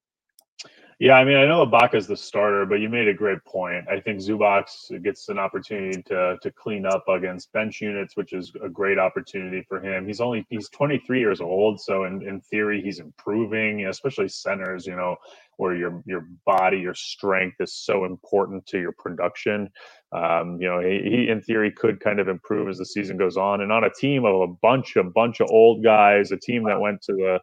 Yeah, 1.00 1.14
I 1.14 1.26
mean, 1.26 1.38
I 1.38 1.46
know 1.46 1.62
is 1.94 2.08
the 2.08 2.18
starter, 2.18 2.66
but 2.66 2.80
you 2.80 2.90
made 2.90 3.08
a 3.08 3.14
great 3.14 3.44
point. 3.46 3.88
I 3.88 4.00
think 4.00 4.20
Zubac 4.20 4.68
gets 5.04 5.30
an 5.30 5.38
opportunity 5.38 6.02
to 6.04 6.38
to 6.42 6.52
clean 6.52 6.88
up 6.88 7.08
against 7.08 7.54
bench 7.54 7.82
units, 7.82 8.18
which 8.18 8.34
is 8.34 8.52
a 8.64 8.70
great 8.70 8.98
opportunity 8.98 9.62
for 9.62 9.80
him. 9.80 10.08
He's 10.08 10.20
only 10.20 10.48
he's 10.50 10.70
23 10.70 11.20
years 11.20 11.40
old, 11.40 11.80
so 11.80 12.06
in, 12.06 12.28
in 12.28 12.42
theory, 12.42 12.82
he's 12.82 12.98
improving, 12.98 13.86
especially 13.86 14.28
centers. 14.28 14.88
You 14.88 14.96
know, 14.96 15.18
where 15.58 15.76
your 15.76 16.02
your 16.06 16.28
body, 16.46 16.78
your 16.80 16.94
strength 16.94 17.58
is 17.60 17.74
so 17.74 18.06
important 18.06 18.66
to 18.68 18.80
your 18.80 18.94
production. 18.94 19.70
Um, 20.14 20.58
you 20.62 20.70
know, 20.70 20.80
he, 20.80 21.02
he, 21.04 21.30
in 21.30 21.42
theory 21.42 21.72
could 21.72 22.00
kind 22.00 22.20
of 22.20 22.30
improve 22.30 22.70
as 22.70 22.78
the 22.78 22.86
season 22.86 23.18
goes 23.18 23.36
on. 23.36 23.62
And 23.62 23.72
on 23.72 23.84
a 23.84 23.90
team 23.90 24.24
of 24.24 24.40
a 24.42 24.48
bunch, 24.48 24.96
a 24.96 25.04
bunch 25.04 25.42
of 25.42 25.50
old 25.52 25.84
guys, 25.84 26.32
a 26.32 26.38
team 26.38 26.64
that 26.64 26.80
went 26.80 27.02
to 27.04 27.14
the, 27.14 27.40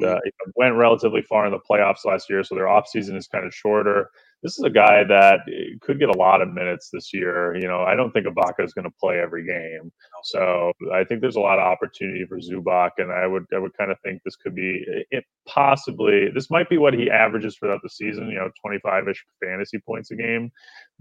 the 0.00 0.20
went 0.54 0.76
relatively 0.76 1.22
far 1.22 1.44
in 1.44 1.52
the 1.52 1.58
playoffs 1.58 2.04
last 2.04 2.30
year, 2.30 2.42
so 2.42 2.54
their 2.54 2.66
offseason 2.66 3.16
is 3.16 3.26
kind 3.26 3.44
of 3.44 3.54
shorter. 3.54 4.10
This 4.42 4.58
is 4.58 4.64
a 4.64 4.70
guy 4.70 5.02
that 5.04 5.40
eh, 5.48 5.76
could 5.80 5.98
get 5.98 6.08
a 6.08 6.18
lot 6.18 6.42
of 6.42 6.52
minutes 6.52 6.90
this 6.92 7.12
year. 7.12 7.56
You 7.56 7.66
know, 7.66 7.82
I 7.82 7.94
don't 7.94 8.12
think 8.12 8.26
Ibaka 8.26 8.64
is 8.64 8.72
going 8.72 8.84
to 8.84 8.94
play 9.00 9.18
every 9.18 9.46
game, 9.46 9.90
so 10.24 10.72
I 10.92 11.04
think 11.04 11.20
there's 11.20 11.36
a 11.36 11.40
lot 11.40 11.58
of 11.58 11.64
opportunity 11.64 12.24
for 12.28 12.38
Zubac, 12.38 12.90
and 12.98 13.10
I 13.10 13.26
would 13.26 13.44
I 13.54 13.58
would 13.58 13.76
kind 13.76 13.90
of 13.90 13.98
think 14.04 14.22
this 14.24 14.36
could 14.36 14.54
be 14.54 14.84
it 14.86 15.06
eh, 15.12 15.20
possibly 15.48 16.28
this 16.34 16.50
might 16.50 16.68
be 16.68 16.78
what 16.78 16.94
he 16.94 17.10
averages 17.10 17.56
throughout 17.56 17.80
the 17.82 17.90
season. 17.90 18.28
You 18.28 18.36
know, 18.36 18.50
25 18.64 19.08
ish 19.08 19.24
fantasy 19.42 19.78
points 19.86 20.10
a 20.10 20.16
game, 20.16 20.50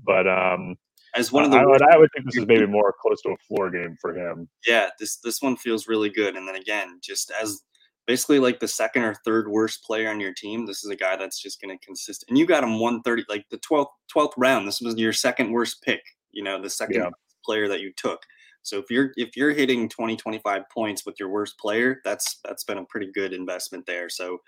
but 0.04 0.28
um, 0.28 0.76
as 1.16 1.32
one 1.32 1.44
of 1.44 1.52
the. 1.52 1.58
I 1.58 1.66
would, 1.66 1.82
I 1.82 1.98
would 1.98 2.10
think 2.14 2.26
this 2.26 2.38
is 2.38 2.48
maybe 2.48 2.66
more 2.68 2.94
close 3.02 3.22
to 3.22 3.30
a 3.30 3.38
floor 3.48 3.72
game 3.72 3.98
for 4.02 4.14
him. 4.14 4.50
Yeah, 4.66 4.90
this 5.00 5.18
this 5.18 5.42
one 5.42 5.56
feels 5.56 5.88
really 5.88 6.10
good. 6.10 6.36
And 6.36 6.48
then 6.48 6.56
again, 6.56 7.00
just 7.02 7.32
as 7.42 7.62
basically 8.08 8.39
like 8.39 8.60
the 8.60 8.68
second 8.68 9.03
or 9.03 9.16
third 9.26 9.47
worst 9.47 9.84
player 9.84 10.10
on 10.10 10.20
your 10.20 10.34
team, 10.34 10.66
this 10.66 10.84
is 10.84 10.91
a 10.91 10.95
guy 10.95 11.16
that's 11.16 11.41
just 11.41 11.62
going 11.62 11.78
to 11.78 11.86
consist. 11.86 12.26
And 12.28 12.38
you 12.38 12.45
got 12.45 12.64
him 12.64 12.80
130, 12.80 13.26
like 13.30 13.45
the 13.49 13.58
12th 13.58 13.88
12th 14.16 14.34
round. 14.38 14.68
This 14.68 14.82
was 14.82 14.95
your 14.95 15.14
second 15.14 15.51
worst 15.51 15.82
pick. 15.82 16.01
You 16.32 16.43
know, 16.43 16.62
the 16.62 16.70
second 16.70 16.95
yeah. 16.95 17.10
player 17.43 17.68
that 17.68 17.82
you 17.82 17.93
took. 17.95 18.22
So 18.62 18.80
if 18.80 18.86
you're 18.89 19.12
if 19.16 19.38
you're 19.38 19.51
hitting 19.51 19.88
20, 19.88 20.18
25 20.18 20.64
points 20.74 21.06
with 21.06 21.16
your 21.20 21.30
worst 21.30 21.58
player, 21.60 22.01
that's 22.03 22.39
that's 22.43 22.64
been 22.64 22.80
a 22.80 22.86
pretty 22.86 23.12
good 23.14 23.32
investment 23.32 23.86
there. 23.86 24.10
So 24.10 24.39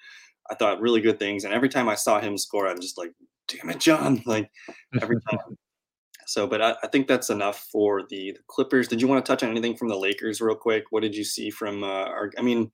I 0.49 0.55
thought 0.55 0.81
really 0.81 1.01
good 1.01 1.19
things. 1.19 1.43
And 1.43 1.53
every 1.53 1.69
time 1.69 1.87
I 1.87 1.95
saw 1.95 2.19
him 2.19 2.37
score, 2.37 2.67
I'm 2.67 2.81
just 2.81 2.97
like, 2.97 3.11
damn 3.47 3.69
it, 3.69 3.79
John. 3.79 4.21
Like 4.25 4.49
every 5.01 5.17
time. 5.29 5.39
So, 6.29 6.45
but 6.45 6.61
I, 6.61 6.75
I, 6.83 6.87
think 6.87 7.07
that's 7.07 7.29
enough 7.29 7.69
for 7.71 8.01
the, 8.09 8.33
the, 8.33 8.39
Clippers. 8.47 8.89
Did 8.89 8.99
you 8.99 9.07
want 9.07 9.23
to 9.23 9.31
touch 9.31 9.43
on 9.43 9.49
anything 9.49 9.77
from 9.77 9.87
the 9.87 9.95
Lakers 9.95 10.41
real 10.41 10.57
quick? 10.57 10.83
What 10.89 11.01
did 11.01 11.15
you 11.15 11.23
see 11.23 11.49
from 11.49 11.85
uh, 11.85 11.87
our? 11.87 12.33
I 12.37 12.41
mean, 12.41 12.69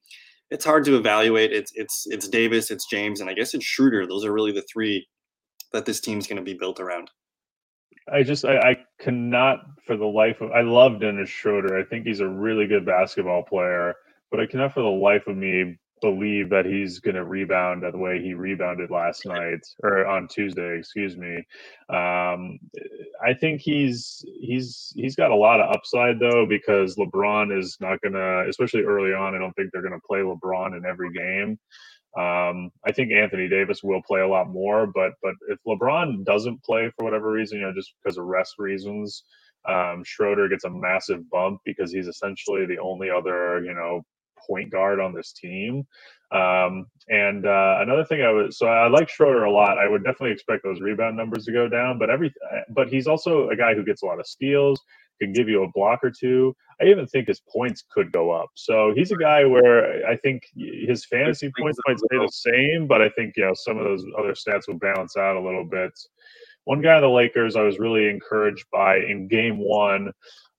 it's 0.51 0.65
hard 0.65 0.85
to 0.85 0.95
evaluate. 0.97 1.51
It's 1.51 1.71
it's 1.75 2.05
it's 2.09 2.27
Davis, 2.27 2.71
it's 2.71 2.87
James, 2.87 3.21
and 3.21 3.29
I 3.29 3.33
guess 3.33 3.53
it's 3.53 3.65
Schroeder. 3.65 4.05
Those 4.05 4.25
are 4.25 4.33
really 4.33 4.51
the 4.51 4.65
three 4.71 5.07
that 5.71 5.85
this 5.85 5.99
team's 5.99 6.27
going 6.27 6.37
to 6.37 6.43
be 6.43 6.53
built 6.53 6.79
around. 6.79 7.09
I 8.11 8.23
just 8.23 8.45
I, 8.45 8.57
I, 8.57 8.77
cannot 8.99 9.59
for 9.85 9.95
the 9.95 10.05
life 10.05 10.41
of 10.41 10.51
I 10.51 10.61
love 10.61 10.99
Dennis 10.99 11.29
Schroeder. 11.29 11.79
I 11.79 11.83
think 11.83 12.05
he's 12.05 12.19
a 12.19 12.27
really 12.27 12.67
good 12.67 12.85
basketball 12.85 13.43
player, 13.43 13.95
but 14.29 14.39
I 14.39 14.45
cannot 14.45 14.73
for 14.73 14.81
the 14.81 14.87
life 14.87 15.25
of 15.27 15.37
me 15.37 15.77
believe 16.03 16.49
that 16.49 16.65
he's 16.65 16.99
going 16.99 17.15
to 17.15 17.23
rebound 17.23 17.83
the 17.83 17.97
way 17.97 18.21
he 18.21 18.33
rebounded 18.33 18.91
last 18.91 19.25
night 19.25 19.65
or 19.81 20.05
on 20.05 20.27
Tuesday, 20.27 20.77
excuse 20.77 21.15
me. 21.15 21.37
Um, 21.89 22.59
I 23.25 23.33
think 23.33 23.61
he's 23.61 24.23
he's 24.39 24.91
he's 24.95 25.15
got 25.15 25.31
a 25.31 25.35
lot 25.35 25.61
of 25.61 25.73
upside 25.73 26.19
though 26.19 26.45
because 26.45 26.95
LeBron 26.97 27.57
is 27.57 27.77
not 27.79 28.01
going 28.01 28.13
to, 28.13 28.45
especially 28.49 28.81
early 28.83 29.13
on. 29.13 29.33
I 29.33 29.39
don't 29.39 29.53
think 29.53 29.69
they're 29.71 29.81
going 29.81 29.99
to 29.99 30.07
play 30.07 30.19
LeBron 30.19 30.77
in 30.77 30.85
every 30.85 31.11
game. 31.13 31.57
Um, 32.15 32.69
I 32.85 32.91
think 32.91 33.11
Anthony 33.11 33.47
Davis 33.47 33.81
will 33.81 34.01
play 34.03 34.21
a 34.21 34.27
lot 34.27 34.49
more, 34.49 34.85
but 34.85 35.13
but 35.23 35.33
if 35.47 35.57
LeBron 35.65 36.25
doesn't 36.25 36.63
play 36.63 36.91
for 36.95 37.05
whatever 37.05 37.31
reason, 37.31 37.59
you 37.59 37.65
know, 37.65 37.73
just 37.73 37.93
because 38.03 38.17
of 38.17 38.25
rest 38.25 38.55
reasons, 38.59 39.23
um, 39.67 40.03
Schroeder 40.05 40.49
gets 40.49 40.65
a 40.65 40.69
massive 40.69 41.27
bump 41.31 41.61
because 41.65 41.91
he's 41.91 42.07
essentially 42.07 42.65
the 42.65 42.79
only 42.79 43.09
other 43.09 43.63
you 43.63 43.73
know 43.73 44.03
point 44.47 44.71
guard 44.71 44.99
on 44.99 45.13
this 45.13 45.31
team. 45.33 45.85
Um, 46.31 46.87
and 47.09 47.45
uh, 47.45 47.77
another 47.81 48.03
thing 48.05 48.23
I 48.23 48.31
was 48.31 48.57
so 48.57 48.67
I 48.67 48.87
like 48.87 49.09
Schroeder 49.09 49.43
a 49.43 49.51
lot. 49.51 49.77
I 49.77 49.87
would 49.87 50.03
definitely 50.03 50.31
expect 50.31 50.63
those 50.63 50.81
rebound 50.81 51.15
numbers 51.15 51.45
to 51.45 51.51
go 51.51 51.67
down, 51.67 51.99
but 51.99 52.09
every 52.09 52.33
but 52.69 52.87
he's 52.87 53.07
also 53.07 53.49
a 53.49 53.55
guy 53.55 53.75
who 53.75 53.83
gets 53.83 54.01
a 54.01 54.05
lot 54.05 54.19
of 54.19 54.25
steals, 54.25 54.79
can 55.21 55.33
give 55.33 55.49
you 55.49 55.63
a 55.63 55.71
block 55.71 56.03
or 56.03 56.11
two. 56.11 56.55
I 56.81 56.85
even 56.85 57.07
think 57.07 57.27
his 57.27 57.41
points 57.41 57.83
could 57.89 58.11
go 58.11 58.31
up. 58.31 58.49
So 58.55 58.93
he's 58.95 59.11
a 59.11 59.15
guy 59.15 59.45
where 59.45 60.05
I 60.07 60.17
think 60.17 60.43
his 60.55 61.05
fantasy 61.05 61.51
points 61.57 61.79
might 61.87 61.99
stay 61.99 62.17
the 62.17 62.29
same, 62.31 62.87
but 62.87 63.01
I 63.01 63.09
think 63.09 63.33
you 63.37 63.45
know 63.45 63.53
some 63.53 63.77
of 63.77 63.85
those 63.85 64.03
other 64.17 64.33
stats 64.33 64.67
will 64.67 64.79
balance 64.79 65.15
out 65.17 65.37
a 65.37 65.41
little 65.41 65.65
bit. 65.65 65.91
One 66.65 66.81
guy 66.81 66.95
on 66.95 67.01
the 67.01 67.09
Lakers 67.09 67.55
I 67.55 67.61
was 67.61 67.79
really 67.79 68.09
encouraged 68.09 68.65
by 68.71 68.97
in 68.97 69.27
Game 69.27 69.57
One 69.57 70.11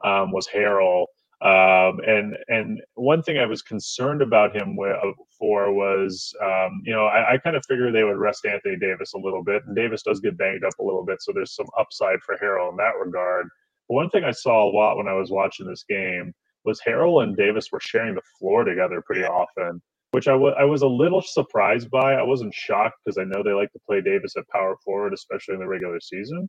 um, 0.05 0.33
was 0.33 0.47
Harrell. 0.47 1.07
Um, 1.43 2.01
and 2.07 2.37
and 2.49 2.81
one 2.95 3.23
thing 3.23 3.39
I 3.39 3.47
was 3.47 3.61
concerned 3.63 4.23
about 4.23 4.57
him 4.57 4.77
with, 4.77 4.97
for 5.39 5.73
was, 5.73 6.33
um, 6.43 6.81
you 6.85 6.93
know, 6.95 7.07
I, 7.07 7.35
I 7.35 7.39
kind 7.39 7.57
of 7.57 7.65
figured 7.69 7.95
they 7.95 8.05
would 8.05 8.17
rest 8.17 8.47
Anthony 8.47 8.77
Davis 8.77 9.15
a 9.15 9.19
little 9.19 9.43
bit, 9.45 9.63
and 9.67 9.77
Davis 9.77 10.03
does 10.03 10.21
get 10.21 10.39
banged 10.39 10.65
up 10.65 10.79
a 10.81 10.85
little 10.85 11.05
bit, 11.05 11.21
so 11.23 11.33
there's 11.35 11.55
some 11.55 11.67
upside 11.79 12.21
for 12.23 12.37
Harrell 12.43 12.71
in 12.71 12.77
that 12.77 12.95
regard. 13.05 13.49
But 13.89 13.95
one 13.95 14.11
thing 14.11 14.25
I 14.25 14.31
saw 14.31 14.65
a 14.65 14.73
lot 14.75 14.97
when 14.97 15.09
I 15.09 15.15
was 15.15 15.31
watching 15.31 15.67
this 15.67 15.85
game 15.89 16.33
was 16.65 16.81
Harrell 16.81 17.23
and 17.23 17.37
Davis 17.37 17.69
were 17.71 17.81
sharing 17.81 18.15
the 18.15 18.23
floor 18.39 18.65
together 18.65 19.03
pretty 19.05 19.25
often, 19.25 19.83
which 20.13 20.29
I, 20.29 20.33
w- 20.33 20.55
I 20.59 20.65
was 20.65 20.81
a 20.83 20.89
little 20.89 21.21
surprised 21.21 21.91
by. 21.91 22.15
I 22.15 22.23
wasn't 22.23 22.55
shocked 22.55 22.97
because 23.05 23.19
I 23.19 23.25
know 23.25 23.43
they 23.43 23.53
like 23.53 23.73
to 23.73 23.81
play 23.87 24.01
Davis 24.01 24.35
at 24.39 24.49
power 24.49 24.77
forward, 24.83 25.13
especially 25.13 25.55
in 25.55 25.61
the 25.61 25.69
regular 25.69 26.01
season 26.01 26.49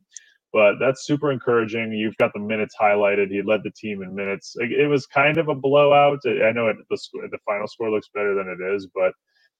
but 0.52 0.74
that's 0.80 1.06
super 1.06 1.32
encouraging. 1.32 1.92
You've 1.92 2.16
got 2.16 2.32
the 2.32 2.40
minutes 2.40 2.74
highlighted. 2.80 3.30
He 3.30 3.42
led 3.42 3.60
the 3.62 3.72
team 3.76 4.02
in 4.02 4.14
minutes. 4.14 4.54
It 4.58 4.88
was 4.88 5.06
kind 5.06 5.38
of 5.38 5.48
a 5.48 5.54
blowout. 5.54 6.20
I 6.26 6.52
know 6.52 6.68
it, 6.68 6.76
the 6.88 6.98
the 7.30 7.38
final 7.44 7.66
score 7.66 7.90
looks 7.90 8.08
better 8.14 8.34
than 8.34 8.48
it 8.48 8.74
is, 8.74 8.88
but 8.94 9.12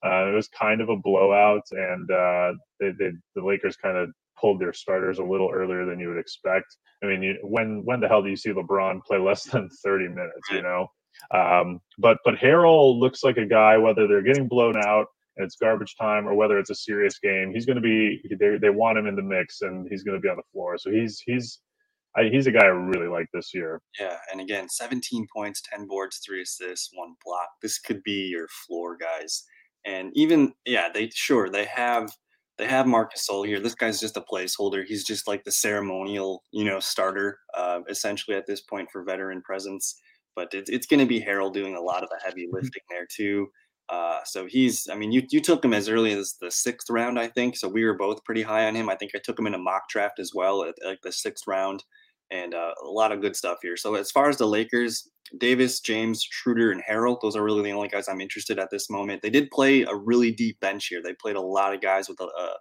uh, 0.05 0.29
it 0.29 0.35
was 0.35 0.49
kind 0.49 0.81
of 0.81 0.89
a 0.89 0.97
blowout, 0.97 1.63
and 1.71 2.11
uh, 2.11 2.53
they, 2.81 2.91
they, 2.99 3.11
the 3.35 3.45
Lakers 3.45 3.77
kind 3.77 3.97
of 3.97 4.11
pulled 4.39 4.61
their 4.61 4.73
starters 4.73 5.19
a 5.19 5.25
little 5.25 5.51
earlier 5.53 5.87
than 5.87 5.99
you 5.99 6.09
would 6.09 6.19
expect. 6.19 6.77
I 7.03 7.07
mean, 7.07 7.23
you, 7.23 7.39
when 7.43 7.83
when 7.85 8.01
the 8.01 8.09
hell 8.09 8.23
do 8.23 8.29
you 8.29 8.37
see 8.37 8.51
LeBron 8.51 9.03
play 9.05 9.19
less 9.19 9.45
than 9.45 9.69
thirty 9.83 10.09
minutes? 10.09 10.51
You 10.51 10.63
know, 10.63 10.89
um, 11.33 11.81
but 11.99 12.19
but 12.25 12.37
Harrell 12.37 12.99
looks 12.99 13.25
like 13.25 13.39
a 13.39 13.47
guy 13.47 13.79
whether 13.79 14.07
they're 14.07 14.23
getting 14.23 14.49
blown 14.49 14.77
out 14.77 15.07
and 15.37 15.45
it's 15.45 15.57
garbage 15.57 15.95
time 16.01 16.27
or 16.27 16.35
whether 16.35 16.59
it's 16.59 16.71
a 16.71 16.75
serious 16.75 17.19
game, 17.19 17.53
he's 17.53 17.67
going 17.67 17.77
to 17.77 17.83
be 17.83 18.21
they, 18.39 18.57
they 18.61 18.71
want 18.71 18.99
him 18.99 19.07
in 19.07 19.17
the 19.17 19.23
mix 19.23 19.63
and 19.63 19.87
he's 19.91 20.03
going 20.03 20.17
to 20.17 20.21
be 20.21 20.29
on 20.29 20.37
the 20.37 20.43
floor. 20.53 20.79
So 20.79 20.91
he's 20.91 21.21
he's 21.25 21.61
I, 22.17 22.31
he's 22.31 22.47
a 22.47 22.53
guy 22.53 22.65
I 22.65 22.69
really 22.69 23.09
like 23.09 23.27
this 23.35 23.53
year. 23.53 23.81
Yeah, 24.01 24.17
and 24.33 24.41
again, 24.41 24.69
17 24.71 25.27
points, 25.35 25.63
10 25.71 25.87
boards, 25.87 26.21
three 26.25 26.41
assists, 26.41 26.89
one 26.95 27.15
block. 27.25 27.49
This 27.61 27.79
could 27.79 28.03
be 28.05 28.29
your 28.31 28.49
floor 28.67 28.97
guys. 28.97 29.45
And 29.85 30.11
even 30.15 30.55
yeah, 30.65 30.89
they 30.93 31.11
sure 31.15 31.49
they 31.49 31.67
have 31.67 32.11
they 32.59 32.67
have 32.67 32.87
Marcus 32.87 33.27
Gasol 33.29 33.47
here. 33.47 33.61
This 33.61 33.75
guy's 33.75 34.01
just 34.01 34.17
a 34.17 34.23
placeholder. 34.23 34.85
He's 34.85 35.05
just 35.05 35.29
like 35.29 35.45
the 35.45 35.53
ceremonial, 35.53 36.43
you 36.53 36.65
know, 36.65 36.81
starter, 36.81 37.39
uh, 37.55 37.81
essentially 37.89 38.37
at 38.37 38.47
this 38.47 38.63
point 38.63 38.89
for 38.91 39.05
veteran 39.05 39.43
presence. 39.43 40.01
But 40.35 40.55
it's 40.55 40.71
it's 40.71 40.87
going 40.87 41.01
to 41.01 41.07
be 41.07 41.21
Harrell 41.21 41.53
doing 41.53 41.77
a 41.77 41.81
lot 41.81 42.03
of 42.03 42.09
the 42.09 42.21
heavy 42.25 42.47
mm-hmm. 42.47 42.57
lifting 42.57 42.83
there 42.91 43.07
too. 43.15 43.49
Uh, 43.89 44.19
so 44.25 44.47
he's, 44.47 44.89
I 44.91 44.97
mean, 44.97 45.13
you 45.13 45.23
you 45.31 45.41
took 45.41 45.65
him 45.65 45.73
as 45.73 45.89
early 45.89 46.13
as 46.13 46.37
the 46.41 46.51
sixth 46.51 46.91
round, 46.91 47.19
I 47.19 47.29
think. 47.29 47.57
So 47.57 47.69
we 47.69 47.85
were 47.85 47.97
both 47.97 48.25
pretty 48.25 48.43
high 48.43 48.67
on 48.67 48.75
him. 48.75 48.89
I 48.89 48.97
think 48.97 49.13
I 49.15 49.21
took 49.23 49.39
him 49.39 49.47
in 49.47 49.55
a 49.55 49.59
mock 49.59 49.89
draft 49.89 50.19
as 50.19 50.33
well 50.35 50.65
at 50.65 50.75
like 50.85 51.01
the 51.03 51.13
sixth 51.13 51.45
round, 51.47 51.85
and 52.31 52.53
uh, 52.55 52.75
a 52.85 52.89
lot 52.89 53.13
of 53.13 53.21
good 53.21 53.37
stuff 53.37 53.59
here. 53.63 53.77
So 53.77 53.95
as 53.95 54.11
far 54.11 54.29
as 54.29 54.39
the 54.39 54.47
Lakers, 54.47 55.09
Davis, 55.39 55.81
James, 55.81 56.27
Schroeder, 56.29 56.73
and 56.73 56.83
Harrell, 56.83 57.19
those 57.21 57.37
are 57.37 57.45
really 57.45 57.63
the 57.63 57.73
only 57.73 57.89
guys 57.89 58.09
I'm 58.09 58.21
interested 58.21 58.59
at 58.59 58.71
this 58.71 58.91
moment. 58.91 59.23
They 59.23 59.31
did 59.31 59.51
play 59.51 59.83
a 59.83 59.95
really 59.95 60.33
deep 60.33 60.59
bench 60.61 60.89
here. 60.89 61.01
They 61.03 61.15
played 61.15 61.37
a 61.37 61.41
lot 61.41 61.73
of 61.73 61.81
guys 61.81 62.09
with 62.09 62.21
a, 62.21 62.25
a, 62.25 62.57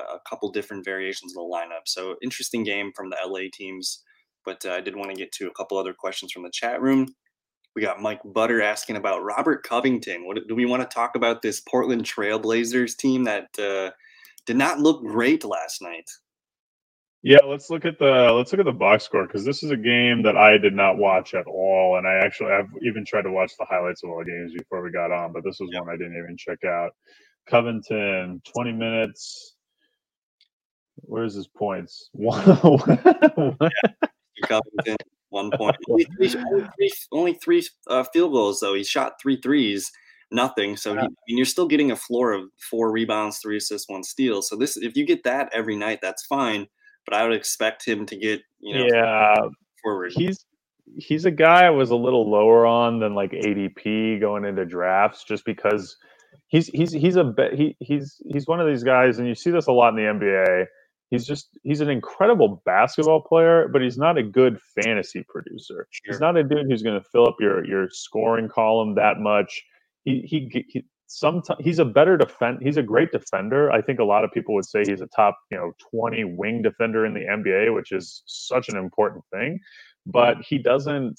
a 0.00 0.20
couple 0.28 0.50
different 0.50 0.84
variations 0.84 1.32
of 1.32 1.42
the 1.42 1.54
lineup. 1.54 1.86
So 1.86 2.16
interesting 2.22 2.64
game 2.64 2.90
from 2.96 3.10
the 3.10 3.18
LA 3.24 3.48
teams. 3.52 4.02
But 4.44 4.64
uh, 4.66 4.72
I 4.72 4.80
did 4.80 4.96
want 4.96 5.10
to 5.10 5.16
get 5.16 5.32
to 5.32 5.46
a 5.46 5.54
couple 5.54 5.78
other 5.78 5.94
questions 5.94 6.32
from 6.32 6.42
the 6.42 6.50
chat 6.52 6.82
room. 6.82 7.14
We 7.74 7.82
got 7.82 8.00
Mike 8.00 8.20
Butter 8.24 8.62
asking 8.62 8.96
about 8.96 9.24
Robert 9.24 9.64
Covington. 9.64 10.26
What 10.26 10.38
do 10.46 10.54
we 10.54 10.66
want 10.66 10.88
to 10.88 10.94
talk 10.94 11.16
about 11.16 11.42
this 11.42 11.60
Portland 11.60 12.04
Trailblazers 12.04 12.96
team 12.96 13.24
that 13.24 13.48
uh, 13.58 13.90
did 14.46 14.56
not 14.56 14.78
look 14.78 15.02
great 15.02 15.44
last 15.44 15.82
night? 15.82 16.08
Yeah, 17.24 17.38
let's 17.46 17.70
look 17.70 17.86
at 17.86 17.98
the 17.98 18.30
let's 18.32 18.52
look 18.52 18.60
at 18.60 18.66
the 18.66 18.72
box 18.72 19.04
score 19.04 19.26
because 19.26 19.46
this 19.46 19.62
is 19.62 19.70
a 19.70 19.78
game 19.78 20.22
that 20.24 20.36
I 20.36 20.58
did 20.58 20.74
not 20.74 20.98
watch 20.98 21.32
at 21.32 21.46
all, 21.46 21.96
and 21.96 22.06
I 22.06 22.16
actually 22.16 22.52
I've 22.52 22.68
even 22.82 23.02
tried 23.04 23.22
to 23.22 23.32
watch 23.32 23.52
the 23.58 23.64
highlights 23.64 24.04
of 24.04 24.10
all 24.10 24.18
the 24.18 24.26
games 24.30 24.52
before 24.52 24.82
we 24.82 24.90
got 24.90 25.10
on, 25.10 25.32
but 25.32 25.42
this 25.42 25.58
was 25.58 25.70
yep. 25.72 25.86
one 25.86 25.94
I 25.94 25.96
didn't 25.96 26.18
even 26.18 26.36
check 26.36 26.62
out. 26.64 26.90
Covington, 27.48 28.42
twenty 28.44 28.72
minutes. 28.72 29.54
Where's 30.96 31.34
his 31.34 31.48
points? 31.48 32.10
One. 32.12 32.44
yeah. 32.46 34.06
Covington, 34.46 34.96
one 35.34 35.50
point. 35.50 35.76
only 35.90 36.06
three, 36.16 36.92
only 37.12 37.34
three, 37.34 37.62
uh, 37.88 38.04
field 38.12 38.32
goals 38.32 38.60
though. 38.60 38.74
He 38.74 38.84
shot 38.84 39.20
three 39.20 39.38
threes, 39.40 39.90
nothing. 40.30 40.76
So 40.76 40.92
he, 40.94 41.00
I 41.00 41.02
mean, 41.02 41.36
you're 41.36 41.44
still 41.44 41.66
getting 41.66 41.90
a 41.90 41.96
floor 41.96 42.32
of 42.32 42.44
four 42.70 42.90
rebounds, 42.90 43.38
three 43.38 43.58
assists, 43.58 43.88
one 43.88 44.04
steal. 44.04 44.40
So 44.40 44.56
this, 44.56 44.76
if 44.76 44.96
you 44.96 45.04
get 45.04 45.24
that 45.24 45.50
every 45.52 45.76
night, 45.76 45.98
that's 46.00 46.24
fine. 46.24 46.66
But 47.04 47.14
I 47.14 47.24
would 47.24 47.36
expect 47.36 47.86
him 47.86 48.06
to 48.06 48.16
get, 48.16 48.40
you 48.60 48.78
know, 48.78 48.86
yeah, 48.90 49.36
forward. 49.82 50.12
He's 50.14 50.46
he's 50.96 51.24
a 51.24 51.30
guy 51.30 51.66
I 51.66 51.70
was 51.70 51.90
a 51.90 51.96
little 51.96 52.30
lower 52.30 52.64
on 52.64 53.00
than 53.00 53.14
like 53.14 53.32
ADP 53.32 54.20
going 54.20 54.44
into 54.44 54.64
drafts, 54.64 55.24
just 55.24 55.44
because 55.44 55.96
he's 56.48 56.68
he's 56.68 56.92
he's 56.92 57.16
a 57.16 57.34
he 57.52 57.76
he's 57.80 58.22
he's 58.26 58.46
one 58.46 58.60
of 58.60 58.66
these 58.66 58.84
guys, 58.84 59.18
and 59.18 59.28
you 59.28 59.34
see 59.34 59.50
this 59.50 59.66
a 59.66 59.72
lot 59.72 59.90
in 59.90 59.96
the 59.96 60.10
NBA 60.10 60.66
he's 61.14 61.26
just 61.26 61.48
he's 61.62 61.80
an 61.80 61.88
incredible 61.88 62.62
basketball 62.64 63.20
player, 63.20 63.68
but 63.68 63.82
he's 63.82 63.96
not 63.96 64.18
a 64.18 64.22
good 64.22 64.58
fantasy 64.82 65.24
producer. 65.28 65.86
Sure. 65.90 66.12
He's 66.12 66.20
not 66.20 66.36
a 66.36 66.42
dude 66.42 66.66
who's 66.68 66.82
going 66.82 67.00
to 67.00 67.08
fill 67.10 67.26
up 67.26 67.36
your 67.40 67.64
your 67.66 67.88
scoring 67.90 68.48
column 68.48 68.94
that 68.96 69.20
much. 69.20 69.62
He 70.04 70.22
he, 70.22 70.64
he 70.68 70.84
sometimes 71.06 71.60
he's 71.62 71.78
a 71.78 71.84
better 71.84 72.16
defend. 72.16 72.58
He's 72.62 72.76
a 72.76 72.82
great 72.82 73.12
defender. 73.12 73.70
I 73.70 73.80
think 73.80 74.00
a 74.00 74.04
lot 74.04 74.24
of 74.24 74.32
people 74.32 74.54
would 74.54 74.66
say 74.66 74.82
he's 74.86 75.00
a 75.00 75.08
top 75.08 75.38
you 75.50 75.56
know 75.56 75.72
twenty 75.90 76.24
wing 76.24 76.62
defender 76.62 77.06
in 77.06 77.14
the 77.14 77.20
NBA, 77.20 77.74
which 77.74 77.92
is 77.92 78.22
such 78.26 78.68
an 78.68 78.76
important 78.76 79.24
thing. 79.32 79.60
But 80.06 80.38
he 80.42 80.58
doesn't 80.58 81.18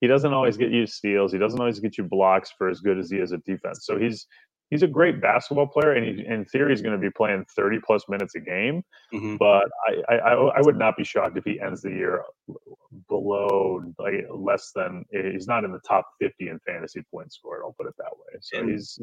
he 0.00 0.06
doesn't 0.06 0.32
always 0.32 0.56
get 0.56 0.70
you 0.70 0.86
steals. 0.86 1.32
He 1.32 1.38
doesn't 1.38 1.60
always 1.60 1.80
get 1.80 1.96
you 1.98 2.04
blocks 2.04 2.52
for 2.56 2.68
as 2.68 2.80
good 2.80 2.98
as 2.98 3.10
he 3.10 3.18
is 3.18 3.32
at 3.32 3.44
defense. 3.44 3.80
So 3.82 3.98
he's 3.98 4.26
he's 4.74 4.82
a 4.82 4.88
great 4.88 5.22
basketball 5.22 5.68
player, 5.68 5.92
and 5.92 6.04
he, 6.04 6.26
in 6.26 6.44
theory, 6.46 6.72
he's 6.72 6.82
going 6.82 7.00
to 7.00 7.00
be 7.00 7.10
playing 7.10 7.44
30 7.54 7.78
plus 7.86 8.02
minutes 8.08 8.34
a 8.34 8.40
game. 8.40 8.82
Mm-hmm. 9.12 9.36
But 9.36 9.70
I, 10.08 10.16
I, 10.16 10.32
I 10.32 10.60
would 10.62 10.76
not 10.76 10.96
be 10.96 11.04
shocked 11.04 11.38
if 11.38 11.44
he 11.44 11.60
ends 11.60 11.82
the 11.82 11.90
year 11.90 12.24
below 13.08 13.84
like 14.00 14.26
less 14.30 14.72
than 14.74 15.04
he's 15.12 15.46
not 15.46 15.62
in 15.62 15.70
the 15.70 15.78
top 15.86 16.08
50 16.20 16.48
in 16.48 16.58
fantasy 16.66 17.04
points 17.08 17.36
scored. 17.36 17.62
I'll 17.64 17.76
put 17.78 17.86
it 17.86 17.94
that 17.98 18.10
way. 18.10 18.40
So 18.40 18.66
he's 18.66 18.98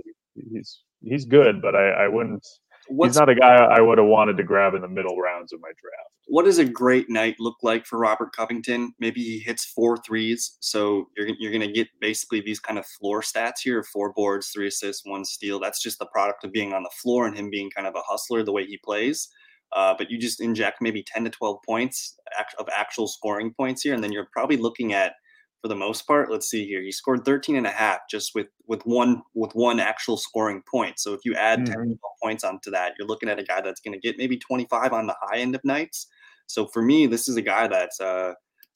he's 0.52 0.82
he's 1.02 1.24
good, 1.24 1.62
but 1.62 1.74
I, 1.74 2.04
I 2.04 2.08
wouldn't 2.10 2.46
he's 2.88 3.16
not 3.16 3.30
a 3.30 3.36
guy 3.36 3.56
I 3.56 3.82
would 3.82 3.98
have 3.98 4.08
wanted 4.08 4.38
to 4.38 4.44
grab 4.44 4.74
in 4.74 4.82
the 4.82 4.88
middle 4.88 5.18
rounds 5.18 5.54
of 5.54 5.60
my 5.62 5.70
draft. 5.70 6.12
What 6.28 6.46
does 6.46 6.60
a 6.60 6.66
great 6.66 7.10
night 7.10 7.36
look 7.40 7.58
like 7.62 7.86
for 7.86 8.00
Robert 8.00 8.36
Covington? 8.36 8.94
Maybe 9.00 9.22
he 9.22 9.40
hits 9.40 9.66
four 9.66 9.98
threes, 9.98 10.58
so 10.60 11.10
you're 11.18 11.30
you're 11.40 11.52
going 11.52 11.68
to 11.68 11.72
get 11.72 11.88
basically 12.00 12.42
these 12.42 12.60
kind 12.60 12.80
of 12.80 12.86
floor 12.86 13.22
stats 13.22 13.60
here: 13.64 13.84
four 13.84 14.14
boards, 14.14 14.50
three 14.50 14.68
assists, 14.68 15.06
one 15.06 15.26
steal. 15.26 15.60
That's 15.60 15.82
just 15.82 16.00
the 16.00 16.08
product 16.08 16.44
of 16.44 16.52
being 16.52 16.74
on 16.74 16.84
the 16.84 16.92
floor 17.02 17.28
and 17.28 17.38
him 17.38 17.50
being 17.50 17.70
kind 17.70 17.88
of 17.88 17.96
a 17.96 18.02
hustler 18.06 18.44
the 18.44 18.52
way 18.52 18.66
he 18.66 18.78
plays. 18.78 19.30
Uh, 19.74 19.94
but 19.98 20.12
you 20.12 20.18
just 20.18 20.42
inject 20.42 20.82
maybe 20.82 21.02
10 21.02 21.24
to 21.24 21.30
12 21.30 21.60
points 21.66 22.18
of 22.60 22.68
actual 22.76 23.08
scoring 23.08 23.54
points 23.54 23.82
here, 23.82 23.94
and 23.94 24.04
then 24.04 24.12
you're 24.12 24.28
probably 24.34 24.58
looking 24.58 24.94
at 24.94 25.14
for 25.62 25.68
the 25.68 25.76
most 25.76 26.08
part. 26.08 26.32
Let's 26.32 26.50
see 26.50 26.66
here. 26.66 26.82
He 26.82 26.92
scored 26.92 27.24
13 27.24 27.56
and 27.56 27.68
a 27.68 27.72
half 27.72 28.00
just 28.10 28.32
with 28.34 28.48
with 28.68 28.82
one 28.84 29.22
with 29.36 29.54
one 29.54 29.80
actual 29.80 30.18
scoring 30.18 30.64
point. 30.70 31.00
So 31.00 31.14
if 31.14 31.22
you 31.24 31.36
add 31.36 31.60
mm-hmm. 31.60 31.74
10 31.74 32.00
points 32.22 32.44
onto 32.44 32.72
that, 32.72 32.94
you're 32.98 33.08
looking 33.08 33.30
at 33.30 33.40
a 33.40 33.44
guy 33.44 33.62
that's 33.62 33.82
going 33.82 33.94
to 33.94 34.00
get 34.00 34.18
maybe 34.18 34.38
25 34.38 34.94
on 34.94 35.08
the 35.08 35.16
high 35.22 35.38
end 35.38 35.56
of 35.56 35.62
nights. 35.64 36.08
So 36.48 36.68
for 36.68 36.82
me, 36.82 37.08
this 37.08 37.30
is 37.30 37.38
a 37.38 37.42
guy 37.42 37.68
that's 37.68 38.00
uh 38.00 38.34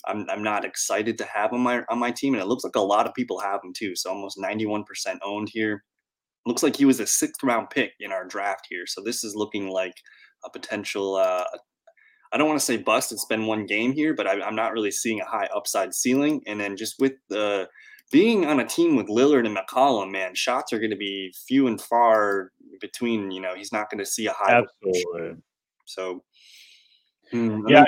I'm, 0.08 0.30
I'm 0.30 0.44
not 0.44 0.66
excited 0.66 1.18
to 1.18 1.26
have 1.26 1.52
on 1.54 1.62
my 1.62 1.84
on 1.90 2.00
my 2.00 2.12
team, 2.12 2.34
and 2.34 2.42
it 2.42 2.48
looks 2.48 2.64
like 2.64 2.76
a 2.76 2.82
lot 2.82 3.08
of 3.08 3.14
people 3.14 3.40
have 3.40 3.62
him 3.64 3.74
too. 3.76 3.96
So 3.96 4.12
almost 4.12 4.38
91% 4.38 4.84
owned 5.24 5.50
here. 5.52 5.84
Looks 6.46 6.62
like 6.62 6.76
he 6.76 6.86
was 6.86 7.00
a 7.00 7.08
sixth 7.08 7.42
round 7.42 7.72
pick 7.72 7.94
in 8.00 8.12
our 8.12 8.26
draft 8.26 8.68
here. 8.70 8.86
So 8.86 9.02
this 9.02 9.24
is 9.24 9.36
looking 9.36 9.70
like 9.70 9.96
a 10.46 10.50
potential 10.50 11.16
uh, 11.16 11.46
I 12.36 12.38
don't 12.38 12.50
want 12.50 12.60
to 12.60 12.66
say 12.66 12.76
bust. 12.76 13.14
It's 13.14 13.24
been 13.24 13.46
one 13.46 13.66
game 13.66 13.94
here, 13.94 14.14
but 14.14 14.28
I, 14.28 14.46
am 14.46 14.58
not 14.58 14.74
really 14.74 14.92
seeing 14.92 15.22
a 15.22 15.26
high 15.26 15.48
upside 15.56 15.94
ceiling. 15.94 16.44
And 16.46 16.60
then 16.60 16.76
just 16.76 17.00
with 17.00 17.14
the 17.30 17.70
being 18.12 18.46
on 18.46 18.60
a 18.60 18.66
team 18.66 18.98
with 18.98 19.08
Lillard 19.08 19.46
and 19.46 19.56
McCollum, 19.56 20.12
man, 20.12 20.36
shots 20.36 20.74
are 20.74 20.80
going 20.80 20.92
to 20.92 20.98
be 20.98 21.34
few 21.48 21.68
and 21.68 21.80
far 21.80 22.52
between. 22.82 23.32
You 23.32 23.40
know, 23.40 23.56
he's 23.56 23.72
not 23.72 23.90
going 23.90 24.00
to 24.00 24.06
see 24.06 24.28
a 24.28 24.34
high. 24.34 24.62
Absolutely. 24.62 25.42
So. 25.86 26.24
Hmm, 27.32 27.66
yeah, 27.68 27.86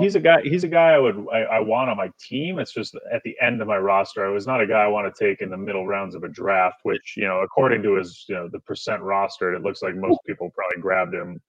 he's 0.00 0.14
a 0.14 0.20
guy. 0.20 0.40
He's 0.42 0.64
a 0.64 0.68
guy 0.68 0.92
I 0.92 0.98
would 0.98 1.26
I, 1.30 1.40
I, 1.40 1.60
want 1.60 1.90
on 1.90 1.98
my 1.98 2.10
team. 2.18 2.58
It's 2.58 2.72
just 2.72 2.96
at 3.12 3.22
the 3.22 3.36
end 3.42 3.60
of 3.60 3.68
my 3.68 3.76
roster. 3.76 4.24
I 4.24 4.30
was 4.30 4.46
not 4.46 4.62
a 4.62 4.66
guy 4.66 4.84
I 4.84 4.86
want 4.86 5.14
to 5.14 5.24
take 5.24 5.42
in 5.42 5.50
the 5.50 5.56
middle 5.56 5.86
rounds 5.86 6.14
of 6.14 6.22
a 6.22 6.28
draft. 6.28 6.76
Which 6.82 7.14
you 7.14 7.24
know, 7.24 7.40
according 7.40 7.82
to 7.82 7.96
his 7.96 8.24
you 8.26 8.36
know 8.36 8.48
the 8.50 8.60
percent 8.60 9.02
rostered, 9.02 9.54
it 9.54 9.62
looks 9.62 9.82
like 9.82 9.94
most 9.96 10.20
people 10.26 10.50
probably 10.54 10.80
grabbed 10.80 11.12
him 11.12 11.42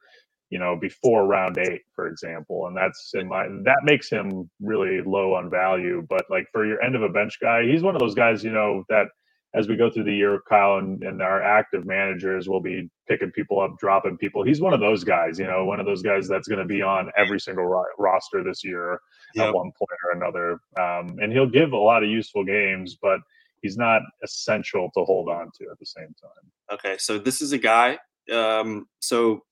you 0.49 0.59
know, 0.59 0.75
before 0.75 1.25
round 1.25 1.57
eight, 1.57 1.81
for 1.95 2.07
example. 2.07 2.67
And 2.67 2.77
that's 2.77 3.11
in 3.13 3.27
my 3.27 3.47
that 3.63 3.81
makes 3.83 4.09
him 4.09 4.49
really 4.61 5.01
low 5.01 5.33
on 5.33 5.49
value. 5.49 6.05
But 6.07 6.25
like 6.29 6.47
for 6.51 6.65
your 6.65 6.81
end 6.81 6.95
of 6.95 7.01
a 7.01 7.09
bench 7.09 7.39
guy, 7.41 7.63
he's 7.63 7.83
one 7.83 7.95
of 7.95 7.99
those 7.99 8.15
guys, 8.15 8.43
you 8.43 8.51
know, 8.51 8.83
that 8.89 9.07
as 9.55 9.69
we 9.69 9.77
go 9.77 9.89
through 9.89 10.03
the 10.03 10.13
year, 10.13 10.41
Kyle 10.49 10.77
and, 10.77 11.01
and 11.03 11.21
our 11.21 11.41
active 11.41 11.85
managers 11.85 12.49
will 12.49 12.59
be 12.59 12.89
picking 13.07 13.31
people 13.31 13.61
up, 13.61 13.77
dropping 13.79 14.17
people. 14.17 14.43
He's 14.43 14.59
one 14.59 14.73
of 14.73 14.81
those 14.81 15.05
guys, 15.05 15.39
you 15.39 15.47
know, 15.47 15.63
one 15.63 15.79
of 15.79 15.85
those 15.85 16.01
guys 16.01 16.27
that's 16.27 16.47
going 16.47 16.59
to 16.59 16.65
be 16.65 16.81
on 16.81 17.09
every 17.17 17.39
single 17.39 17.63
ro- 17.63 17.85
roster 17.97 18.43
this 18.43 18.65
year 18.65 18.99
yep. 19.33 19.47
at 19.47 19.53
one 19.55 19.71
point 19.77 19.99
or 20.05 20.17
another. 20.17 20.51
Um, 20.77 21.19
and 21.19 21.31
he'll 21.31 21.49
give 21.49 21.71
a 21.71 21.77
lot 21.77 22.03
of 22.03 22.09
useful 22.09 22.43
games, 22.43 22.97
but 23.01 23.19
he's 23.61 23.77
not 23.77 24.01
essential 24.23 24.89
to 24.93 25.05
hold 25.05 25.29
on 25.29 25.49
to 25.57 25.65
at 25.71 25.79
the 25.79 25.85
same 25.85 26.13
time. 26.21 26.73
Okay, 26.73 26.97
so 26.99 27.17
this 27.17 27.41
is 27.41 27.53
a 27.53 27.57
guy. 27.57 27.97
Um, 28.31 28.87
so 28.99 29.43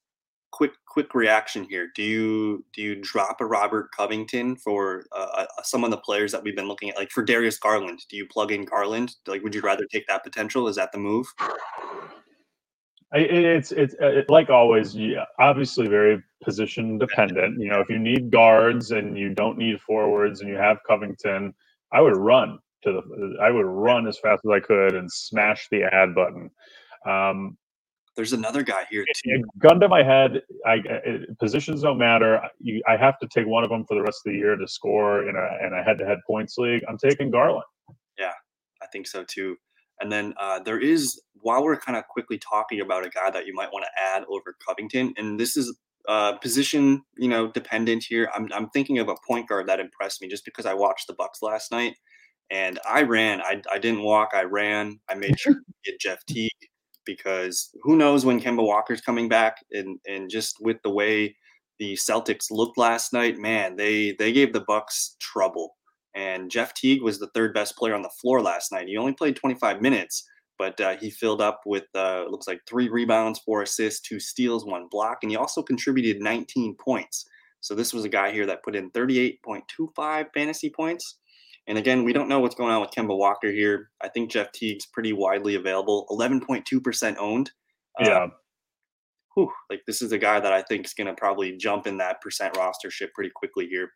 quick 0.52 0.72
quick 0.94 1.16
reaction 1.16 1.66
here. 1.68 1.90
Do 1.96 2.04
you 2.04 2.64
do 2.72 2.82
you 2.84 2.96
drop 3.02 3.42
a 3.42 3.46
Robert 3.46 3.90
Covington 3.98 4.56
for 4.56 5.06
uh, 5.12 5.46
uh, 5.58 5.64
some 5.64 5.84
of 5.84 5.90
the 5.90 5.98
players 5.98 6.32
that 6.32 6.44
we've 6.44 6.56
been 6.56 6.68
looking 6.68 6.92
at, 6.92 6.98
like 6.98 7.10
for 7.10 7.24
Darius 7.24 7.58
Garland? 7.58 8.06
Do 8.10 8.16
you 8.16 8.28
plug 8.28 8.52
in 8.52 8.64
Garland? 8.64 9.16
Like, 9.26 9.42
would 9.42 9.56
you 9.56 9.62
rather 9.62 9.86
take 9.92 10.06
that 10.08 10.24
potential? 10.24 10.68
Is 10.68 10.76
that 10.76 10.92
the 10.92 11.00
move? 11.00 11.26
It's 13.12 13.72
it's 13.72 13.96
uh, 14.00 14.20
it, 14.20 14.30
like 14.30 14.52
always. 14.52 14.96
Yeah, 14.96 15.26
obviously 15.40 15.88
very 15.88 16.22
position 16.44 17.00
dependent. 17.00 17.60
You 17.60 17.70
know, 17.70 17.80
if 17.80 17.90
you 17.90 17.98
need 17.98 18.30
guards 18.30 18.92
and 18.92 19.18
you 19.18 19.34
don't 19.34 19.58
need 19.58 19.82
forwards, 19.82 20.42
and 20.42 20.50
you 20.50 20.58
have 20.58 20.78
Covington, 20.88 21.56
I 21.92 22.02
would 22.02 22.16
run 22.16 22.60
to 22.84 22.92
the. 22.92 23.38
I 23.42 23.50
would 23.50 23.66
run 23.66 24.08
as 24.08 24.20
fast 24.20 24.44
as 24.46 24.52
I 24.52 24.60
could 24.60 24.94
and 24.94 25.12
smash 25.12 25.68
the 25.72 25.84
add 25.84 26.14
button. 26.14 26.52
Um, 27.08 27.58
there's 28.16 28.34
another 28.34 28.64
guy 28.64 28.86
here 28.90 29.06
too. 29.24 29.44
Gun 29.60 29.80
to 29.80 29.88
my 29.88 30.04
head, 30.04 30.42
I, 30.66 30.82
it, 30.86 31.40
positions 31.40 31.82
don't 31.82 31.98
matter. 31.98 32.42
You, 32.60 32.82
I 32.88 32.98
have 32.98 33.18
to 33.20 33.28
take 33.28 33.48
one 33.48 33.64
of 33.64 33.70
them 33.70 33.86
for 33.86 33.96
the 33.96 34.04
rest 34.04 34.22
of 34.26 34.32
the 34.32 34.38
year 34.38 34.56
to 34.56 34.68
score 34.68 35.28
in 35.28 35.36
a 35.36 35.66
in 35.66 35.74
a 35.74 35.84
head-to-head 35.84 36.20
points 36.28 36.58
league. 36.58 36.84
I'm 36.88 36.98
taking 36.98 37.32
Garland. 37.32 37.64
Yeah, 38.18 38.34
I 38.82 38.88
think 38.88 39.08
so 39.08 39.24
too. 39.24 39.56
And 40.00 40.12
then 40.12 40.34
uh, 40.40 40.60
there 40.60 40.80
is, 40.80 41.22
while 41.42 41.64
we're 41.64 41.78
kind 41.78 41.98
of 41.98 42.08
quickly 42.08 42.38
talking 42.38 42.82
about 42.82 43.06
a 43.06 43.10
guy 43.10 43.30
that 43.30 43.46
you 43.46 43.54
might 43.54 43.72
want 43.72 43.86
to 43.86 44.02
add 44.02 44.24
over 44.30 44.56
Covington, 44.66 45.14
and 45.18 45.40
this 45.40 45.56
is 45.56 45.76
uh, 46.08 46.34
position, 46.38 47.02
you 47.18 47.30
know, 47.30 47.52
dependent 47.52 48.04
here. 48.04 48.30
I'm 48.36 48.48
I'm 48.54 48.70
thinking 48.70 49.00
of 49.00 49.08
a 49.08 49.16
point 49.28 49.48
guard 49.48 49.68
that 49.68 49.80
impressed 49.80 50.22
me 50.22 50.28
just 50.28 50.46
because 50.46 50.66
I 50.66 50.74
watched 50.74 51.08
the 51.08 51.14
Bucks 51.14 51.42
last 51.42 51.72
night, 51.72 51.96
and 52.52 52.80
I 52.88 53.04
ran. 53.04 53.42
I 53.42 53.62
I 53.72 53.80
didn't 53.80 54.04
walk. 54.04 54.32
I 54.34 54.44
ran. 54.44 55.00
I 55.10 55.16
made 55.16 55.40
sure 55.40 55.54
to 55.54 55.62
get 55.86 56.00
Jeff 56.00 56.26
Teague 56.28 56.52
because 57.06 57.70
who 57.82 57.96
knows 57.96 58.26
when 58.26 58.42
Kemba 58.42 58.64
Walker's 58.64 59.02
coming 59.02 59.30
back 59.30 59.58
and 59.72 60.00
and 60.08 60.30
just 60.30 60.58
with 60.62 60.78
the 60.84 60.90
way 60.92 61.36
the 61.80 61.94
Celtics 61.94 62.52
looked 62.52 62.78
last 62.78 63.14
night, 63.14 63.38
man, 63.38 63.76
they 63.76 64.16
they 64.18 64.32
gave 64.32 64.54
the 64.54 64.62
Bucks 64.68 65.16
trouble. 65.20 65.76
And 66.16 66.52
Jeff 66.52 66.74
Teague 66.76 67.02
was 67.02 67.20
the 67.20 67.30
third 67.34 67.54
best 67.54 67.76
player 67.76 67.96
on 67.96 68.04
the 68.04 68.10
floor 68.22 68.42
last 68.42 68.72
night. 68.72 68.88
He 68.88 68.98
only 68.98 69.14
played 69.14 69.36
25 69.36 69.82
minutes, 69.82 70.24
but 70.60 70.80
uh, 70.80 70.96
he 70.98 71.10
filled 71.10 71.42
up 71.42 71.62
with 71.66 71.86
uh, 71.96 72.26
looks 72.30 72.48
like 72.48 72.62
three 72.68 72.88
rebounds, 72.90 73.40
four 73.40 73.64
assists, 73.64 74.08
two 74.08 74.20
steals, 74.20 74.66
one 74.66 74.88
block, 74.92 75.20
and 75.24 75.32
he 75.32 75.38
also 75.38 75.64
contributed 75.64 76.22
19 76.22 76.76
points. 76.76 77.26
So 77.62 77.74
this 77.74 77.94
was 77.94 78.04
a 78.04 78.10
guy 78.10 78.32
here 78.32 78.46
that 78.46 78.64
put 78.64 78.76
in 78.76 78.92
38.25 78.92 80.26
fantasy 80.34 80.70
points. 80.70 81.18
And 81.68 81.78
again, 81.78 82.04
we 82.04 82.14
don't 82.14 82.30
know 82.30 82.40
what's 82.40 82.56
going 82.56 82.72
on 82.74 82.82
with 82.82 82.92
Kemba 82.92 83.18
Walker 83.18 83.52
here. 83.52 83.90
I 84.02 84.10
think 84.10 84.32
Jeff 84.32 84.52
Teague's 84.52 84.86
pretty 84.88 85.14
widely 85.14 85.56
available, 85.56 86.06
11.2% 86.12 87.18
owned. 87.20 87.52
Uh, 88.02 88.06
yeah. 88.10 88.28
whew, 89.36 89.52
like 89.70 89.82
this 89.88 90.02
is 90.02 90.12
a 90.12 90.18
guy 90.18 90.40
that 90.40 90.54
I 90.54 90.62
think 90.64 90.86
is 90.86 90.94
going 90.94 91.08
to 91.08 91.14
probably 91.14 91.58
jump 91.58 91.88
in 91.88 91.98
that 91.98 92.22
percent 92.22 92.58
roster 92.58 92.92
ship 92.92 93.14
pretty 93.14 93.32
quickly 93.36 93.68
here. 93.68 93.92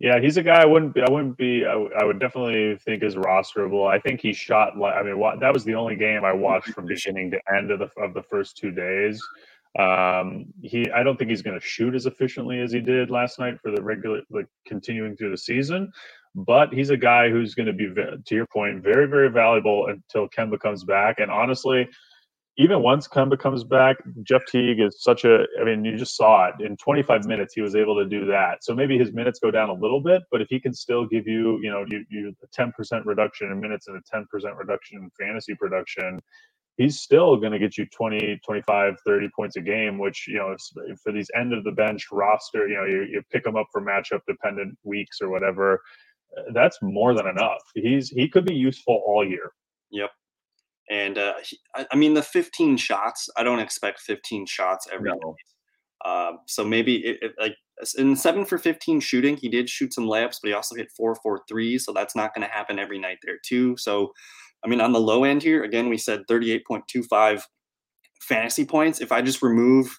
Yeah, 0.00 0.20
he's 0.20 0.38
a 0.38 0.42
guy 0.42 0.62
I 0.62 0.66
wouldn't 0.66 0.94
be. 0.94 1.02
I 1.02 1.10
wouldn't 1.10 1.36
be. 1.38 1.64
I, 1.66 1.72
w- 1.72 1.90
I 2.00 2.04
would 2.04 2.20
definitely 2.20 2.78
think 2.84 3.02
is 3.02 3.16
rosterable. 3.16 3.90
I 3.90 3.98
think 4.00 4.20
he 4.20 4.32
shot. 4.32 4.78
Like, 4.78 4.94
I 4.94 5.02
mean, 5.02 5.20
that 5.40 5.52
was 5.52 5.64
the 5.64 5.74
only 5.74 5.96
game 5.96 6.24
I 6.24 6.32
watched 6.32 6.70
from 6.70 6.86
beginning 6.86 7.30
to 7.32 7.40
end 7.54 7.70
of 7.70 7.80
the 7.80 7.90
of 8.02 8.14
the 8.14 8.22
first 8.22 8.56
two 8.56 8.70
days. 8.72 9.22
Um, 9.78 10.46
he, 10.62 10.90
I 10.90 11.02
don't 11.02 11.18
think 11.18 11.30
he's 11.30 11.42
going 11.42 11.60
to 11.60 11.64
shoot 11.64 11.94
as 11.94 12.06
efficiently 12.06 12.60
as 12.60 12.72
he 12.72 12.80
did 12.80 13.10
last 13.10 13.38
night 13.38 13.56
for 13.62 13.70
the 13.70 13.82
regular, 13.82 14.22
like 14.30 14.46
continuing 14.66 15.16
through 15.16 15.30
the 15.30 15.38
season 15.38 15.92
but 16.34 16.72
he's 16.72 16.90
a 16.90 16.96
guy 16.96 17.30
who's 17.30 17.54
going 17.54 17.66
to 17.66 17.72
be, 17.72 17.88
to 17.94 18.34
your 18.34 18.46
point, 18.46 18.82
very, 18.82 19.06
very 19.06 19.30
valuable 19.30 19.86
until 19.86 20.28
Kemba 20.28 20.60
comes 20.60 20.84
back. 20.84 21.18
And 21.18 21.30
honestly, 21.30 21.88
even 22.56 22.82
once 22.82 23.08
Kemba 23.08 23.38
comes 23.38 23.64
back, 23.64 23.96
Jeff 24.22 24.42
Teague 24.46 24.80
is 24.80 25.02
such 25.02 25.24
a. 25.24 25.44
I 25.60 25.64
mean, 25.64 25.84
you 25.84 25.96
just 25.96 26.16
saw 26.16 26.48
it 26.48 26.60
in 26.60 26.76
25 26.76 27.24
minutes. 27.24 27.54
He 27.54 27.62
was 27.62 27.74
able 27.74 27.96
to 27.96 28.04
do 28.04 28.26
that. 28.26 28.62
So 28.62 28.74
maybe 28.74 28.98
his 28.98 29.12
minutes 29.12 29.40
go 29.40 29.50
down 29.50 29.70
a 29.70 29.74
little 29.74 30.00
bit, 30.00 30.22
but 30.30 30.40
if 30.40 30.48
he 30.50 30.60
can 30.60 30.74
still 30.74 31.06
give 31.06 31.26
you, 31.26 31.58
you 31.62 31.70
know, 31.70 31.84
you, 31.88 32.04
you 32.10 32.34
a 32.42 32.62
10% 32.62 32.72
reduction 33.06 33.50
in 33.50 33.60
minutes 33.60 33.88
and 33.88 33.96
a 33.96 34.16
10% 34.16 34.24
reduction 34.58 34.98
in 34.98 35.10
fantasy 35.18 35.54
production, 35.54 36.20
he's 36.76 37.00
still 37.00 37.36
going 37.36 37.52
to 37.52 37.58
get 37.58 37.76
you 37.76 37.86
20 37.86 38.40
25 38.44 38.96
30 39.06 39.28
points 39.36 39.56
a 39.56 39.60
game 39.60 39.98
which 39.98 40.26
you 40.26 40.38
know 40.38 40.56
for 41.02 41.12
these 41.12 41.30
end 41.36 41.52
of 41.52 41.62
the 41.64 41.72
bench 41.72 42.06
roster 42.10 42.66
you 42.68 42.74
know 42.74 42.84
you, 42.84 43.02
you 43.02 43.22
pick 43.30 43.44
them 43.44 43.56
up 43.56 43.66
for 43.70 43.82
matchup 43.82 44.20
dependent 44.26 44.76
weeks 44.82 45.20
or 45.20 45.28
whatever 45.28 45.82
that's 46.52 46.78
more 46.82 47.14
than 47.14 47.26
enough. 47.26 47.62
He's 47.74 48.10
he 48.10 48.28
could 48.28 48.44
be 48.44 48.54
useful 48.54 49.02
all 49.06 49.26
year. 49.26 49.52
Yep. 49.90 50.10
And 50.90 51.18
uh, 51.18 51.34
he, 51.44 51.58
I, 51.74 51.86
I, 51.92 51.96
mean, 51.96 52.14
the 52.14 52.22
15 52.22 52.76
shots, 52.76 53.28
I 53.36 53.44
don't 53.44 53.60
expect 53.60 54.00
15 54.00 54.46
shots 54.46 54.88
every 54.92 55.10
no. 55.10 55.36
Uh, 56.04 56.32
so 56.46 56.64
maybe 56.64 56.96
it, 57.06 57.18
it, 57.22 57.32
like 57.38 57.54
in 57.96 58.16
seven 58.16 58.44
for 58.44 58.58
15 58.58 59.00
shooting, 59.00 59.36
he 59.36 59.48
did 59.48 59.68
shoot 59.68 59.94
some 59.94 60.06
layups, 60.06 60.38
but 60.42 60.48
he 60.48 60.52
also 60.52 60.74
hit 60.74 60.90
four 60.96 61.14
for 61.16 61.42
three. 61.48 61.78
So 61.78 61.92
that's 61.92 62.16
not 62.16 62.34
going 62.34 62.46
to 62.46 62.52
happen 62.52 62.78
every 62.78 62.98
night 62.98 63.18
there 63.22 63.38
too. 63.44 63.76
So, 63.76 64.12
I 64.64 64.68
mean, 64.68 64.80
on 64.80 64.92
the 64.92 65.00
low 65.00 65.24
end 65.24 65.42
here, 65.42 65.62
again, 65.62 65.88
we 65.88 65.96
said 65.96 66.22
38.25 66.28 67.42
fantasy 68.22 68.64
points. 68.64 69.00
If 69.00 69.12
I 69.12 69.22
just 69.22 69.42
remove, 69.42 69.98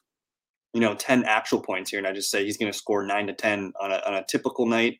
you 0.73 0.81
know, 0.81 0.95
10 0.95 1.23
actual 1.23 1.61
points 1.61 1.91
here, 1.91 1.99
and 1.99 2.07
I 2.07 2.13
just 2.13 2.31
say 2.31 2.43
he's 2.43 2.57
going 2.57 2.71
to 2.71 2.77
score 2.77 3.05
nine 3.05 3.27
to 3.27 3.33
10 3.33 3.73
on 3.79 3.91
a, 3.91 4.01
on 4.05 4.15
a 4.15 4.25
typical 4.29 4.65
night, 4.65 4.99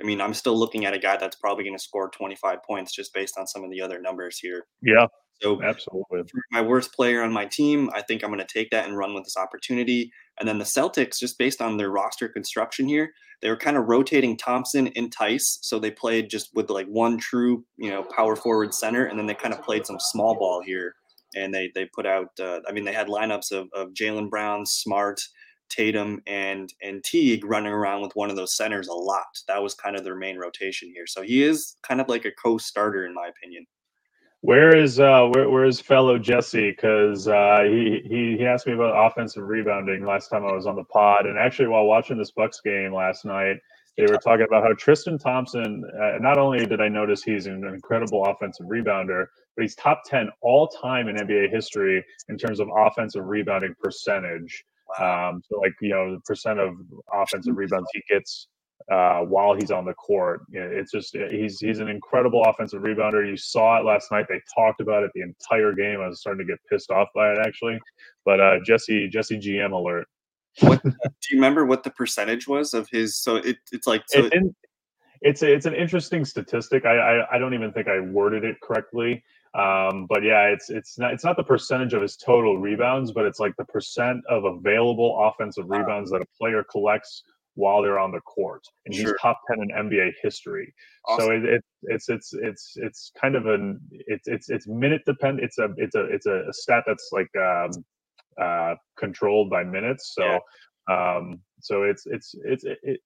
I 0.00 0.04
mean, 0.04 0.20
I'm 0.20 0.34
still 0.34 0.58
looking 0.58 0.84
at 0.84 0.94
a 0.94 0.98
guy 0.98 1.16
that's 1.16 1.36
probably 1.36 1.64
going 1.64 1.76
to 1.76 1.82
score 1.82 2.10
25 2.10 2.62
points 2.62 2.94
just 2.94 3.14
based 3.14 3.38
on 3.38 3.46
some 3.46 3.64
of 3.64 3.70
the 3.70 3.80
other 3.80 4.00
numbers 4.00 4.38
here. 4.38 4.66
Yeah. 4.82 5.06
So 5.42 5.62
absolutely. 5.62 6.22
my 6.50 6.62
worst 6.62 6.94
player 6.94 7.22
on 7.22 7.32
my 7.32 7.44
team, 7.44 7.90
I 7.94 8.02
think 8.02 8.22
I'm 8.22 8.30
going 8.30 8.44
to 8.44 8.52
take 8.52 8.70
that 8.70 8.86
and 8.86 8.96
run 8.96 9.14
with 9.14 9.24
this 9.24 9.36
opportunity. 9.36 10.10
And 10.38 10.48
then 10.48 10.58
the 10.58 10.64
Celtics, 10.64 11.18
just 11.18 11.38
based 11.38 11.60
on 11.60 11.76
their 11.76 11.90
roster 11.90 12.28
construction 12.28 12.88
here, 12.88 13.10
they 13.42 13.50
were 13.50 13.56
kind 13.56 13.76
of 13.76 13.86
rotating 13.86 14.36
Thompson 14.36 14.88
and 14.96 15.14
Theis. 15.14 15.58
So 15.60 15.78
they 15.78 15.90
played 15.90 16.30
just 16.30 16.54
with 16.54 16.70
like 16.70 16.86
one 16.86 17.18
true, 17.18 17.64
you 17.76 17.90
know, 17.90 18.02
power 18.02 18.34
forward 18.34 18.72
center, 18.72 19.04
and 19.04 19.18
then 19.18 19.26
they 19.26 19.34
kind 19.34 19.52
of 19.52 19.62
played 19.62 19.86
some 19.86 20.00
small 20.00 20.34
ball 20.38 20.62
here. 20.64 20.94
and 21.34 21.52
they 21.52 21.70
they 21.74 21.84
put 21.86 22.06
out. 22.06 22.30
Uh, 22.40 22.60
I 22.66 22.72
mean, 22.72 22.84
they 22.84 22.94
had 22.94 23.08
lineups 23.08 23.52
of, 23.52 23.68
of 23.74 23.92
Jaylen 23.92 24.30
Brown, 24.30 24.64
Smart, 24.64 25.20
Tatum, 25.68 26.22
and 26.26 26.72
and 26.82 27.02
Teague 27.04 27.44
running 27.44 27.72
around 27.72 28.02
with 28.02 28.16
one 28.16 28.30
of 28.30 28.36
those 28.36 28.56
centers 28.56 28.88
a 28.88 28.92
lot. 28.92 29.26
That 29.48 29.62
was 29.62 29.74
kind 29.74 29.96
of 29.96 30.04
their 30.04 30.16
main 30.16 30.38
rotation 30.38 30.90
here. 30.92 31.06
So 31.06 31.22
he 31.22 31.42
is 31.42 31.76
kind 31.82 32.00
of 32.00 32.08
like 32.08 32.24
a 32.24 32.32
co-starter 32.32 33.06
in 33.06 33.14
my 33.14 33.28
opinion. 33.28 33.66
Where 34.42 34.76
is 34.76 35.00
uh 35.00 35.26
where, 35.32 35.48
where 35.50 35.64
is 35.64 35.80
fellow 35.80 36.18
Jesse? 36.18 36.70
Because 36.70 37.26
uh, 37.26 37.64
he, 37.64 38.02
he 38.08 38.36
he 38.38 38.46
asked 38.46 38.66
me 38.66 38.74
about 38.74 39.10
offensive 39.10 39.42
rebounding 39.42 40.04
last 40.04 40.28
time 40.28 40.44
I 40.44 40.52
was 40.52 40.66
on 40.66 40.76
the 40.76 40.84
pod, 40.84 41.26
and 41.26 41.38
actually 41.38 41.68
while 41.68 41.86
watching 41.86 42.18
this 42.18 42.30
Bucks 42.30 42.60
game 42.64 42.94
last 42.94 43.24
night, 43.24 43.56
they 43.96 44.04
were 44.04 44.18
talking 44.18 44.46
about 44.46 44.62
how 44.62 44.74
Tristan 44.74 45.18
Thompson. 45.18 45.82
Uh, 46.00 46.18
not 46.20 46.38
only 46.38 46.64
did 46.66 46.80
I 46.80 46.88
notice 46.88 47.22
he's 47.22 47.46
an 47.46 47.64
incredible 47.64 48.24
offensive 48.24 48.66
rebounder, 48.66 49.24
but 49.56 49.62
he's 49.62 49.74
top 49.74 50.02
ten 50.04 50.28
all 50.42 50.68
time 50.68 51.08
in 51.08 51.16
NBA 51.16 51.50
history 51.50 52.04
in 52.28 52.36
terms 52.36 52.60
of 52.60 52.68
offensive 52.76 53.24
rebounding 53.24 53.74
percentage. 53.82 54.64
Wow. 54.98 55.30
Um, 55.30 55.42
so 55.48 55.58
like 55.58 55.74
you 55.80 55.90
know 55.90 56.14
the 56.14 56.20
percent 56.20 56.60
of 56.60 56.76
offensive 57.12 57.56
rebounds 57.56 57.88
he 57.92 58.02
gets 58.08 58.48
uh, 58.90 59.20
while 59.20 59.54
he's 59.54 59.70
on 59.70 59.84
the 59.84 59.94
court. 59.94 60.42
It's 60.52 60.92
just 60.92 61.16
he's 61.30 61.58
he's 61.58 61.78
an 61.80 61.88
incredible 61.88 62.42
offensive 62.44 62.82
rebounder. 62.82 63.28
You 63.28 63.36
saw 63.36 63.78
it 63.78 63.84
last 63.84 64.12
night. 64.12 64.26
They 64.28 64.40
talked 64.54 64.80
about 64.80 65.02
it 65.02 65.10
the 65.14 65.22
entire 65.22 65.72
game. 65.72 66.00
I 66.00 66.08
was 66.08 66.20
starting 66.20 66.46
to 66.46 66.52
get 66.52 66.60
pissed 66.70 66.90
off 66.90 67.08
by 67.14 67.32
it 67.32 67.38
actually. 67.44 67.78
But 68.24 68.40
uh, 68.40 68.58
Jesse 68.64 69.08
Jesse 69.08 69.38
GM 69.38 69.72
alert. 69.72 70.06
What 70.60 70.82
do 70.84 70.90
you 71.30 71.36
remember? 71.36 71.64
What 71.64 71.82
the 71.82 71.90
percentage 71.90 72.46
was 72.46 72.74
of 72.74 72.88
his? 72.90 73.16
So 73.16 73.36
it, 73.36 73.56
it's 73.72 73.86
like 73.86 74.04
so. 74.06 74.26
It, 74.32 74.54
it's 75.22 75.42
a, 75.42 75.52
it's 75.52 75.66
an 75.66 75.74
interesting 75.74 76.24
statistic. 76.24 76.84
I, 76.84 76.96
I, 76.96 77.36
I 77.36 77.38
don't 77.38 77.54
even 77.54 77.72
think 77.72 77.88
I 77.88 78.00
worded 78.00 78.44
it 78.44 78.60
correctly. 78.60 79.24
Um, 79.56 80.06
but 80.06 80.22
yeah, 80.22 80.48
it's 80.48 80.68
it's 80.68 80.98
not 80.98 81.14
it's 81.14 81.24
not 81.24 81.36
the 81.36 81.44
percentage 81.44 81.94
of 81.94 82.02
his 82.02 82.16
total 82.16 82.58
rebounds, 82.58 83.12
but 83.12 83.24
it's 83.24 83.40
like 83.40 83.54
the 83.56 83.64
percent 83.64 84.22
of 84.28 84.44
available 84.44 85.18
offensive 85.18 85.64
rebounds 85.68 86.10
that 86.10 86.20
a 86.20 86.26
player 86.38 86.62
collects 86.70 87.22
while 87.54 87.80
they're 87.80 87.98
on 87.98 88.12
the 88.12 88.20
court, 88.20 88.62
and 88.84 88.94
sure. 88.94 89.12
he's 89.12 89.14
top 89.20 89.40
ten 89.48 89.62
in 89.62 89.88
NBA 89.88 90.12
history. 90.22 90.74
Awesome. 91.06 91.26
So 91.26 91.32
it, 91.32 91.44
it, 91.44 91.64
it's 91.84 92.08
it's 92.10 92.34
it's 92.34 92.72
it's 92.76 93.12
kind 93.18 93.34
of 93.34 93.46
an 93.46 93.80
it's 93.90 94.28
it's 94.28 94.50
it's 94.50 94.68
minute 94.68 95.02
depend. 95.06 95.40
It's 95.40 95.58
a 95.58 95.70
it's 95.78 95.94
a 95.94 96.04
it's 96.04 96.26
a, 96.26 96.52
stat 96.52 96.84
that's 96.86 97.08
like 97.12 97.30
um, 97.36 97.70
uh, 98.40 98.74
controlled 98.98 99.48
by 99.48 99.64
minutes. 99.64 100.12
So. 100.14 100.24
Yeah. 100.24 100.38
Um, 100.88 101.40
so 101.60 101.82
it's 101.84 102.04
it's 102.06 102.34
it's 102.44 102.64
it, 102.64 102.78
it, 102.82 103.00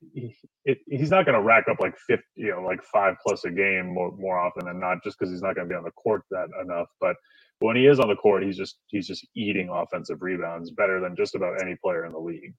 it 0.65 0.79
he's 0.89 1.11
not 1.11 1.25
going 1.25 1.37
to 1.37 1.43
rack 1.43 1.65
up 1.71 1.79
like 1.81 1.97
50, 2.09 2.25
you 2.37 2.51
know, 2.51 2.63
like 2.63 2.83
five 2.93 3.15
plus 3.25 3.45
a 3.45 3.51
game 3.51 3.95
more 3.95 4.13
more 4.17 4.39
often 4.39 4.67
than 4.67 4.81
not, 4.81 5.03
just 5.05 5.19
because 5.19 5.33
he's 5.33 5.43
not 5.43 5.55
going 5.55 5.69
to 5.69 5.73
be 5.73 5.77
on 5.77 5.85
the 5.85 5.91
court 5.93 6.23
that 6.31 6.49
enough. 6.63 6.89
But 7.01 7.17
when 7.61 7.77
he 7.77 7.87
is 7.87 8.01
on 8.01 8.09
the 8.09 8.17
court, 8.17 8.43
he's 8.43 8.57
just 8.57 8.79
he's 8.89 9.07
just 9.07 9.27
eating 9.37 9.69
offensive 9.69 10.23
rebounds 10.23 10.71
better 10.71 11.01
than 11.01 11.17
just 11.17 11.35
about 11.35 11.63
any 11.63 11.77
player 11.83 12.05
in 12.05 12.13
the 12.13 12.19
league. 12.19 12.55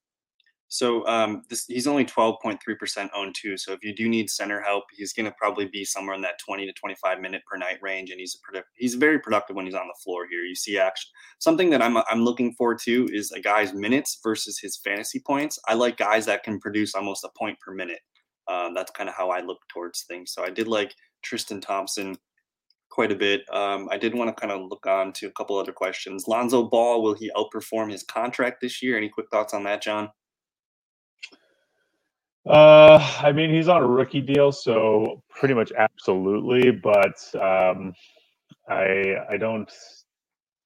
So 0.71 1.05
um, 1.05 1.41
this, 1.49 1.65
he's 1.67 1.85
only 1.85 2.05
12.3% 2.05 3.09
owned 3.13 3.35
too. 3.35 3.57
So 3.57 3.73
if 3.73 3.83
you 3.83 3.93
do 3.93 4.07
need 4.07 4.29
center 4.29 4.61
help, 4.61 4.85
he's 4.93 5.11
going 5.11 5.25
to 5.25 5.35
probably 5.37 5.65
be 5.65 5.83
somewhere 5.83 6.15
in 6.15 6.21
that 6.21 6.39
20 6.39 6.65
to 6.65 6.71
25 6.71 7.19
minute 7.19 7.41
per 7.45 7.57
night 7.57 7.79
range, 7.81 8.09
and 8.09 8.21
he's 8.21 8.39
a 8.55 8.61
he's 8.77 8.95
very 8.95 9.19
productive 9.19 9.57
when 9.57 9.65
he's 9.65 9.75
on 9.75 9.87
the 9.87 9.99
floor 10.01 10.27
here. 10.31 10.43
You 10.45 10.55
see, 10.55 10.79
action. 10.79 11.09
Something 11.39 11.69
that 11.71 11.81
I'm 11.81 11.97
I'm 11.97 12.23
looking 12.23 12.53
for 12.53 12.73
too 12.73 13.05
is 13.11 13.33
a 13.33 13.41
guy's 13.41 13.73
minutes 13.73 14.19
versus 14.23 14.59
his 14.59 14.77
fantasy 14.77 15.19
points. 15.19 15.59
I 15.67 15.73
like 15.73 15.97
guys 15.97 16.25
that 16.27 16.43
can 16.43 16.57
produce 16.57 16.95
almost 16.95 17.25
a 17.25 17.29
point 17.37 17.59
per 17.59 17.73
minute. 17.73 17.99
Um, 18.47 18.73
that's 18.73 18.91
kind 18.91 19.09
of 19.09 19.15
how 19.15 19.29
I 19.29 19.41
look 19.41 19.59
towards 19.73 20.03
things. 20.03 20.31
So 20.31 20.41
I 20.41 20.51
did 20.51 20.69
like 20.69 20.95
Tristan 21.21 21.59
Thompson 21.59 22.15
quite 22.89 23.11
a 23.11 23.15
bit. 23.15 23.41
Um, 23.53 23.89
I 23.91 23.97
did 23.97 24.15
want 24.15 24.29
to 24.29 24.39
kind 24.39 24.53
of 24.53 24.69
look 24.69 24.87
on 24.87 25.11
to 25.13 25.27
a 25.27 25.31
couple 25.31 25.57
other 25.57 25.73
questions. 25.73 26.29
Lonzo 26.29 26.63
Ball, 26.63 27.03
will 27.03 27.13
he 27.13 27.29
outperform 27.35 27.91
his 27.91 28.03
contract 28.03 28.61
this 28.61 28.81
year? 28.81 28.95
Any 28.95 29.09
quick 29.09 29.27
thoughts 29.31 29.53
on 29.53 29.63
that, 29.65 29.81
John? 29.81 30.09
Uh, 32.47 32.97
I 33.21 33.31
mean, 33.31 33.53
he's 33.53 33.67
on 33.67 33.83
a 33.83 33.87
rookie 33.87 34.21
deal, 34.21 34.51
so 34.51 35.21
pretty 35.29 35.53
much 35.53 35.71
absolutely. 35.77 36.71
But 36.71 37.19
um, 37.35 37.93
I 38.69 39.15
I 39.29 39.37
don't. 39.37 39.71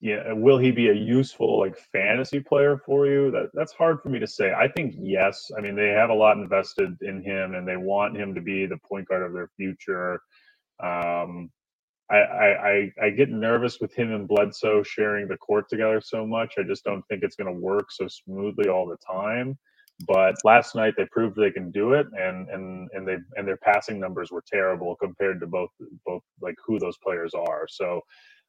Yeah, 0.01 0.34
will 0.34 0.57
he 0.59 0.71
be 0.71 0.89
a 0.89 0.93
useful 0.93 1.59
like 1.59 1.78
fantasy 1.91 2.39
player 2.39 2.78
for 2.86 3.07
you? 3.07 3.32
That 3.32 3.49
that's 3.53 3.73
hard 3.73 4.01
for 4.01 4.09
me 4.09 4.19
to 4.19 4.28
say. 4.28 4.53
I 4.53 4.67
think 4.67 4.95
yes. 4.97 5.51
I 5.57 5.61
mean, 5.61 5.76
they 5.76 5.89
have 5.89 6.09
a 6.09 6.13
lot 6.13 6.38
invested 6.38 6.95
in 7.01 7.23
him, 7.23 7.55
and 7.55 7.67
they 7.67 7.78
want 7.78 8.15
him 8.17 8.36
to 8.36 8.41
be 8.41 8.65
the 8.67 8.78
point 8.88 9.07
guard 9.07 9.23
of 9.23 9.34
their 9.34 9.49
future. 9.57 10.21
Um, 10.82 11.49
I, 12.09 12.17
I, 12.17 12.91
I 13.01 13.09
get 13.09 13.30
nervous 13.30 13.80
with 13.82 13.93
him 13.93 14.13
and 14.13 14.28
Bledsoe 14.28 14.84
sharing 14.84 15.28
the 15.28 15.38
court 15.38 15.67
together 15.69 15.99
so 16.01 16.26
much. 16.26 16.53
I 16.57 16.63
just 16.63 16.84
don't 16.84 17.01
think 17.07 17.23
it's 17.23 17.36
going 17.36 17.51
to 17.51 17.59
work 17.59 17.88
so 17.91 18.07
smoothly 18.07 18.69
all 18.69 18.86
the 18.86 18.97
time. 18.97 19.57
But 20.07 20.35
last 20.43 20.75
night 20.75 20.93
they 20.97 21.05
proved 21.11 21.37
they 21.37 21.51
can 21.51 21.71
do 21.71 21.93
it, 21.93 22.07
and 22.17 22.49
and 22.49 22.89
and 22.93 23.07
they 23.07 23.17
and 23.37 23.47
their 23.47 23.57
passing 23.57 23.99
numbers 23.99 24.29
were 24.29 24.43
terrible 24.51 24.95
compared 24.97 25.39
to 25.39 25.47
both 25.47 25.69
both 26.05 26.21
like 26.41 26.55
who 26.65 26.79
those 26.79 26.97
players 26.97 27.33
are. 27.33 27.65
So, 27.69 28.01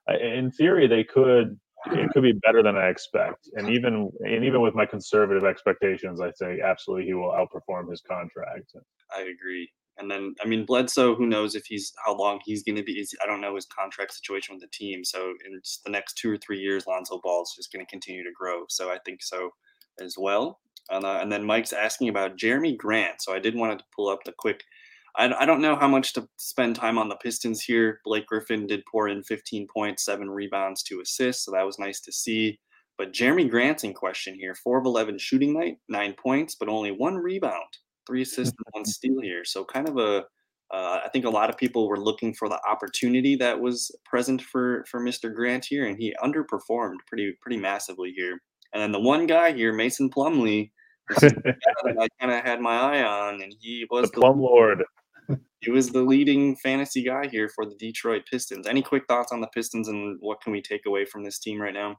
in 0.09 0.51
theory, 0.51 0.89
they 0.89 1.05
could 1.05 1.57
it 1.93 2.11
could 2.11 2.23
be 2.23 2.33
better 2.45 2.63
than 2.63 2.77
I 2.77 2.89
expect. 2.89 3.49
And 3.55 3.69
even 3.69 4.11
and 4.21 4.45
even 4.45 4.61
with 4.61 4.75
my 4.75 4.87
conservative 4.87 5.45
expectations, 5.45 6.21
I 6.21 6.33
say 6.33 6.61
absolutely 6.61 7.07
he 7.07 7.15
will 7.15 7.31
outperform 7.31 7.91
his 7.91 8.01
contract. 8.01 8.73
I 9.17 9.21
agree. 9.21 9.71
And 9.99 10.11
then 10.11 10.35
I 10.43 10.47
mean 10.49 10.67
Bledsoe, 10.67 11.15
who 11.15 11.27
knows 11.27 11.55
if 11.55 11.65
he's 11.67 11.93
how 12.05 12.17
long 12.17 12.41
he's 12.45 12.65
going 12.65 12.77
to 12.77 12.83
be? 12.83 13.07
I 13.23 13.27
don't 13.27 13.41
know 13.41 13.55
his 13.55 13.67
contract 13.67 14.15
situation 14.15 14.55
with 14.55 14.63
the 14.63 14.77
team. 14.77 15.05
So 15.05 15.33
in 15.47 15.61
the 15.85 15.91
next 15.91 16.15
two 16.15 16.31
or 16.31 16.37
three 16.39 16.59
years, 16.59 16.87
Lonzo 16.87 17.21
Ball 17.23 17.43
is 17.43 17.55
just 17.57 17.73
going 17.73 17.85
to 17.85 17.91
continue 17.91 18.25
to 18.25 18.33
grow. 18.37 18.65
So 18.69 18.91
I 18.91 18.99
think 19.05 19.23
so 19.23 19.51
as 20.01 20.17
well. 20.19 20.59
Uh, 20.91 21.19
and 21.21 21.31
then 21.31 21.45
Mike's 21.45 21.73
asking 21.73 22.09
about 22.09 22.37
Jerami 22.37 22.77
Grant. 22.77 23.23
So 23.23 23.35
I 23.35 23.39
did 23.39 23.55
want 23.55 23.79
to 23.79 23.85
pull 23.95 24.09
up 24.09 24.21
the 24.25 24.33
quick. 24.37 24.63
I, 25.17 25.33
I 25.41 25.47
don't 25.47 25.61
know 25.61 25.77
how 25.77 25.89
much 25.89 26.13
to 26.15 26.29
spend 26.37 26.77
time 26.77 26.99
on 26.99 27.09
the 27.09 27.17
Pistons 27.17 27.63
here. 27.63 28.01
Blake 28.05 28.27
Griffin 28.27 28.67
did 28.67 28.85
pour 28.91 29.09
in 29.09 29.23
15 29.23 29.67
points, 29.73 30.05
seven 30.05 30.31
rebounds, 30.31 30.83
two 30.83 31.01
assists. 31.01 31.45
So 31.45 31.53
that 31.53 31.67
was 31.67 31.79
nice 31.79 32.01
to 32.01 32.13
see. 32.13 32.59
But 32.99 33.13
Jerami 33.13 33.49
Grant's 33.49 33.85
in 33.85 33.95
question 33.95 34.35
here. 34.35 34.55
Four 34.55 34.79
of 34.79 34.87
11 34.87 35.19
shooting 35.19 35.53
night, 35.53 35.77
nine 35.89 36.15
points, 36.15 36.55
but 36.55 36.69
only 36.69 36.93
one 36.93 37.17
rebound, 37.17 37.69
three 38.07 38.23
assists, 38.23 38.55
and 38.57 38.67
one 38.73 38.85
steal 38.87 39.21
here. 39.21 39.45
So 39.45 39.65
kind 39.65 39.89
of 39.89 39.99
a 39.99 40.25
uh, 40.73 40.99
I 41.05 41.09
think 41.13 41.25
a 41.25 41.31
lot 41.31 41.49
of 41.49 41.57
people 41.57 41.87
were 41.87 42.01
looking 42.01 42.35
for 42.35 42.49
the 42.49 42.61
opportunity 42.69 43.37
that 43.37 43.61
was 43.61 43.91
present 44.05 44.43
for 44.43 44.85
for 44.91 45.01
Mr. 45.01 45.33
Grant 45.33 45.65
here, 45.65 45.87
and 45.87 45.97
he 45.97 46.15
underperformed 46.23 46.97
pretty 47.07 47.37
pretty 47.41 47.57
massively 47.57 48.13
here. 48.17 48.41
And 48.73 48.83
then 48.83 48.93
the 48.93 49.01
one 49.01 49.27
guy 49.27 49.53
here, 49.53 49.73
Mason 49.73 50.11
I 51.19 52.09
kind 52.21 52.33
of 52.33 52.45
had 52.45 52.61
my 52.61 52.77
eye 52.77 53.03
on, 53.03 53.43
and 53.43 53.55
he 53.61 53.87
was 53.91 54.11
the, 54.11 54.15
the 54.15 54.21
Plum 54.21 54.41
Lord. 54.41 54.85
He 55.61 55.71
was 55.71 55.91
the 55.91 56.03
leading 56.03 56.55
fantasy 56.57 57.03
guy 57.03 57.27
here 57.27 57.49
for 57.49 57.67
the 57.67 57.75
Detroit 57.75 58.23
Pistons. 58.31 58.67
Any 58.67 58.83
quick 58.83 59.05
thoughts 59.09 59.33
on 59.33 59.41
the 59.41 59.49
Pistons 59.49 59.89
and 59.89 60.17
what 60.21 60.41
can 60.41 60.53
we 60.53 60.63
take 60.63 60.87
away 60.87 61.05
from 61.05 61.25
this 61.25 61.41
team 61.41 61.61
right 61.61 61.75
now? 61.75 61.99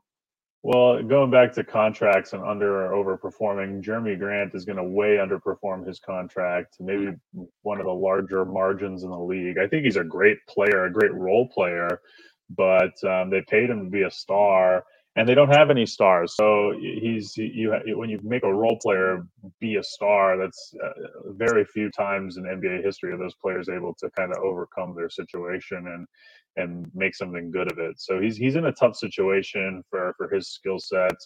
Well, 0.64 1.02
going 1.04 1.32
back 1.32 1.54
to 1.54 1.64
contracts 1.64 2.34
and 2.34 2.44
under 2.44 2.88
or 2.88 3.04
overperforming, 3.04 3.84
Jerami 3.84 4.18
Grant 4.18 4.56
is 4.56 4.66
going 4.66 4.78
to 4.78 4.84
way 4.84 5.18
underperform 5.18 5.86
his 5.86 6.00
contract, 6.00 6.78
maybe 6.80 7.14
one 7.62 7.80
of 7.80 7.86
the 7.86 7.94
larger 7.94 8.44
margins 8.44 9.04
in 9.04 9.10
the 9.10 9.20
league. 9.20 9.58
I 9.58 9.68
think 9.68 9.86
he's 9.86 9.98
a 9.98 10.04
great 10.04 10.38
player, 10.48 10.86
a 10.86 10.92
great 10.92 11.14
role 11.14 11.48
player, 11.48 12.02
but 12.50 13.02
um, 13.04 13.30
they 13.30 13.44
paid 13.48 13.70
him 13.70 13.86
to 13.86 13.90
be 13.90 14.04
a 14.04 14.12
star 14.12 14.84
and 15.18 15.28
they 15.28 15.34
don't 15.34 15.54
have 15.54 15.72
any 15.72 15.86
stars. 15.86 16.36
So 16.36 16.74
he's 16.80 17.36
you 17.36 17.74
when 17.96 18.10
you 18.10 18.20
make 18.24 18.44
a 18.44 18.54
role 18.54 18.78
player 18.82 19.26
be 19.60 19.78
a 19.78 19.84
star, 19.84 20.38
that's 20.38 20.74
uh, 20.84 21.32
very 21.32 21.66
few 21.66 21.90
times 21.90 22.38
in 22.38 22.44
NBA 22.44 22.84
history 22.84 23.12
are 23.12 23.18
those 23.18 23.36
players 23.42 23.68
able 23.68 23.96
to 23.96 24.10
kind 24.12 24.32
of 24.32 24.44
overcome 24.44 24.96
their 24.96 25.10
situation 25.10 25.88
and 25.88 26.08
and 26.56 26.90
make 26.94 27.16
something 27.16 27.52
good 27.52 27.72
of 27.72 27.80
it. 27.80 28.00
So 28.00 28.22
he's 28.22 28.38
he's 28.38 28.56
in 28.56 28.66
a 28.66 28.72
tough 28.72 28.96
situation 28.96 29.84
for 29.90 30.14
for 30.18 30.30
his 30.30 30.50
skill 30.50 30.78
set 30.78 31.18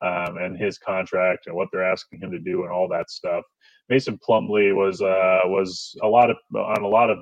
um, 0.00 0.38
and 0.38 0.56
his 0.56 0.78
contract 0.78 1.46
and 1.46 1.54
what 1.54 1.68
they're 1.70 1.90
asking 1.90 2.20
him 2.20 2.30
to 2.30 2.38
do 2.38 2.62
and 2.62 2.72
all 2.72 2.88
that 2.88 3.10
stuff. 3.10 3.44
Mason 3.90 4.18
Plumlee 4.26 4.74
was 4.74 5.02
uh, 5.02 5.40
was 5.44 5.94
a 6.02 6.08
lot 6.08 6.30
of 6.30 6.36
on 6.56 6.82
a 6.82 6.88
lot 6.88 7.10
of 7.10 7.18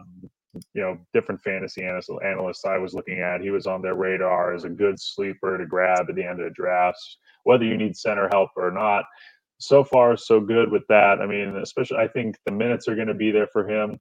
you 0.74 0.82
know 0.82 0.98
different 1.12 1.40
fantasy 1.40 1.82
analysts 1.84 2.64
I 2.64 2.78
was 2.78 2.94
looking 2.94 3.20
at. 3.20 3.40
He 3.40 3.50
was 3.50 3.66
on 3.66 3.82
their 3.82 3.94
radar 3.94 4.55
as 4.55 4.64
a 4.64 4.68
good 4.68 5.00
sleeper 5.00 5.59
to 5.59 5.66
grab 5.66 6.07
at 6.09 6.14
the 6.14 6.24
end 6.24 6.40
of 6.40 6.44
the 6.44 6.55
drafts, 6.55 7.18
whether 7.44 7.64
you 7.64 7.76
need 7.76 7.96
center 7.96 8.28
help 8.30 8.50
or 8.57 8.70
not. 8.70 9.05
So 9.59 9.84
far, 9.84 10.16
so 10.16 10.40
good 10.40 10.70
with 10.70 10.82
that. 10.88 11.20
I 11.20 11.26
mean, 11.26 11.57
especially 11.57 11.98
I 11.98 12.09
think 12.09 12.36
the 12.46 12.53
minutes 12.53 12.88
are 12.88 12.96
going 12.96 13.09
to 13.09 13.14
be 13.14 13.30
there 13.30 13.48
for 13.53 13.68
him. 13.68 13.98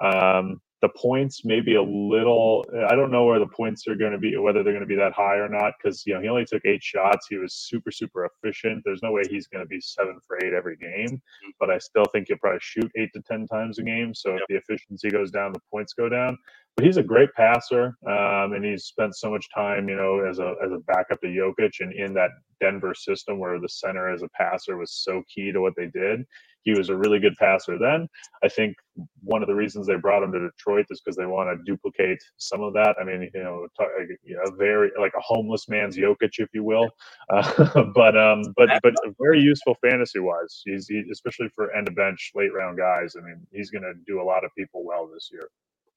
Um, 0.00 0.60
the 0.82 0.88
points 0.90 1.44
maybe 1.44 1.74
a 1.74 1.82
little 1.82 2.64
i 2.88 2.94
don't 2.94 3.10
know 3.10 3.24
where 3.24 3.38
the 3.38 3.46
points 3.46 3.86
are 3.86 3.94
going 3.94 4.12
to 4.12 4.18
be 4.18 4.36
whether 4.36 4.62
they're 4.62 4.72
going 4.72 4.80
to 4.80 4.86
be 4.86 4.96
that 4.96 5.12
high 5.12 5.36
or 5.36 5.48
not 5.48 5.74
because 5.76 6.06
you 6.06 6.14
know 6.14 6.20
he 6.20 6.28
only 6.28 6.44
took 6.44 6.64
eight 6.64 6.82
shots 6.82 7.26
he 7.28 7.36
was 7.36 7.54
super 7.54 7.90
super 7.90 8.26
efficient 8.26 8.82
there's 8.84 9.02
no 9.02 9.12
way 9.12 9.22
he's 9.28 9.46
going 9.46 9.62
to 9.62 9.68
be 9.68 9.80
seven 9.80 10.18
for 10.26 10.42
eight 10.44 10.52
every 10.52 10.76
game 10.76 11.08
mm-hmm. 11.08 11.50
but 11.58 11.70
i 11.70 11.78
still 11.78 12.04
think 12.12 12.28
he'll 12.28 12.38
probably 12.38 12.58
shoot 12.62 12.90
eight 12.96 13.10
to 13.12 13.20
ten 13.22 13.46
times 13.46 13.78
a 13.78 13.82
game 13.82 14.14
so 14.14 14.32
yep. 14.32 14.40
if 14.40 14.46
the 14.48 14.56
efficiency 14.56 15.10
goes 15.10 15.30
down 15.30 15.52
the 15.52 15.60
points 15.70 15.92
go 15.92 16.08
down 16.08 16.36
but 16.76 16.86
he's 16.86 16.96
a 16.96 17.02
great 17.02 17.32
passer, 17.34 17.96
um, 18.06 18.52
and 18.54 18.64
he's 18.64 18.84
spent 18.84 19.14
so 19.16 19.30
much 19.30 19.48
time, 19.54 19.88
you 19.88 19.96
know, 19.96 20.20
as 20.20 20.38
a 20.38 20.54
as 20.64 20.72
a 20.72 20.78
backup 20.86 21.20
to 21.20 21.26
Jokic, 21.26 21.80
and 21.80 21.92
in 21.92 22.14
that 22.14 22.30
Denver 22.60 22.94
system 22.94 23.38
where 23.38 23.60
the 23.60 23.68
center 23.68 24.08
as 24.08 24.22
a 24.22 24.28
passer 24.28 24.76
was 24.76 24.92
so 24.92 25.22
key 25.28 25.52
to 25.52 25.60
what 25.60 25.74
they 25.76 25.88
did. 25.88 26.24
He 26.62 26.72
was 26.72 26.88
a 26.88 26.96
really 26.96 27.18
good 27.18 27.36
passer 27.36 27.78
then. 27.78 28.08
I 28.42 28.48
think 28.48 28.76
one 29.22 29.42
of 29.42 29.48
the 29.48 29.54
reasons 29.54 29.86
they 29.86 29.96
brought 29.96 30.22
him 30.22 30.32
to 30.32 30.40
Detroit 30.40 30.86
is 30.90 31.00
because 31.00 31.16
they 31.16 31.26
want 31.26 31.48
to 31.48 31.64
duplicate 31.64 32.18
some 32.36 32.60
of 32.60 32.74
that. 32.74 32.96
I 33.00 33.04
mean, 33.04 33.30
you 33.34 33.42
know, 33.42 33.66
a 33.80 34.56
very 34.56 34.90
like 34.98 35.12
a 35.16 35.20
homeless 35.20 35.68
man's 35.68 35.96
Jokic, 35.96 36.38
if 36.38 36.48
you 36.52 36.64
will. 36.64 36.90
Uh, 37.30 37.84
but 37.94 38.16
um, 38.16 38.42
but 38.56 38.68
but 38.82 38.92
very 39.20 39.40
useful 39.40 39.76
fantasy 39.80 40.18
wise. 40.18 40.62
He's 40.64 40.88
he, 40.88 41.04
especially 41.12 41.48
for 41.54 41.72
end 41.76 41.86
of 41.86 41.94
bench 41.94 42.32
late 42.34 42.52
round 42.52 42.76
guys. 42.76 43.14
I 43.16 43.24
mean, 43.24 43.46
he's 43.52 43.70
going 43.70 43.84
to 43.84 43.92
do 44.04 44.20
a 44.20 44.24
lot 44.24 44.44
of 44.44 44.50
people 44.58 44.84
well 44.84 45.08
this 45.12 45.28
year. 45.32 45.48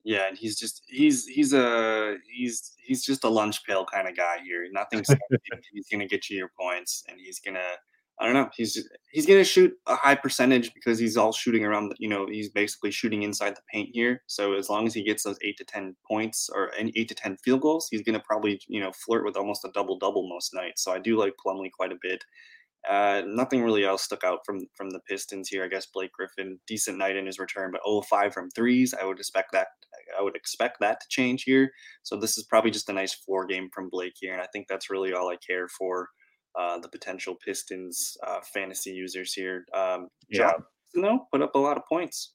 Yeah, 0.03 0.27
and 0.27 0.37
he's 0.37 0.59
just 0.59 0.83
he's 0.87 1.25
he's 1.25 1.53
a 1.53 2.17
he's 2.29 2.73
he's 2.77 3.03
just 3.03 3.23
a 3.23 3.29
lunch 3.29 3.63
pail 3.65 3.85
kind 3.85 4.07
of 4.07 4.17
guy 4.17 4.39
here. 4.43 4.67
Nothing 4.71 5.01
he's 5.73 5.87
gonna 5.89 6.07
get 6.07 6.29
you 6.29 6.37
your 6.37 6.51
points, 6.59 7.03
and 7.07 7.19
he's 7.19 7.39
gonna 7.39 7.59
I 8.19 8.25
don't 8.25 8.35
know. 8.35 8.49
He's 8.55 8.87
he's 9.11 9.25
gonna 9.25 9.43
shoot 9.43 9.73
a 9.87 9.95
high 9.95 10.15
percentage 10.15 10.73
because 10.73 10.99
he's 10.99 11.17
all 11.17 11.33
shooting 11.33 11.65
around. 11.65 11.93
You 11.97 12.09
know, 12.09 12.27
he's 12.27 12.49
basically 12.49 12.91
shooting 12.91 13.23
inside 13.23 13.55
the 13.55 13.61
paint 13.71 13.89
here. 13.93 14.21
So 14.27 14.53
as 14.53 14.69
long 14.69 14.85
as 14.85 14.93
he 14.93 15.03
gets 15.03 15.23
those 15.23 15.39
eight 15.43 15.57
to 15.57 15.65
ten 15.65 15.95
points 16.07 16.49
or 16.53 16.71
eight 16.77 17.07
to 17.09 17.15
ten 17.15 17.37
field 17.37 17.61
goals, 17.61 17.87
he's 17.89 18.03
gonna 18.03 18.21
probably 18.21 18.61
you 18.67 18.79
know 18.79 18.91
flirt 18.91 19.25
with 19.25 19.35
almost 19.35 19.65
a 19.65 19.71
double 19.73 19.97
double 19.97 20.29
most 20.29 20.53
nights. 20.53 20.83
So 20.83 20.91
I 20.91 20.99
do 20.99 21.17
like 21.17 21.33
Plumlee 21.43 21.71
quite 21.71 21.91
a 21.91 21.97
bit. 22.01 22.23
Uh, 22.89 23.21
nothing 23.25 23.63
really 23.63 23.85
else 23.85 24.03
stuck 24.03 24.23
out 24.23 24.39
from 24.45 24.59
from 24.75 24.89
the 24.89 24.99
Pistons 25.01 25.49
here. 25.49 25.63
I 25.63 25.67
guess 25.67 25.87
Blake 25.87 26.11
Griffin, 26.11 26.59
decent 26.67 26.97
night 26.97 27.15
in 27.15 27.25
his 27.25 27.39
return, 27.39 27.71
but 27.71 27.81
0-5 27.87 28.33
from 28.33 28.49
threes. 28.51 28.93
I 28.93 29.05
would 29.05 29.19
expect 29.19 29.53
that. 29.53 29.67
I 30.19 30.21
would 30.21 30.35
expect 30.35 30.79
that 30.81 30.99
to 30.99 31.07
change 31.09 31.43
here. 31.43 31.71
So 32.03 32.17
this 32.17 32.37
is 32.37 32.43
probably 32.43 32.71
just 32.71 32.89
a 32.89 32.93
nice 32.93 33.13
floor 33.13 33.45
game 33.45 33.69
from 33.73 33.89
Blake 33.89 34.15
here, 34.19 34.33
and 34.33 34.41
I 34.41 34.47
think 34.51 34.67
that's 34.67 34.89
really 34.89 35.13
all 35.13 35.29
I 35.29 35.37
care 35.37 35.67
for. 35.69 36.09
Uh, 36.57 36.77
the 36.77 36.89
potential 36.89 37.35
Pistons 37.43 38.15
uh, 38.25 38.39
fantasy 38.53 38.91
users 38.91 39.33
here. 39.33 39.65
Um, 39.73 40.09
yeah, 40.29 40.53
no, 40.93 41.27
put 41.31 41.41
up 41.41 41.55
a 41.55 41.59
lot 41.59 41.77
of 41.77 41.85
points. 41.87 42.33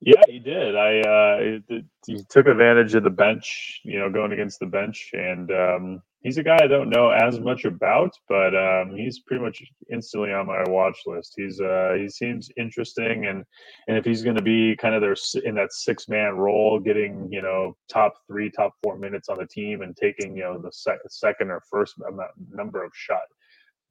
Yeah, 0.00 0.20
he 0.28 0.38
did. 0.38 0.76
I 0.76 1.00
uh, 1.00 1.78
he 2.06 2.22
took 2.28 2.46
advantage 2.46 2.94
of 2.94 3.02
the 3.02 3.10
bench, 3.10 3.80
you 3.82 3.98
know, 3.98 4.10
going 4.10 4.32
against 4.32 4.60
the 4.60 4.66
bench, 4.66 5.10
and 5.14 5.50
um, 5.50 6.02
he's 6.26 6.38
a 6.38 6.42
guy 6.42 6.58
I 6.60 6.66
don't 6.66 6.90
know 6.90 7.10
as 7.10 7.38
much 7.38 7.64
about, 7.64 8.10
but 8.28 8.52
um, 8.56 8.96
he's 8.96 9.20
pretty 9.20 9.44
much 9.44 9.62
instantly 9.92 10.32
on 10.32 10.48
my 10.48 10.64
watch 10.66 10.98
list. 11.06 11.34
He's 11.36 11.60
uh, 11.60 11.94
he 11.96 12.08
seems 12.08 12.50
interesting, 12.56 13.26
and 13.26 13.44
and 13.86 13.96
if 13.96 14.04
he's 14.04 14.24
going 14.24 14.36
to 14.36 14.42
be 14.42 14.76
kind 14.76 14.96
of 14.96 15.00
there 15.00 15.14
in 15.44 15.54
that 15.54 15.72
six 15.72 16.08
man 16.08 16.34
role, 16.34 16.80
getting 16.80 17.28
you 17.30 17.42
know 17.42 17.76
top 17.88 18.14
three, 18.26 18.50
top 18.50 18.72
four 18.82 18.98
minutes 18.98 19.28
on 19.28 19.38
the 19.38 19.46
team, 19.46 19.82
and 19.82 19.96
taking 19.96 20.36
you 20.36 20.42
know 20.42 20.58
the 20.58 20.72
sec- 20.72 20.98
second 21.08 21.50
or 21.50 21.62
first 21.70 21.94
number 22.50 22.82
of 22.82 22.90
shot, 22.92 23.22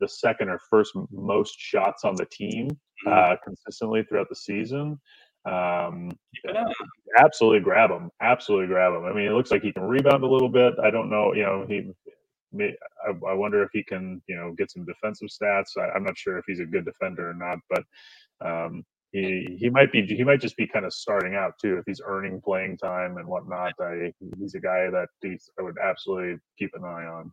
the 0.02 0.10
second 0.10 0.50
or 0.50 0.60
first 0.70 0.92
most 1.12 1.56
shots 1.58 2.04
on 2.04 2.16
the 2.18 2.26
team 2.26 2.68
mm-hmm. 2.68 3.14
uh, 3.14 3.36
consistently 3.46 4.04
throughout 4.04 4.28
the 4.30 4.36
season. 4.36 5.00
Um, 5.46 6.12
absolutely 7.20 7.60
grab 7.60 7.92
him. 7.92 8.10
Absolutely 8.20 8.68
grab 8.68 8.94
him. 8.94 9.06
I 9.06 9.14
mean, 9.14 9.28
it 9.28 9.34
looks 9.34 9.52
like 9.52 9.62
he 9.62 9.72
can 9.72 9.84
rebound 9.84 10.24
a 10.24 10.28
little 10.28 10.50
bit. 10.50 10.74
I 10.84 10.90
don't 10.90 11.10
know. 11.10 11.34
You 11.34 11.44
know, 11.44 11.66
he 11.68 11.92
I, 12.62 13.12
I 13.28 13.34
wonder 13.34 13.64
if 13.64 13.70
he 13.74 13.84
can, 13.84 14.22
you 14.28 14.36
know, 14.36 14.54
get 14.58 14.72
some 14.72 14.86
defensive 14.86 15.30
stats. 15.30 15.78
I, 15.78 15.96
am 15.96 16.04
not 16.04 16.18
sure 16.18 16.38
if 16.38 16.46
he's 16.48 16.60
a 16.60 16.66
good 16.66 16.86
defender 16.86 17.30
or 17.30 17.34
not, 17.34 17.60
but 17.70 17.84
um, 18.46 18.84
he 19.12 19.58
he 19.60 19.70
might 19.70 19.92
be 19.92 20.06
he 20.06 20.24
might 20.24 20.42
just 20.42 20.58
be 20.58 20.68
kind 20.68 20.86
of 20.86 20.94
starting 20.94 21.36
out 21.36 21.54
too 21.62 21.78
if 21.78 21.86
he's 21.86 22.02
earning 22.06 22.42
playing 22.42 22.78
time 22.78 23.18
and 23.18 23.28
whatnot. 23.28 23.74
I, 23.80 24.12
he's 24.38 24.56
a 24.56 24.60
guy 24.60 24.90
that 24.90 25.08
I 25.24 25.62
would 25.62 25.78
absolutely 25.82 26.38
keep 26.60 26.72
an 26.74 26.84
eye 26.84 27.06
on. 27.06 27.32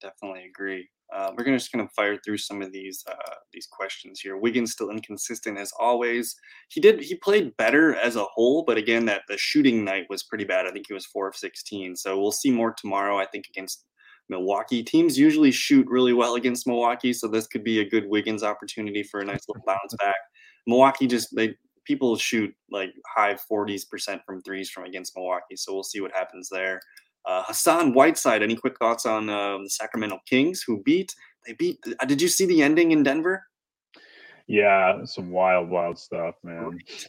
Definitely 0.00 0.46
agree. 0.46 0.88
Uh, 1.14 1.30
we're 1.36 1.44
gonna 1.44 1.58
just 1.58 1.70
kind 1.70 1.84
of 1.84 1.92
fire 1.92 2.18
through 2.24 2.38
some 2.38 2.62
of 2.62 2.72
these 2.72 3.04
uh, 3.06 3.34
these 3.52 3.66
questions 3.66 4.18
here. 4.20 4.36
Wiggins 4.36 4.72
still 4.72 4.90
inconsistent 4.90 5.58
as 5.58 5.70
always. 5.78 6.34
He 6.70 6.80
did 6.80 7.00
he 7.00 7.14
played 7.16 7.56
better 7.56 7.94
as 7.94 8.16
a 8.16 8.24
whole, 8.24 8.64
but 8.64 8.78
again, 8.78 9.04
that 9.06 9.22
the 9.28 9.36
shooting 9.36 9.84
night 9.84 10.06
was 10.08 10.22
pretty 10.22 10.44
bad. 10.44 10.66
I 10.66 10.70
think 10.70 10.86
he 10.88 10.94
was 10.94 11.06
four 11.06 11.28
of 11.28 11.36
sixteen. 11.36 11.94
So 11.94 12.18
we'll 12.18 12.32
see 12.32 12.50
more 12.50 12.72
tomorrow. 12.72 13.18
I 13.18 13.26
think 13.26 13.44
against 13.50 13.84
Milwaukee. 14.32 14.82
Teams 14.82 15.16
usually 15.16 15.52
shoot 15.52 15.86
really 15.88 16.12
well 16.12 16.34
against 16.34 16.66
Milwaukee, 16.66 17.12
so 17.12 17.28
this 17.28 17.46
could 17.46 17.62
be 17.62 17.78
a 17.80 17.88
good 17.88 18.08
Wiggins 18.08 18.42
opportunity 18.42 19.04
for 19.04 19.20
a 19.20 19.24
nice 19.24 19.48
little 19.48 19.62
bounce 19.64 19.94
back. 20.00 20.16
Milwaukee 20.66 21.06
just 21.06 21.34
they 21.34 21.54
people 21.84 22.16
shoot 22.16 22.52
like 22.70 22.92
high 23.06 23.34
40s 23.34 23.88
percent 23.88 24.22
from 24.24 24.42
threes 24.42 24.70
from 24.70 24.84
against 24.84 25.16
Milwaukee, 25.16 25.56
so 25.56 25.72
we'll 25.72 25.84
see 25.84 26.00
what 26.00 26.12
happens 26.12 26.48
there. 26.48 26.80
Uh, 27.24 27.44
Hassan 27.46 27.94
Whiteside, 27.94 28.42
any 28.42 28.56
quick 28.56 28.78
thoughts 28.78 29.06
on 29.06 29.28
uh, 29.28 29.58
the 29.58 29.70
Sacramento 29.70 30.18
Kings 30.26 30.64
who 30.66 30.82
beat? 30.82 31.14
They 31.46 31.52
beat. 31.54 31.78
Uh, 32.00 32.04
did 32.04 32.20
you 32.20 32.28
see 32.28 32.46
the 32.46 32.62
ending 32.62 32.90
in 32.90 33.02
Denver? 33.02 33.44
Yeah, 34.46 35.04
some 35.04 35.30
wild, 35.30 35.70
wild 35.70 35.98
stuff, 35.98 36.34
man. 36.42 36.78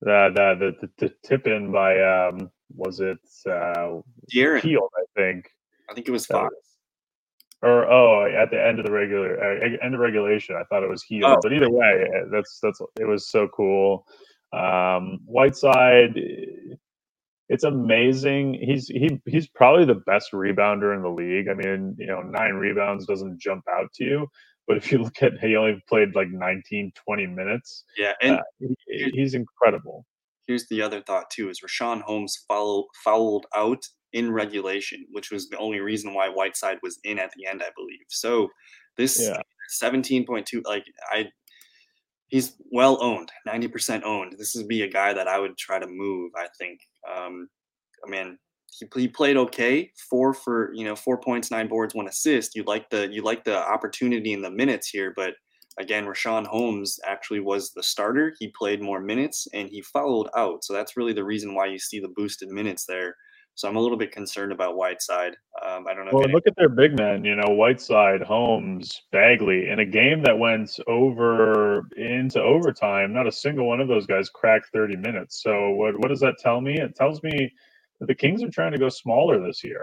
the, 0.00 0.32
the 0.34 0.76
the 0.80 0.90
the, 0.98 1.14
tip 1.24 1.46
in 1.46 1.72
by 1.72 2.00
um 2.00 2.50
was 2.74 3.00
it 3.00 3.18
uh 3.46 4.00
De'Aaron. 4.32 4.76
I 4.76 5.04
think. 5.16 5.50
I 5.92 5.94
think 5.94 6.08
it 6.08 6.12
was 6.12 6.26
Fox. 6.26 6.54
Or 7.60 7.88
oh, 7.88 8.26
at 8.26 8.50
the 8.50 8.60
end 8.60 8.80
of 8.80 8.86
the 8.86 8.90
regular 8.90 9.38
uh, 9.38 9.84
end 9.84 9.94
of 9.94 10.00
regulation, 10.00 10.56
I 10.56 10.64
thought 10.64 10.82
it 10.82 10.90
was 10.90 11.04
Hield. 11.04 11.30
Oh. 11.30 11.38
But 11.40 11.52
either 11.52 11.70
way, 11.70 12.08
that's 12.32 12.58
that's 12.60 12.80
it 12.98 13.04
was 13.04 13.30
so 13.30 13.46
cool. 13.54 14.04
Um, 14.52 15.20
Whiteside, 15.26 16.18
it's 17.48 17.64
amazing. 17.64 18.54
He's 18.54 18.88
he 18.88 19.20
he's 19.26 19.46
probably 19.48 19.84
the 19.84 20.02
best 20.06 20.32
rebounder 20.32 20.96
in 20.96 21.02
the 21.02 21.08
league. 21.08 21.48
I 21.48 21.54
mean, 21.54 21.94
you 21.98 22.06
know, 22.06 22.22
nine 22.22 22.54
rebounds 22.54 23.06
doesn't 23.06 23.40
jump 23.40 23.62
out 23.70 23.92
to 23.94 24.04
you, 24.04 24.26
but 24.66 24.76
if 24.76 24.90
you 24.90 24.98
look 25.02 25.22
at 25.22 25.38
he 25.40 25.54
only 25.54 25.80
played 25.88 26.16
like 26.16 26.28
19, 26.30 26.92
20 27.04 27.26
minutes. 27.26 27.84
Yeah, 27.96 28.14
and 28.22 28.38
uh, 28.38 28.42
he, 28.88 29.10
he's 29.12 29.34
incredible. 29.34 30.04
Here's 30.48 30.66
the 30.68 30.82
other 30.82 31.00
thought 31.00 31.30
too: 31.30 31.48
is 31.48 31.60
Richaun 31.60 32.02
Holmes 32.02 32.44
foul, 32.48 32.88
fouled 33.04 33.46
out 33.54 33.84
in 34.12 34.32
regulation, 34.32 35.06
which 35.10 35.30
was 35.30 35.48
the 35.48 35.58
only 35.58 35.80
reason 35.80 36.14
why 36.14 36.28
Whiteside 36.28 36.78
was 36.82 36.98
in 37.04 37.18
at 37.18 37.30
the 37.36 37.46
end, 37.46 37.62
I 37.62 37.70
believe. 37.76 38.04
So 38.08 38.48
this 38.96 39.20
yeah. 39.20 39.40
17.2, 39.82 40.62
like 40.66 40.84
I, 41.10 41.26
he's 42.28 42.56
well 42.70 43.02
owned, 43.02 43.30
90% 43.48 44.02
owned. 44.04 44.34
This 44.38 44.54
would 44.54 44.68
be 44.68 44.82
a 44.82 44.88
guy 44.88 45.12
that 45.12 45.28
I 45.28 45.38
would 45.38 45.56
try 45.56 45.78
to 45.78 45.86
move. 45.86 46.32
I 46.36 46.48
think. 46.58 46.80
Um, 47.10 47.48
I 48.04 48.10
mean, 48.10 48.38
he, 48.78 48.86
he 48.96 49.08
played 49.08 49.36
okay, 49.36 49.90
four 50.10 50.34
for 50.34 50.72
you 50.74 50.84
know 50.84 50.96
four 50.96 51.18
points, 51.18 51.50
nine 51.50 51.68
boards, 51.68 51.94
one 51.94 52.08
assist. 52.08 52.54
You 52.54 52.64
like 52.64 52.90
the 52.90 53.08
you 53.10 53.22
like 53.22 53.44
the 53.44 53.58
opportunity 53.58 54.32
in 54.32 54.42
the 54.42 54.50
minutes 54.50 54.88
here, 54.88 55.12
but 55.14 55.34
again, 55.78 56.06
Richaun 56.06 56.46
Holmes 56.46 56.98
actually 57.06 57.40
was 57.40 57.72
the 57.72 57.82
starter. 57.82 58.34
He 58.38 58.52
played 58.56 58.82
more 58.82 59.00
minutes 59.00 59.46
and 59.54 59.68
he 59.68 59.82
followed 59.82 60.28
out. 60.36 60.64
So 60.64 60.72
that's 60.72 60.96
really 60.96 61.12
the 61.12 61.24
reason 61.24 61.54
why 61.54 61.66
you 61.66 61.78
see 61.78 62.00
the 62.00 62.12
boosted 62.14 62.50
minutes 62.50 62.84
there. 62.86 63.16
So 63.54 63.68
I'm 63.68 63.76
a 63.76 63.80
little 63.80 63.98
bit 63.98 64.12
concerned 64.12 64.50
about 64.50 64.76
Whiteside. 64.76 65.36
Um, 65.62 65.86
I 65.86 65.94
don't 65.94 66.06
know. 66.06 66.12
Well, 66.14 66.28
look 66.30 66.46
at 66.46 66.56
their 66.56 66.70
big 66.70 66.98
men. 66.98 67.24
You 67.24 67.36
know, 67.36 67.50
Whiteside, 67.50 68.22
Holmes, 68.22 69.02
Bagley, 69.12 69.68
in 69.68 69.80
a 69.80 69.84
game 69.84 70.22
that 70.22 70.38
went 70.38 70.78
over 70.86 71.86
into 71.96 72.40
overtime. 72.40 73.12
Not 73.12 73.26
a 73.26 73.32
single 73.32 73.68
one 73.68 73.80
of 73.80 73.88
those 73.88 74.06
guys 74.06 74.30
cracked 74.30 74.70
30 74.72 74.96
minutes. 74.96 75.42
So 75.42 75.70
what 75.70 75.98
what 75.98 76.08
does 76.08 76.20
that 76.20 76.38
tell 76.38 76.60
me? 76.60 76.80
It 76.80 76.96
tells 76.96 77.22
me 77.22 77.52
that 78.00 78.06
the 78.06 78.14
Kings 78.14 78.42
are 78.42 78.50
trying 78.50 78.72
to 78.72 78.78
go 78.78 78.88
smaller 78.88 79.44
this 79.44 79.62
year. 79.62 79.82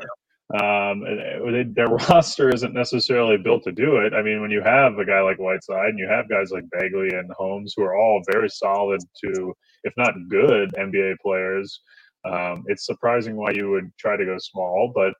Um, 0.59 1.01
they, 1.01 1.63
their 1.63 1.87
roster 2.09 2.49
isn't 2.49 2.73
necessarily 2.73 3.37
built 3.37 3.63
to 3.65 3.71
do 3.71 3.97
it. 3.97 4.13
I 4.13 4.23
mean, 4.23 4.41
when 4.41 4.49
you 4.49 4.61
have 4.63 4.97
a 4.97 5.05
guy 5.05 5.21
like 5.21 5.37
Whiteside 5.37 5.89
and 5.89 5.99
you 5.99 6.07
have 6.07 6.27
guys 6.27 6.49
like 6.49 6.69
Bagley 6.71 7.09
and 7.09 7.31
Holmes, 7.33 7.75
who 7.77 7.83
are 7.83 7.95
all 7.95 8.23
very 8.31 8.49
solid 8.49 8.99
to, 9.23 9.53
if 9.83 9.93
not 9.95 10.15
good, 10.27 10.73
NBA 10.73 11.17
players 11.21 11.81
um, 12.25 12.63
it's 12.67 12.85
surprising 12.85 13.35
why 13.35 13.51
you 13.51 13.69
would 13.69 13.91
try 13.97 14.17
to 14.17 14.25
go 14.25 14.37
small, 14.39 14.91
but 14.93 15.13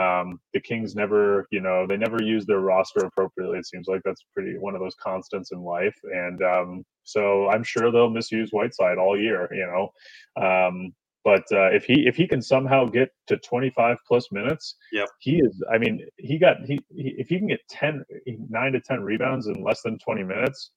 um, 0.00 0.40
the 0.52 0.60
Kings 0.60 0.94
never, 0.94 1.46
you 1.50 1.60
know, 1.60 1.86
they 1.86 1.96
never 1.96 2.22
use 2.22 2.44
their 2.44 2.60
roster 2.60 3.00
appropriately. 3.00 3.58
It 3.58 3.66
seems 3.66 3.88
like 3.88 4.02
that's 4.04 4.24
pretty 4.34 4.58
one 4.58 4.74
of 4.74 4.80
those 4.80 4.94
constants 4.94 5.52
in 5.52 5.60
life, 5.60 5.96
and 6.04 6.42
um, 6.42 6.84
so 7.04 7.48
I'm 7.48 7.64
sure 7.64 7.90
they'll 7.90 8.10
misuse 8.10 8.50
Whiteside 8.50 8.98
all 8.98 9.18
year. 9.18 9.48
You 9.52 9.66
know, 9.66 10.44
um, 10.44 10.92
but 11.26 11.44
uh, 11.50 11.70
if 11.72 11.84
he 11.84 12.06
if 12.06 12.14
he 12.14 12.28
can 12.28 12.40
somehow 12.40 12.84
get 12.84 13.10
to 13.26 13.36
25 13.38 13.96
plus 14.06 14.30
minutes, 14.30 14.76
yep. 14.92 15.08
he 15.18 15.38
is. 15.38 15.60
I 15.72 15.76
mean, 15.76 16.06
he 16.18 16.38
got 16.38 16.58
he, 16.64 16.78
he 16.94 17.14
if 17.18 17.28
he 17.28 17.38
can 17.38 17.48
get 17.48 17.66
10 17.68 18.04
nine 18.48 18.72
to 18.72 18.80
10 18.80 19.00
rebounds 19.00 19.48
in 19.48 19.62
less 19.62 19.82
than 19.82 19.98
20 19.98 20.22
minutes, 20.22 20.70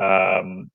um, 0.00 0.70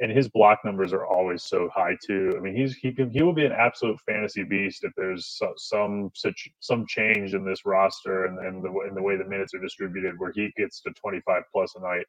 and 0.00 0.10
his 0.10 0.28
block 0.28 0.60
numbers 0.64 0.92
are 0.94 1.06
always 1.06 1.42
so 1.42 1.68
high 1.74 1.96
too. 2.04 2.34
I 2.36 2.40
mean, 2.40 2.56
he's 2.56 2.74
he 2.74 2.92
can 2.92 3.10
he 3.10 3.22
will 3.22 3.34
be 3.34 3.44
an 3.44 3.52
absolute 3.52 4.00
fantasy 4.00 4.44
beast 4.44 4.82
if 4.82 4.92
there's 4.96 5.26
so, 5.26 5.52
some 5.56 6.10
such 6.14 6.48
some 6.60 6.86
change 6.86 7.34
in 7.34 7.44
this 7.44 7.66
roster 7.66 8.24
and, 8.24 8.38
and 8.38 8.62
the 8.64 8.70
in 8.88 8.94
the 8.94 9.02
way 9.02 9.16
the 9.16 9.28
minutes 9.28 9.52
are 9.54 9.60
distributed, 9.60 10.18
where 10.18 10.32
he 10.32 10.50
gets 10.56 10.80
to 10.82 10.90
25 10.92 11.42
plus 11.52 11.74
a 11.76 11.80
night. 11.80 12.06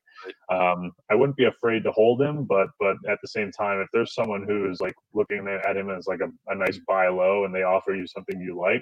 Um, 0.49 0.91
I 1.11 1.15
wouldn't 1.15 1.37
be 1.37 1.45
afraid 1.45 1.83
to 1.83 1.91
hold 1.91 2.21
him, 2.21 2.45
but 2.45 2.67
but 2.79 2.95
at 3.09 3.19
the 3.21 3.27
same 3.27 3.51
time, 3.51 3.81
if 3.81 3.87
there's 3.91 4.15
someone 4.15 4.43
who 4.47 4.69
is 4.71 4.79
like 4.79 4.95
looking 5.13 5.47
at 5.47 5.75
him 5.75 5.89
as 5.89 6.07
like 6.07 6.21
a, 6.21 6.51
a 6.51 6.55
nice 6.55 6.79
buy 6.87 7.09
low 7.09 7.43
and 7.43 7.53
they 7.53 7.63
offer 7.63 7.93
you 7.93 8.07
something 8.07 8.39
you 8.39 8.57
like, 8.57 8.81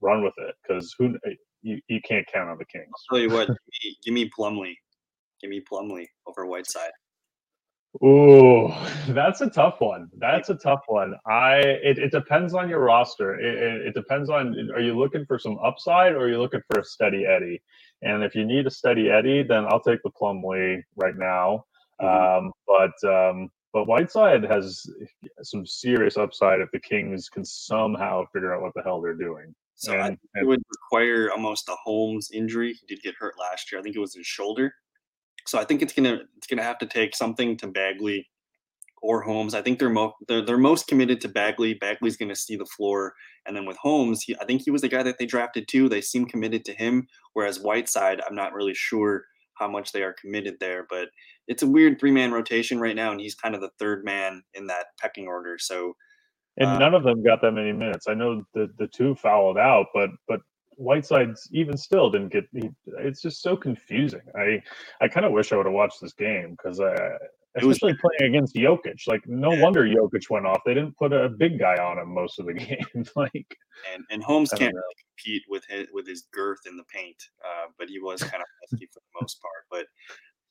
run 0.00 0.24
with 0.24 0.34
it 0.38 0.54
because 0.62 0.94
who 0.98 1.16
you, 1.62 1.80
you 1.88 2.00
can't 2.06 2.26
count 2.32 2.50
on 2.50 2.58
the 2.58 2.64
Kings. 2.66 2.90
I'll 3.10 3.16
tell 3.16 3.22
you 3.22 3.30
what, 3.30 3.46
give 3.48 3.56
me, 3.84 3.96
give 4.04 4.14
me 4.14 4.30
Plumlee. 4.38 4.74
Give 5.40 5.50
me 5.50 5.62
Plumlee 5.70 6.06
over 6.26 6.46
Whiteside. 6.46 6.90
Ooh, 8.02 8.72
that's 9.08 9.40
a 9.40 9.48
tough 9.48 9.80
one. 9.80 10.08
That's 10.18 10.50
a 10.50 10.56
tough 10.56 10.82
one. 10.88 11.14
I 11.26 11.58
it, 11.58 11.98
it 11.98 12.10
depends 12.10 12.52
on 12.52 12.68
your 12.68 12.80
roster. 12.80 13.38
It, 13.38 13.54
it, 13.54 13.86
it, 13.88 13.94
depends 13.94 14.30
on 14.30 14.70
are 14.74 14.80
you 14.80 14.98
looking 14.98 15.24
for 15.26 15.38
some 15.38 15.58
upside 15.58 16.12
or 16.12 16.22
are 16.22 16.28
you 16.28 16.38
looking 16.38 16.62
for 16.68 16.80
a 16.80 16.84
steady 16.84 17.24
Eddie? 17.24 17.62
And 18.02 18.24
if 18.24 18.34
you 18.34 18.44
need 18.44 18.66
a 18.66 18.70
steady 18.70 19.10
Eddie, 19.10 19.44
then 19.44 19.64
I'll 19.66 19.80
take 19.80 20.02
the 20.02 20.10
Plumlee 20.10 20.82
right 20.96 21.16
now. 21.16 21.64
Mm-hmm. 22.00 22.46
Um, 22.46 22.52
but 22.66 23.08
um, 23.08 23.48
but 23.72 23.86
Whiteside 23.86 24.42
has 24.44 24.84
some 25.42 25.64
serious 25.64 26.16
upside 26.16 26.60
if 26.60 26.70
the 26.72 26.80
Kings 26.80 27.28
can 27.28 27.44
somehow 27.44 28.24
figure 28.32 28.54
out 28.54 28.62
what 28.62 28.72
the 28.74 28.82
hell 28.82 29.00
they're 29.00 29.14
doing. 29.14 29.54
So 29.76 29.92
and, 29.92 30.02
I 30.02 30.06
think 30.06 30.20
it 30.34 30.46
would 30.46 30.62
require 30.70 31.30
almost 31.30 31.68
a 31.68 31.76
Holmes 31.82 32.30
injury. 32.32 32.72
He 32.72 32.86
did 32.86 33.02
get 33.02 33.14
hurt 33.18 33.34
last 33.38 33.70
year. 33.70 33.80
I 33.80 33.84
think 33.84 33.94
it 33.94 34.00
was 34.00 34.14
his 34.14 34.26
shoulder. 34.26 34.74
So 35.46 35.58
I 35.58 35.64
think 35.64 35.82
it's 35.82 35.92
gonna 35.92 36.20
it's 36.36 36.46
gonna 36.46 36.62
have 36.62 36.78
to 36.78 36.86
take 36.86 37.14
something 37.14 37.56
to 37.58 37.66
Bagley 37.66 38.28
or 39.02 39.20
Holmes. 39.20 39.54
I 39.54 39.60
think 39.60 39.78
they're 39.78 39.90
mo- 39.90 40.14
they're, 40.26 40.44
they're 40.44 40.56
most 40.58 40.86
committed 40.86 41.20
to 41.20 41.28
Bagley. 41.28 41.74
Bagley's 41.74 42.16
gonna 42.16 42.36
see 42.36 42.56
the 42.56 42.66
floor, 42.66 43.14
and 43.46 43.54
then 43.54 43.66
with 43.66 43.76
Holmes, 43.76 44.22
he, 44.22 44.34
I 44.40 44.44
think 44.44 44.62
he 44.62 44.70
was 44.70 44.82
the 44.82 44.88
guy 44.88 45.02
that 45.02 45.18
they 45.18 45.26
drafted 45.26 45.68
too. 45.68 45.88
They 45.88 46.00
seem 46.00 46.26
committed 46.26 46.64
to 46.66 46.74
him. 46.74 47.06
Whereas 47.34 47.60
Whiteside, 47.60 48.22
I'm 48.26 48.34
not 48.34 48.54
really 48.54 48.74
sure 48.74 49.24
how 49.54 49.68
much 49.68 49.92
they 49.92 50.02
are 50.02 50.14
committed 50.14 50.56
there, 50.58 50.86
but 50.88 51.08
it's 51.46 51.62
a 51.62 51.68
weird 51.68 52.00
three 52.00 52.10
man 52.10 52.32
rotation 52.32 52.80
right 52.80 52.96
now, 52.96 53.12
and 53.12 53.20
he's 53.20 53.34
kind 53.34 53.54
of 53.54 53.60
the 53.60 53.70
third 53.78 54.04
man 54.04 54.42
in 54.54 54.66
that 54.68 54.86
pecking 55.00 55.28
order. 55.28 55.58
So. 55.58 55.94
And 56.56 56.68
uh, 56.68 56.78
none 56.78 56.94
of 56.94 57.02
them 57.02 57.24
got 57.24 57.42
that 57.42 57.50
many 57.50 57.72
minutes. 57.72 58.06
I 58.08 58.14
know 58.14 58.44
the 58.54 58.70
the 58.78 58.86
two 58.86 59.16
fouled 59.16 59.58
out, 59.58 59.86
but 59.92 60.10
but 60.28 60.40
Whiteside's 60.76 61.48
even 61.52 61.76
still 61.76 62.10
didn't 62.10 62.32
get. 62.32 62.46
He, 62.52 62.70
it's 62.98 63.22
just 63.22 63.42
so 63.42 63.56
confusing. 63.56 64.22
I 64.36 64.62
I 65.00 65.08
kind 65.08 65.26
of 65.26 65.32
wish 65.32 65.52
I 65.52 65.56
would 65.56 65.66
have 65.66 65.74
watched 65.74 66.00
this 66.00 66.12
game 66.12 66.50
because 66.52 66.80
I, 66.80 66.94
especially 67.56 67.92
was, 67.92 68.00
playing 68.18 68.34
against 68.34 68.54
Jokic. 68.54 69.06
Like 69.06 69.26
no 69.26 69.52
yeah. 69.52 69.62
wonder 69.62 69.84
Jokic 69.84 70.30
went 70.30 70.46
off. 70.46 70.60
They 70.64 70.74
didn't 70.74 70.96
put 70.96 71.12
a 71.12 71.28
big 71.28 71.58
guy 71.58 71.76
on 71.76 71.98
him 71.98 72.12
most 72.12 72.38
of 72.38 72.46
the 72.46 72.54
game. 72.54 73.04
like 73.16 73.56
and 73.92 74.04
and 74.10 74.22
Holmes 74.22 74.50
can't 74.50 74.74
really 74.74 74.94
compete 75.06 75.42
with 75.48 75.64
his 75.68 75.86
with 75.92 76.06
his 76.06 76.26
girth 76.32 76.60
in 76.66 76.76
the 76.76 76.84
paint. 76.84 77.22
Uh, 77.44 77.68
but 77.78 77.88
he 77.88 77.98
was 77.98 78.22
kind 78.22 78.42
of 78.42 78.48
pesky 78.70 78.86
for 78.92 79.00
the 79.00 79.20
most 79.20 79.40
part. 79.40 79.64
But 79.70 79.86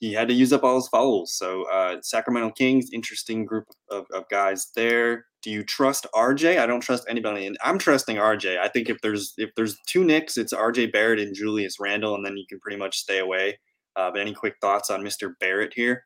he 0.03 0.11
had 0.11 0.27
to 0.27 0.33
use 0.33 0.51
up 0.51 0.65
all 0.65 0.75
his 0.75 0.89
fouls. 0.89 1.31
So 1.31 1.63
uh, 1.71 1.95
Sacramento 2.01 2.51
Kings, 2.57 2.89
interesting 2.91 3.45
group 3.45 3.63
of, 3.89 4.05
of 4.13 4.27
guys 4.27 4.67
there. 4.75 5.27
Do 5.41 5.49
you 5.49 5.63
trust 5.63 6.05
RJ? 6.13 6.59
I 6.59 6.65
don't 6.65 6.81
trust 6.81 7.05
anybody, 7.07 7.47
and 7.47 7.57
I'm 7.63 7.77
trusting 7.77 8.17
RJ. 8.17 8.59
I 8.59 8.67
think 8.67 8.89
if 8.89 8.97
there's 9.01 9.33
if 9.37 9.51
there's 9.55 9.77
two 9.87 10.03
Knicks, 10.03 10.35
it's 10.35 10.53
RJ 10.53 10.91
Barrett 10.91 11.21
and 11.21 11.33
Julius 11.33 11.79
Randle, 11.79 12.15
and 12.15 12.25
then 12.25 12.35
you 12.35 12.43
can 12.49 12.59
pretty 12.59 12.75
much 12.75 12.97
stay 12.97 13.19
away. 13.19 13.57
Uh, 13.95 14.11
but 14.11 14.19
any 14.19 14.33
quick 14.33 14.55
thoughts 14.59 14.89
on 14.89 15.03
Mr. 15.03 15.31
Barrett 15.39 15.71
here? 15.73 16.03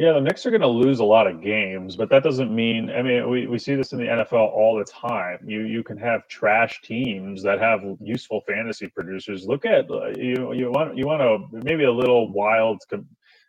Yeah, 0.00 0.14
the 0.14 0.20
Knicks 0.22 0.46
are 0.46 0.50
going 0.50 0.62
to 0.62 0.66
lose 0.66 1.00
a 1.00 1.04
lot 1.04 1.26
of 1.26 1.42
games, 1.42 1.94
but 1.94 2.08
that 2.08 2.22
doesn't 2.22 2.50
mean. 2.50 2.88
I 2.88 3.02
mean, 3.02 3.28
we, 3.28 3.46
we 3.46 3.58
see 3.58 3.74
this 3.74 3.92
in 3.92 3.98
the 3.98 4.06
NFL 4.06 4.32
all 4.32 4.78
the 4.78 4.84
time. 4.90 5.40
You 5.44 5.64
you 5.64 5.82
can 5.82 5.98
have 5.98 6.26
trash 6.26 6.80
teams 6.80 7.42
that 7.42 7.60
have 7.60 7.82
useful 8.00 8.40
fantasy 8.48 8.86
producers. 8.86 9.46
Look 9.46 9.66
at 9.66 9.90
uh, 9.90 10.08
you 10.16 10.54
you 10.54 10.70
want 10.70 10.96
you 10.96 11.06
want 11.06 11.20
to 11.20 11.62
maybe 11.64 11.84
a 11.84 11.92
little 11.92 12.32
wild 12.32 12.80
com- 12.88 13.08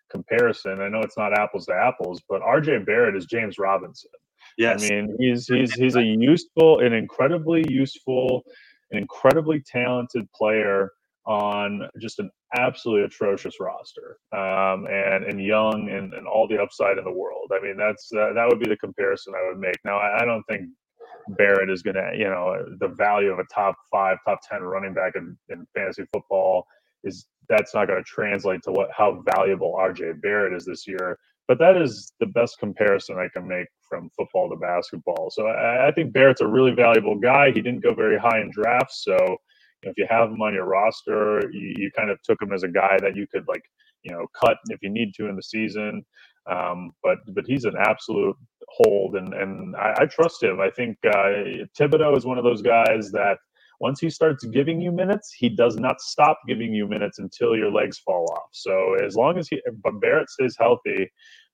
comparison. 0.09 0.81
I 0.81 0.89
know 0.89 0.99
it's 0.99 1.17
not 1.17 1.31
apples 1.39 1.67
to 1.67 1.73
apples, 1.73 2.21
but 2.27 2.41
R.J. 2.41 2.79
Barrett 2.79 3.15
is 3.15 3.27
James 3.27 3.57
Robinson. 3.57 4.11
Yes, 4.57 4.83
I 4.83 4.89
mean 4.89 5.15
he's 5.17 5.47
he's 5.47 5.73
he's 5.73 5.95
a 5.95 6.03
useful, 6.03 6.81
an 6.81 6.91
incredibly 6.91 7.63
useful, 7.69 8.43
an 8.91 8.97
incredibly 8.97 9.61
talented 9.61 10.29
player 10.33 10.91
on 11.25 11.87
just 11.97 12.19
an 12.19 12.29
absolutely 12.55 13.05
atrocious 13.05 13.59
roster 13.59 14.17
um, 14.33 14.87
and 14.87 15.23
and 15.23 15.43
young 15.43 15.89
and, 15.89 16.13
and 16.13 16.27
all 16.27 16.47
the 16.47 16.61
upside 16.61 16.97
in 16.97 17.03
the 17.03 17.11
world. 17.11 17.51
I 17.53 17.61
mean, 17.61 17.77
that's 17.77 18.11
uh, 18.13 18.33
that 18.33 18.47
would 18.47 18.59
be 18.59 18.69
the 18.69 18.77
comparison 18.77 19.33
I 19.35 19.47
would 19.47 19.59
make. 19.59 19.77
Now, 19.85 19.97
I, 19.97 20.21
I 20.21 20.25
don't 20.25 20.43
think 20.43 20.69
Barrett 21.29 21.69
is 21.69 21.81
going 21.81 21.95
to, 21.95 22.11
you 22.17 22.25
know, 22.25 22.65
the 22.79 22.87
value 22.87 23.31
of 23.31 23.39
a 23.39 23.45
top 23.53 23.75
five, 23.91 24.17
top 24.25 24.39
ten 24.49 24.61
running 24.61 24.93
back 24.93 25.15
in, 25.15 25.37
in 25.49 25.65
fantasy 25.75 26.03
football 26.13 26.65
is 27.03 27.25
that's 27.49 27.73
not 27.73 27.87
going 27.87 27.99
to 27.99 28.09
translate 28.09 28.61
to 28.63 28.71
what 28.71 28.89
how 28.95 29.23
valuable 29.35 29.75
RJ 29.79 30.21
Barrett 30.21 30.53
is 30.53 30.65
this 30.65 30.87
year. 30.87 31.17
But 31.47 31.59
that 31.59 31.75
is 31.75 32.13
the 32.19 32.27
best 32.27 32.59
comparison 32.59 33.17
I 33.17 33.27
can 33.27 33.47
make 33.47 33.67
from 33.89 34.09
football 34.15 34.49
to 34.49 34.55
basketball. 34.55 35.29
So 35.31 35.47
I, 35.47 35.89
I 35.89 35.91
think 35.91 36.13
Barrett's 36.13 36.41
a 36.41 36.47
really 36.47 36.71
valuable 36.71 37.17
guy. 37.17 37.51
He 37.51 37.61
didn't 37.61 37.83
go 37.83 37.93
very 37.93 38.17
high 38.17 38.39
in 38.39 38.51
drafts, 38.51 39.03
so 39.03 39.37
if 39.83 39.93
you 39.97 40.07
have 40.09 40.29
him 40.29 40.41
on 40.41 40.53
your 40.53 40.65
roster, 40.65 41.49
you, 41.51 41.73
you 41.77 41.91
kind 41.97 42.09
of 42.09 42.21
took 42.23 42.41
him 42.41 42.53
as 42.53 42.63
a 42.63 42.67
guy 42.69 42.97
that 43.01 43.15
you 43.15 43.27
could 43.27 43.47
like, 43.47 43.63
you 44.03 44.11
know, 44.11 44.27
cut 44.39 44.57
if 44.69 44.79
you 44.81 44.89
need 44.89 45.13
to 45.15 45.27
in 45.27 45.35
the 45.35 45.43
season. 45.43 46.05
Um, 46.49 46.91
but 47.03 47.19
but 47.33 47.45
he's 47.47 47.65
an 47.65 47.75
absolute 47.79 48.35
hold, 48.69 49.15
and 49.15 49.33
and 49.33 49.75
I, 49.75 49.93
I 50.01 50.05
trust 50.07 50.41
him. 50.43 50.59
I 50.59 50.71
think 50.71 50.97
uh, 51.05 51.67
Thibodeau 51.79 52.17
is 52.17 52.25
one 52.25 52.37
of 52.39 52.43
those 52.43 52.61
guys 52.63 53.11
that 53.11 53.37
once 53.79 53.99
he 53.99 54.09
starts 54.09 54.43
giving 54.45 54.81
you 54.81 54.91
minutes, 54.91 55.33
he 55.37 55.49
does 55.49 55.77
not 55.77 56.01
stop 56.01 56.39
giving 56.47 56.73
you 56.73 56.87
minutes 56.87 57.19
until 57.19 57.55
your 57.55 57.71
legs 57.71 57.99
fall 57.99 58.25
off. 58.33 58.49
So 58.53 58.95
as 59.05 59.15
long 59.15 59.37
as 59.37 59.47
he, 59.49 59.61
but 59.83 59.99
Barrett 60.01 60.29
stays 60.29 60.55
healthy, 60.59 61.09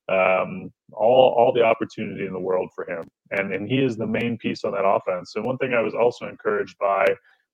um, 0.09 0.71
all 0.93 1.35
all 1.37 1.53
the 1.53 1.63
opportunity 1.63 2.25
in 2.25 2.33
the 2.33 2.39
world 2.39 2.69
for 2.75 2.89
him, 2.89 3.03
and 3.31 3.53
and 3.53 3.67
he 3.69 3.79
is 3.79 3.97
the 3.97 4.07
main 4.07 4.37
piece 4.37 4.63
on 4.63 4.71
that 4.73 4.85
offense. 4.85 5.33
And 5.35 5.45
one 5.45 5.57
thing 5.57 5.73
I 5.73 5.81
was 5.81 5.95
also 5.95 6.27
encouraged 6.27 6.77
by 6.79 7.05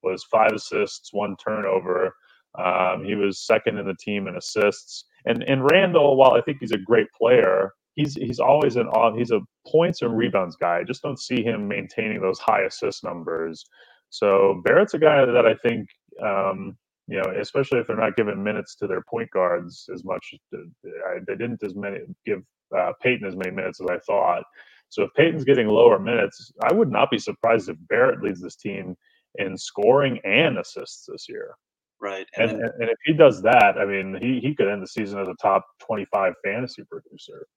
was 0.04 0.24
five 0.26 0.51
assists, 0.54 1.14
one 1.14 1.36
turnover. 1.38 2.16
Um, 2.58 3.04
he 3.04 3.16
was 3.16 3.45
second 3.45 3.78
in 3.80 3.88
the 3.88 3.95
team 3.99 4.28
in 4.28 4.36
assists. 4.36 5.06
And 5.26 5.43
and 5.43 5.64
Randle, 5.72 6.18
while 6.18 6.34
I 6.34 6.41
think 6.41 6.58
he's 6.60 6.72
a 6.72 6.78
great 6.78 7.08
player, 7.18 7.74
he's 7.95 8.16
he's 8.16 8.39
always 8.39 8.76
an 8.76 8.89
he's 9.18 9.32
a 9.32 9.41
points 9.68 10.01
and 10.01 10.18
rebounds 10.18 10.56
guy. 10.56 10.78
I 10.80 10.84
just 10.84 11.01
don't 11.01 11.20
see 11.20 11.43
him 11.43 11.68
maintaining 11.68 12.22
those 12.22 12.39
high 12.39 12.64
assist 12.64 13.04
numbers. 13.04 13.66
So 14.10 14.62
Barrett's 14.64 14.93
a 14.93 14.99
guy 14.99 15.26
that 15.26 15.45
I 15.45 15.56
think 15.56 15.88
um, 16.24 16.78
you 17.08 17.22
know, 17.22 17.34
especially 17.39 17.80
if 17.80 17.88
they're 17.88 17.97
not 17.97 18.16
giving 18.16 18.41
minutes 18.43 18.76
to 18.76 18.88
their 18.88 19.01
point 19.01 19.30
guards 19.32 19.89
as 19.93 20.04
much. 20.06 20.34
They 20.51 21.36
didn't 21.36 21.64
as 21.64 21.76
many 21.76 21.99
give 22.26 22.41
uh, 22.78 22.93
Payton 23.01 23.28
as 23.28 23.36
many 23.36 23.51
minutes 23.51 23.82
as 23.82 23.88
I 23.89 23.99
thought. 23.99 24.43
So 24.89 25.04
if 25.04 25.14
Payton's 25.16 25.43
getting 25.43 25.68
lower 25.68 25.99
minutes, 25.99 26.51
I 26.64 26.74
would 26.74 26.89
not 26.89 27.12
be 27.12 27.18
surprised 27.20 27.70
if 27.70 27.78
Barrett 27.89 28.22
leads 28.22 28.41
this 28.41 28.56
team 28.56 28.95
in 29.36 29.57
scoring 29.57 30.19
and 30.23 30.57
assists 30.57 31.07
this 31.11 31.27
year. 31.27 31.55
Right. 32.01 32.27
And, 32.38 32.51
and, 32.51 32.59
then, 32.59 32.69
and, 32.79 32.89
if 32.89 32.97
he 33.05 33.13
does 33.13 33.41
that, 33.43 33.77
I 33.79 33.86
mean, 33.86 34.17
he, 34.21 34.39
he 34.41 34.53
could 34.53 34.67
end 34.67 34.84
the 34.84 34.88
season 34.88 35.19
as 35.19 35.27
a 35.29 35.36
top 35.41 35.65
25 35.86 36.34
fantasy 36.43 36.84
producer. 36.84 37.47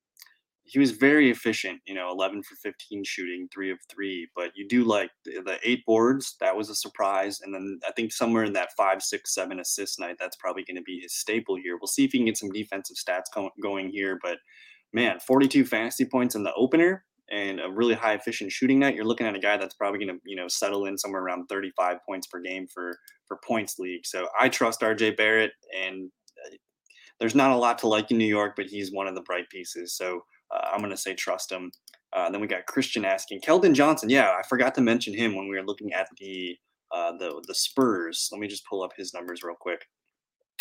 He 0.62 0.78
was 0.78 0.92
very 0.92 1.30
efficient, 1.30 1.80
you 1.84 1.94
know, 1.94 2.10
11 2.10 2.42
for 2.42 2.54
15 2.62 3.02
shooting, 3.04 3.48
three 3.52 3.70
of 3.72 3.78
three. 3.90 4.28
But 4.36 4.52
you 4.54 4.68
do 4.68 4.84
like 4.84 5.10
the, 5.24 5.40
the 5.44 5.58
eight 5.64 5.84
boards. 5.84 6.36
That 6.40 6.56
was 6.56 6.70
a 6.70 6.76
surprise. 6.76 7.40
And 7.40 7.52
then 7.52 7.80
I 7.88 7.92
think 7.92 8.12
somewhere 8.12 8.44
in 8.44 8.52
that 8.52 8.70
five, 8.76 9.02
six, 9.02 9.34
seven 9.34 9.58
assist 9.58 9.98
night, 9.98 10.16
that's 10.18 10.36
probably 10.36 10.64
going 10.64 10.76
to 10.76 10.82
be 10.82 11.00
his 11.00 11.14
staple 11.14 11.56
here. 11.56 11.76
We'll 11.76 11.88
see 11.88 12.04
if 12.04 12.12
he 12.12 12.18
can 12.18 12.26
get 12.26 12.38
some 12.38 12.50
defensive 12.50 12.96
stats 12.96 13.50
going 13.60 13.90
here. 13.90 14.18
But 14.22 14.38
man, 14.92 15.18
42 15.18 15.64
fantasy 15.64 16.04
points 16.04 16.36
in 16.36 16.44
the 16.44 16.54
opener 16.54 17.04
and 17.30 17.60
a 17.60 17.68
really 17.68 17.94
high 17.94 18.14
efficient 18.14 18.52
shooting 18.52 18.78
night, 18.78 18.94
you're 18.94 19.04
looking 19.04 19.26
at 19.26 19.34
a 19.34 19.40
guy 19.40 19.56
that's 19.56 19.74
probably 19.74 20.04
going 20.04 20.16
to, 20.16 20.20
you 20.24 20.36
know, 20.36 20.48
settle 20.48 20.86
in 20.86 20.96
somewhere 20.96 21.22
around 21.22 21.46
35 21.48 21.98
points 22.06 22.26
per 22.26 22.40
game 22.40 22.66
for 22.66 22.96
for 23.26 23.38
points 23.44 23.78
league. 23.78 24.06
So 24.06 24.28
I 24.38 24.48
trust 24.48 24.80
RJ 24.80 25.16
Barrett, 25.16 25.52
and 25.76 26.10
uh, 26.44 26.56
there's 27.18 27.34
not 27.34 27.50
a 27.50 27.56
lot 27.56 27.78
to 27.78 27.88
like 27.88 28.10
in 28.10 28.18
New 28.18 28.26
York, 28.26 28.54
but 28.56 28.66
he's 28.66 28.92
one 28.92 29.06
of 29.06 29.14
the 29.14 29.22
bright 29.22 29.48
pieces. 29.50 29.96
So 29.96 30.22
uh, 30.54 30.68
I'm 30.72 30.78
going 30.78 30.90
to 30.90 30.96
say 30.96 31.14
trust 31.14 31.50
him. 31.50 31.72
Uh, 32.12 32.30
then 32.30 32.40
we 32.40 32.46
got 32.46 32.66
Christian 32.66 33.04
asking 33.04 33.40
Keldon 33.40 33.74
Johnson. 33.74 34.08
Yeah, 34.08 34.30
I 34.38 34.42
forgot 34.48 34.74
to 34.76 34.80
mention 34.80 35.12
him 35.12 35.34
when 35.34 35.48
we 35.48 35.56
were 35.56 35.66
looking 35.66 35.92
at 35.92 36.08
the 36.18 36.56
uh, 36.92 37.12
the 37.18 37.42
the 37.46 37.54
Spurs. 37.54 38.28
Let 38.30 38.40
me 38.40 38.46
just 38.46 38.66
pull 38.66 38.82
up 38.82 38.92
his 38.96 39.12
numbers 39.12 39.42
real 39.42 39.56
quick. 39.58 39.84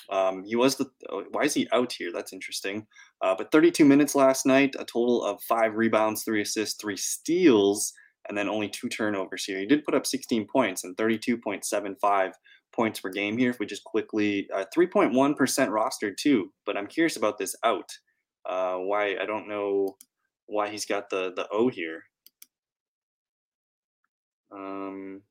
Um, 0.10 0.44
he 0.44 0.56
was 0.56 0.76
the 0.76 0.90
oh, 1.10 1.24
why 1.32 1.44
is 1.44 1.54
he 1.54 1.68
out 1.72 1.92
here? 1.92 2.12
That's 2.14 2.34
interesting. 2.34 2.88
Uh, 3.22 3.36
but 3.38 3.52
32 3.52 3.86
minutes 3.86 4.16
last 4.16 4.46
night, 4.46 4.76
a 4.78 4.86
total 4.86 5.24
of 5.24 5.42
five 5.44 5.76
rebounds, 5.76 6.24
three 6.24 6.42
assists, 6.42 6.80
three 6.80 6.98
steals, 6.98 7.94
and 8.28 8.38
then 8.38 8.50
only 8.50 8.70
two 8.70 8.90
turnovers 8.90 9.46
here. 9.46 9.60
He 9.60 9.66
did 9.66 9.84
put 9.84 9.96
up 9.96 10.06
16 10.06 10.48
points 10.48 10.84
and 10.84 10.96
32.75 10.98 12.32
points 12.74 13.00
per 13.00 13.10
game 13.10 13.38
here. 13.38 13.50
If 13.50 13.60
we 13.60 13.66
just 13.66 13.84
quickly, 13.84 14.48
uh, 14.54 14.66
3.1% 14.76 15.14
rostered 15.70 16.18
too. 16.18 16.52
But 16.66 16.78
I'm 16.78 16.88
curious 16.88 17.18
about 17.18 17.38
this 17.38 17.56
out. 17.64 17.90
Uh, 18.48 18.76
why 18.76 19.16
I 19.20 19.26
don't 19.26 19.48
know 19.48 19.98
why 20.46 20.70
he's 20.70 20.86
got 20.86 21.10
the 21.10 21.34
the 21.36 21.48
O 21.52 21.68
here. 21.68 22.04
Um, 24.52 25.22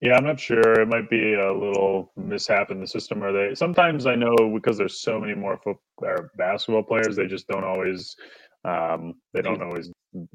yeah, 0.00 0.14
I'm 0.14 0.24
not 0.24 0.38
sure. 0.38 0.80
It 0.80 0.88
might 0.88 1.10
be 1.10 1.34
a 1.34 1.52
little 1.52 2.12
mishap 2.16 2.70
in 2.70 2.80
the 2.80 2.86
system. 2.86 3.22
Are 3.22 3.32
they? 3.32 3.54
Sometimes 3.54 4.06
I 4.06 4.14
know 4.14 4.36
because 4.54 4.78
there's 4.78 5.00
so 5.00 5.18
many 5.20 5.34
more 5.34 5.56
football 5.56 6.28
basketball 6.36 6.84
players, 6.84 7.16
they 7.16 7.26
just 7.26 7.48
don't 7.48 7.64
always. 7.64 8.14
Um, 8.64 9.14
they 9.34 9.42
don't 9.42 9.62
always 9.62 9.90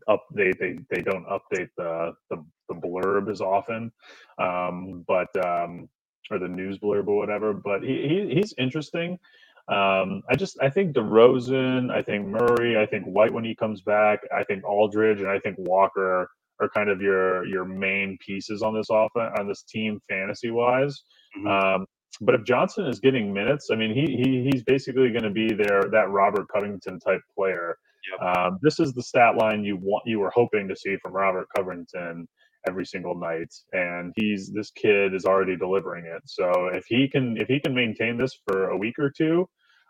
update. 0.10 0.58
They 0.60 0.80
they 0.90 1.02
don't 1.02 1.26
update 1.28 1.70
the 1.78 2.14
the, 2.30 2.44
the 2.70 2.76
blurb 2.76 3.30
as 3.32 3.42
often. 3.42 3.92
Um, 4.38 5.06
but 5.08 5.30
um, 5.46 5.88
or 6.32 6.40
the 6.40 6.48
news 6.48 6.78
blurb 6.80 7.08
or 7.08 7.18
whatever. 7.18 7.54
But 7.54 7.84
he, 7.84 8.08
he 8.08 8.36
he's 8.36 8.54
interesting. 8.58 9.18
Um, 9.70 10.24
I 10.30 10.36
just 10.36 10.58
I 10.62 10.70
think 10.70 10.94
DeRozan, 10.94 11.90
I 11.90 12.02
think 12.02 12.28
Murray, 12.28 12.78
I 12.78 12.86
think 12.86 13.06
White 13.06 13.32
when 13.34 13.46
he 13.46 13.56
comes 13.56 13.82
back, 13.82 14.20
I 14.36 14.44
think 14.44 14.66
Aldridge, 14.66 15.22
and 15.22 15.30
I 15.30 15.40
think 15.40 15.56
Walker 15.60 16.30
are 16.62 16.70
kind 16.70 16.90
of 16.90 17.02
your 17.02 17.46
your 17.46 17.66
main 17.66 18.18
pieces 18.26 18.62
on 18.62 18.74
this 18.74 18.88
offense 18.92 19.34
on 19.40 19.48
this 19.48 19.64
team 19.64 20.00
fantasy 20.10 20.52
wise. 20.52 21.04
Mm-hmm. 21.38 21.48
Um, 21.48 21.86
but 22.22 22.36
if 22.36 22.44
Johnson 22.44 22.86
is 22.86 23.00
getting 23.00 23.34
minutes, 23.34 23.70
I 23.72 23.76
mean, 23.76 23.94
he, 23.94 24.16
he 24.16 24.50
he's 24.52 24.64
basically 24.64 25.10
going 25.12 25.24
to 25.24 25.32
be 25.32 25.54
there 25.54 25.84
that 25.92 26.10
Robert 26.10 26.48
Covington 26.54 27.00
type 27.00 27.22
player. 27.36 27.76
Yep. 28.12 28.38
Um, 28.38 28.60
this 28.62 28.80
is 28.80 28.94
the 28.94 29.02
stat 29.02 29.36
line 29.38 29.64
you 29.64 29.78
want 29.78 30.04
you 30.06 30.20
were 30.20 30.32
hoping 30.34 30.68
to 30.68 30.76
see 30.76 30.98
from 31.02 31.14
Robert 31.14 31.48
Covington 31.56 32.28
every 32.68 32.86
single 32.86 33.16
night, 33.16 33.54
and 33.74 34.14
he's 34.18 34.52
this 34.52 34.72
kid 34.72 35.14
is 35.14 35.26
already 35.26 35.56
delivering 35.56 36.06
it. 36.06 36.22
So 36.26 36.70
if 36.72 36.86
he 36.88 37.08
can 37.08 37.38
if 37.38 37.48
he 37.48 37.60
can 37.60 37.74
maintain 37.74 38.18
this 38.18 38.38
for 38.46 38.70
a 38.70 38.78
week 38.78 39.00
or 39.00 39.10
two, 39.10 39.48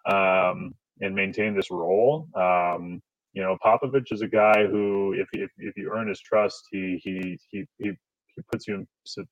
um, 0.09 0.73
and 1.01 1.15
maintain 1.15 1.55
this 1.55 1.71
role, 1.71 2.27
um, 2.35 3.01
you 3.33 3.41
know, 3.41 3.57
Popovich 3.63 4.11
is 4.11 4.21
a 4.21 4.27
guy 4.27 4.65
who, 4.67 5.13
if 5.13 5.27
if, 5.33 5.49
if 5.57 5.75
you 5.75 5.91
earn 5.93 6.07
his 6.07 6.21
trust, 6.21 6.67
he 6.71 6.99
he 7.03 7.37
he 7.49 7.65
he 7.79 7.91
he 8.35 8.41
puts 8.51 8.67
you 8.67 8.75
in 8.75 8.87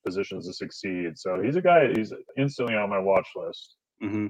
positions 0.05 0.47
to 0.47 0.53
succeed. 0.53 1.17
So 1.17 1.41
he's 1.41 1.55
a 1.55 1.61
guy. 1.61 1.91
He's 1.93 2.13
instantly 2.37 2.75
on 2.75 2.89
my 2.89 2.99
watch 2.99 3.27
list. 3.35 3.75
Mm-hmm. 4.03 4.27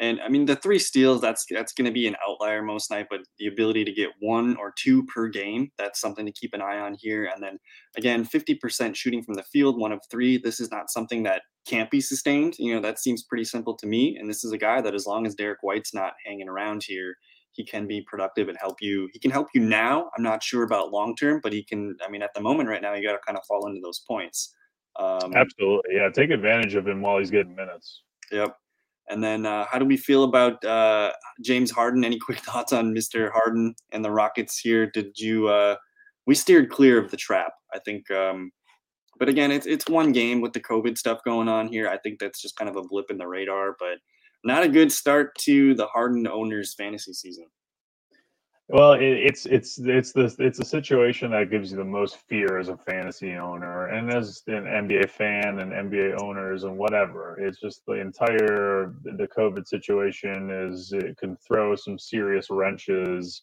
And 0.00 0.20
I 0.20 0.28
mean, 0.28 0.44
the 0.44 0.56
three 0.56 0.80
steals, 0.80 1.20
that's 1.20 1.46
that's 1.48 1.72
going 1.72 1.84
to 1.84 1.92
be 1.92 2.08
an 2.08 2.16
outlier 2.26 2.62
most 2.62 2.90
night, 2.90 3.06
but 3.08 3.20
the 3.38 3.46
ability 3.46 3.84
to 3.84 3.92
get 3.92 4.10
one 4.18 4.56
or 4.56 4.72
two 4.76 5.04
per 5.04 5.28
game, 5.28 5.70
that's 5.78 6.00
something 6.00 6.26
to 6.26 6.32
keep 6.32 6.52
an 6.52 6.60
eye 6.60 6.78
on 6.78 6.96
here. 6.98 7.30
And 7.32 7.42
then 7.42 7.58
again, 7.96 8.24
50% 8.24 8.96
shooting 8.96 9.22
from 9.22 9.34
the 9.34 9.44
field, 9.44 9.78
one 9.78 9.92
of 9.92 10.00
three. 10.10 10.36
This 10.36 10.58
is 10.58 10.70
not 10.72 10.90
something 10.90 11.22
that 11.24 11.42
can't 11.64 11.90
be 11.90 12.00
sustained. 12.00 12.56
You 12.58 12.74
know, 12.74 12.80
that 12.80 12.98
seems 12.98 13.22
pretty 13.22 13.44
simple 13.44 13.76
to 13.76 13.86
me. 13.86 14.16
And 14.18 14.28
this 14.28 14.42
is 14.42 14.50
a 14.50 14.58
guy 14.58 14.80
that, 14.80 14.94
as 14.94 15.06
long 15.06 15.26
as 15.26 15.36
Derrick 15.36 15.60
White's 15.62 15.94
not 15.94 16.14
hanging 16.26 16.48
around 16.48 16.82
here, 16.84 17.14
he 17.54 17.64
can 17.64 17.86
be 17.86 18.02
productive 18.02 18.48
and 18.48 18.58
help 18.60 18.82
you. 18.82 19.08
He 19.12 19.18
can 19.18 19.30
help 19.30 19.48
you 19.54 19.60
now. 19.60 20.10
I'm 20.16 20.22
not 20.22 20.42
sure 20.42 20.64
about 20.64 20.90
long 20.90 21.14
term, 21.16 21.40
but 21.42 21.52
he 21.52 21.62
can. 21.62 21.96
I 22.04 22.10
mean, 22.10 22.22
at 22.22 22.34
the 22.34 22.40
moment 22.40 22.68
right 22.68 22.82
now, 22.82 22.94
you 22.94 23.06
got 23.06 23.12
to 23.12 23.20
kind 23.24 23.38
of 23.38 23.44
fall 23.46 23.66
into 23.66 23.80
those 23.80 24.00
points. 24.00 24.54
Um, 24.96 25.34
Absolutely, 25.34 25.94
yeah. 25.94 26.08
Take 26.10 26.30
advantage 26.30 26.74
of 26.74 26.86
him 26.86 27.00
while 27.00 27.18
he's 27.18 27.30
getting 27.30 27.54
minutes. 27.54 28.02
Yep. 28.30 28.56
And 29.08 29.22
then, 29.22 29.44
uh, 29.44 29.66
how 29.70 29.78
do 29.78 29.84
we 29.84 29.96
feel 29.96 30.24
about 30.24 30.64
uh, 30.64 31.12
James 31.42 31.70
Harden? 31.70 32.04
Any 32.04 32.18
quick 32.24 32.38
thoughts 32.40 32.72
on 32.72 32.94
Mr. 32.94 33.30
Harden 33.32 33.74
and 33.92 34.04
the 34.04 34.10
Rockets 34.10 34.58
here? 34.58 34.90
Did 34.90 35.18
you? 35.18 35.48
Uh, 35.48 35.76
we 36.26 36.34
steered 36.34 36.70
clear 36.70 36.98
of 36.98 37.10
the 37.10 37.16
trap, 37.16 37.52
I 37.72 37.78
think. 37.80 38.10
Um, 38.10 38.50
but 39.18 39.28
again, 39.28 39.52
it's 39.52 39.66
it's 39.66 39.88
one 39.88 40.12
game 40.12 40.40
with 40.40 40.52
the 40.52 40.60
COVID 40.60 40.98
stuff 40.98 41.20
going 41.24 41.48
on 41.48 41.68
here. 41.68 41.88
I 41.88 41.98
think 41.98 42.18
that's 42.18 42.42
just 42.42 42.56
kind 42.56 42.68
of 42.68 42.76
a 42.76 42.82
blip 42.82 43.10
in 43.10 43.18
the 43.18 43.28
radar, 43.28 43.76
but 43.78 43.98
not 44.44 44.62
a 44.62 44.68
good 44.68 44.92
start 44.92 45.34
to 45.40 45.74
the 45.74 45.86
Harden 45.86 46.26
owners' 46.26 46.74
fantasy 46.74 47.12
season. 47.12 47.46
Well, 48.68 48.94
it, 48.94 49.02
it's 49.02 49.44
it's 49.44 49.78
it's 49.78 50.12
the 50.12 50.34
it's 50.38 50.58
a 50.58 50.64
situation 50.64 51.32
that 51.32 51.50
gives 51.50 51.70
you 51.70 51.76
the 51.76 51.84
most 51.84 52.16
fear 52.28 52.58
as 52.58 52.68
a 52.68 52.78
fantasy 52.78 53.34
owner 53.34 53.88
and 53.88 54.10
as 54.10 54.42
an 54.46 54.64
NBA 54.64 55.10
fan 55.10 55.58
and 55.58 55.70
NBA 55.70 56.22
owners 56.22 56.64
and 56.64 56.78
whatever. 56.78 57.38
It's 57.38 57.60
just 57.60 57.82
the 57.86 57.94
entire 57.94 58.94
the 59.02 59.28
COVID 59.36 59.66
situation 59.66 60.50
is 60.50 60.92
it 60.92 61.18
can 61.18 61.36
throw 61.46 61.76
some 61.76 61.98
serious 61.98 62.48
wrenches 62.48 63.42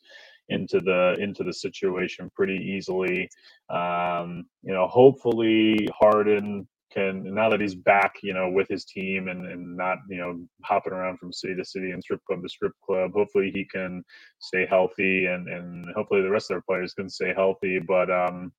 into 0.49 0.79
the 0.79 1.15
into 1.19 1.43
the 1.43 1.53
situation 1.53 2.31
pretty 2.35 2.57
easily. 2.57 3.29
Um, 3.69 4.45
you 4.63 4.73
know, 4.73 4.87
hopefully 4.87 5.87
Harden 5.93 6.67
can 6.93 7.23
now 7.35 7.49
that 7.49 7.61
he's 7.61 7.75
back, 7.75 8.15
you 8.23 8.33
know, 8.33 8.49
with 8.51 8.67
his 8.69 8.85
team 8.85 9.29
and, 9.29 9.45
and 9.47 9.77
not, 9.77 9.99
you 10.09 10.17
know, 10.17 10.41
hopping 10.63 10.93
around 10.93 11.19
from 11.19 11.33
city 11.33 11.55
to 11.55 11.65
city 11.65 11.91
and 11.91 12.03
strip 12.03 12.21
club 12.25 12.43
to 12.43 12.49
strip 12.49 12.73
club. 12.85 13.13
Hopefully 13.13 13.51
he 13.53 13.65
can 13.65 14.03
stay 14.39 14.65
healthy 14.69 15.25
and, 15.27 15.47
and 15.49 15.85
hopefully 15.95 16.21
the 16.21 16.29
rest 16.31 16.51
of 16.51 16.55
their 16.55 16.63
players 16.69 16.93
can 16.93 17.09
stay 17.09 17.33
healthy. 17.35 17.79
But 17.79 18.11
um 18.11 18.51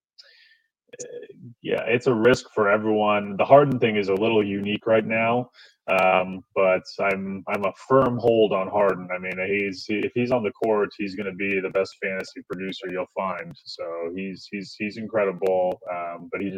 yeah, 1.63 1.83
it's 1.87 2.07
a 2.07 2.15
risk 2.15 2.47
for 2.55 2.71
everyone. 2.71 3.37
The 3.37 3.45
Harden 3.45 3.79
thing 3.81 3.97
is 3.97 4.09
a 4.09 4.15
little 4.15 4.45
unique 4.47 4.87
right 4.87 5.07
now. 5.07 5.51
Um, 5.91 6.45
but 6.55 6.83
I'm 7.01 7.45
I'm 7.49 7.65
a 7.65 7.73
firm 7.89 8.19
hold 8.19 8.53
on 8.53 8.69
Harden. 8.69 9.09
I 9.15 9.19
mean, 9.19 9.35
he's 9.49 9.87
he, 9.87 9.97
if 9.99 10.13
he's 10.15 10.33
on 10.33 10.45
the 10.45 10.53
court, 10.53 10.91
he's 10.99 11.17
going 11.17 11.27
to 11.27 11.35
be 11.37 11.61
the 11.61 11.71
best 11.71 11.97
fantasy 12.03 12.43
producer 12.51 12.89
you'll 12.91 13.07
find. 13.17 13.55
So 13.65 13.85
he's 14.15 14.49
he's 14.53 14.77
he's 14.79 14.99
incredible. 14.99 15.81
Um, 15.93 16.29
but 16.33 16.43
he 16.43 16.51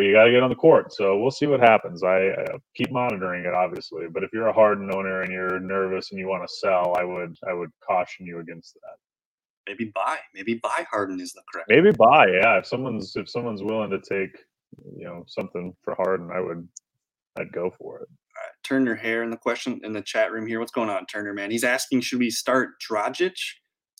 but 0.00 0.06
you 0.06 0.14
got 0.14 0.24
to 0.24 0.30
get 0.30 0.42
on 0.42 0.48
the 0.48 0.56
court. 0.56 0.94
So 0.94 1.18
we'll 1.18 1.30
see 1.30 1.44
what 1.44 1.60
happens. 1.60 2.02
I 2.02 2.28
uh, 2.28 2.56
keep 2.74 2.90
monitoring 2.90 3.44
it, 3.44 3.52
obviously. 3.52 4.06
But 4.10 4.24
if 4.24 4.30
you're 4.32 4.46
a 4.46 4.52
Harden 4.52 4.90
owner 4.94 5.20
and 5.20 5.30
you're 5.30 5.60
nervous 5.60 6.10
and 6.10 6.18
you 6.18 6.26
want 6.26 6.42
to 6.42 6.48
sell, 6.48 6.96
I 6.98 7.04
would 7.04 7.36
I 7.46 7.52
would 7.52 7.68
caution 7.86 8.24
you 8.24 8.38
against 8.38 8.72
that. 8.76 8.96
Maybe 9.68 9.92
buy. 9.94 10.16
Maybe 10.34 10.54
buy 10.54 10.86
Harden 10.90 11.20
is 11.20 11.34
the 11.34 11.42
correct. 11.52 11.68
Maybe 11.68 11.90
buy. 11.90 12.28
Yeah, 12.28 12.56
if 12.56 12.66
someone's 12.66 13.14
if 13.14 13.28
someone's 13.28 13.62
willing 13.62 13.90
to 13.90 14.00
take 14.00 14.38
you 14.96 15.04
know 15.04 15.22
something 15.28 15.74
for 15.82 15.94
Harden, 15.96 16.30
I 16.32 16.40
would 16.40 16.66
I'd 17.38 17.52
go 17.52 17.70
for 17.70 17.98
it. 17.98 18.08
All 18.08 18.42
right, 18.42 18.54
Turner 18.64 18.94
Hair 18.94 19.22
in 19.24 19.28
the 19.28 19.36
question 19.36 19.82
in 19.84 19.92
the 19.92 20.00
chat 20.00 20.32
room 20.32 20.46
here. 20.46 20.60
What's 20.60 20.72
going 20.72 20.88
on, 20.88 21.04
Turner? 21.04 21.34
Man, 21.34 21.50
he's 21.50 21.62
asking 21.62 22.00
should 22.00 22.20
we 22.20 22.30
start 22.30 22.70
Dragic? 22.80 23.34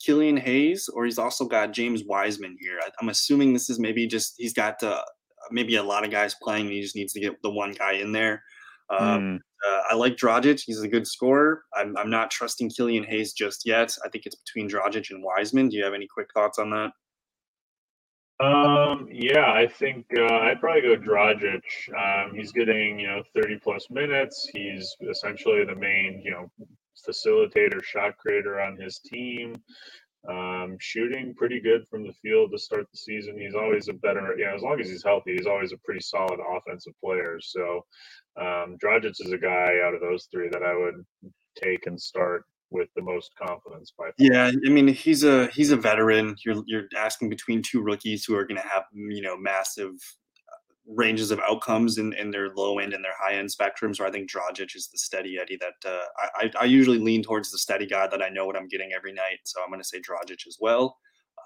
Killian 0.03 0.39
Hayes, 0.39 0.89
or 0.89 1.05
he's 1.05 1.19
also 1.19 1.45
got 1.45 1.75
James 1.75 2.05
Wiseman 2.07 2.57
here. 2.59 2.79
I, 2.83 2.89
am 3.03 3.11
assuming 3.11 3.53
this 3.53 3.69
is 3.69 3.79
maybe 3.79 4.07
just 4.07 4.33
he's 4.39 4.55
got 4.55 4.83
uh, 4.83 5.03
maybe 5.51 5.77
a 5.77 5.83
lot 5.83 6.05
of 6.05 6.11
guys 6.11 6.37
playing. 6.43 6.69
He 6.69 6.81
just 6.81 6.97
needs 6.97 7.13
to 7.15 7.21
get 7.21 7.41
the 7.43 7.51
one 7.51 7.73
guy 7.73 7.93
in 7.95 8.13
there. 8.13 8.43
Um, 8.91 9.01
mm. 9.01 9.37
uh, 9.37 9.83
I 9.91 9.95
like 9.95 10.17
Dragic. 10.17 10.63
He's 10.65 10.81
a 10.81 10.89
good 10.89 11.07
scorer. 11.07 11.63
I'm, 11.75 11.97
I'm 11.97 12.11
not 12.11 12.31
trusting 12.31 12.71
Killian 12.71 13.05
Hayes 13.05 13.33
just 13.33 13.65
yet. 13.65 13.97
I 14.05 14.09
think 14.09 14.27
it's 14.27 14.37
between 14.37 14.69
Dragic 14.69 15.11
and 15.11 15.23
Wiseman. 15.23 15.69
Do 15.69 15.77
you 15.77 15.85
have 15.85 15.95
any 15.95 16.09
quick 16.09 16.29
thoughts 16.35 16.59
on 16.59 16.71
that? 16.71 16.93
Um, 18.41 19.07
yeah, 19.13 19.53
I 19.53 19.67
think 19.67 20.07
uh, 20.17 20.25
I'd 20.25 20.61
probably 20.61 20.81
go 20.81 20.97
Dragic. 20.97 21.61
Um, 21.95 22.35
he's 22.35 22.53
getting 22.53 22.99
you 22.99 23.07
know 23.07 23.23
30 23.35 23.59
plus 23.59 23.91
minutes. 23.91 24.49
He's 24.53 24.97
essentially 25.11 25.65
the 25.65 25.75
main 25.75 26.23
you 26.25 26.31
know 26.31 26.51
facilitator, 27.07 27.83
shot 27.83 28.17
creator 28.17 28.61
on 28.61 28.79
his 28.79 28.99
team. 28.99 29.57
Um, 30.29 30.77
shooting 30.79 31.35
pretty 31.35 31.61
good 31.61 31.89
from 31.89 32.07
the 32.07 32.13
field 32.13 32.51
to 32.53 32.59
start 32.59 32.87
the 32.93 32.99
season. 32.99 33.39
He's 33.39 33.55
always 33.55 33.89
a 33.89 33.95
better, 33.95 34.35
you 34.37 34.45
know, 34.45 34.55
as 34.55 34.63
long 34.63 34.79
as 34.79 34.89
he's 34.89 35.03
healthy, 35.03 35.35
he's 35.35 35.47
always 35.47 35.73
a 35.73 35.79
pretty 35.79 36.01
solid 36.01 36.39
offensive 36.41 36.93
player. 37.03 37.39
So, 37.41 37.87
um, 38.39 38.77
Dragic 38.83 39.13
is 39.19 39.33
a 39.33 39.39
guy 39.39 39.79
out 39.83 39.95
of 39.95 40.01
those 40.03 40.29
three 40.31 40.51
that 40.51 40.63
I 40.63 40.77
would 40.77 41.05
take 41.57 41.87
and 41.87 42.01
start 42.01 42.45
with 42.71 42.89
the 42.95 43.03
most 43.03 43.31
confidence 43.37 43.93
by 43.97 44.05
far. 44.05 44.13
Yeah, 44.19 44.51
I 44.67 44.69
mean 44.69 44.89
he's 44.89 45.25
a 45.25 45.47
he's 45.49 45.71
a 45.71 45.77
veteran. 45.77 46.37
You're 46.45 46.63
you're 46.67 46.85
asking 46.97 47.29
between 47.29 47.63
two 47.63 47.83
rookies 47.83 48.25
who 48.25 48.37
are 48.37 48.45
going 48.45 48.61
to 48.61 48.69
have 48.69 48.85
you 48.93 49.23
know 49.23 49.37
massive 49.37 49.93
ranges 50.97 51.31
of 51.31 51.41
outcomes 51.49 51.99
in, 51.99 52.13
in 52.15 52.31
their 52.31 52.51
low 52.55 52.79
end 52.79 52.93
and 52.93 53.05
their 53.05 53.15
high 53.19 53.35
end 53.35 53.49
spectrums. 53.49 53.99
Where 53.99 54.09
I 54.09 54.13
think 54.13 54.31
Dragic 54.31 54.75
is 54.75 54.89
the 54.89 54.99
steady 54.99 55.39
Eddie 55.41 55.59
that 55.61 55.91
uh, 55.91 56.05
I, 56.35 56.51
I 56.61 56.65
usually 56.65 56.99
lean 56.99 57.23
towards 57.23 57.51
the 57.51 57.59
steady 57.59 57.87
guy 57.87 58.07
that 58.07 58.23
I 58.23 58.29
know 58.29 58.47
what 58.47 58.57
I'm 58.57 58.69
getting 58.69 58.93
every 58.95 59.13
night. 59.13 59.41
So 59.45 59.63
I'm 59.63 59.71
going 59.71 59.81
to 59.81 59.87
say 59.87 59.99
Dragic 59.99 60.47
as 60.47 60.59
well. 60.61 60.99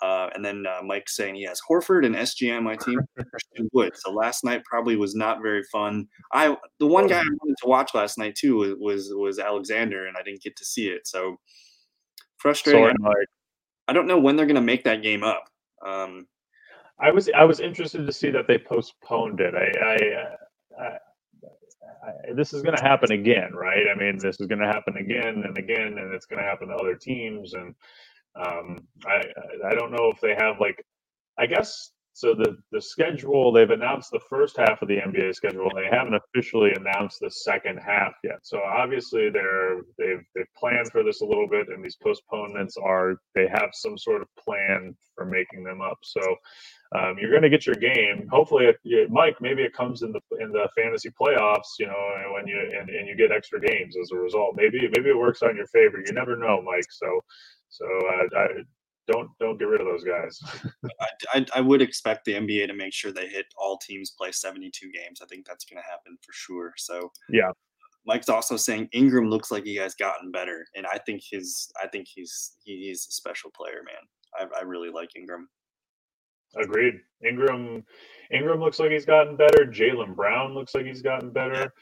Uh, 0.03 0.29
and 0.35 0.45
then 0.45 0.65
uh, 0.67 0.83
Mike 0.83 1.09
saying 1.09 1.35
he 1.35 1.45
has 1.45 1.61
Horford 1.69 2.05
and 2.05 2.15
SGM 2.15 2.63
my 2.63 2.77
team 2.77 3.01
Wood. 3.73 3.93
So 3.95 4.13
last 4.13 4.45
night 4.45 4.65
probably 4.65 4.97
was 4.97 5.15
not 5.15 5.41
very 5.43 5.63
fun. 5.71 6.09
I 6.33 6.57
the 6.79 6.87
one 6.87 7.07
guy 7.07 7.21
I 7.21 7.23
wanted 7.23 7.57
to 7.63 7.69
watch 7.69 7.95
last 7.95 8.19
night 8.19 8.35
too 8.35 8.57
was 8.57 8.75
was, 8.79 9.13
was 9.15 9.39
Alexander, 9.39 10.07
and 10.07 10.17
I 10.17 10.23
didn't 10.23 10.43
get 10.43 10.57
to 10.57 10.65
see 10.65 10.89
it. 10.89 11.07
So 11.07 11.37
frustrating. 12.39 12.97
Sorry. 13.03 13.27
I 13.87 13.93
don't 13.93 14.07
know 14.07 14.19
when 14.19 14.37
they're 14.37 14.47
going 14.47 14.57
to 14.57 14.63
make 14.63 14.85
that 14.85 15.03
game 15.03 15.23
up. 15.23 15.45
Um, 15.85 16.27
I 17.01 17.11
was 17.11 17.29
I 17.35 17.45
was 17.45 17.61
interested 17.61 18.07
to 18.07 18.13
see 18.13 18.31
that 18.31 18.47
they 18.47 18.59
postponed 18.59 19.41
it. 19.41 19.55
I, 19.55 19.73
I, 19.85 20.85
I, 20.85 20.87
I 22.09 22.33
this 22.35 22.53
is 22.53 22.63
going 22.63 22.77
to 22.77 22.83
happen 22.83 23.13
again, 23.13 23.53
right? 23.53 23.87
I 23.95 23.99
mean, 23.99 24.19
this 24.19 24.41
is 24.41 24.47
going 24.47 24.61
to 24.61 24.67
happen 24.67 24.97
again 24.97 25.43
and 25.47 25.59
again, 25.59 25.99
and 25.99 26.15
it's 26.15 26.27
going 26.27 26.43
to 26.43 26.49
happen 26.49 26.69
to 26.69 26.75
other 26.75 26.95
teams. 26.95 27.55
And 27.55 27.75
um, 28.37 28.87
I 29.07 29.23
I 29.69 29.75
don't 29.75 29.93
know 29.93 30.11
if 30.13 30.21
they 30.21 30.35
have 30.39 30.61
like, 30.61 30.85
I 31.39 31.47
guess 31.47 31.91
so 32.15 32.33
the 32.33 32.57
the 32.71 32.81
schedule 32.81 33.51
they've 33.53 33.71
announced 33.71 34.13
the 34.13 34.21
first 34.31 34.57
half 34.57 34.81
of 34.83 34.89
the 34.89 34.99
NBA 34.99 35.35
schedule. 35.35 35.69
They 35.75 35.89
haven't 35.91 36.15
officially 36.15 36.71
announced 36.73 37.19
the 37.21 37.31
second 37.31 37.79
half 37.79 38.13
yet. 38.23 38.39
So 38.45 38.61
obviously 38.63 39.31
they're 39.31 39.79
they've 39.99 40.23
they've 40.35 40.55
planned 40.57 40.93
for 40.93 41.03
this 41.03 41.23
a 41.23 41.27
little 41.27 41.49
bit, 41.49 41.69
and 41.69 41.85
these 41.85 41.97
postponements 42.01 42.77
are 42.77 43.17
they 43.35 43.49
have 43.49 43.71
some 43.73 43.99
sort 43.99 44.23
of 44.23 44.29
plan 44.39 44.97
for 45.17 45.25
making 45.27 45.65
them 45.65 45.81
up. 45.81 45.99
So 46.05 46.21
um, 46.95 47.17
you're 47.21 47.31
going 47.31 47.43
to 47.43 47.51
get 47.51 47.67
your 47.67 47.75
game. 47.75 48.29
Hopefully, 48.31 48.67
it, 48.67 49.11
Mike, 49.11 49.37
maybe 49.41 49.63
it 49.63 49.73
comes 49.73 50.03
in 50.03 50.13
the 50.13 50.21
in 50.41 50.53
the 50.53 50.69
fantasy 50.77 51.11
playoffs. 51.11 51.75
You 51.79 51.87
know, 51.87 52.33
when 52.33 52.47
you 52.47 52.59
and, 52.79 52.89
and 52.89 53.09
you 53.09 53.17
get 53.17 53.33
extra 53.33 53.61
games 53.61 53.97
as 54.01 54.11
a 54.13 54.17
result. 54.17 54.55
Maybe 54.57 54.89
maybe 54.97 55.11
it 55.11 55.19
works 55.19 55.43
on 55.43 55.57
your 55.57 55.67
favor. 55.69 56.03
You 56.05 56.13
never 56.13 56.37
know, 56.37 56.63
Mike. 56.63 56.91
So 56.91 57.21
so 57.69 57.85
uh, 57.85 58.39
I, 58.39 58.47
don't 59.07 59.29
don't 59.39 59.59
get 59.59 59.69
rid 59.69 59.81
of 59.81 59.87
those 59.87 60.05
guys. 60.05 60.39
I, 61.01 61.39
I, 61.39 61.47
I, 61.57 61.61
would 61.61 61.83
expect 61.83 62.25
the 62.25 62.33
NBA 62.33 62.69
to 62.69 62.75
make 62.75 62.95
sure 62.95 63.13
they 63.13 63.29
hit 63.29 63.47
all 63.59 63.79
teams 63.79 64.13
play 64.13 64.33
72 64.33 64.91
games. 64.93 65.21
I 65.23 65.27
think 65.27 65.47
that's 65.47 65.65
going 65.65 65.83
to 65.83 65.89
happen 65.89 66.17
for 66.25 66.33
sure. 66.33 66.73
So 66.77 67.11
yeah, 67.29 67.51
Mike's 68.07 68.29
also 68.29 68.57
saying 68.57 68.89
Ingram 68.93 69.29
looks 69.29 69.51
like 69.51 69.65
he 69.65 69.77
has 69.77 69.95
gotten 69.95 70.31
better, 70.31 70.67
and 70.75 70.87
I 70.87 70.99
think 70.99 71.23
his 71.29 71.71
I 71.83 71.89
think 71.89 72.07
he's 72.13 72.53
he's 72.65 73.07
a 73.09 73.13
special 73.13 73.51
player, 73.51 73.83
man. 73.85 74.49
I, 74.55 74.61
I 74.61 74.63
really 74.63 74.91
like 74.91 75.11
Ingram. 75.17 75.49
Agreed. 76.57 77.01
Ingram 77.27 77.85
Ingram 78.33 78.61
looks 78.61 78.79
like 78.79 78.91
he's 78.91 79.05
gotten 79.05 79.37
better. 79.37 79.67
Jaylen 79.67 80.15
Brown 80.15 80.55
looks 80.55 80.75
like 80.75 80.87
he's 80.87 81.03
gotten 81.03 81.31
better. 81.31 81.73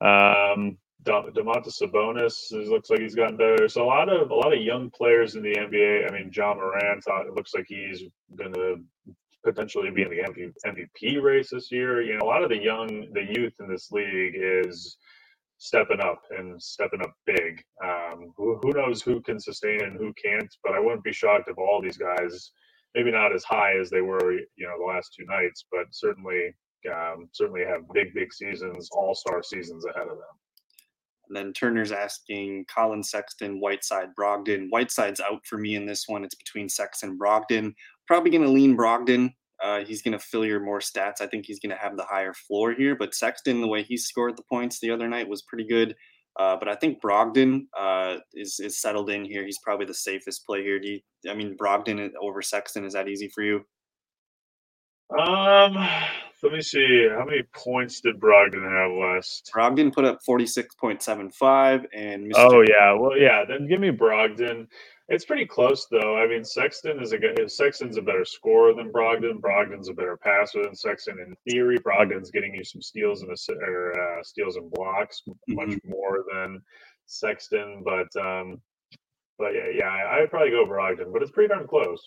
Um, 0.00 0.78
Domantas 1.04 1.80
Sabonis 1.80 2.50
looks 2.68 2.90
like 2.90 3.00
he's 3.00 3.14
gotten 3.14 3.36
better. 3.36 3.68
So 3.68 3.84
a 3.84 3.86
lot 3.86 4.08
of 4.08 4.30
a 4.30 4.34
lot 4.34 4.52
of 4.52 4.62
young 4.62 4.90
players 4.90 5.34
in 5.34 5.42
the 5.42 5.54
NBA. 5.54 6.08
I 6.08 6.12
mean, 6.12 6.30
Ja 6.34 6.54
Morant 6.54 7.04
uh, 7.10 7.26
it 7.26 7.34
looks 7.34 7.54
like 7.54 7.66
he's 7.68 8.02
going 8.36 8.52
to 8.54 8.76
potentially 9.44 9.90
be 9.90 10.02
in 10.02 10.10
the 10.10 10.52
MVP 10.66 11.22
race 11.22 11.50
this 11.50 11.72
year. 11.72 12.02
You 12.02 12.18
know, 12.18 12.24
a 12.24 12.28
lot 12.28 12.42
of 12.42 12.50
the 12.50 12.58
young, 12.62 13.08
the 13.12 13.22
youth 13.22 13.54
in 13.60 13.68
this 13.68 13.90
league 13.90 14.34
is 14.36 14.96
stepping 15.58 16.00
up 16.00 16.22
and 16.36 16.60
stepping 16.62 17.02
up 17.02 17.12
big. 17.26 17.62
Um, 17.82 18.32
who, 18.36 18.58
who 18.62 18.72
knows 18.72 19.02
who 19.02 19.20
can 19.20 19.38
sustain 19.40 19.82
and 19.82 19.96
who 19.96 20.12
can't? 20.22 20.54
But 20.62 20.74
I 20.74 20.80
wouldn't 20.80 21.04
be 21.04 21.12
shocked 21.12 21.48
if 21.48 21.58
all 21.58 21.80
these 21.82 21.98
guys, 21.98 22.52
maybe 22.94 23.10
not 23.10 23.34
as 23.34 23.44
high 23.44 23.78
as 23.78 23.90
they 23.90 24.00
were, 24.00 24.32
you 24.32 24.66
know, 24.66 24.78
the 24.78 24.84
last 24.84 25.14
two 25.18 25.24
nights, 25.26 25.64
but 25.70 25.86
certainly 25.90 26.54
um, 26.90 27.28
certainly 27.32 27.64
have 27.64 27.82
big, 27.92 28.14
big 28.14 28.32
seasons, 28.32 28.88
all 28.92 29.14
star 29.14 29.42
seasons 29.42 29.84
ahead 29.84 30.08
of 30.08 30.16
them. 30.16 30.40
And 31.28 31.36
then 31.36 31.52
Turner's 31.52 31.92
asking 31.92 32.64
Collin 32.68 33.04
Sexton, 33.04 33.60
Whiteside, 33.60 34.08
Brogdon. 34.18 34.68
Whiteside's 34.68 35.20
out 35.20 35.46
for 35.46 35.58
me 35.58 35.76
in 35.76 35.86
this 35.86 36.08
one. 36.08 36.24
It's 36.24 36.34
between 36.34 36.68
Sexton, 36.68 37.10
and 37.10 37.20
Brogdon. 37.20 37.72
Probably 38.08 38.30
going 38.30 38.42
to 38.42 38.50
lean 38.50 38.76
Brogdon. 38.76 39.32
Uh, 39.62 39.84
he's 39.84 40.02
going 40.02 40.18
to 40.18 40.24
fill 40.24 40.44
your 40.44 40.58
more 40.58 40.80
stats. 40.80 41.20
I 41.20 41.26
think 41.26 41.46
he's 41.46 41.60
going 41.60 41.70
to 41.70 41.80
have 41.80 41.96
the 41.96 42.04
higher 42.04 42.34
floor 42.34 42.72
here. 42.72 42.96
But 42.96 43.14
Sexton, 43.14 43.60
the 43.60 43.68
way 43.68 43.84
he 43.84 43.96
scored 43.96 44.36
the 44.36 44.42
points 44.42 44.80
the 44.80 44.90
other 44.90 45.06
night 45.06 45.28
was 45.28 45.42
pretty 45.42 45.68
good. 45.68 45.94
Uh, 46.38 46.56
but 46.56 46.68
I 46.68 46.74
think 46.74 47.02
Brogdon 47.02 47.62
uh, 47.78 48.16
is 48.34 48.60
is 48.60 48.80
settled 48.80 49.10
in 49.10 49.24
here. 49.24 49.44
He's 49.44 49.58
probably 49.58 49.86
the 49.86 49.94
safest 49.94 50.46
play 50.46 50.62
here. 50.62 50.78
Do 50.78 50.88
you, 50.88 51.00
I 51.30 51.34
mean 51.34 51.56
Brogdon 51.56 52.10
over 52.20 52.40
Sexton? 52.40 52.84
Is 52.84 52.92
that 52.92 53.08
easy 53.08 53.28
for 53.28 53.42
you? 53.42 53.64
Um, 55.18 55.74
let 56.42 56.52
me 56.52 56.62
see. 56.62 57.08
How 57.10 57.24
many 57.24 57.42
points 57.54 58.00
did 58.00 58.20
Brogdon 58.20 58.62
have 58.62 58.92
last? 58.96 59.50
Brogdon 59.54 59.92
put 59.92 60.04
up 60.04 60.20
forty 60.24 60.46
six 60.46 60.74
point 60.76 61.02
seven 61.02 61.30
five, 61.30 61.84
and 61.92 62.32
Mr. 62.32 62.36
oh 62.36 62.62
yeah, 62.66 62.92
well 62.92 63.16
yeah. 63.16 63.44
Then 63.46 63.68
give 63.68 63.80
me 63.80 63.90
Brogdon. 63.90 64.66
It's 65.10 65.24
pretty 65.24 65.44
close 65.44 65.88
though. 65.90 66.16
I 66.16 66.28
mean, 66.28 66.44
Sexton 66.44 67.02
is 67.02 67.12
a 67.12 67.18
good. 67.18 67.50
Sexton's 67.50 67.96
a 67.96 68.02
better 68.02 68.24
scorer 68.24 68.74
than 68.74 68.92
Brogdon. 68.92 69.40
Brogdon's 69.40 69.88
a 69.88 69.92
better 69.92 70.16
passer 70.16 70.62
than 70.62 70.74
Sexton. 70.74 71.18
In 71.18 71.34
theory, 71.50 71.78
Brogdon's 71.78 72.30
getting 72.30 72.54
you 72.54 72.62
some 72.62 72.80
steals 72.80 73.22
and 73.22 73.36
or, 73.60 73.92
uh, 74.00 74.22
steals 74.22 74.54
and 74.54 74.70
blocks 74.70 75.22
mm-hmm. 75.28 75.54
much 75.54 75.78
more 75.84 76.24
than 76.32 76.62
Sexton. 77.06 77.82
But 77.84 78.06
um, 78.20 78.62
but 79.36 79.52
yeah, 79.52 79.70
yeah, 79.74 79.90
I'd 80.12 80.30
probably 80.30 80.50
go 80.50 80.64
Brogdon. 80.64 81.12
But 81.12 81.22
it's 81.22 81.32
pretty 81.32 81.48
darn 81.48 81.66
close. 81.66 82.00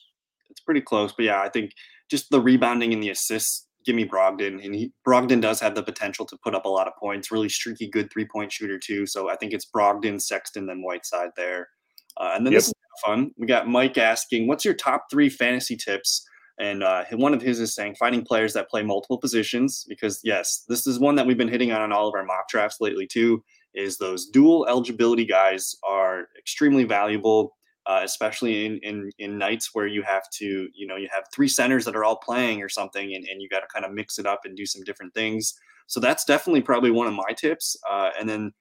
It's 0.50 0.62
pretty 0.62 0.82
close. 0.82 1.12
But 1.12 1.26
yeah, 1.26 1.42
I 1.42 1.50
think 1.50 1.72
just 2.10 2.30
the 2.30 2.40
rebounding 2.40 2.94
and 2.94 3.04
the 3.04 3.10
assists, 3.10 3.68
give 3.86 3.98
me 3.98 4.06
Brogdon. 4.06 4.64
And 4.64 4.74
he, 4.74 4.94
Brogdon 5.06 5.42
does 5.42 5.60
have 5.60 5.76
the 5.76 5.84
potential 5.84 6.26
to 6.28 6.38
put 6.42 6.56
up 6.56 6.64
a 6.64 6.70
lot 6.70 6.88
of 6.88 6.96
points. 6.96 7.32
Really 7.32 7.50
streaky, 7.50 7.90
good 7.90 8.10
three 8.14 8.28
point 8.32 8.54
shooter, 8.54 8.80
too. 8.80 9.06
So 9.06 9.30
I 9.30 9.36
think 9.36 9.52
it's 9.52 9.66
Brogdon, 9.66 10.22
Sexton, 10.22 10.68
then 10.68 10.82
Whiteside 10.82 11.32
there. 11.36 11.68
Uh, 12.16 12.32
and 12.36 12.46
then 12.46 12.54
yep. 12.54 12.60
this 12.60 12.68
is 12.68 12.74
fun. 13.06 13.32
We 13.38 13.48
got 13.48 13.68
Mike 13.68 13.98
asking, 13.98 14.48
What's 14.48 14.66
your 14.66 14.74
top 14.74 15.06
three 15.10 15.30
fantasy 15.30 15.76
tips? 15.76 16.26
And 16.60 16.84
uh, 16.84 17.04
one 17.12 17.34
of 17.34 17.42
his 17.42 17.60
is 17.60 17.74
saying 17.74 17.96
finding 17.96 18.24
players 18.24 18.54
that 18.54 18.70
play 18.70 18.84
multiple 18.84 19.18
positions 19.18 19.86
because 19.90 20.22
yes, 20.24 20.66
this 20.68 20.86
is 20.86 21.00
one 21.00 21.16
that 21.16 21.26
we've 21.26 21.38
been 21.38 21.48
hitting 21.48 21.72
on 21.72 21.82
in 21.82 21.92
all 21.92 22.08
of 22.08 22.14
our 22.14 22.24
mock 22.24 22.48
drafts 22.50 22.78
lately 22.80 23.08
too. 23.08 23.44
Is 23.74 23.98
those 23.98 24.28
dual 24.28 24.68
eligibility 24.68 25.26
guys 25.26 25.76
are 25.84 26.28
extremely 26.38 26.84
valuable 26.84 27.56
uh, 27.86 28.02
especially 28.04 28.66
in, 28.66 28.78
in 28.80 29.10
in 29.20 29.38
nights 29.38 29.72
where 29.74 29.88
you 29.88 30.02
have 30.04 30.30
to 30.30 30.70
you 30.74 30.88
know 30.88 30.96
you 30.96 31.08
have 31.14 31.26
three 31.34 31.48
centers 31.48 31.86
that 31.86 31.96
are 31.96 32.06
all 32.06 32.16
playing 32.16 32.62
or 32.62 32.70
something 32.70 33.14
and, 33.14 33.28
and 33.28 33.42
you 33.42 33.50
got 33.50 33.60
to 33.60 33.68
kind 33.68 33.86
of 33.86 33.92
mix 33.92 34.20
it 34.20 34.26
up 34.26 34.42
and 34.46 34.56
do 34.56 34.66
some 34.66 34.84
different 34.84 35.14
things 35.14 35.54
so 35.88 36.00
that's 36.00 36.24
definitely 36.24 36.62
probably 36.62 36.92
one 36.92 37.08
of 37.08 37.14
my 37.14 37.34
tips 37.36 37.76
uh, 37.90 38.10
and 38.20 38.28
then 38.28 38.52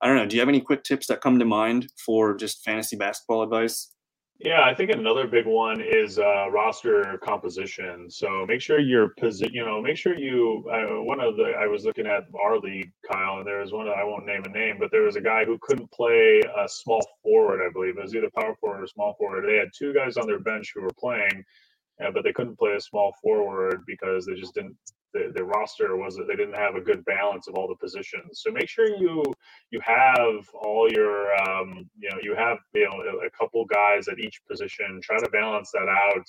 i 0.00 0.06
don't 0.06 0.16
know 0.16 0.26
do 0.26 0.36
you 0.36 0.40
have 0.40 0.48
any 0.48 0.60
quick 0.60 0.82
tips 0.82 1.06
that 1.06 1.20
come 1.20 1.38
to 1.38 1.44
mind 1.44 1.88
for 2.04 2.34
just 2.34 2.64
fantasy 2.64 2.96
basketball 2.96 3.42
advice 3.42 3.92
yeah, 4.40 4.62
I 4.62 4.72
think 4.72 4.92
another 4.92 5.26
big 5.26 5.46
one 5.46 5.80
is 5.80 6.20
uh, 6.20 6.48
roster 6.52 7.18
composition. 7.24 8.08
So 8.08 8.46
make 8.46 8.60
sure 8.60 8.78
you're 8.78 9.08
position. 9.18 9.52
You 9.52 9.64
know, 9.64 9.82
make 9.82 9.96
sure 9.96 10.16
you. 10.16 10.64
Uh, 10.72 11.02
one 11.02 11.18
of 11.18 11.36
the 11.36 11.54
I 11.58 11.66
was 11.66 11.84
looking 11.84 12.06
at 12.06 12.22
our 12.40 12.56
league, 12.60 12.92
Kyle, 13.10 13.38
and 13.38 13.46
there 13.46 13.58
was 13.58 13.72
one. 13.72 13.88
I 13.88 14.04
won't 14.04 14.26
name 14.26 14.44
a 14.44 14.48
name, 14.48 14.76
but 14.78 14.92
there 14.92 15.02
was 15.02 15.16
a 15.16 15.20
guy 15.20 15.44
who 15.44 15.58
couldn't 15.60 15.90
play 15.90 16.40
a 16.56 16.68
small 16.68 17.04
forward. 17.20 17.66
I 17.66 17.72
believe 17.72 17.98
it 17.98 18.02
was 18.02 18.14
either 18.14 18.30
power 18.32 18.54
forward 18.60 18.84
or 18.84 18.86
small 18.86 19.14
forward. 19.18 19.44
They 19.44 19.56
had 19.56 19.70
two 19.76 19.92
guys 19.92 20.16
on 20.16 20.28
their 20.28 20.38
bench 20.38 20.70
who 20.72 20.82
were 20.82 20.94
playing, 20.96 21.44
uh, 22.04 22.10
but 22.12 22.24
they 22.24 22.32
couldn't 22.32 22.58
play 22.58 22.74
a 22.74 22.80
small 22.80 23.12
forward 23.22 23.82
because 23.86 24.26
they 24.26 24.34
just 24.34 24.54
didn't 24.54 24.76
the, 25.14 25.32
the 25.34 25.44
roster 25.44 25.96
was 25.96 26.16
that 26.16 26.26
they 26.28 26.36
didn't 26.36 26.56
have 26.56 26.74
a 26.74 26.80
good 26.80 27.04
balance 27.04 27.48
of 27.48 27.54
all 27.54 27.66
the 27.66 27.74
positions. 27.76 28.42
So 28.42 28.50
make 28.50 28.68
sure 28.68 28.86
you 28.86 29.22
you 29.70 29.80
have 29.82 30.46
all 30.54 30.90
your 30.90 31.34
um, 31.48 31.88
you 31.98 32.10
know 32.10 32.18
you 32.22 32.34
have 32.34 32.58
you 32.74 32.84
know 32.84 33.02
a 33.26 33.30
couple 33.30 33.64
guys 33.64 34.08
at 34.08 34.18
each 34.18 34.40
position. 34.48 35.00
Try 35.02 35.18
to 35.18 35.30
balance 35.30 35.70
that 35.72 35.88
out. 35.88 36.26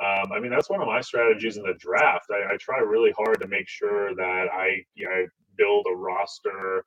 Um, 0.00 0.32
I 0.32 0.40
mean 0.40 0.50
that's 0.50 0.70
one 0.70 0.80
of 0.80 0.86
my 0.86 1.00
strategies 1.00 1.56
in 1.56 1.62
the 1.62 1.74
draft. 1.78 2.26
I, 2.30 2.54
I 2.54 2.56
try 2.58 2.78
really 2.78 3.12
hard 3.16 3.40
to 3.40 3.48
make 3.48 3.68
sure 3.68 4.14
that 4.14 4.46
I 4.52 4.82
you 4.94 5.06
know, 5.06 5.12
I 5.12 5.26
build 5.56 5.86
a 5.90 5.96
roster 5.96 6.84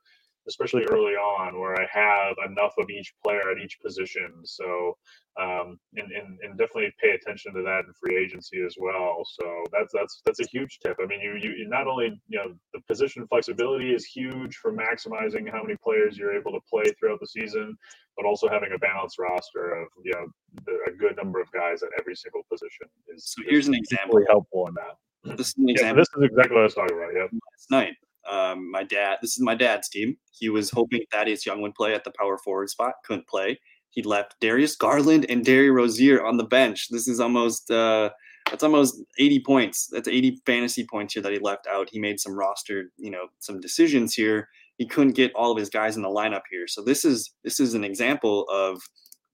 especially 0.47 0.83
early 0.91 1.13
on, 1.13 1.59
where 1.59 1.79
I 1.79 1.87
have 1.91 2.35
enough 2.49 2.73
of 2.77 2.89
each 2.89 3.13
player 3.23 3.51
at 3.51 3.57
each 3.63 3.79
position. 3.83 4.33
So, 4.43 4.97
um, 5.39 5.77
and, 5.95 6.11
and, 6.11 6.39
and 6.41 6.57
definitely 6.57 6.93
pay 7.01 7.11
attention 7.11 7.53
to 7.53 7.61
that 7.61 7.85
in 7.85 7.93
free 7.99 8.17
agency 8.23 8.61
as 8.65 8.75
well. 8.79 9.23
So 9.25 9.63
that's 9.71 9.93
that's 9.93 10.21
that's 10.25 10.39
a 10.39 10.47
huge 10.51 10.79
tip. 10.85 10.97
I 11.01 11.05
mean, 11.05 11.21
you 11.21 11.35
you 11.35 11.67
not 11.67 11.87
only 11.87 12.21
you 12.27 12.39
know 12.39 12.53
the 12.73 12.81
position 12.87 13.25
flexibility 13.27 13.93
is 13.93 14.05
huge 14.05 14.55
for 14.57 14.71
maximizing 14.73 15.49
how 15.49 15.61
many 15.61 15.77
players 15.83 16.17
you're 16.17 16.37
able 16.37 16.51
to 16.51 16.59
play 16.69 16.83
throughout 16.99 17.19
the 17.19 17.27
season, 17.27 17.77
but 18.17 18.25
also 18.25 18.49
having 18.49 18.71
a 18.73 18.79
balanced 18.79 19.19
roster 19.19 19.81
of 19.81 19.87
you 20.03 20.11
know 20.13 20.73
a 20.87 20.91
good 20.91 21.15
number 21.15 21.41
of 21.41 21.51
guys 21.51 21.83
at 21.83 21.89
every 21.99 22.15
single 22.15 22.41
position 22.51 22.87
is. 23.15 23.25
So 23.25 23.43
here's 23.47 23.65
is 23.65 23.69
an 23.69 23.75
example. 23.75 24.19
Helpful 24.27 24.67
in 24.67 24.73
that. 24.75 25.37
This 25.37 25.49
is 25.49 25.55
an 25.57 25.69
example. 25.69 25.97
Yeah, 25.97 26.01
this 26.01 26.07
is 26.17 26.23
exactly 26.23 26.55
what 26.55 26.61
I 26.61 26.63
was 26.63 26.75
talking 26.75 26.97
about. 26.97 27.13
Yeah. 27.15 27.23
Last 27.23 27.71
night, 27.71 27.95
um, 28.30 28.69
my 28.69 28.84
dad, 28.84 29.17
this 29.22 29.32
is 29.32 29.41
my 29.41 29.55
dad's 29.55 29.89
team. 29.89 30.17
He 30.32 30.49
was 30.49 30.69
hoping 30.69 31.01
Thaddeus 31.11 31.45
Young 31.45 31.61
would 31.61 31.76
play 31.76 31.93
at 31.93 32.03
the 32.03 32.11
power 32.17 32.38
forward 32.38 32.69
spot, 32.69 32.93
couldn't 33.05 33.28
play. 33.28 33.59
He 33.89 34.03
left 34.03 34.39
Darius 34.39 34.76
Garland 34.76 35.26
and 35.30 35.45
Terry 35.45 35.69
Rozier 35.69 36.23
on 36.26 36.38
the 36.38 36.45
bench. 36.45 36.88
This 36.89 37.07
is 37.07 37.19
almost 37.19 37.69
uh, 37.69 38.10
that's 38.49 38.64
almost 38.64 39.02
80 39.19 39.43
points. 39.45 39.88
That's 39.88 40.07
80 40.07 40.41
fantasy 40.45 40.85
points 40.85 41.14
here 41.14 41.23
that 41.23 41.31
he 41.31 41.39
left 41.39 41.68
out. 41.68 41.89
He 41.91 41.99
made 41.99 42.19
some 42.19 42.38
roster, 42.38 42.91
you 42.98 43.11
know, 43.11 43.27
some 43.39 43.60
decisions 43.60 44.14
here. 44.14 44.48
He 44.77 44.85
couldn't 44.85 45.14
get 45.14 45.34
all 45.35 45.52
of 45.52 45.57
his 45.57 45.69
guys 45.69 45.95
in 45.95 46.02
the 46.02 46.10
lineup 46.10 46.41
here. 46.49 46.68
So 46.68 46.84
this 46.84 47.06
is 47.06 47.34
this 47.43 47.60
is 47.60 47.73
an 47.73 47.84
example 47.84 48.48
of 48.49 48.81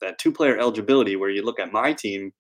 that 0.02 0.20
two-player 0.20 0.58
eligibility 0.58 1.16
where 1.16 1.30
you 1.30 1.44
look 1.44 1.60
at 1.60 1.72
my 1.72 1.94
team. 1.94 2.32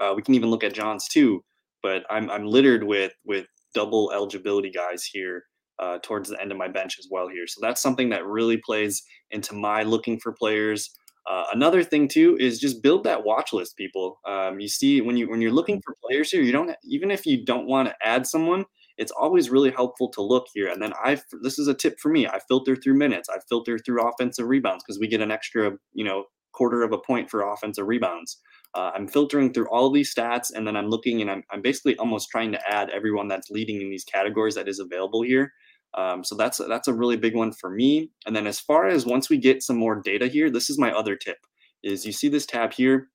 Uh, 0.00 0.12
we 0.14 0.22
can 0.22 0.34
even 0.34 0.50
look 0.50 0.64
at 0.64 0.72
John's 0.72 1.08
too, 1.08 1.44
but 1.82 2.04
I'm 2.10 2.30
I'm 2.30 2.46
littered 2.46 2.84
with 2.84 3.12
with 3.24 3.46
double 3.74 4.12
eligibility 4.12 4.70
guys 4.70 5.04
here 5.04 5.44
uh, 5.80 5.98
towards 6.02 6.28
the 6.28 6.40
end 6.40 6.52
of 6.52 6.58
my 6.58 6.68
bench 6.68 6.96
as 6.98 7.08
well 7.10 7.28
here. 7.28 7.46
So 7.46 7.58
that's 7.60 7.80
something 7.80 8.10
that 8.10 8.26
really 8.26 8.58
plays 8.58 9.02
into 9.30 9.54
my 9.54 9.82
looking 9.82 10.20
for 10.20 10.32
players. 10.32 10.90
Uh, 11.28 11.44
another 11.52 11.82
thing 11.82 12.08
too 12.08 12.36
is 12.40 12.58
just 12.58 12.82
build 12.82 13.04
that 13.04 13.24
watch 13.24 13.52
list, 13.52 13.76
people. 13.76 14.18
Um, 14.26 14.60
you 14.60 14.68
see 14.68 15.00
when 15.00 15.16
you 15.16 15.28
when 15.28 15.40
you're 15.40 15.52
looking 15.52 15.80
for 15.84 15.94
players 16.06 16.30
here, 16.30 16.42
you 16.42 16.52
don't 16.52 16.74
even 16.84 17.10
if 17.10 17.26
you 17.26 17.44
don't 17.44 17.66
want 17.66 17.88
to 17.88 17.94
add 18.02 18.26
someone, 18.26 18.64
it's 18.96 19.12
always 19.12 19.50
really 19.50 19.70
helpful 19.70 20.08
to 20.10 20.22
look 20.22 20.46
here. 20.54 20.68
And 20.68 20.82
then 20.82 20.92
I 21.02 21.20
this 21.42 21.58
is 21.58 21.68
a 21.68 21.74
tip 21.74 21.98
for 22.00 22.10
me. 22.10 22.26
I 22.26 22.38
filter 22.48 22.76
through 22.76 22.94
minutes. 22.94 23.28
I 23.28 23.38
filter 23.48 23.78
through 23.78 24.06
offensive 24.06 24.46
rebounds 24.46 24.84
because 24.84 24.98
we 24.98 25.08
get 25.08 25.20
an 25.20 25.30
extra 25.30 25.72
you 25.92 26.04
know 26.04 26.24
quarter 26.52 26.82
of 26.82 26.92
a 26.92 26.98
point 26.98 27.30
for 27.30 27.42
offensive 27.42 27.86
rebounds. 27.86 28.38
Uh, 28.74 28.90
I'm 28.94 29.08
filtering 29.08 29.52
through 29.52 29.68
all 29.68 29.90
these 29.90 30.14
stats, 30.14 30.52
and 30.54 30.66
then 30.66 30.76
I'm 30.76 30.88
looking 30.88 31.20
and 31.20 31.30
I'm, 31.30 31.42
I'm 31.50 31.62
basically 31.62 31.96
almost 31.96 32.28
trying 32.30 32.52
to 32.52 32.60
add 32.68 32.90
everyone 32.90 33.26
that's 33.26 33.50
leading 33.50 33.80
in 33.80 33.90
these 33.90 34.04
categories 34.04 34.54
that 34.54 34.68
is 34.68 34.78
available 34.78 35.22
here. 35.22 35.52
Um, 35.94 36.22
so 36.22 36.36
that's 36.36 36.58
that's 36.68 36.88
a 36.88 36.94
really 36.94 37.16
big 37.16 37.34
one 37.34 37.52
for 37.52 37.70
me. 37.70 38.10
And 38.26 38.34
then 38.34 38.46
as 38.46 38.60
far 38.60 38.86
as 38.86 39.06
once 39.06 39.28
we 39.28 39.38
get 39.38 39.62
some 39.62 39.76
more 39.76 40.00
data 40.00 40.28
here, 40.28 40.50
this 40.50 40.70
is 40.70 40.78
my 40.78 40.92
other 40.92 41.16
tip: 41.16 41.38
is 41.82 42.06
you 42.06 42.12
see 42.12 42.28
this 42.28 42.46
tab 42.46 42.72
here. 42.72 43.08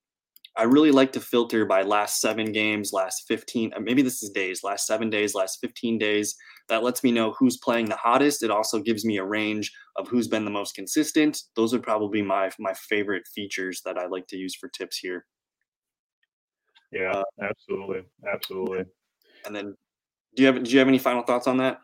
I 0.58 0.64
really 0.64 0.92
like 0.92 1.12
to 1.14 1.20
filter 1.20 1.66
by 1.66 1.82
last 1.82 2.22
seven 2.22 2.54
games, 2.54 2.94
last 2.94 3.26
15, 3.28 3.74
uh, 3.74 3.80
maybe 3.82 4.02
this 4.02 4.24
is 4.24 4.30
days, 4.30 4.64
last 4.64 4.88
seven 4.88 5.10
days, 5.10 5.36
last 5.36 5.60
15 5.60 5.98
days. 5.98 6.34
That 6.70 6.82
lets 6.82 7.04
me 7.04 7.12
know 7.12 7.34
who's 7.38 7.58
playing 7.58 7.88
the 7.88 7.98
hottest. 7.98 8.42
It 8.42 8.52
also 8.52 8.80
gives 8.80 9.04
me 9.04 9.18
a 9.18 9.26
range 9.26 9.70
of 9.98 10.08
who's 10.08 10.30
been 10.30 10.46
the 10.46 10.52
most 10.52 10.74
consistent. 10.74 11.42
Those 11.58 11.74
would 11.74 11.84
probably 11.84 12.22
my 12.22 12.50
my 12.58 12.74
favorite 12.74 13.28
features 13.28 13.82
that 13.86 13.98
I 13.98 14.08
like 14.08 14.28
to 14.28 14.38
use 14.38 14.56
for 14.56 14.70
tips 14.70 14.98
here. 14.98 15.26
Yeah, 16.92 17.12
uh, 17.12 17.24
absolutely, 17.42 18.04
absolutely. 18.32 18.86
And 19.46 19.56
then, 19.56 19.76
do 20.36 20.44
you 20.44 20.48
have 20.48 20.64
do 20.64 20.72
you 20.72 20.80
have 20.80 20.88
any 20.88 20.98
final 20.98 21.24
thoughts 21.24 21.48
on 21.48 21.58
that? 21.58 21.82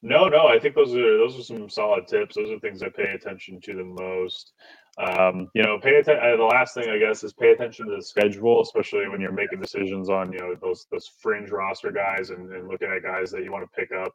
No, 0.00 0.28
no. 0.28 0.46
I 0.46 0.58
think 0.58 0.74
those 0.74 0.94
are 0.94 1.18
those 1.18 1.38
are 1.38 1.42
some 1.42 1.68
solid 1.68 2.06
tips. 2.08 2.36
Those 2.36 2.50
are 2.50 2.58
things 2.60 2.82
I 2.82 2.88
pay 2.88 3.10
attention 3.14 3.60
to 3.62 3.74
the 3.74 3.84
most. 3.84 4.52
Um, 4.98 5.48
you 5.54 5.62
know, 5.62 5.78
pay 5.80 5.96
attention. 5.96 6.22
Uh, 6.24 6.36
the 6.36 6.44
last 6.44 6.74
thing 6.74 6.88
I 6.88 6.98
guess 6.98 7.22
is 7.24 7.32
pay 7.32 7.52
attention 7.52 7.86
to 7.88 7.96
the 7.96 8.02
schedule, 8.02 8.62
especially 8.62 9.08
when 9.08 9.20
you're 9.20 9.32
making 9.32 9.60
decisions 9.60 10.10
on 10.10 10.32
you 10.32 10.38
know 10.40 10.54
those 10.60 10.86
those 10.90 11.10
fringe 11.20 11.50
roster 11.50 11.92
guys 11.92 12.30
and, 12.30 12.52
and 12.52 12.68
looking 12.68 12.90
at 12.90 13.02
guys 13.02 13.30
that 13.30 13.44
you 13.44 13.52
want 13.52 13.64
to 13.64 13.76
pick 13.80 13.90
up. 13.92 14.12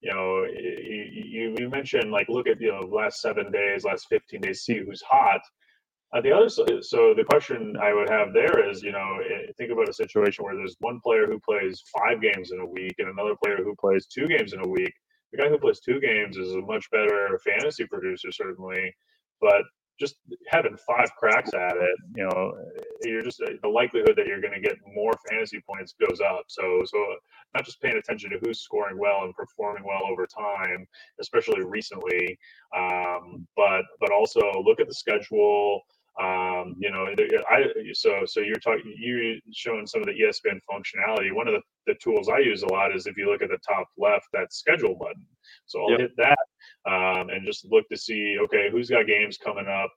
You 0.00 0.12
know, 0.14 0.44
you, 0.44 1.56
you 1.58 1.68
mentioned 1.68 2.10
like 2.10 2.28
look 2.28 2.46
at 2.46 2.60
you 2.60 2.72
know 2.72 2.80
last 2.80 3.20
seven 3.20 3.50
days, 3.52 3.84
last 3.84 4.06
fifteen 4.08 4.40
days, 4.40 4.62
see 4.62 4.78
who's 4.78 5.02
hot. 5.02 5.40
Uh, 6.14 6.22
the 6.22 6.32
other, 6.32 6.48
so 6.48 7.12
the 7.14 7.24
question 7.28 7.76
I 7.82 7.92
would 7.92 8.08
have 8.08 8.32
there 8.32 8.66
is, 8.70 8.82
you 8.82 8.92
know, 8.92 9.18
eh, 9.30 9.52
think 9.58 9.70
about 9.70 9.90
a 9.90 9.92
situation 9.92 10.42
where 10.42 10.56
there's 10.56 10.76
one 10.80 11.00
player 11.04 11.26
who 11.26 11.38
plays 11.38 11.82
five 11.98 12.22
games 12.22 12.50
in 12.50 12.60
a 12.60 12.66
week 12.66 12.94
and 12.98 13.10
another 13.10 13.34
player 13.44 13.58
who 13.58 13.74
plays 13.78 14.06
two 14.06 14.26
games 14.26 14.54
in 14.54 14.60
a 14.60 14.68
week. 14.68 14.92
The 15.32 15.38
guy 15.38 15.48
who 15.48 15.58
plays 15.58 15.80
two 15.80 16.00
games 16.00 16.36
is 16.36 16.52
a 16.54 16.60
much 16.60 16.90
better 16.90 17.38
fantasy 17.44 17.86
producer, 17.86 18.32
certainly, 18.32 18.94
but 19.40 19.62
just 19.98 20.16
having 20.48 20.76
five 20.76 21.10
cracks 21.16 21.52
at 21.54 21.76
it, 21.76 21.96
you 22.14 22.24
know, 22.24 22.52
you're 23.02 23.22
just 23.22 23.40
eh, 23.42 23.54
the 23.62 23.68
likelihood 23.68 24.14
that 24.16 24.26
you're 24.26 24.40
going 24.40 24.54
to 24.54 24.60
get 24.60 24.76
more 24.94 25.12
fantasy 25.28 25.60
points 25.68 25.94
goes 26.00 26.20
up. 26.20 26.44
So, 26.46 26.82
so 26.84 26.98
not 27.54 27.64
just 27.64 27.80
paying 27.80 27.96
attention 27.96 28.30
to 28.30 28.38
who's 28.42 28.60
scoring 28.60 28.98
well 28.98 29.24
and 29.24 29.34
performing 29.34 29.84
well 29.84 30.02
over 30.10 30.26
time, 30.26 30.86
especially 31.20 31.64
recently, 31.64 32.38
um, 32.76 33.46
but 33.56 33.82
but 34.00 34.12
also 34.12 34.40
look 34.64 34.80
at 34.80 34.86
the 34.88 34.94
schedule. 34.94 35.80
Um, 36.20 36.74
you 36.78 36.90
know, 36.90 37.06
I 37.48 37.66
so 37.92 38.22
so 38.26 38.40
you're 38.40 38.56
talking 38.56 38.92
you 38.96 39.38
showing 39.52 39.86
some 39.86 40.00
of 40.00 40.06
the 40.08 40.14
ESPN 40.14 40.58
functionality. 40.68 41.32
One 41.32 41.46
of 41.46 41.54
the, 41.54 41.60
the 41.86 41.94
tools 42.02 42.28
I 42.28 42.38
use 42.38 42.62
a 42.62 42.72
lot 42.72 42.94
is 42.94 43.06
if 43.06 43.16
you 43.16 43.30
look 43.30 43.40
at 43.40 43.50
the 43.50 43.58
top 43.66 43.86
left, 43.96 44.26
that 44.32 44.52
schedule 44.52 44.96
button. 44.96 45.24
So 45.66 45.82
I'll 45.82 45.90
yep. 45.92 46.00
hit 46.00 46.16
that 46.16 46.38
um, 46.90 47.30
and 47.30 47.46
just 47.46 47.66
look 47.70 47.88
to 47.90 47.96
see 47.96 48.36
okay 48.44 48.68
who's 48.70 48.90
got 48.90 49.06
games 49.06 49.38
coming 49.38 49.68
up. 49.68 49.92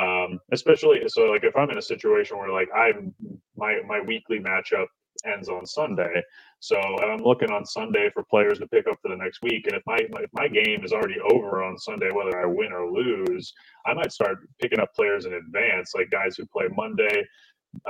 Um, 0.00 0.38
especially 0.52 1.02
so 1.08 1.22
like 1.24 1.44
if 1.44 1.56
I'm 1.56 1.70
in 1.70 1.78
a 1.78 1.82
situation 1.82 2.38
where 2.38 2.52
like 2.52 2.68
I'm 2.74 3.12
my 3.56 3.80
my 3.86 4.00
weekly 4.00 4.38
matchup 4.38 4.86
ends 5.26 5.48
on 5.48 5.66
Sunday. 5.66 6.22
So 6.60 6.76
I'm 6.76 7.22
looking 7.22 7.50
on 7.50 7.66
Sunday 7.66 8.10
for 8.12 8.22
players 8.24 8.58
to 8.58 8.66
pick 8.68 8.86
up 8.86 8.98
for 9.02 9.08
the 9.08 9.16
next 9.16 9.42
week. 9.42 9.66
And 9.66 9.76
if 9.76 9.82
my 9.86 9.98
if 9.98 10.30
my 10.32 10.48
game 10.48 10.84
is 10.84 10.92
already 10.92 11.20
over 11.32 11.62
on 11.62 11.78
Sunday, 11.78 12.10
whether 12.12 12.40
I 12.40 12.46
win 12.46 12.72
or 12.72 12.90
lose, 12.90 13.52
I 13.86 13.94
might 13.94 14.12
start 14.12 14.38
picking 14.60 14.80
up 14.80 14.94
players 14.94 15.26
in 15.26 15.34
advance, 15.34 15.92
like 15.94 16.10
guys 16.10 16.36
who 16.36 16.46
play 16.46 16.68
Monday. 16.74 17.26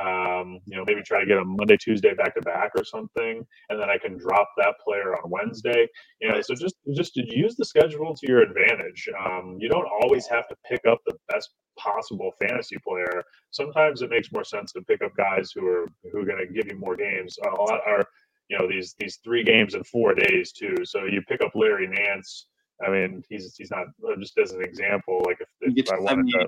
Um, 0.00 0.60
you 0.66 0.76
know, 0.76 0.84
maybe 0.86 1.02
try 1.02 1.20
to 1.20 1.26
get 1.26 1.38
a 1.38 1.44
Monday, 1.44 1.76
Tuesday 1.76 2.14
back 2.14 2.34
to 2.34 2.42
back 2.42 2.72
or 2.76 2.84
something, 2.84 3.44
and 3.68 3.80
then 3.80 3.90
I 3.90 3.98
can 3.98 4.18
drop 4.18 4.48
that 4.58 4.74
player 4.84 5.14
on 5.16 5.30
Wednesday. 5.30 5.86
You 6.20 6.30
know, 6.30 6.40
so 6.40 6.54
just 6.54 6.76
just 6.94 7.14
to 7.14 7.22
use 7.26 7.56
the 7.56 7.64
schedule 7.64 8.14
to 8.14 8.26
your 8.26 8.42
advantage. 8.42 9.08
Um, 9.24 9.56
you 9.60 9.68
don't 9.68 9.88
always 10.02 10.26
have 10.28 10.48
to 10.48 10.56
pick 10.68 10.80
up 10.88 10.98
the 11.06 11.14
best 11.28 11.50
possible 11.78 12.32
fantasy 12.40 12.76
player. 12.86 13.22
Sometimes 13.50 14.02
it 14.02 14.10
makes 14.10 14.32
more 14.32 14.44
sense 14.44 14.72
to 14.72 14.82
pick 14.82 15.02
up 15.02 15.12
guys 15.16 15.52
who 15.54 15.66
are 15.66 15.86
who 16.12 16.20
are 16.20 16.26
going 16.26 16.46
to 16.46 16.52
give 16.52 16.66
you 16.70 16.78
more 16.78 16.96
games. 16.96 17.36
A 17.44 17.60
lot 17.60 17.80
are 17.86 18.04
you 18.48 18.58
know 18.58 18.68
these 18.68 18.94
these 18.98 19.18
three 19.24 19.44
games 19.44 19.74
in 19.74 19.84
four 19.84 20.14
days 20.14 20.52
too. 20.52 20.76
So 20.84 21.04
you 21.04 21.22
pick 21.28 21.42
up 21.42 21.52
Larry 21.54 21.88
Nance. 21.88 22.46
I 22.84 22.90
mean, 22.90 23.22
he's 23.28 23.54
he's 23.56 23.70
not 23.70 23.86
just 24.18 24.36
as 24.38 24.52
an 24.52 24.62
example. 24.62 25.22
Like 25.26 25.38
if, 25.40 25.48
if 25.76 25.92
I 25.92 25.98
wanted 25.98 26.26
to, 26.32 26.46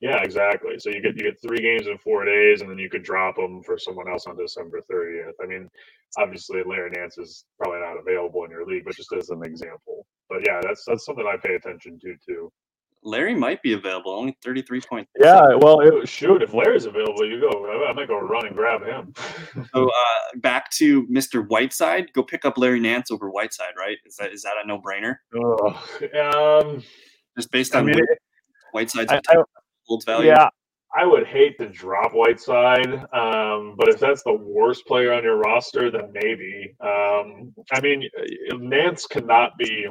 yeah, 0.00 0.22
exactly. 0.22 0.78
So 0.78 0.90
you 0.90 1.02
get 1.02 1.16
you 1.16 1.24
get 1.24 1.40
three 1.40 1.60
games 1.60 1.86
in 1.86 1.98
four 1.98 2.24
days, 2.24 2.60
and 2.60 2.70
then 2.70 2.78
you 2.78 2.88
could 2.88 3.02
drop 3.02 3.36
them 3.36 3.62
for 3.62 3.78
someone 3.78 4.08
else 4.08 4.26
on 4.26 4.36
December 4.36 4.80
thirtieth. 4.88 5.34
I 5.42 5.46
mean, 5.46 5.68
obviously 6.16 6.62
Larry 6.64 6.90
Nance 6.90 7.18
is 7.18 7.44
probably 7.60 7.80
not 7.80 7.98
available 7.98 8.44
in 8.44 8.50
your 8.50 8.64
league, 8.64 8.84
but 8.84 8.94
just 8.94 9.12
as 9.12 9.30
an 9.30 9.42
example. 9.44 10.06
But 10.28 10.46
yeah, 10.46 10.60
that's 10.62 10.84
that's 10.86 11.04
something 11.04 11.26
I 11.26 11.36
pay 11.36 11.54
attention 11.54 11.98
to 12.00 12.14
too. 12.24 12.52
Larry 13.02 13.34
might 13.34 13.62
be 13.62 13.72
available. 13.72 14.12
Only 14.12 14.36
thirty 14.44 14.62
three 14.62 14.80
point. 14.80 15.08
Yeah, 15.18 15.54
well, 15.56 15.80
it, 15.80 16.08
shoot, 16.08 16.42
if 16.42 16.54
Larry's 16.54 16.84
available, 16.84 17.28
you 17.28 17.40
go. 17.40 17.86
I 17.88 17.92
might 17.92 18.06
go 18.06 18.20
run 18.20 18.46
and 18.46 18.54
grab 18.54 18.84
him. 18.84 19.14
so 19.74 19.86
uh, 19.86 20.36
back 20.36 20.70
to 20.72 21.06
Mr. 21.08 21.46
Whiteside. 21.46 22.12
Go 22.12 22.22
pick 22.22 22.44
up 22.44 22.56
Larry 22.56 22.80
Nance 22.80 23.10
over 23.10 23.30
Whiteside, 23.30 23.74
right? 23.76 23.96
Is 24.06 24.16
that 24.16 24.32
is 24.32 24.42
that 24.42 24.54
a 24.62 24.66
no 24.66 24.80
brainer? 24.80 25.16
Oh, 25.34 26.62
um, 26.62 26.82
just 27.36 27.50
based 27.50 27.74
on 27.74 27.88
I 27.88 27.92
mean, 27.92 28.04
Whiteside's 28.72 29.12
I, 29.12 29.20
I, 29.28 29.42
value. 30.04 30.28
Yeah, 30.28 30.48
I 30.96 31.06
would 31.06 31.26
hate 31.26 31.58
to 31.58 31.68
drop 31.68 32.12
Whiteside, 32.12 32.92
um, 33.12 33.74
but 33.76 33.88
if 33.88 33.98
that's 33.98 34.22
the 34.22 34.34
worst 34.34 34.86
player 34.86 35.12
on 35.12 35.22
your 35.22 35.36
roster, 35.36 35.90
then 35.90 36.10
maybe. 36.12 36.74
Um, 36.80 37.54
I 37.72 37.80
mean, 37.80 38.08
Nance 38.52 39.06
cannot 39.06 39.56
be 39.58 39.88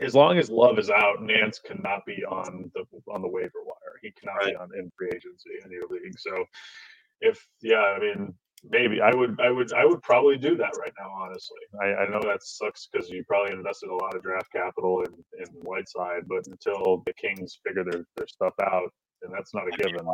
as 0.00 0.14
long 0.14 0.38
as 0.38 0.48
Love 0.48 0.78
is 0.78 0.88
out, 0.88 1.22
Nance 1.22 1.58
cannot 1.58 2.06
be 2.06 2.24
on 2.24 2.70
the 2.74 2.84
on 3.12 3.20
the 3.20 3.28
waiver 3.28 3.62
wire. 3.64 3.98
He 4.00 4.10
cannot 4.12 4.36
right. 4.36 4.52
be 4.52 4.56
on 4.56 4.70
in 4.78 4.90
free 4.96 5.08
agency 5.08 5.50
in 5.64 5.70
your 5.70 5.86
league. 5.90 6.18
So, 6.18 6.44
if 7.20 7.46
yeah, 7.60 7.76
I 7.76 7.98
mean, 7.98 8.34
maybe 8.68 9.00
I 9.00 9.14
would 9.14 9.40
I 9.40 9.50
would 9.50 9.72
I 9.72 9.84
would 9.84 10.02
probably 10.02 10.36
do 10.36 10.56
that 10.56 10.76
right 10.78 10.92
now. 10.98 11.10
Honestly, 11.10 11.60
I, 11.80 12.04
I 12.04 12.08
know 12.08 12.20
that 12.22 12.42
sucks 12.42 12.88
because 12.90 13.10
you 13.10 13.24
probably 13.24 13.52
invested 13.52 13.90
a 13.90 13.94
lot 13.94 14.14
of 14.14 14.22
draft 14.22 14.52
capital 14.52 15.02
in 15.02 15.12
in 15.38 15.46
Whiteside, 15.62 16.28
but 16.28 16.46
until 16.46 17.02
the 17.06 17.12
Kings 17.14 17.58
figure 17.66 17.84
their 17.84 18.04
their 18.16 18.26
stuff 18.26 18.54
out, 18.62 18.92
and 19.22 19.32
that's 19.32 19.54
not 19.54 19.68
a 19.68 19.70
given. 19.72 20.06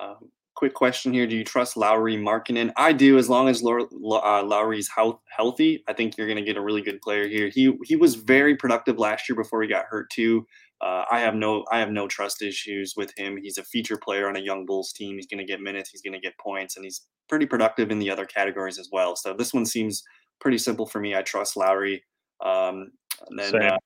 Um, 0.00 0.30
quick 0.54 0.74
question 0.74 1.12
here: 1.12 1.26
Do 1.26 1.36
you 1.36 1.44
trust 1.44 1.76
Lauri 1.76 2.16
Markkanen? 2.16 2.72
I 2.76 2.92
do, 2.92 3.18
as 3.18 3.28
long 3.28 3.48
as 3.48 3.62
uh, 3.64 4.82
health, 4.94 5.20
healthy. 5.28 5.84
I 5.88 5.92
think 5.92 6.16
you're 6.16 6.26
going 6.26 6.38
to 6.38 6.44
get 6.44 6.56
a 6.56 6.62
really 6.62 6.82
good 6.82 7.00
player 7.00 7.28
here. 7.28 7.48
He 7.48 7.72
he 7.84 7.96
was 7.96 8.14
very 8.14 8.56
productive 8.56 8.98
last 8.98 9.28
year 9.28 9.36
before 9.36 9.62
he 9.62 9.68
got 9.68 9.86
hurt 9.86 10.10
too. 10.10 10.46
Uh, 10.80 11.04
I 11.10 11.20
have 11.20 11.34
no 11.34 11.64
I 11.70 11.78
have 11.78 11.90
no 11.90 12.06
trust 12.08 12.42
issues 12.42 12.94
with 12.96 13.12
him. 13.16 13.36
He's 13.36 13.58
a 13.58 13.64
feature 13.64 13.96
player 13.96 14.28
on 14.28 14.36
a 14.36 14.40
young 14.40 14.66
Bulls 14.66 14.92
team. 14.92 15.16
He's 15.16 15.26
going 15.26 15.38
to 15.38 15.50
get 15.50 15.60
minutes. 15.60 15.90
He's 15.90 16.02
going 16.02 16.12
to 16.12 16.20
get 16.20 16.38
points, 16.38 16.76
and 16.76 16.84
he's 16.84 17.06
pretty 17.28 17.46
productive 17.46 17.90
in 17.90 17.98
the 17.98 18.10
other 18.10 18.26
categories 18.26 18.78
as 18.78 18.88
well. 18.92 19.16
So 19.16 19.34
this 19.34 19.54
one 19.54 19.66
seems 19.66 20.02
pretty 20.40 20.58
simple 20.58 20.86
for 20.86 21.00
me. 21.00 21.14
I 21.14 21.22
trust 21.22 21.56
Lauri. 21.56 22.04
Um, 22.44 22.90
and 23.30 23.38
then, 23.38 23.62
uh, 23.62 23.76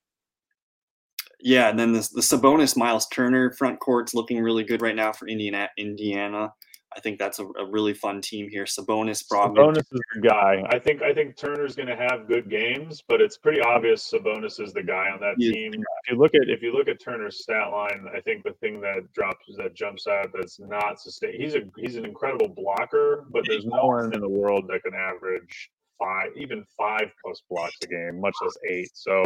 yeah, 1.41 1.69
and 1.69 1.79
then 1.79 1.93
the, 1.93 2.07
the 2.13 2.21
Sabonis 2.21 2.75
Miles 2.75 3.07
Turner 3.07 3.51
front 3.51 3.79
court's 3.79 4.13
looking 4.13 4.41
really 4.41 4.63
good 4.63 4.81
right 4.81 4.95
now 4.95 5.11
for 5.11 5.27
Indiana. 5.27 5.69
Indiana. 5.77 6.53
I 6.95 6.99
think 6.99 7.19
that's 7.19 7.37
a, 7.37 7.45
a 7.45 7.69
really 7.69 7.93
fun 7.93 8.19
team 8.19 8.49
here. 8.49 8.65
Sabonis, 8.65 9.23
Brogdon. 9.31 9.55
Sabonis 9.55 9.77
is 9.77 10.01
the 10.15 10.21
guy. 10.27 10.63
I 10.69 10.79
think 10.79 11.03
I 11.03 11.13
think 11.13 11.37
Turner's 11.37 11.75
going 11.75 11.87
to 11.87 11.95
have 11.95 12.27
good 12.27 12.49
games, 12.49 13.03
but 13.07 13.21
it's 13.21 13.37
pretty 13.37 13.61
obvious 13.61 14.11
Sabonis 14.11 14.59
is 14.59 14.73
the 14.73 14.81
guy 14.81 15.09
on 15.11 15.19
that 15.19 15.35
yeah. 15.37 15.51
team. 15.51 15.73
If 15.75 16.11
you 16.11 16.17
look 16.17 16.33
at 16.33 16.49
if 16.49 16.63
you 16.63 16.73
look 16.73 16.87
at 16.87 16.99
Turner's 16.99 17.43
stat 17.43 17.71
line, 17.71 18.05
I 18.13 18.19
think 18.21 18.43
the 18.43 18.53
thing 18.53 18.81
that 18.81 19.11
drops 19.13 19.45
that 19.57 19.75
jumps 19.75 20.07
out 20.07 20.31
that's 20.33 20.59
not 20.59 20.99
sustained. 20.99 21.35
He's 21.37 21.55
a 21.55 21.61
he's 21.77 21.95
an 21.95 22.05
incredible 22.05 22.49
blocker, 22.49 23.25
but 23.29 23.43
there's 23.47 23.65
no 23.65 23.85
one 23.85 24.13
in 24.13 24.19
the 24.19 24.29
world 24.29 24.67
that 24.69 24.81
can 24.83 24.95
average 24.95 25.69
five, 25.99 26.31
even 26.35 26.65
five 26.75 27.11
plus 27.23 27.43
blocks 27.49 27.75
a 27.83 27.87
game, 27.87 28.19
much 28.19 28.35
less 28.41 28.57
eight. 28.67 28.89
So 28.93 29.23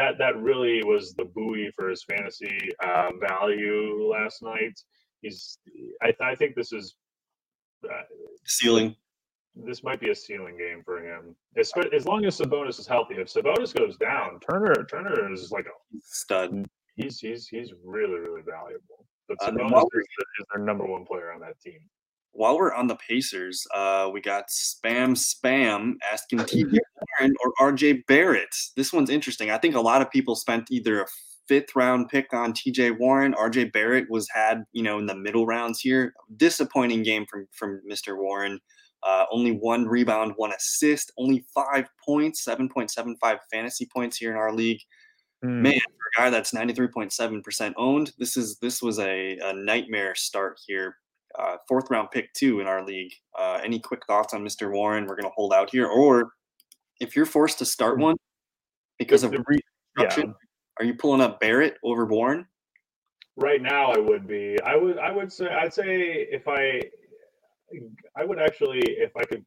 that 0.00 0.18
that 0.18 0.36
really 0.40 0.82
was 0.84 1.14
the 1.14 1.24
buoy 1.24 1.70
for 1.76 1.90
his 1.90 2.02
fantasy 2.04 2.58
uh, 2.82 3.10
value 3.20 4.10
last 4.10 4.42
night. 4.42 4.80
He's 5.20 5.58
I, 6.02 6.14
I 6.22 6.34
think 6.34 6.54
this 6.54 6.72
is 6.72 6.96
uh, 7.84 8.02
ceiling. 8.44 8.96
This 9.54 9.82
might 9.82 10.00
be 10.00 10.10
a 10.10 10.14
ceiling 10.14 10.56
game 10.56 10.82
for 10.84 11.04
him, 11.04 11.34
as, 11.56 11.72
as 11.92 12.06
long 12.06 12.24
as 12.24 12.38
Sabonis 12.38 12.78
is 12.78 12.86
healthy. 12.86 13.16
If 13.16 13.28
Sabonis 13.32 13.74
goes 13.74 13.96
down, 13.96 14.38
Turner 14.48 14.86
Turner 14.90 15.32
is 15.32 15.50
like 15.50 15.66
a 15.66 15.76
stud. 16.02 16.66
He's 16.94 17.18
he's 17.18 17.46
he's 17.48 17.72
really 17.84 18.20
really 18.20 18.42
valuable. 18.42 19.06
But 19.28 19.38
uh, 19.42 19.50
Sabonis 19.50 19.82
is, 19.94 20.06
is 20.40 20.46
their 20.54 20.64
number 20.64 20.86
one 20.86 21.04
player 21.04 21.32
on 21.32 21.40
that 21.40 21.60
team 21.60 21.80
while 22.32 22.56
we're 22.56 22.72
on 22.72 22.86
the 22.86 22.96
Pacers, 22.96 23.66
uh, 23.74 24.08
we 24.12 24.20
got 24.20 24.48
Spam 24.48 25.16
Spam 25.16 25.94
asking 26.10 26.40
TJ 26.40 26.78
Warren 27.18 27.34
or 27.44 27.72
RJ 27.72 28.06
Barrett. 28.06 28.54
This 28.76 28.92
one's 28.92 29.10
interesting. 29.10 29.50
I 29.50 29.58
think 29.58 29.74
a 29.74 29.80
lot 29.80 30.02
of 30.02 30.10
people 30.10 30.36
spent 30.36 30.70
either 30.70 31.02
a 31.02 31.06
fifth 31.48 31.74
round 31.74 32.08
pick 32.08 32.32
on 32.32 32.52
TJ 32.52 32.98
Warren. 32.98 33.34
RJ 33.34 33.72
Barrett 33.72 34.08
was 34.08 34.28
had, 34.32 34.64
you 34.72 34.82
know, 34.82 34.98
in 34.98 35.06
the 35.06 35.14
middle 35.14 35.46
rounds 35.46 35.80
here. 35.80 36.14
Disappointing 36.36 37.02
game 37.02 37.26
from 37.26 37.48
from 37.52 37.80
Mr. 37.90 38.16
Warren. 38.16 38.60
Uh, 39.02 39.24
only 39.32 39.52
one 39.52 39.86
rebound, 39.86 40.34
one 40.36 40.52
assist, 40.52 41.10
only 41.16 41.42
five 41.54 41.86
points, 42.04 42.44
7.75 42.44 43.38
fantasy 43.50 43.88
points 43.92 44.18
here 44.18 44.30
in 44.30 44.36
our 44.36 44.52
league. 44.52 44.80
Mm. 45.42 45.62
Man, 45.62 45.80
for 45.80 46.22
a 46.22 46.24
guy 46.24 46.30
that's 46.30 46.52
93.7% 46.52 47.72
owned, 47.78 48.12
this 48.18 48.36
is 48.36 48.58
this 48.58 48.82
was 48.82 48.98
a, 48.98 49.38
a 49.38 49.54
nightmare 49.54 50.14
start 50.14 50.58
here. 50.66 50.96
Uh, 51.38 51.56
fourth 51.68 51.90
round 51.90 52.08
pick 52.10 52.32
too 52.32 52.60
in 52.60 52.66
our 52.66 52.84
league. 52.84 53.12
Uh, 53.38 53.60
any 53.64 53.78
quick 53.78 54.04
thoughts 54.06 54.34
on 54.34 54.44
Mr. 54.44 54.72
Warren? 54.72 55.06
We're 55.06 55.16
going 55.16 55.24
to 55.24 55.34
hold 55.34 55.52
out 55.52 55.70
here, 55.70 55.86
or 55.86 56.32
if 57.00 57.14
you're 57.14 57.26
forced 57.26 57.58
to 57.58 57.64
start 57.64 57.96
hmm. 57.96 58.02
one 58.02 58.16
because 58.98 59.22
of 59.22 59.32
re- 59.32 59.58
yeah. 59.98 60.16
are 60.78 60.84
you 60.84 60.94
pulling 60.94 61.20
up 61.20 61.40
Barrett 61.40 61.76
over 61.84 62.04
Warren? 62.06 62.46
Right 63.36 63.62
now, 63.62 63.92
I 63.92 63.98
would 63.98 64.26
be. 64.26 64.58
I 64.64 64.76
would. 64.76 64.98
I 64.98 65.12
would 65.12 65.32
say. 65.32 65.46
I'd 65.46 65.72
say 65.72 66.26
if 66.30 66.46
I 66.48 66.80
I 68.16 68.24
would 68.24 68.40
actually, 68.40 68.80
if 68.80 69.16
I 69.16 69.24
could, 69.24 69.44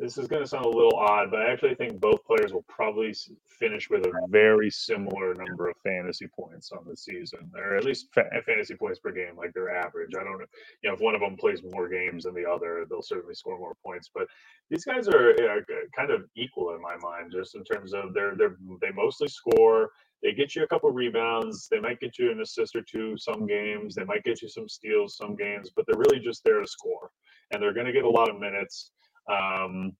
this 0.00 0.16
is 0.16 0.26
going 0.26 0.42
to 0.42 0.48
sound 0.48 0.64
a 0.64 0.68
little 0.68 0.96
odd, 0.96 1.30
but 1.30 1.42
I 1.42 1.52
actually 1.52 1.74
think 1.74 2.00
both 2.00 2.24
players 2.24 2.52
will 2.52 2.64
probably 2.68 3.14
finish 3.46 3.90
with 3.90 4.06
a 4.06 4.12
very 4.28 4.70
similar 4.70 5.34
number 5.34 5.68
of 5.68 5.76
fantasy 5.84 6.26
points 6.26 6.72
on 6.72 6.86
the 6.88 6.96
season, 6.96 7.50
or 7.54 7.76
at 7.76 7.84
least 7.84 8.08
fa- 8.14 8.30
fantasy 8.46 8.74
points 8.74 8.98
per 8.98 9.12
game, 9.12 9.36
like 9.36 9.52
their 9.52 9.70
average. 9.70 10.12
I 10.18 10.24
don't 10.24 10.38
know, 10.38 10.46
you 10.82 10.88
know, 10.88 10.94
if 10.94 11.00
one 11.00 11.14
of 11.14 11.20
them 11.20 11.36
plays 11.36 11.62
more 11.62 11.88
games 11.88 12.24
than 12.24 12.34
the 12.34 12.48
other, 12.48 12.86
they'll 12.88 13.02
certainly 13.02 13.34
score 13.34 13.58
more 13.58 13.76
points. 13.84 14.10
But 14.14 14.26
these 14.70 14.86
guys 14.86 15.06
are, 15.06 15.30
are 15.32 15.64
kind 15.94 16.10
of 16.10 16.24
equal 16.34 16.74
in 16.74 16.80
my 16.80 16.96
mind, 16.96 17.32
just 17.32 17.54
in 17.54 17.62
terms 17.62 17.92
of 17.92 18.14
they're 18.14 18.34
they're 18.36 18.56
they 18.80 18.90
mostly 18.92 19.28
score 19.28 19.90
they 20.22 20.32
get 20.32 20.54
you 20.54 20.62
a 20.62 20.68
couple 20.68 20.90
rebounds. 20.90 21.68
They 21.68 21.80
might 21.80 22.00
get 22.00 22.18
you 22.18 22.30
an 22.30 22.40
assist 22.40 22.76
or 22.76 22.82
two 22.82 23.16
some 23.16 23.46
games. 23.46 23.94
They 23.94 24.04
might 24.04 24.24
get 24.24 24.42
you 24.42 24.48
some 24.48 24.68
steals 24.68 25.16
some 25.16 25.34
games, 25.34 25.70
but 25.74 25.86
they're 25.86 25.98
really 25.98 26.20
just 26.20 26.44
there 26.44 26.60
to 26.60 26.66
score. 26.66 27.10
And 27.50 27.62
they're 27.62 27.72
going 27.72 27.86
to 27.86 27.92
get 27.92 28.04
a 28.04 28.10
lot 28.10 28.28
of 28.28 28.38
minutes. 28.38 28.92
Um, 29.30 29.92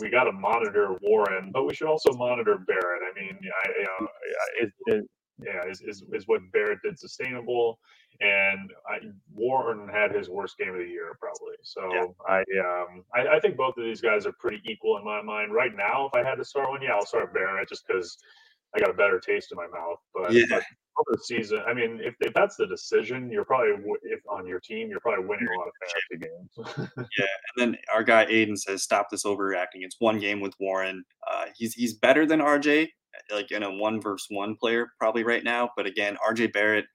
we 0.00 0.10
got 0.10 0.24
to 0.24 0.32
monitor 0.32 0.96
Warren, 1.02 1.50
but 1.52 1.64
we 1.64 1.74
should 1.74 1.88
also 1.88 2.12
monitor 2.12 2.58
Barrett. 2.66 3.02
I 3.02 3.20
mean, 3.20 3.38
I, 3.64 3.68
you 3.78 3.84
know, 3.84 4.08
it, 4.60 4.72
it, 4.86 5.10
yeah, 5.42 5.70
is, 5.70 5.80
is, 5.80 6.04
is 6.12 6.24
what 6.26 6.40
Barrett 6.52 6.78
did 6.84 6.98
sustainable? 6.98 7.78
And 8.20 8.70
I, 8.86 8.98
Warren 9.34 9.88
had 9.88 10.14
his 10.14 10.28
worst 10.28 10.58
game 10.58 10.70
of 10.70 10.78
the 10.78 10.84
year 10.86 11.16
probably. 11.18 11.56
So 11.62 11.80
yeah. 11.92 12.04
I, 12.28 12.40
um, 12.60 13.04
I, 13.14 13.36
I 13.36 13.40
think 13.40 13.56
both 13.56 13.78
of 13.78 13.84
these 13.84 14.02
guys 14.02 14.26
are 14.26 14.34
pretty 14.38 14.60
equal 14.66 14.98
in 14.98 15.04
my 15.04 15.22
mind 15.22 15.54
right 15.54 15.74
now. 15.74 16.10
If 16.12 16.14
I 16.14 16.28
had 16.28 16.36
to 16.36 16.44
start 16.44 16.68
one, 16.68 16.82
yeah, 16.82 16.92
I'll 16.92 17.06
start 17.06 17.32
Barrett 17.32 17.68
just 17.70 17.86
because 17.86 18.18
I 18.74 18.80
got 18.80 18.90
a 18.90 18.94
better 18.94 19.18
taste 19.18 19.52
in 19.52 19.56
my 19.56 19.66
mouth. 19.66 19.98
But, 20.14 20.32
yeah. 20.32 20.44
but 20.48 20.62
the 21.10 21.18
season, 21.18 21.60
I 21.66 21.74
mean, 21.74 22.00
if, 22.02 22.14
if 22.20 22.32
that's 22.34 22.56
the 22.56 22.66
decision, 22.66 23.30
you're 23.30 23.44
probably 23.44 23.70
if 24.02 24.20
on 24.28 24.46
your 24.46 24.60
team, 24.60 24.88
you're 24.88 25.00
probably 25.00 25.24
winning 25.24 25.48
a 25.48 25.58
lot 25.58 25.68
of 25.68 25.74
fantasy 25.80 26.28
games. 26.28 26.90
yeah, 27.18 27.26
and 27.56 27.74
then 27.74 27.78
our 27.92 28.02
guy 28.02 28.26
Aiden 28.26 28.56
says, 28.56 28.82
"Stop 28.82 29.08
this 29.10 29.24
overreacting. 29.24 29.82
It's 29.82 29.96
one 29.98 30.18
game 30.18 30.40
with 30.40 30.54
Warren. 30.60 31.04
Uh, 31.30 31.46
he's 31.56 31.74
he's 31.74 31.94
better 31.94 32.26
than 32.26 32.40
RJ, 32.40 32.88
like 33.32 33.50
in 33.50 33.62
a 33.62 33.72
one 33.72 34.00
versus 34.00 34.26
one 34.30 34.56
player 34.56 34.92
probably 34.98 35.24
right 35.24 35.44
now. 35.44 35.70
But 35.76 35.86
again, 35.86 36.16
RJ 36.28 36.52
Barrett." 36.52 36.86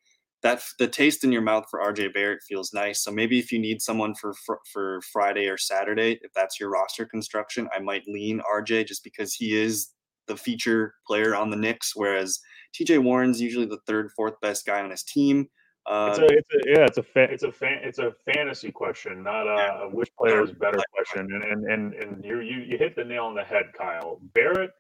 That 0.43 0.61
the 0.77 0.87
taste 0.87 1.23
in 1.23 1.31
your 1.31 1.41
mouth 1.41 1.65
for 1.71 1.79
RJ 1.79 2.13
Barrett 2.13 2.43
feels 2.47 2.71
nice. 2.71 3.03
So 3.03 3.09
maybe 3.09 3.39
if 3.39 3.51
you 3.51 3.57
need 3.57 3.81
someone 3.81 4.13
for, 4.13 4.35
for 4.45 4.59
for 4.71 5.01
Friday 5.11 5.47
or 5.47 5.57
Saturday, 5.57 6.19
if 6.21 6.31
that's 6.35 6.59
your 6.59 6.69
roster 6.69 7.05
construction, 7.05 7.67
I 7.75 7.79
might 7.79 8.03
lean 8.05 8.41
RJ 8.53 8.85
just 8.85 9.03
because 9.03 9.33
he 9.33 9.59
is 9.59 9.94
the 10.27 10.37
feature 10.37 10.95
player 11.07 11.35
on 11.35 11.49
the 11.49 11.57
Knicks, 11.57 11.95
whereas 11.95 12.39
TJ 12.75 13.01
Warren's 13.03 13.41
usually 13.41 13.65
the 13.65 13.79
third, 13.87 14.11
fourth 14.15 14.39
best 14.41 14.65
guy 14.65 14.81
on 14.81 14.91
his 14.91 15.03
team. 15.03 15.47
Uh, 15.87 16.09
it's 16.09 16.19
a, 16.19 16.25
it's 16.25 16.49
a, 16.49 16.69
yeah, 16.71 16.85
it's 16.85 16.97
a 16.97 17.03
fa- 17.03 17.31
it's 17.31 17.43
a 17.43 17.53
it's 17.61 17.99
a 17.99 18.11
fantasy 18.33 18.71
question, 18.71 19.21
not 19.21 19.45
a, 19.45 19.83
a 19.83 19.89
which 19.89 20.09
player 20.17 20.43
is 20.43 20.51
better 20.51 20.79
question. 20.91 21.27
And 21.31 21.43
and 21.43 21.71
and 21.71 21.93
and 21.93 22.25
you 22.25 22.39
you 22.39 22.61
you 22.61 22.77
hit 22.77 22.95
the 22.95 23.03
nail 23.03 23.25
on 23.25 23.35
the 23.35 23.43
head, 23.43 23.65
Kyle. 23.77 24.19
Barrett, 24.33 24.71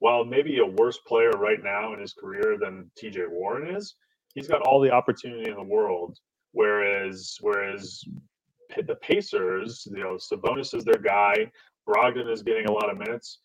while 0.00 0.24
maybe 0.24 0.58
a 0.58 0.66
worse 0.66 0.98
player 1.06 1.30
right 1.30 1.62
now 1.62 1.92
in 1.92 2.00
his 2.00 2.12
career 2.12 2.56
than 2.60 2.90
TJ 3.00 3.30
Warren 3.30 3.76
is, 3.76 3.94
he's 4.34 4.48
got 4.48 4.62
all 4.62 4.80
the 4.80 4.90
opportunity 4.90 5.48
in 5.48 5.56
the 5.56 5.62
world. 5.62 6.18
Whereas 6.52 7.36
whereas 7.40 8.02
the 8.76 8.96
Pacers, 8.96 9.86
you 9.90 10.02
know, 10.02 10.16
Sabonis 10.16 10.74
is 10.74 10.84
their 10.84 10.98
guy. 10.98 11.50
Brogdon 11.88 12.30
is 12.30 12.42
getting 12.42 12.66
a 12.66 12.72
lot 12.72 12.90
of 12.90 12.98
minutes. 12.98 13.38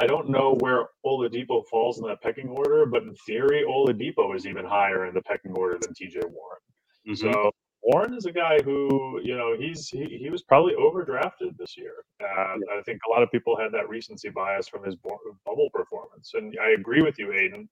I 0.00 0.06
don't 0.06 0.30
know 0.30 0.56
where 0.60 0.86
Oladipo 1.04 1.66
falls 1.66 1.98
in 1.98 2.06
that 2.06 2.22
pecking 2.22 2.48
order, 2.48 2.86
but 2.86 3.02
in 3.02 3.14
theory, 3.26 3.64
Oladipo 3.68 4.34
is 4.34 4.46
even 4.46 4.64
higher 4.64 5.06
in 5.06 5.14
the 5.14 5.20
pecking 5.20 5.52
order 5.52 5.78
than 5.78 5.92
TJ 5.92 6.22
Warren. 6.24 6.60
Mm-hmm. 7.06 7.14
So 7.14 7.50
Warren 7.82 8.14
is 8.14 8.24
a 8.24 8.32
guy 8.32 8.58
who, 8.64 9.20
you 9.22 9.36
know, 9.36 9.56
he's 9.58 9.88
he, 9.88 10.18
he 10.18 10.30
was 10.30 10.42
probably 10.42 10.74
overdrafted 10.74 11.56
this 11.58 11.76
year. 11.76 11.92
Uh, 12.22 12.56
I 12.78 12.82
think 12.84 13.00
a 13.06 13.10
lot 13.10 13.22
of 13.22 13.30
people 13.30 13.58
had 13.58 13.72
that 13.72 13.88
recency 13.88 14.30
bias 14.30 14.68
from 14.68 14.84
his 14.84 14.96
bubble 14.96 15.70
performance, 15.72 16.32
and 16.34 16.54
I 16.62 16.70
agree 16.70 17.02
with 17.02 17.18
you, 17.18 17.28
Aiden. 17.28 17.68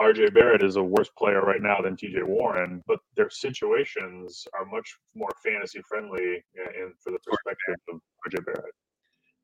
RJ 0.00 0.32
Barrett 0.32 0.62
is 0.62 0.76
a 0.76 0.82
worse 0.82 1.10
player 1.18 1.42
right 1.42 1.60
now 1.60 1.80
than 1.82 1.94
TJ 1.94 2.24
Warren, 2.24 2.82
but 2.86 3.00
their 3.16 3.28
situations 3.28 4.46
are 4.58 4.64
much 4.64 4.96
more 5.14 5.30
fantasy 5.44 5.82
friendly 5.86 6.42
uh, 6.58 6.70
in, 6.82 6.94
for 7.02 7.12
the 7.12 7.18
perspective 7.18 7.76
of 7.92 8.00
RJ 8.26 8.44
Barrett. 8.46 8.74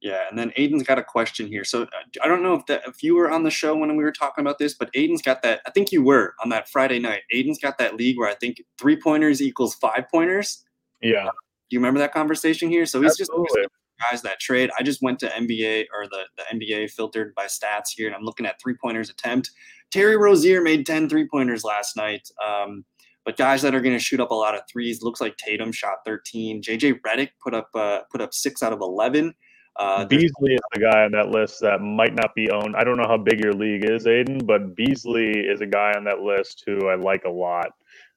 Yeah, 0.00 0.24
and 0.28 0.38
then 0.38 0.52
Aiden's 0.58 0.82
got 0.82 0.98
a 0.98 1.02
question 1.02 1.46
here. 1.46 1.64
So 1.64 1.82
uh, 1.82 1.86
I 2.22 2.28
don't 2.28 2.42
know 2.42 2.54
if 2.54 2.66
that 2.66 2.82
if 2.86 3.02
you 3.02 3.16
were 3.16 3.30
on 3.30 3.44
the 3.44 3.50
show 3.50 3.74
when 3.74 3.96
we 3.96 4.04
were 4.04 4.12
talking 4.12 4.42
about 4.42 4.58
this, 4.58 4.74
but 4.74 4.92
Aiden's 4.92 5.22
got 5.22 5.42
that. 5.42 5.62
I 5.66 5.70
think 5.70 5.90
you 5.90 6.02
were 6.02 6.34
on 6.42 6.50
that 6.50 6.68
Friday 6.68 6.98
night. 6.98 7.22
Aiden's 7.34 7.58
got 7.58 7.78
that 7.78 7.96
league 7.96 8.18
where 8.18 8.28
I 8.28 8.34
think 8.34 8.62
three 8.78 9.00
pointers 9.00 9.40
equals 9.40 9.74
five 9.74 10.04
pointers. 10.12 10.64
Yeah. 11.00 11.24
Do 11.24 11.74
you 11.74 11.80
remember 11.80 11.98
that 12.00 12.12
conversation 12.12 12.68
here? 12.68 12.86
So 12.86 13.00
he's 13.00 13.18
Absolutely. 13.20 13.62
just 13.62 13.70
guys 14.10 14.22
that 14.22 14.38
trade. 14.38 14.70
I 14.78 14.82
just 14.82 15.02
went 15.02 15.18
to 15.20 15.28
NBA 15.28 15.86
or 15.94 16.06
the, 16.06 16.24
the 16.36 16.44
NBA 16.54 16.90
filtered 16.90 17.34
by 17.34 17.46
stats 17.46 17.90
here, 17.96 18.06
and 18.06 18.14
I'm 18.14 18.22
looking 18.22 18.46
at 18.46 18.60
three 18.60 18.74
pointers 18.80 19.10
attempt. 19.10 19.50
Terry 19.90 20.16
Rozier 20.16 20.60
made 20.60 20.86
10 20.86 21.08
three 21.08 21.26
pointers 21.28 21.64
last 21.64 21.96
night. 21.96 22.28
Um, 22.46 22.84
but 23.24 23.36
guys 23.36 23.62
that 23.62 23.74
are 23.74 23.80
going 23.80 23.94
to 23.94 24.02
shoot 24.02 24.20
up 24.20 24.30
a 24.30 24.34
lot 24.34 24.54
of 24.54 24.60
threes, 24.70 25.02
looks 25.02 25.20
like 25.20 25.36
Tatum 25.36 25.72
shot 25.72 25.98
13. 26.04 26.62
JJ 26.62 27.00
Redick 27.00 27.30
put 27.42 27.54
up 27.54 27.68
uh, 27.74 28.00
put 28.10 28.20
up 28.20 28.32
six 28.32 28.62
out 28.62 28.72
of 28.72 28.80
11. 28.80 29.34
Uh, 29.78 30.06
Beasley 30.06 30.54
is 30.54 30.60
the 30.72 30.80
guy 30.80 31.04
on 31.04 31.12
that 31.12 31.28
list 31.28 31.60
that 31.60 31.80
might 31.80 32.14
not 32.14 32.34
be 32.34 32.50
owned. 32.50 32.74
I 32.76 32.84
don't 32.84 32.96
know 32.96 33.06
how 33.06 33.18
big 33.18 33.40
your 33.40 33.52
league 33.52 33.84
is, 33.84 34.06
Aiden, 34.06 34.46
but 34.46 34.74
Beasley 34.74 35.32
is 35.32 35.60
a 35.60 35.66
guy 35.66 35.92
on 35.94 36.04
that 36.04 36.20
list 36.20 36.62
who 36.66 36.88
I 36.88 36.94
like 36.94 37.24
a 37.24 37.30
lot. 37.30 37.68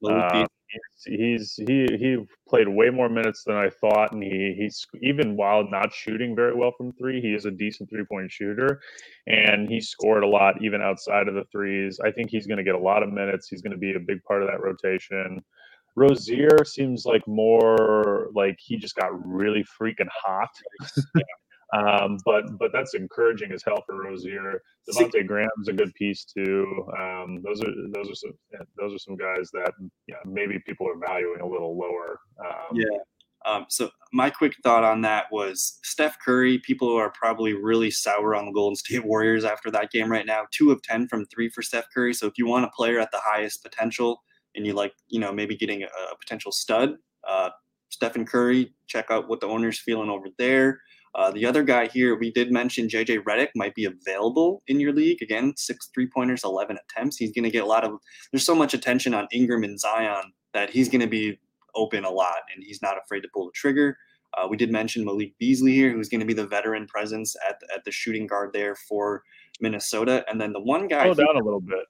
Uh, 0.06 0.46
he's, 1.04 1.20
he's 1.20 1.68
he 1.68 1.86
he 1.98 2.18
played 2.48 2.70
way 2.70 2.90
more 2.90 3.10
minutes 3.10 3.44
than 3.46 3.58
I 3.58 3.70
thought, 3.70 4.14
and 4.14 4.24
he 4.24 4.56
he's 4.58 4.86
even 5.02 5.36
while 5.36 5.70
not 5.70 5.94
shooting 5.94 6.34
very 6.34 6.56
well 6.56 6.72
from 6.78 6.94
three, 6.94 7.20
he 7.20 7.34
is 7.34 7.44
a 7.44 7.52
decent 7.52 7.90
three 7.90 8.06
point 8.06 8.32
shooter, 8.32 8.80
and 9.28 9.68
he 9.68 9.82
scored 9.82 10.24
a 10.24 10.28
lot 10.28 10.64
even 10.64 10.82
outside 10.82 11.28
of 11.28 11.34
the 11.34 11.44
threes. 11.52 12.00
I 12.04 12.12
think 12.12 12.30
he's 12.30 12.48
going 12.48 12.60
to 12.60 12.64
get 12.64 12.76
a 12.76 12.80
lot 12.80 13.04
of 13.04 13.12
minutes. 13.12 13.50
He's 13.50 13.62
going 13.62 13.74
to 13.74 13.78
be 13.78 13.94
a 13.94 14.00
big 14.00 14.24
part 14.24 14.42
of 14.42 14.48
that 14.48 14.62
rotation. 14.62 15.44
Rozier 15.98 16.64
seems 16.64 17.04
like 17.06 17.28
more 17.28 18.30
like 18.34 18.56
he 18.60 18.78
just 18.78 18.96
got 18.96 19.10
really 19.28 19.66
freaking 19.82 20.08
hot. 20.10 20.50
Um, 21.76 22.18
but 22.26 22.58
but 22.58 22.72
that's 22.74 22.96
encouraging 22.96 23.52
as 23.52 23.64
hell 23.64 23.84
for 23.86 23.96
Rozier. 23.96 24.62
Devonte 24.90 25.26
Graham's 25.26 25.68
a 25.68 25.74
good 25.74 25.94
piece 25.94 26.26
too. 26.26 26.66
Um, 26.98 27.42
those 27.44 27.62
are 27.62 27.72
those 27.94 28.10
are 28.10 28.16
some 28.16 28.34
those 28.78 28.96
are 28.96 29.00
some 29.00 29.16
guys 29.16 29.52
that 29.54 29.74
yeah, 30.08 30.16
maybe 30.26 30.60
people 30.66 30.88
are 30.88 30.98
valuing 30.98 31.42
a 31.42 31.48
little 31.48 31.78
lower. 31.78 32.20
Um, 32.44 32.76
yeah. 32.76 32.98
Um, 33.46 33.66
so 33.70 33.90
my 34.12 34.30
quick 34.30 34.54
thought 34.64 34.84
on 34.84 35.02
that 35.02 35.26
was 35.32 35.80
Steph 35.84 36.18
Curry. 36.20 36.58
People 36.60 36.94
are 36.96 37.12
probably 37.12 37.54
really 37.54 37.90
sour 37.92 38.36
on 38.36 38.48
the 38.48 38.52
Golden 38.52 38.76
State 38.76 39.06
Warriors 39.06 39.46
after 39.46 39.70
that 39.72 39.92
game 39.92 40.12
right 40.12 40.26
now. 40.26 40.46
Two 40.52 40.72
of 40.72 40.82
ten 40.82 41.08
from 41.08 41.26
three 41.28 41.50
for 41.50 41.62
Steph 41.62 41.86
Curry. 41.94 42.14
So 42.16 42.26
if 42.26 42.34
you 42.38 42.48
want 42.48 42.66
a 42.66 42.70
player 42.70 43.00
at 43.00 43.12
the 43.12 43.22
highest 43.24 43.64
potential 43.64 44.24
and 44.56 44.66
you 44.66 44.74
like, 44.74 44.94
you 45.08 45.20
know, 45.20 45.32
maybe 45.32 45.56
getting 45.56 45.84
a, 45.84 45.86
a 45.86 46.18
potential 46.20 46.52
stud, 46.52 46.96
uh, 47.28 47.52
Stephen 47.90 48.26
Curry, 48.26 48.74
check 48.88 49.08
out 49.10 49.28
what 49.28 49.40
the 49.40 49.48
owner's 49.48 49.80
feeling 49.80 50.10
over 50.10 50.28
there. 50.38 50.82
Uh, 51.16 51.32
the 51.32 51.46
other 51.46 51.64
guy 51.64 51.88
here, 51.88 52.18
we 52.18 52.32
did 52.32 52.52
mention 52.52 52.88
JJ 52.88 53.24
Redick 53.24 53.50
might 53.56 53.74
be 53.76 53.86
available 53.86 54.62
in 54.68 54.80
your 54.80 54.94
league. 54.94 55.22
Again, 55.22 55.54
six 55.58 55.90
three 55.94 56.08
pointers, 56.08 56.44
11 56.44 56.78
attempts. 56.78 57.18
He's 57.18 57.32
going 57.32 57.44
to 57.44 57.50
get 57.50 57.64
a 57.64 57.68
lot 57.68 57.84
of, 57.84 58.00
there's 58.32 58.46
so 58.46 58.56
much 58.56 58.74
attention 58.74 59.14
on 59.14 59.28
Ingram 59.32 59.64
and 59.64 59.80
Zion 59.80 60.32
that 60.54 60.70
he's 60.70 60.88
going 60.90 61.02
to 61.02 61.08
be 61.08 61.40
open 61.76 62.04
a 62.04 62.10
lot 62.10 62.38
and 62.54 62.64
he's 62.64 62.82
not 62.82 62.98
afraid 63.04 63.22
to 63.22 63.30
pull 63.34 63.46
the 63.46 63.52
trigger. 63.54 63.98
Uh, 64.38 64.48
we 64.48 64.58
did 64.58 64.72
mention 64.72 65.04
Malik 65.04 65.34
Beasley 65.40 65.74
here, 65.74 65.92
who's 65.92 66.10
going 66.10 66.20
to 66.20 66.26
be 66.26 66.34
the 66.34 66.46
veteran 66.46 66.86
presence 66.86 67.36
at, 67.48 67.60
at 67.76 67.84
the 67.84 67.92
shooting 67.92 68.28
guard 68.28 68.52
there 68.54 68.76
for 68.76 69.24
Minnesota. 69.60 70.24
And 70.30 70.40
then 70.40 70.54
the 70.54 70.62
one 70.62 70.88
guy. 70.88 71.12
Scroll 71.12 71.16
down 71.16 71.42
a 71.42 71.44
little 71.44 71.62
bit 71.62 71.86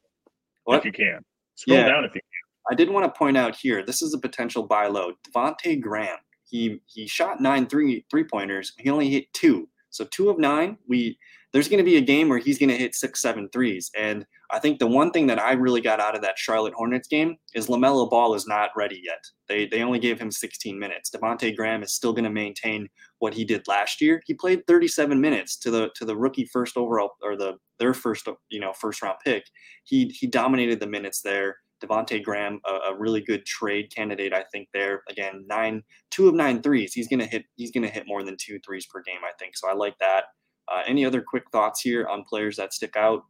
what? 0.64 0.78
if 0.78 0.86
you 0.86 0.92
can. 0.92 1.20
Scroll 1.56 1.80
yeah. 1.80 1.88
down 1.88 2.06
if 2.06 2.16
you 2.16 2.22
can. 2.22 2.72
I 2.72 2.76
did 2.76 2.90
want 2.90 3.12
to 3.12 3.18
point 3.18 3.38
out 3.38 3.56
here 3.56 3.84
this 3.84 4.02
is 4.02 4.14
a 4.14 4.20
potential 4.20 4.64
buy 4.64 4.88
low. 4.88 5.14
Devonte 5.28 5.82
Graham 5.82 6.20
he 6.50 6.82
he 6.86 7.08
shot 7.08 7.42
nine 7.42 7.68
three 7.68 8.06
three 8.10 8.24
pointers. 8.24 8.74
He 8.78 8.90
only 8.90 9.10
hit 9.10 9.32
two. 9.34 9.70
So 9.92 10.06
two 10.06 10.30
of 10.30 10.38
nine. 10.38 10.78
We 10.88 11.18
there's 11.52 11.68
going 11.68 11.80
to 11.80 11.84
be 11.84 11.98
a 11.98 12.02
game 12.02 12.30
where 12.30 12.38
he's 12.38 12.60
going 12.60 12.70
to 12.70 12.78
hit 12.78 12.96
six 12.96 13.22
seven 13.22 13.50
threes, 13.50 13.90
and 13.98 14.26
I 14.52 14.60
think 14.60 14.80
the 14.80 14.88
one 14.88 15.12
thing 15.12 15.28
that 15.28 15.40
I 15.40 15.54
really 15.54 15.82
got 15.82 16.00
out 16.00 16.16
of 16.16 16.22
that 16.24 16.40
Charlotte 16.40 16.74
Hornets 16.74 17.08
game 17.08 17.38
is 17.54 17.68
LaMelo 17.68 18.10
Ball 18.10 18.34
is 18.34 18.48
not 18.48 18.72
ready 18.76 19.02
yet. 19.04 19.24
They 19.48 19.68
they 19.68 19.84
only 19.84 20.00
gave 20.00 20.20
him 20.20 20.32
16 20.32 20.78
minutes. 20.78 21.10
Devonte 21.12 21.56
Graham 21.56 21.84
is 21.84 21.94
still 21.94 22.14
going 22.14 22.24
to 22.24 22.30
maintain 22.30 22.88
what 23.20 23.34
he 23.34 23.46
did 23.46 23.68
last 23.68 24.02
year. 24.02 24.22
He 24.26 24.34
played 24.34 24.66
37 24.66 25.20
minutes 25.20 25.58
to 25.58 25.72
the 25.72 25.90
to 25.96 26.06
the 26.06 26.18
rookie 26.18 26.46
first 26.46 26.78
overall 26.78 27.12
or 27.22 27.36
the 27.36 27.58
their 27.78 27.94
first 27.94 28.28
you 28.50 28.60
know 28.60 28.74
first 28.74 29.02
round 29.02 29.18
pick. 29.24 29.46
He 29.84 30.08
he 30.08 30.26
dominated 30.26 30.80
the 30.80 30.88
minutes 30.88 31.22
there. 31.22 31.58
Devonte 31.82 32.24
Graham, 32.24 32.60
a, 32.66 32.92
a, 32.92 32.98
really 32.98 33.22
good 33.22 33.46
trade 33.46 33.94
candidate, 33.94 34.34
I 34.34 34.44
think. 34.52 34.68
There 34.74 35.04
again, 35.10 35.46
nine, 35.48 35.84
two 36.12 36.28
of 36.28 36.36
nine 36.36 36.62
threes. 36.62 36.94
He's 36.94 37.08
gonna 37.08 37.26
hit. 37.26 37.46
He's 37.56 37.72
gonna 37.72 37.88
hit 37.88 38.08
more 38.08 38.24
than 38.24 38.36
two 38.38 38.60
threes 38.66 38.86
per 38.86 39.02
game, 39.02 39.22
I 39.24 39.32
think. 39.40 39.58
So 39.58 39.70
I 39.70 39.74
like 39.74 39.98
that. 40.00 40.26
Uh, 40.72 40.82
any 40.88 41.06
other 41.06 41.22
quick 41.22 41.44
thoughts 41.52 41.82
here 41.82 42.08
on 42.08 42.24
players 42.24 42.58
that 42.58 42.74
stick 42.74 42.96
out? 42.96 43.24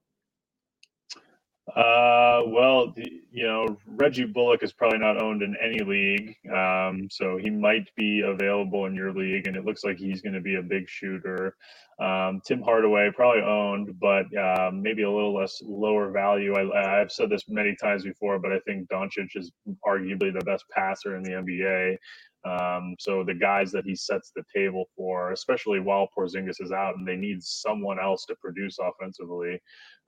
Uh, 1.76 2.42
well, 2.48 2.94
you 3.32 3.44
know, 3.44 3.78
Reggie 3.86 4.26
Bullock 4.26 4.64
is 4.64 4.74
probably 4.74 4.98
not 4.98 5.22
owned 5.22 5.44
in 5.44 5.56
any 5.64 5.80
league, 5.84 6.36
um, 6.52 7.08
so 7.12 7.38
he 7.38 7.50
might 7.52 7.88
be 7.96 8.22
available 8.22 8.88
in 8.88 8.96
your 8.96 9.14
league, 9.14 9.48
and 9.48 9.56
it 9.56 9.66
looks 9.66 9.84
like 9.84 9.98
he's 9.98 10.22
going 10.22 10.34
to 10.34 10.42
be 10.42 10.56
a 10.56 10.64
big 10.64 10.90
shooter. 10.90 11.56
Um, 12.00 12.42
Tim 12.46 12.62
Hardaway 12.62 13.12
probably 13.14 13.42
owned, 13.42 14.00
but 14.00 14.26
uh, 14.38 14.72
maybe 14.74 15.04
a 15.04 15.12
little 15.12 15.36
less 15.36 15.62
lower 15.62 16.12
value. 16.12 16.56
I, 16.56 17.00
have 17.00 17.12
said 17.12 17.30
this 17.30 17.44
many 17.50 17.76
times 17.76 18.06
before, 18.06 18.40
but 18.40 18.54
I 18.54 18.60
think 18.60 18.88
Doncic 18.88 19.36
is 19.36 19.52
arguably 19.86 20.32
the 20.32 20.46
best 20.46 20.64
passer 20.74 21.18
in 21.18 21.24
the 21.24 21.32
NBA. 21.32 21.98
Um, 22.46 22.96
so 23.00 23.26
the 23.26 23.34
guys 23.34 23.72
that 23.74 23.84
he 23.84 23.96
sets 23.96 24.32
the 24.34 24.44
table 24.56 24.86
for, 24.96 25.34
especially 25.34 25.82
while 25.82 26.08
Porzingis 26.18 26.62
is 26.62 26.72
out 26.72 26.96
and 26.96 27.06
they 27.06 27.18
need 27.18 27.44
someone 27.44 28.00
else 28.00 28.26
to 28.28 28.36
produce 28.42 28.78
offensively, 28.80 29.60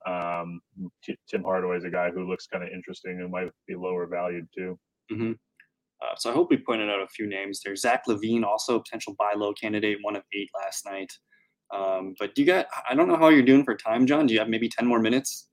um, 0.06 0.60
T- 1.04 1.18
Tim 1.28 1.42
Hardaway 1.42 1.76
is 1.76 1.84
a 1.84 1.90
guy 1.90 2.10
who 2.10 2.26
looks 2.26 2.46
kind 2.46 2.64
of 2.64 2.70
interesting 2.70 3.20
and 3.20 3.30
might 3.30 3.50
be 3.68 3.74
lower 3.74 4.06
valued 4.06 4.48
too. 4.56 4.78
Mm-hmm. 5.12 5.32
Uh, 5.32 6.14
so 6.16 6.30
I 6.30 6.32
hope 6.32 6.48
we 6.50 6.56
pointed 6.56 6.88
out 6.88 7.02
a 7.02 7.06
few 7.06 7.28
names 7.28 7.60
there. 7.62 7.76
Zach 7.76 8.04
LaVine, 8.08 8.44
also 8.44 8.76
a 8.76 8.82
potential 8.82 9.14
buy 9.18 9.34
low 9.36 9.52
candidate, 9.52 9.98
one 10.00 10.16
of 10.16 10.22
eight 10.32 10.48
last 10.58 10.86
night. 10.86 11.12
Um, 11.72 12.14
but 12.18 12.36
you 12.38 12.44
got, 12.44 12.66
I 12.88 12.94
don't 12.94 13.08
know 13.08 13.16
how 13.16 13.28
you're 13.28 13.42
doing 13.42 13.64
for 13.64 13.74
time, 13.74 14.06
John. 14.06 14.26
Do 14.26 14.34
you 14.34 14.40
have 14.40 14.48
maybe 14.48 14.68
10 14.68 14.86
more 14.86 14.98
minutes? 14.98 15.48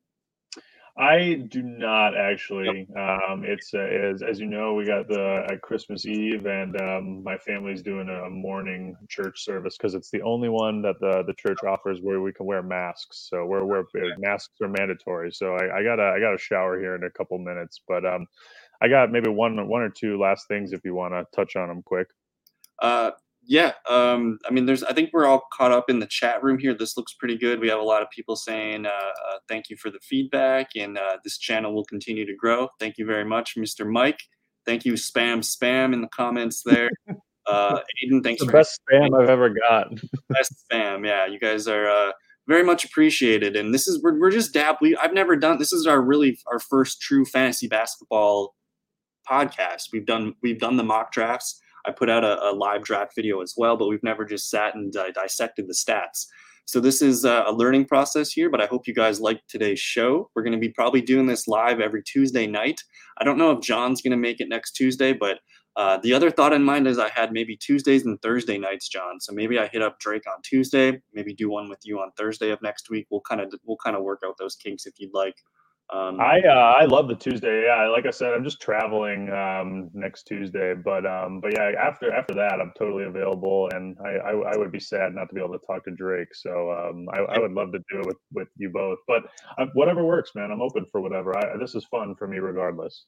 I 1.00 1.46
do 1.48 1.62
not 1.62 2.18
actually. 2.18 2.86
Um, 2.98 3.46
it's 3.46 3.74
uh, 3.74 3.80
as 3.80 4.22
as 4.22 4.38
you 4.38 4.48
know, 4.48 4.74
we 4.74 4.86
got 4.86 5.08
the 5.08 5.46
uh, 5.50 5.56
Christmas 5.64 6.06
Eve, 6.06 6.46
and 6.46 6.80
um, 6.82 7.24
my 7.24 7.38
family's 7.38 7.82
doing 7.82 8.10
a 8.10 8.30
morning 8.30 8.98
church 9.08 9.46
service 9.46 9.78
because 9.78 9.96
it's 9.96 10.12
the 10.12 10.22
only 10.24 10.50
one 10.50 10.82
that 10.82 11.00
the 11.00 11.24
the 11.26 11.34
church 11.36 11.60
offers 11.66 12.02
where 12.02 12.20
we 12.20 12.34
can 12.34 12.46
wear 12.46 12.62
masks. 12.62 13.28
So 13.30 13.46
we're, 13.46 13.64
we're 13.64 13.86
masks 14.18 14.60
are 14.62 14.68
mandatory. 14.68 15.32
So 15.32 15.56
I, 15.56 15.78
I 15.78 15.84
got 15.84 16.00
a 16.02 16.16
I 16.18 16.20
got 16.20 16.36
a 16.36 16.38
shower 16.38 16.78
here 16.78 16.96
in 16.96 17.04
a 17.06 17.10
couple 17.12 17.38
minutes, 17.38 17.80
but 17.88 18.06
um, 18.06 18.28
I 18.82 18.90
got 18.90 19.10
maybe 19.10 19.30
one 19.30 19.70
one 19.70 19.82
or 19.82 19.90
two 19.90 20.20
last 20.20 20.50
things 20.50 20.74
if 20.74 20.82
you 20.84 20.96
want 20.96 21.14
to 21.14 21.26
touch 21.34 21.56
on 21.56 21.70
them 21.70 21.82
quick. 21.82 22.10
Uh, 22.82 23.12
yeah, 23.50 23.72
um, 23.90 24.38
I 24.48 24.52
mean, 24.52 24.68
there's. 24.68 24.84
I 24.84 24.94
think 24.94 25.10
we're 25.12 25.26
all 25.26 25.42
caught 25.52 25.72
up 25.72 25.90
in 25.90 25.98
the 25.98 26.06
chat 26.06 26.44
room 26.44 26.60
here. 26.60 26.76
This 26.76 26.96
looks 26.96 27.16
pretty 27.16 27.36
good. 27.36 27.60
We 27.60 27.68
have 27.70 27.80
a 27.80 27.84
lot 27.84 28.04
of 28.04 28.10
people 28.12 28.36
saying 28.36 28.86
uh, 28.86 28.90
uh, 28.90 29.40
thank 29.48 29.72
you 29.72 29.76
for 29.76 29.90
the 29.90 29.98
feedback, 30.04 30.70
and 30.76 31.00
uh, 31.00 31.18
this 31.24 31.40
channel 31.40 31.74
will 31.74 31.86
continue 31.86 32.28
to 32.28 32.36
grow. 32.36 32.70
Thank 32.80 33.00
you 33.00 33.08
very 33.08 33.26
much, 33.26 33.56
Mr. 33.58 33.90
Mike. 33.90 34.20
Thank 34.68 34.86
you, 34.86 34.94
spam 34.94 35.40
spam 35.40 35.94
in 35.94 36.02
the 36.02 36.08
comments 36.08 36.62
there. 36.64 36.90
Uh, 37.48 37.80
Aiden, 38.06 38.22
thanks 38.24 38.42
the 38.42 38.46
for 38.46 38.52
best 38.52 38.80
spam 38.92 39.20
I've 39.20 39.28
ever 39.28 39.50
got. 39.50 39.88
best 40.30 40.54
spam, 40.72 41.04
yeah. 41.04 41.26
You 41.26 41.40
guys 41.40 41.68
are 41.68 41.90
uh, 41.90 42.12
very 42.48 42.62
much 42.62 42.86
appreciated, 42.86 43.56
and 43.56 43.74
this 43.74 43.88
is 43.88 44.04
we're, 44.04 44.20
we're 44.20 44.30
just 44.30 44.54
dab. 44.54 44.76
We 44.82 44.96
I've 44.98 45.16
never 45.16 45.36
done. 45.36 45.58
This 45.58 45.74
is 45.74 45.88
our 45.88 46.00
really 46.00 46.38
our 46.52 46.60
first 46.60 47.02
true 47.02 47.26
fantasy 47.26 47.68
basketball 47.68 48.54
podcast. 49.28 49.86
We've 49.92 50.06
done 50.06 50.36
we've 50.44 50.60
done 50.60 50.78
the 50.78 50.84
mock 50.84 51.12
drafts 51.12 51.60
I 51.86 51.92
put 51.92 52.10
out 52.10 52.24
a, 52.24 52.42
a 52.44 52.52
live 52.52 52.84
draft 52.84 53.14
video 53.16 53.42
as 53.42 53.56
well, 53.58 53.78
but 53.78 53.88
we've 53.88 54.04
never 54.04 54.26
just 54.26 54.50
sat 54.50 54.76
and 54.76 54.96
uh, 54.96 55.12
dissected 55.12 55.68
the 55.68 55.74
stats. 55.74 56.26
So 56.70 56.80
this 56.80 57.02
is 57.02 57.26
a 57.26 57.52
learning 57.52 57.86
process 57.86 58.32
here, 58.32 58.48
but 58.48 58.62
I 58.62 58.68
hope 58.68 58.88
you 58.88 58.94
guys 58.94 59.20
liked 59.20 59.50
today's 59.50 59.80
show. 59.80 60.30
We're 60.36 60.44
going 60.44 60.54
to 60.54 60.60
be 60.60 60.70
probably 60.70 61.02
doing 61.02 61.26
this 61.26 61.48
live 61.48 61.80
every 61.80 62.04
Tuesday 62.04 62.46
night. 62.46 62.84
I 63.18 63.24
don't 63.24 63.40
know 63.40 63.50
if 63.50 63.62
John's 63.62 64.04
going 64.04 64.12
to 64.12 64.18
make 64.18 64.40
it 64.40 64.50
next 64.50 64.74
Tuesday, 64.74 65.12
but 65.12 65.40
uh, 65.76 65.98
the 66.04 66.14
other 66.14 66.30
thought 66.30 66.54
in 66.54 66.64
mind 66.64 66.88
is 66.88 67.00
I 67.00 67.10
had 67.10 67.32
maybe 67.32 67.56
Tuesdays 67.56 68.06
and 68.06 68.22
Thursday 68.22 68.60
nights, 68.60 68.88
John. 68.88 69.20
So 69.20 69.34
maybe 69.34 69.58
I 69.58 69.68
hit 69.68 69.82
up 69.82 69.98
Drake 70.00 70.28
on 70.28 70.44
Tuesday, 70.44 71.02
maybe 71.12 71.34
do 71.34 71.50
one 71.50 71.70
with 71.70 71.80
you 71.86 72.00
on 72.02 72.12
Thursday 72.18 72.52
of 72.52 72.62
next 72.62 72.92
week. 72.92 73.08
We'll 73.10 73.22
kind 73.22 73.42
of 73.42 73.52
we'll 73.66 73.78
kind 73.84 73.96
of 73.96 74.04
work 74.04 74.22
out 74.24 74.36
those 74.38 74.56
kinks 74.56 74.86
if 74.86 74.94
you'd 75.00 75.14
like. 75.14 75.38
Um, 75.92 76.20
I 76.20 76.40
uh, 76.42 76.76
I 76.82 76.86
love 76.86 77.08
the 77.08 77.16
Tuesday. 77.16 77.64
Yeah, 77.66 77.88
like 77.88 78.06
I 78.06 78.12
said, 78.12 78.34
I'm 78.34 78.44
just 78.44 78.62
traveling 78.62 79.32
um, 79.32 79.90
next 79.94 80.24
Tuesday, 80.24 80.76
but 80.76 81.04
um, 81.06 81.42
but 81.42 81.54
yeah, 81.58 81.72
after 81.82 82.14
after 82.14 82.36
that, 82.36 82.60
I'm 82.62 82.72
totally 82.78 83.06
available, 83.06 83.70
and 83.74 83.98
I, 84.06 84.10
I, 84.10 84.32
I 84.54 84.58
would 84.58 84.72
be 84.72 84.80
sad 84.80 85.16
not 85.16 85.30
to 85.30 85.36
be 85.36 85.42
able 85.42 85.58
to 85.58 85.66
talk 85.66 85.86
to 85.86 85.92
Drake. 85.92 86.36
So 86.36 86.72
um, 86.72 87.08
I, 87.12 87.36
I 87.36 87.40
would 87.40 87.54
love 87.54 87.72
to 87.72 87.80
do 87.92 88.02
it 88.02 88.06
with 88.06 88.18
with 88.34 88.50
you 88.56 88.70
both. 88.70 89.00
But 89.08 89.24
uh, 89.58 89.66
whatever 89.74 90.06
works, 90.06 90.36
man. 90.36 90.52
I'm 90.52 90.62
open 90.62 90.86
for 90.92 91.02
whatever. 91.02 91.36
I, 91.36 91.58
this 91.58 91.74
is 91.74 91.86
fun 91.86 92.14
for 92.16 92.28
me, 92.28 92.38
regardless. 92.38 93.06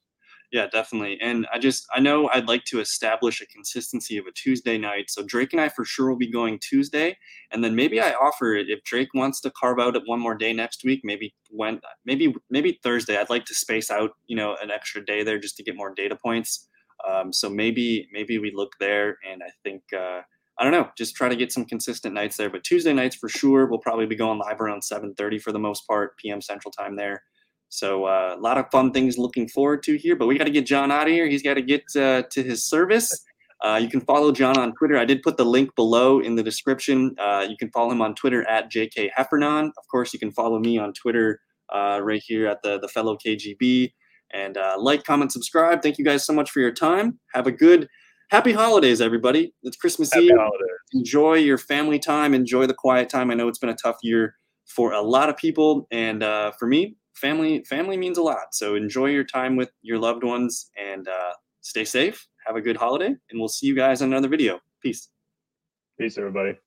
Yeah, 0.52 0.68
definitely. 0.68 1.18
And 1.22 1.48
I 1.54 1.60
just 1.60 1.88
I 1.94 2.02
know 2.02 2.30
I'd 2.34 2.48
like 2.50 2.66
to 2.66 2.82
establish 2.82 3.40
a 3.40 3.46
consistency 3.46 4.18
of 4.18 4.26
a 4.26 4.32
Tuesday 4.34 4.78
night. 4.78 5.10
So 5.10 5.24
Drake 5.24 5.54
and 5.54 5.62
I 5.62 5.70
for 5.70 5.86
sure 5.86 6.10
will 6.10 6.18
be 6.18 6.30
going 6.30 6.60
Tuesday, 6.60 7.18
and 7.52 7.64
then 7.64 7.74
maybe 7.74 8.02
I 8.02 8.12
offer 8.14 8.54
it 8.56 8.70
if 8.70 8.84
Drake 8.84 9.14
wants 9.14 9.40
to 9.42 9.52
carve 9.52 9.80
out 9.80 9.96
one 10.06 10.20
more 10.20 10.36
day 10.36 10.52
next 10.52 10.84
week. 10.84 11.02
Maybe 11.06 11.34
when 11.50 11.80
maybe 12.06 12.36
maybe 12.50 12.80
Thursday. 12.84 13.18
I'd 13.18 13.30
like 13.30 13.46
to 13.46 13.56
space 13.56 13.90
out 13.90 14.12
you 14.28 14.36
know 14.36 14.58
an 14.62 14.72
extra 14.72 15.04
day 15.06 15.24
there 15.24 15.40
just 15.40 15.56
to 15.58 15.64
get 15.64 15.78
more 15.78 15.94
data 15.94 16.18
points. 16.18 16.68
Um, 17.10 17.32
so 17.32 17.50
maybe 17.50 18.10
maybe 18.12 18.38
we 18.38 18.52
look 18.54 18.74
there, 18.80 19.18
and 19.30 19.42
I 19.44 19.52
think. 19.64 19.84
Uh, 19.98 20.22
I 20.58 20.64
don't 20.64 20.74
know, 20.74 20.90
just 20.96 21.16
try 21.16 21.28
to 21.28 21.36
get 21.36 21.52
some 21.52 21.66
consistent 21.66 22.14
nights 22.14 22.38
there. 22.38 22.50
But 22.50 22.64
Tuesday 22.64 22.94
nights 22.94 23.16
for 23.16 23.28
sure, 23.30 23.66
we'll 23.66 23.80
probably 23.80 24.06
be 24.06 24.16
going 24.16 24.38
live 24.38 24.62
around 24.62 24.84
7:30 24.84 25.40
for 25.42 25.52
the 25.52 25.58
most 25.58 25.88
part, 25.88 26.18
PM 26.18 26.40
Central 26.42 26.72
Time 26.72 26.98
there. 26.98 27.24
So 27.72 28.04
uh, 28.04 28.36
a 28.38 28.42
lot 28.42 28.58
of 28.58 28.70
fun 28.70 28.92
things 28.92 29.18
looking 29.18 29.48
forward 29.48 29.82
to 29.84 29.98
here, 29.98 30.18
but 30.18 30.28
we 30.28 30.38
got 30.38 30.44
to 30.44 30.52
get 30.52 30.66
John 30.66 30.92
out 30.92 31.08
of 31.08 31.14
here. 31.14 31.28
He's 31.28 31.42
got 31.42 31.54
to 31.54 31.62
get 31.62 31.84
uh, 31.96 32.24
to 32.30 32.44
his 32.44 32.64
service. 32.66 33.26
Uh, 33.64 33.78
you 33.78 33.88
can 33.88 34.02
follow 34.02 34.32
John 34.32 34.58
on 34.58 34.74
Twitter. 34.74 34.98
I 34.98 35.06
did 35.06 35.22
put 35.22 35.38
the 35.38 35.46
link 35.46 35.76
below 35.76 36.20
in 36.20 36.34
the 36.34 36.42
description. 36.42 37.16
Uh, 37.20 37.46
you 37.48 37.56
can 37.56 37.70
follow 37.70 37.92
him 37.92 38.02
on 38.02 38.16
Twitter 38.16 38.42
at 38.50 38.72
JK 38.72 39.12
Heffernan. 39.16 39.66
Of 39.78 39.88
course, 39.88 40.14
you 40.14 40.20
can 40.20 40.32
follow 40.32 40.58
me 40.58 40.80
on 40.80 40.94
Twitter 40.94 41.40
uh, 41.72 42.00
right 42.02 42.24
here 42.26 42.48
at 42.48 42.64
the, 42.64 42.80
the 42.80 42.88
fellow 42.88 43.16
KGB. 43.16 43.94
And 44.34 44.58
uh, 44.58 44.78
like, 44.80 45.04
comment, 45.04 45.32
subscribe. 45.32 45.84
Thank 45.84 46.00
you 46.00 46.04
guys 46.04 46.26
so 46.26 46.34
much 46.34 46.50
for 46.50 46.60
your 46.60 46.72
time. 46.72 47.20
Have 47.36 47.46
a 47.46 47.52
good, 47.52 47.88
happy 48.32 48.52
holidays, 48.52 49.00
everybody. 49.00 49.54
It's 49.62 49.78
Christmas 49.78 50.12
happy 50.12 50.26
Eve. 50.26 50.38
Holidays. 50.40 50.78
Enjoy 50.94 51.36
your 51.36 51.60
family 51.60 52.00
time. 52.00 52.34
Enjoy 52.34 52.66
the 52.66 52.74
quiet 52.74 53.10
time. 53.10 53.30
I 53.30 53.36
know 53.36 53.48
it's 53.48 53.60
been 53.60 53.70
a 53.70 53.76
tough 53.76 53.98
year 54.02 54.38
for 54.66 54.92
a 54.92 55.02
lot 55.02 55.30
of 55.30 55.38
people. 55.38 55.88
And 55.92 56.24
for 56.58 56.66
me, 56.66 56.96
family 57.22 57.64
family 57.64 57.98
means 57.98 58.18
a 58.18 58.24
lot. 58.24 58.54
So 58.54 58.76
enjoy 58.76 59.08
your 59.08 59.24
time 59.24 59.56
with 59.56 59.72
your 59.82 60.00
loved 60.00 60.24
ones 60.24 60.70
and 60.78 61.08
uh, 61.08 61.34
stay 61.62 61.86
safe. 61.86 62.28
Have 62.46 62.56
a 62.56 62.62
good 62.62 62.76
holiday, 62.76 63.14
and 63.30 63.40
we'll 63.40 63.48
see 63.48 63.68
you 63.68 63.76
guys 63.76 64.02
on 64.02 64.10
another 64.10 64.28
video. 64.28 64.60
Peace. 64.82 65.10
Peace, 66.00 66.18
everybody. 66.18 66.58